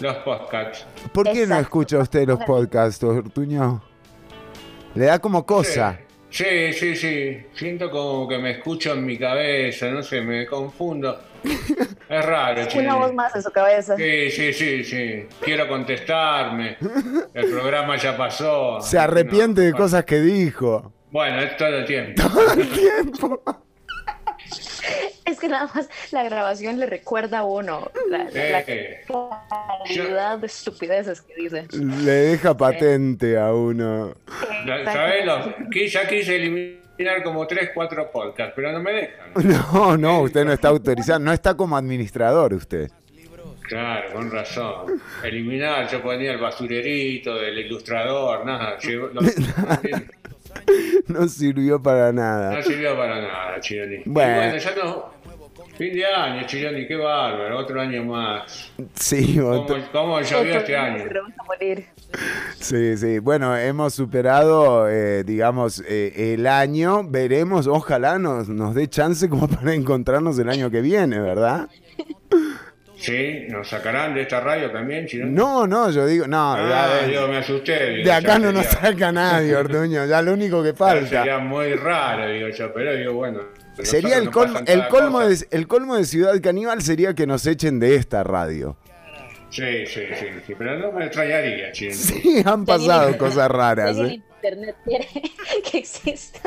los 0.01 0.16
postcards. 0.18 0.86
¿Por 1.12 1.31
qué 1.32 1.47
no 1.47 1.59
escucha 1.59 1.98
usted 1.98 2.27
los 2.27 2.39
podcasts, 2.44 3.02
Ortuño? 3.05 3.82
Le 4.94 5.06
da 5.06 5.18
como 5.18 5.44
cosa. 5.44 5.98
Sí, 6.31 6.73
sí, 6.73 6.97
sí. 6.97 7.39
Siento 7.55 7.90
como 7.90 8.28
que 8.28 8.39
me 8.39 8.52
escucho 8.52 8.93
en 8.93 9.05
mi 9.06 9.16
cabeza, 9.18 9.89
no 9.90 10.02
sé, 10.02 10.20
me 10.20 10.47
confundo. 10.47 11.18
Es 12.09 12.24
raro, 12.24 12.60
Una 12.60 12.68
Chironi. 12.68 12.98
voz 12.98 13.14
más 13.14 13.35
en 13.35 13.43
su 13.43 13.51
cabeza. 13.51 13.97
Sí, 13.97 14.31
sí, 14.31 14.52
sí, 14.52 14.85
sí. 14.85 15.27
Quiero 15.40 15.66
contestarme. 15.66 16.77
El 17.35 17.51
programa 17.51 17.97
ya 17.97 18.16
pasó. 18.16 18.81
Se 18.81 18.97
arrepiente 18.97 19.60
de 19.62 19.73
cosas 19.73 20.05
que 20.05 20.20
dijo. 20.20 20.93
Bueno, 21.10 21.40
es 21.40 21.56
todo 21.56 21.68
el 21.68 21.85
tiempo. 21.85 22.23
Todo 22.23 22.52
el 22.52 22.68
tiempo. 22.70 23.43
Es 25.27 25.40
que 25.40 25.48
nada 25.48 25.69
más 25.74 25.89
la 26.12 26.23
grabación 26.23 26.78
le 26.78 26.86
recuerda 26.86 27.40
a 27.40 27.44
uno 27.44 27.90
la, 28.09 28.28
Eh, 28.31 29.05
de 30.40 30.47
estupideces 30.47 31.20
que 31.20 31.35
dice. 31.35 31.66
Le 31.73 32.12
deja 32.12 32.57
patente 32.57 33.36
a 33.36 33.53
uno. 33.53 34.15
¿Sabes? 34.85 35.27
Los, 35.27 35.48
que 35.70 35.89
ya 35.89 36.07
quise 36.07 36.36
eliminar 36.36 37.24
como 37.24 37.44
3, 37.47 37.70
4 37.74 38.11
podcasts, 38.12 38.53
pero 38.55 38.73
no 38.73 38.81
me 38.81 38.93
dejan. 38.93 39.32
No, 39.73 39.97
no, 39.97 40.20
usted 40.23 40.44
no 40.44 40.53
está 40.53 40.69
autorizado, 40.69 41.19
no 41.19 41.32
está 41.32 41.55
como 41.55 41.77
administrador 41.77 42.55
usted. 42.55 42.89
Claro, 43.62 44.12
con 44.12 44.31
razón. 44.31 45.01
Eliminar, 45.24 45.89
yo 45.90 46.01
ponía 46.01 46.32
el 46.32 46.39
basurerito 46.39 47.35
del 47.35 47.59
ilustrador, 47.59 48.47
nada. 48.47 48.78
no, 49.12 49.20
No 51.09 51.28
sirvió 51.28 51.82
para 51.82 52.12
nada. 52.12 52.57
no 52.57 52.62
sirvió 52.62 52.97
para 52.97 53.20
nada, 53.20 53.61
Chironi. 53.61 54.03
Bueno. 54.05 54.36
bueno, 54.36 54.57
ya 54.57 54.74
no. 54.74 55.15
Fin 55.77 55.93
de 55.93 56.07
año, 56.07 56.47
Chironi, 56.47 56.86
qué 56.86 56.97
bárbaro, 56.97 57.59
otro 57.59 57.81
año 57.81 58.03
más. 58.05 58.70
Sí, 58.94 59.36
¿Cómo, 59.39 59.51
otro- 59.62 59.77
cómo 59.93 60.20
llovió 60.23 60.55
este 60.57 60.77
año? 60.77 61.05
Sí, 62.59 62.97
sí. 62.97 63.19
Bueno, 63.19 63.55
hemos 63.57 63.93
superado, 63.94 64.89
eh, 64.89 65.23
digamos, 65.24 65.82
eh, 65.86 66.32
el 66.35 66.47
año. 66.47 67.03
Veremos, 67.07 67.66
ojalá 67.66 68.19
nos, 68.19 68.48
nos 68.48 68.74
dé 68.74 68.89
chance 68.89 69.28
como 69.28 69.48
para 69.48 69.74
encontrarnos 69.74 70.39
el 70.39 70.48
año 70.48 70.70
que 70.70 70.81
viene, 70.81 71.20
¿verdad? 71.20 71.69
Sí, 72.98 73.44
nos 73.51 73.69
sacarán 73.69 74.15
de 74.15 74.23
esta 74.23 74.40
radio 74.40 74.70
también, 74.70 75.07
Chironi. 75.07 75.31
No, 75.31 75.66
no, 75.66 75.90
yo 75.90 76.07
digo, 76.07 76.27
no, 76.27 76.55
Ah, 76.55 77.01
ya, 77.03 77.12
yo 77.12 77.28
me 77.28 77.36
asusté. 77.36 77.90
digo, 77.90 78.05
de 78.05 78.12
acá 78.12 78.39
no 78.39 78.51
nos 78.51 78.65
saca 78.66 79.12
nadie, 79.12 79.55
Ortuño, 79.55 80.07
ya 80.07 80.23
lo 80.23 80.32
único 80.32 80.62
que 80.62 80.73
falta. 80.73 81.07
Sería 81.07 81.39
muy 81.39 81.74
raro, 81.74 82.27
digo 82.32 82.48
yo, 82.48 82.73
pero 82.73 82.94
digo, 82.94 83.12
bueno. 83.12 83.40
Sería 83.82 84.19
el 84.19 84.31
colmo, 84.31 84.59
el 84.66 84.89
colmo 84.89 85.19
cosa. 85.19 85.28
de, 85.28 85.47
el 85.51 85.66
colmo 85.69 85.97
de 85.97 86.05
Ciudad 86.05 86.40
Caníbal 86.40 86.82
sería 86.82 87.15
que 87.15 87.27
nos 87.27 87.47
echen 87.47 87.78
de 87.78 87.97
esta 87.97 88.24
radio. 88.24 88.77
Sí, 89.51 89.86
sí, 89.86 90.03
sí, 90.19 90.27
sí, 90.47 90.55
pero 90.59 90.78
no 90.78 90.93
me 90.93 91.07
extrañaría, 91.07 91.73
Chironi. 91.73 91.97
Sí, 92.03 92.43
han 92.44 92.65
pasado 92.65 93.16
cosas 93.16 93.51
raras, 93.51 93.97
¿eh? 93.98 94.23
internet 94.36 94.77
quiere 94.85 95.09
que 95.70 95.78
exista. 95.78 96.40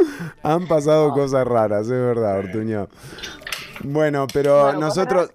Han 0.44 0.68
pasado 0.68 1.12
cosas 1.12 1.46
raras, 1.48 1.84
es 1.84 1.92
verdad, 1.92 2.40
Ortuño. 2.40 2.88
Bueno, 3.84 4.28
pero 4.34 4.64
Bueno, 4.64 4.80
nosotros... 4.80 5.32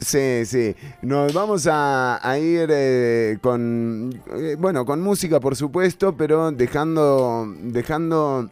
Sí, 0.00 0.44
sí. 0.44 0.76
Nos 1.02 1.32
vamos 1.32 1.66
a, 1.66 2.20
a 2.22 2.38
ir 2.38 2.68
eh, 2.70 3.38
con, 3.40 4.10
eh, 4.36 4.54
bueno, 4.58 4.84
con 4.84 5.00
música, 5.00 5.40
por 5.40 5.56
supuesto, 5.56 6.16
pero 6.16 6.52
dejando, 6.52 7.46
dejando, 7.62 8.50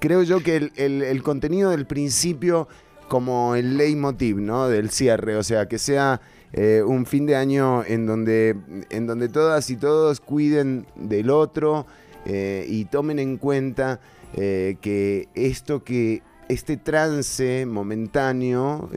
creo 0.00 0.22
yo 0.22 0.42
que 0.42 0.70
el, 0.76 1.22
contenido 1.22 1.70
del 1.70 1.86
principio 1.86 2.66
como 3.08 3.54
el 3.54 3.76
leitmotiv, 3.76 4.38
¿no? 4.38 4.68
Del 4.68 4.90
cierre, 4.90 5.36
o 5.36 5.42
sea, 5.42 5.68
que 5.68 5.78
sea 5.78 6.20
eh, 6.52 6.82
un 6.84 7.06
fin 7.06 7.26
de 7.26 7.36
año 7.36 7.84
en 7.84 8.06
donde, 8.06 8.56
en 8.88 9.06
donde 9.06 9.28
todas 9.28 9.68
y 9.70 9.76
todos 9.76 10.20
cuiden 10.20 10.86
del 10.96 11.30
otro 11.30 11.86
eh, 12.24 12.66
y 12.68 12.86
tomen 12.86 13.18
en 13.18 13.36
cuenta 13.36 14.00
eh, 14.34 14.76
que 14.80 15.28
esto 15.34 15.84
que 15.84 16.22
este 16.48 16.76
trance 16.76 17.64
momentáneo, 17.64 18.90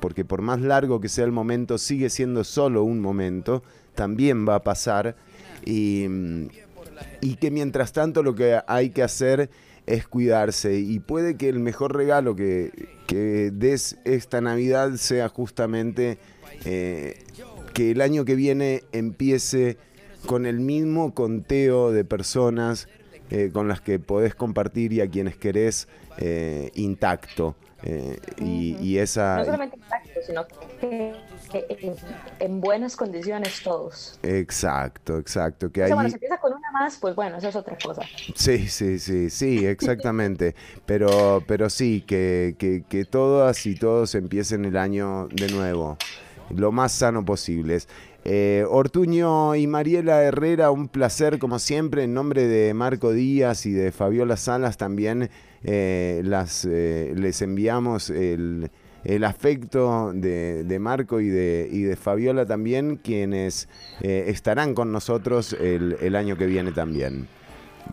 porque 0.00 0.24
por 0.24 0.40
más 0.40 0.62
largo 0.62 0.98
que 0.98 1.10
sea 1.10 1.26
el 1.26 1.32
momento, 1.32 1.76
sigue 1.76 2.08
siendo 2.08 2.42
solo 2.42 2.84
un 2.84 3.00
momento, 3.00 3.62
también 3.94 4.48
va 4.48 4.54
a 4.54 4.62
pasar. 4.62 5.14
Y, 5.66 6.06
y 7.20 7.36
que 7.36 7.50
mientras 7.50 7.92
tanto 7.92 8.22
lo 8.22 8.34
que 8.34 8.58
hay 8.66 8.88
que 8.88 9.02
hacer 9.02 9.50
es 9.90 10.06
cuidarse. 10.06 10.78
Y 10.78 11.00
puede 11.00 11.36
que 11.36 11.48
el 11.48 11.58
mejor 11.58 11.94
regalo 11.96 12.36
que, 12.36 12.70
que 13.06 13.50
des 13.52 13.98
esta 14.04 14.40
Navidad 14.40 14.92
sea 14.94 15.28
justamente 15.28 16.18
eh, 16.64 17.18
que 17.74 17.90
el 17.90 18.00
año 18.00 18.24
que 18.24 18.34
viene 18.34 18.84
empiece 18.92 19.78
con 20.26 20.46
el 20.46 20.60
mismo 20.60 21.14
conteo 21.14 21.92
de 21.92 22.04
personas 22.04 22.88
eh, 23.30 23.50
con 23.52 23.68
las 23.68 23.80
que 23.80 23.98
podés 23.98 24.34
compartir 24.34 24.92
y 24.92 25.00
a 25.00 25.08
quienes 25.08 25.36
querés 25.36 25.88
eh, 26.18 26.70
intacto. 26.74 27.56
y, 28.40 28.98
esa... 28.98 29.38
No 29.38 29.44
solamente 29.44 29.76
intacto, 29.76 30.20
sino 30.26 30.46
que 30.46 31.14
en, 31.52 31.94
en 32.38 32.60
buenas 32.60 32.96
condiciones 32.96 33.62
todos. 33.62 34.18
Exacto, 34.22 35.18
exacto. 35.18 35.70
Que 35.70 35.84
O 35.84 35.94
bueno, 35.94 36.08
si 36.08 36.14
empieza 36.14 36.38
con 36.38 36.52
una 36.52 36.70
más, 36.72 36.96
pues 36.98 37.14
bueno, 37.14 37.36
eso 37.38 37.48
es 37.48 37.56
otra 37.56 37.76
cosa. 37.82 38.02
Sí, 38.34 38.68
sí, 38.68 38.98
sí, 38.98 39.30
sí, 39.30 39.66
exactamente. 39.66 40.54
Pero, 40.86 41.42
pero 41.46 41.70
sí, 41.70 42.02
que, 42.06 42.56
que, 42.58 42.84
que 42.88 43.04
todas 43.04 43.66
y 43.66 43.74
todos 43.74 44.14
empiecen 44.14 44.64
el 44.64 44.76
año 44.76 45.28
de 45.28 45.48
nuevo, 45.48 45.96
lo 46.50 46.72
más 46.72 46.92
sano 46.92 47.24
posible. 47.24 47.78
Eh, 48.24 48.64
Ortuño 48.68 49.54
y 49.54 49.66
Mariela 49.66 50.22
Herrera, 50.22 50.70
un 50.70 50.88
placer 50.88 51.38
como 51.38 51.58
siempre, 51.58 52.04
en 52.04 52.12
nombre 52.12 52.46
de 52.46 52.74
Marco 52.74 53.12
Díaz 53.12 53.64
y 53.64 53.72
de 53.72 53.92
Fabiola 53.92 54.36
Salas 54.36 54.76
también 54.76 55.30
eh, 55.62 56.20
las, 56.24 56.66
eh, 56.70 57.14
les 57.16 57.40
enviamos 57.40 58.10
el, 58.10 58.70
el 59.04 59.24
afecto 59.24 60.12
de, 60.12 60.64
de 60.64 60.78
Marco 60.78 61.20
y 61.20 61.28
de, 61.28 61.68
y 61.70 61.82
de 61.82 61.96
Fabiola 61.96 62.46
también, 62.46 62.96
quienes 62.96 63.68
eh, 64.02 64.24
estarán 64.28 64.74
con 64.74 64.92
nosotros 64.92 65.52
el, 65.54 65.96
el 66.00 66.16
año 66.16 66.36
que 66.36 66.46
viene 66.46 66.72
también. 66.72 67.28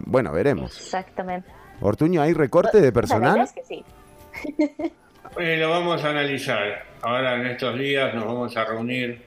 Bueno, 0.05 0.31
veremos. 0.31 0.77
Exactamente. 0.77 1.49
Ortuño, 1.81 2.21
¿hay 2.21 2.33
recorte 2.33 2.79
de 2.79 2.87
la 2.87 2.93
personal? 2.93 3.41
es 3.41 3.53
que 3.53 3.63
sí. 3.63 3.83
Eh, 5.39 5.57
lo 5.57 5.69
vamos 5.69 6.03
a 6.03 6.09
analizar. 6.09 6.83
Ahora 7.01 7.35
en 7.35 7.45
estos 7.45 7.77
días 7.77 8.15
nos 8.15 8.25
vamos 8.25 8.57
a 8.57 8.65
reunir 8.65 9.21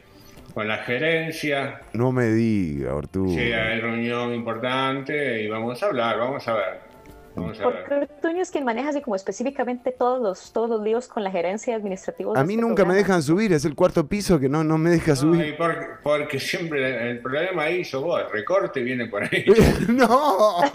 con 0.53 0.67
la 0.67 0.79
gerencia. 0.79 1.83
No 1.93 2.11
me 2.11 2.27
diga, 2.31 2.95
Ortuño. 2.95 3.35
Sí, 3.35 3.53
hay 3.53 3.81
reunión 3.81 4.35
importante 4.35 5.43
y 5.43 5.49
vamos 5.49 5.81
a 5.83 5.87
hablar, 5.87 6.19
vamos 6.19 6.49
a 6.49 6.55
ver. 6.55 6.90
Porque 7.35 7.95
Ortuño 7.95 8.43
es 8.43 8.51
quien 8.51 8.65
maneja 8.65 8.91
así 8.91 9.01
como 9.01 9.17
específicamente 9.17 9.93
todos 9.93 10.21
los, 10.21 10.53
todos 10.53 10.69
los 10.69 10.83
líos 10.83 11.07
con 11.09 11.23
la 11.23 11.31
gerencia 11.31 11.77
administrativa. 11.77 12.39
A 12.39 12.45
mí 12.45 12.57
nunca 12.57 12.85
me 12.85 12.95
dejan 12.95 13.23
subir, 13.23 13.53
es 13.53 13.65
el 13.65 13.75
cuarto 13.75 14.07
piso 14.09 14.39
que 14.41 14.49
no, 14.49 14.65
no 14.65 14.79
me 14.79 14.91
deja 14.91 15.13
No, 15.13 15.17
subir. 15.17 15.57
porque, 15.57 15.87
porque 16.03 16.41
siempre 16.41 17.11
el 17.11 17.21
problema 17.21 17.65
ahí 17.65 17.85
sos 17.85 18.03
vos, 18.03 18.21
el 18.21 18.31
recorte 18.33 18.83
viene 18.83 19.07
por 19.07 19.23
ahí. 19.23 19.45
no, 19.89 20.61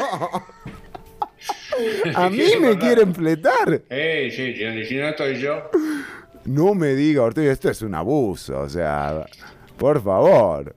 a 2.15 2.29
mí 2.29 2.37
¿Qué 2.37 2.59
me 2.59 2.77
quieren 2.77 3.13
fletar. 3.13 3.81
Eh, 3.89 4.31
sí, 4.35 4.53
sí, 4.55 4.85
si 4.85 4.95
no 4.97 5.07
estoy 5.09 5.37
yo. 5.39 5.69
No 6.45 6.73
me 6.75 6.95
diga, 6.95 7.23
Ortuño, 7.23 7.51
esto 7.51 7.69
es 7.69 7.81
un 7.81 7.95
abuso, 7.95 8.61
o 8.61 8.69
sea, 8.69 9.25
por 9.77 10.01
favor. 10.01 10.73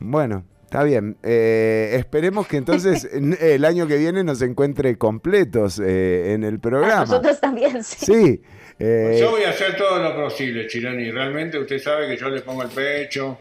Bueno, 0.00 0.44
está 0.68 0.82
bien. 0.84 1.16
Eh, 1.22 1.94
esperemos 1.94 2.46
que 2.46 2.58
entonces 2.58 3.08
en- 3.12 3.36
el 3.40 3.64
año 3.64 3.86
que 3.86 3.96
viene 3.96 4.22
nos 4.22 4.42
encuentre 4.42 4.98
completos 4.98 5.80
eh, 5.84 6.34
en 6.34 6.44
el 6.44 6.60
programa. 6.60 7.00
Nosotros 7.06 7.40
también, 7.40 7.82
sí. 7.84 8.04
Sí. 8.04 8.42
eh, 8.78 9.16
Yo 9.18 9.30
voy 9.30 9.44
a 9.44 9.50
hacer 9.50 9.76
todo 9.76 9.98
lo 10.02 10.14
posible, 10.14 10.66
Chironi. 10.66 11.10
Realmente 11.10 11.58
usted 11.58 11.78
sabe 11.78 12.06
que 12.08 12.16
yo 12.18 12.28
le 12.28 12.42
pongo 12.42 12.62
el 12.62 12.68
pecho, 12.68 13.38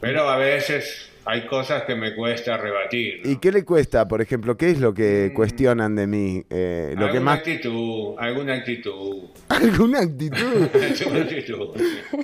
pero 0.00 0.28
a 0.28 0.36
veces 0.36 1.08
hay 1.26 1.44
cosas 1.46 1.82
que 1.82 1.96
me 1.96 2.14
cuesta 2.14 2.56
rebatir. 2.56 3.20
¿Y 3.24 3.38
qué 3.38 3.50
le 3.50 3.64
cuesta, 3.64 4.06
por 4.06 4.22
ejemplo? 4.22 4.56
¿Qué 4.56 4.70
es 4.70 4.78
lo 4.78 4.94
que 4.94 5.32
cuestionan 5.34 5.96
de 5.96 6.06
mí? 6.06 6.44
Eh, 6.48 6.94
lo 6.94 7.06
alguna 7.06 7.12
que 7.12 7.20
más... 7.20 7.38
actitud, 7.38 8.14
alguna 8.16 8.54
actitud. 8.54 9.24
¿Alguna 9.48 9.98
actitud? 10.00 10.68
alguna 11.00 11.22
actitud. 11.22 11.68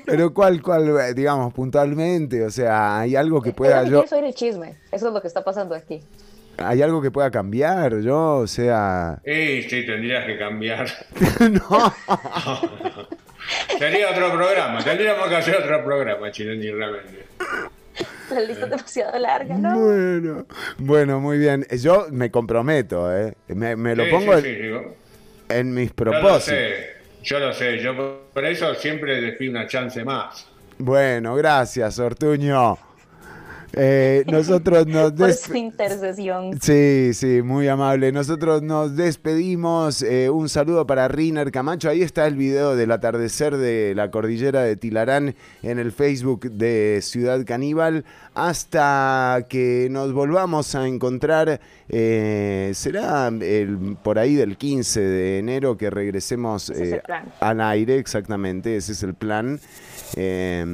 Pero 0.07 0.33
¿cuál, 0.33 0.63
cuál, 0.63 0.89
eh, 1.01 1.15
digamos, 1.15 1.53
puntualmente? 1.53 2.45
O 2.45 2.51
sea, 2.51 3.01
¿hay 3.01 3.17
algo 3.17 3.43
que 3.43 3.53
pueda 3.53 3.83
yo... 3.89 4.05
oír 4.09 4.25
el 4.25 4.35
chisme. 4.35 4.77
Eso 4.93 5.09
es 5.09 5.13
lo 5.13 5.21
que 5.21 5.27
está 5.27 5.43
pasando 5.43 5.75
aquí. 5.75 6.01
¿Hay 6.59 6.81
algo 6.81 7.03
que 7.03 7.11
pueda 7.11 7.29
cambiar? 7.33 8.01
Yo, 8.03 8.37
o 8.37 8.47
sea... 8.47 9.21
Y 9.25 9.63
sí, 9.63 9.85
tendrías 9.85 10.25
que 10.27 10.39
cambiar. 10.39 10.87
no. 11.41 11.93
Sería 13.79 14.11
otro 14.11 14.31
programa, 14.31 14.79
tendríamos 14.85 15.29
que 15.29 15.37
hacer 15.37 15.57
otro 15.57 15.85
programa, 15.85 16.31
Chironi, 16.31 16.71
realmente. 16.71 17.27
La 18.31 18.41
lista 18.41 18.67
es 18.67 18.71
demasiado 18.71 19.19
larga, 19.19 19.59
¿no? 19.59 19.81
Bueno, 19.81 20.47
bueno, 20.79 21.21
muy 21.21 21.39
bien. 21.39 21.67
Yo 21.79 22.07
me 22.11 22.31
comprometo, 22.31 23.15
¿eh? 23.17 23.37
Me, 23.49 23.77
me 23.77 23.95
lo 23.97 24.05
Sí, 24.05 24.09
pongo 24.09 24.37
sí, 24.37 24.49
en, 24.49 24.49
en 25.49 25.75
mis 25.75 25.93
Yo 26.09 26.21
lo 26.23 26.39
propósitos. 26.41 26.41
sé, 26.41 26.87
yo 27.23 27.39
lo 27.41 27.53
sé, 27.53 27.79
yo 27.81 27.97
por- 27.97 28.31
por 28.33 28.45
eso 28.45 28.75
siempre 28.77 29.21
les 29.21 29.37
pido 29.37 29.51
una 29.53 29.67
chance 29.67 30.05
más. 30.05 30.47
Bueno, 30.79 31.35
gracias, 31.37 31.99
Ortuño. 31.99 32.79
Eh, 33.75 34.25
nosotros 34.27 34.87
nos 34.87 35.13
por 35.19 35.33
su 35.33 35.55
intercesión. 35.55 36.59
Sí, 36.61 37.13
sí, 37.15 37.43
muy 37.43 37.69
amable. 37.69 38.13
Nosotros 38.13 38.63
nos 38.63 38.97
despedimos. 38.97 40.03
Eh, 40.03 40.31
un 40.31 40.49
saludo 40.49 40.87
para 40.87 41.09
Riner 41.09 41.51
Camacho. 41.51 41.89
Ahí 41.89 42.03
está 42.03 42.27
el 42.27 42.37
video 42.37 42.77
del 42.77 42.93
atardecer 42.93 43.57
de 43.57 43.95
la 43.95 44.11
cordillera 44.11 44.63
de 44.63 44.77
Tilarán 44.77 45.35
en 45.63 45.79
el 45.79 45.93
Facebook 45.93 46.51
de 46.51 47.01
Ciudad 47.03 47.45
Caníbal. 47.47 48.05
Hasta 48.35 49.47
que 49.49 49.89
nos 49.91 50.13
volvamos 50.13 50.75
a 50.75 50.87
encontrar, 50.87 51.61
eh, 51.89 52.73
será 52.75 53.29
el, 53.29 53.97
por 54.03 54.19
ahí 54.19 54.35
del 54.35 54.57
15 54.57 55.01
de 55.01 55.39
enero 55.39 55.77
que 55.77 55.91
regresemos 55.91 56.71
eh, 56.71 57.03
al 57.41 57.61
aire, 57.61 57.99
exactamente, 57.99 58.77
ese 58.77 58.93
es 58.93 59.03
el 59.03 59.15
plan. 59.15 59.61
Eh, 60.17 60.65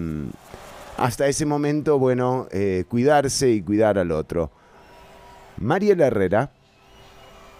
hasta 0.98 1.26
ese 1.26 1.46
momento, 1.46 1.98
bueno, 1.98 2.48
eh, 2.50 2.84
cuidarse 2.88 3.50
y 3.50 3.62
cuidar 3.62 3.98
al 3.98 4.10
otro. 4.12 4.50
Mariela 5.56 6.06
Herrera, 6.06 6.50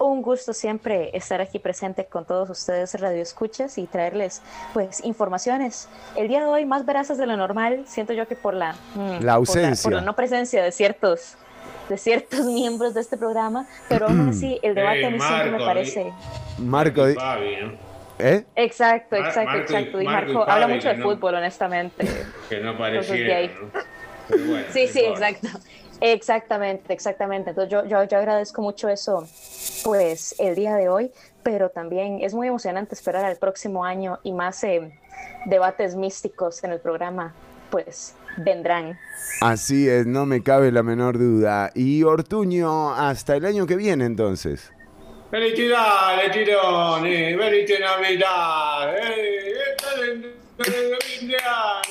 Un 0.00 0.22
gusto 0.22 0.52
siempre 0.52 1.10
estar 1.16 1.40
aquí 1.40 1.58
presente 1.58 2.04
con 2.06 2.24
todos 2.24 2.48
ustedes 2.50 2.94
Radio 3.00 3.20
Escuchas 3.20 3.78
y 3.78 3.86
traerles 3.86 4.42
pues 4.72 5.04
informaciones. 5.04 5.88
El 6.14 6.28
día 6.28 6.38
de 6.40 6.46
hoy 6.46 6.66
más 6.66 6.86
verazas 6.86 7.18
de 7.18 7.26
lo 7.26 7.36
normal, 7.36 7.84
siento 7.86 8.12
yo 8.12 8.28
que 8.28 8.36
por 8.36 8.54
la, 8.54 8.74
mm, 8.94 8.98
La 8.98 9.08
por 9.10 9.20
por 9.20 9.30
ausencia. 9.30 9.90
la 9.90 10.00
no 10.02 10.14
presencia 10.14 10.62
de 10.62 10.70
ciertos 10.70 11.36
de 11.88 11.96
ciertos 11.96 12.44
miembros 12.46 12.94
de 12.94 13.00
este 13.00 13.16
programa, 13.16 13.66
pero 13.88 14.06
aún 14.06 14.28
así 14.28 14.60
el 14.62 14.74
debate 14.74 15.06
a 15.06 15.10
mí 15.10 15.18
siempre 15.20 15.50
me 15.50 15.58
parece 15.58 16.12
Marco, 16.58 17.02
¿no? 17.06 17.87
¿Eh? 18.18 18.44
Exacto, 18.56 19.16
exacto, 19.16 19.56
exacto. 19.58 20.00
Y 20.00 20.04
Marco 20.04 20.44
y 20.46 20.50
habla 20.50 20.68
mucho 20.68 20.88
de 20.88 20.96
no- 20.96 21.04
fútbol, 21.04 21.34
honestamente. 21.36 22.06
Que 22.48 22.60
no 22.60 22.74
bueno, 22.76 23.02
Sí, 24.72 24.86
sí, 24.88 25.00
exacto. 25.00 25.48
Exactamente, 26.00 26.92
exactamente. 26.92 27.50
Entonces 27.50 27.72
yo, 27.72 27.84
yo, 27.86 28.04
yo 28.04 28.18
agradezco 28.18 28.62
mucho 28.62 28.88
eso, 28.88 29.26
pues, 29.84 30.34
el 30.38 30.54
día 30.54 30.76
de 30.76 30.88
hoy, 30.88 31.10
pero 31.42 31.70
también 31.70 32.18
es 32.22 32.34
muy 32.34 32.46
emocionante 32.48 32.94
esperar 32.94 33.24
al 33.24 33.36
próximo 33.36 33.84
año 33.84 34.18
y 34.22 34.32
más 34.32 34.62
eh, 34.64 34.92
debates 35.46 35.96
místicos 35.96 36.62
en 36.62 36.72
el 36.72 36.80
programa, 36.80 37.34
pues, 37.70 38.14
vendrán. 38.36 38.98
Así 39.40 39.88
es, 39.88 40.06
no 40.06 40.24
me 40.26 40.42
cabe 40.42 40.70
la 40.70 40.82
menor 40.82 41.18
duda. 41.18 41.70
Y 41.74 42.04
Ortuño, 42.04 42.94
hasta 42.94 43.34
el 43.34 43.44
año 43.44 43.66
que 43.66 43.76
viene 43.76 44.04
entonces. 44.04 44.72
Felicidades, 45.30 46.32
Chironi, 46.32 47.34
felice 47.36 47.78
Navidad. 47.80 48.94
Eh. 48.96 49.54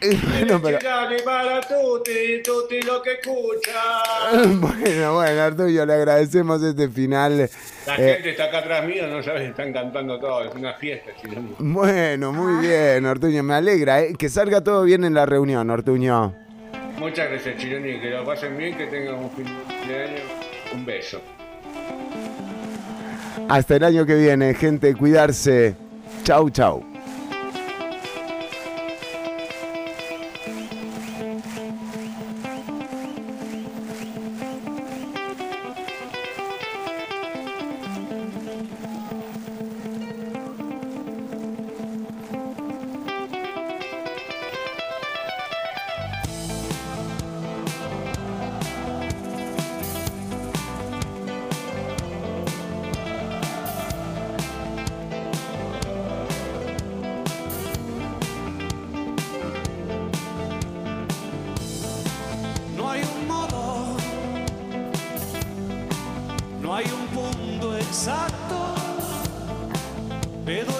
Bueno, 0.00 0.60
pero- 0.62 0.78
Felicidades 0.78 1.22
para 1.22 1.60
tutti, 1.60 2.42
tutti 2.42 2.80
los 2.82 3.02
que 3.02 3.12
escuchan. 3.12 4.58
Bueno, 4.60 5.14
bueno, 5.14 5.44
Ortuño, 5.46 5.84
le 5.86 5.92
agradecemos 5.92 6.62
este 6.62 6.88
final. 6.88 7.48
La 7.86 7.94
Eh, 7.96 8.14
gente 8.14 8.30
está 8.30 8.44
acá 8.44 8.58
atrás 8.58 8.84
mío, 8.86 9.06
no 9.06 9.22
sabes, 9.22 9.50
están 9.50 9.72
cantando 9.72 10.18
todo, 10.18 10.44
es 10.44 10.54
una 10.54 10.72
fiesta, 10.74 11.10
Chironi. 11.20 11.54
bueno, 11.58 12.32
muy 12.32 12.66
bien, 12.66 13.04
Ortuño, 13.06 13.42
me 13.42 13.54
alegra. 13.54 14.00
eh, 14.02 14.14
Que 14.18 14.28
salga 14.30 14.62
todo 14.64 14.82
bien 14.84 15.04
en 15.04 15.14
la 15.14 15.26
reunión, 15.26 15.68
Ortuño. 15.70 16.34
Muchas 16.98 17.30
gracias, 17.30 17.58
Chironi, 17.58 18.00
que 18.00 18.10
lo 18.10 18.24
pasen 18.24 18.56
bien, 18.56 18.76
que 18.76 18.86
tengan 18.86 19.16
un 19.16 19.30
fin 19.32 19.46
de 19.86 20.02
año. 20.02 20.22
Un 20.72 20.84
beso. 20.86 21.20
Hasta 23.50 23.74
el 23.74 23.82
año 23.82 24.06
que 24.06 24.14
viene, 24.14 24.54
gente, 24.54 24.94
cuidarse. 24.94 25.74
Chau, 26.22 26.50
chau. 26.50 26.89
Te 70.50 70.79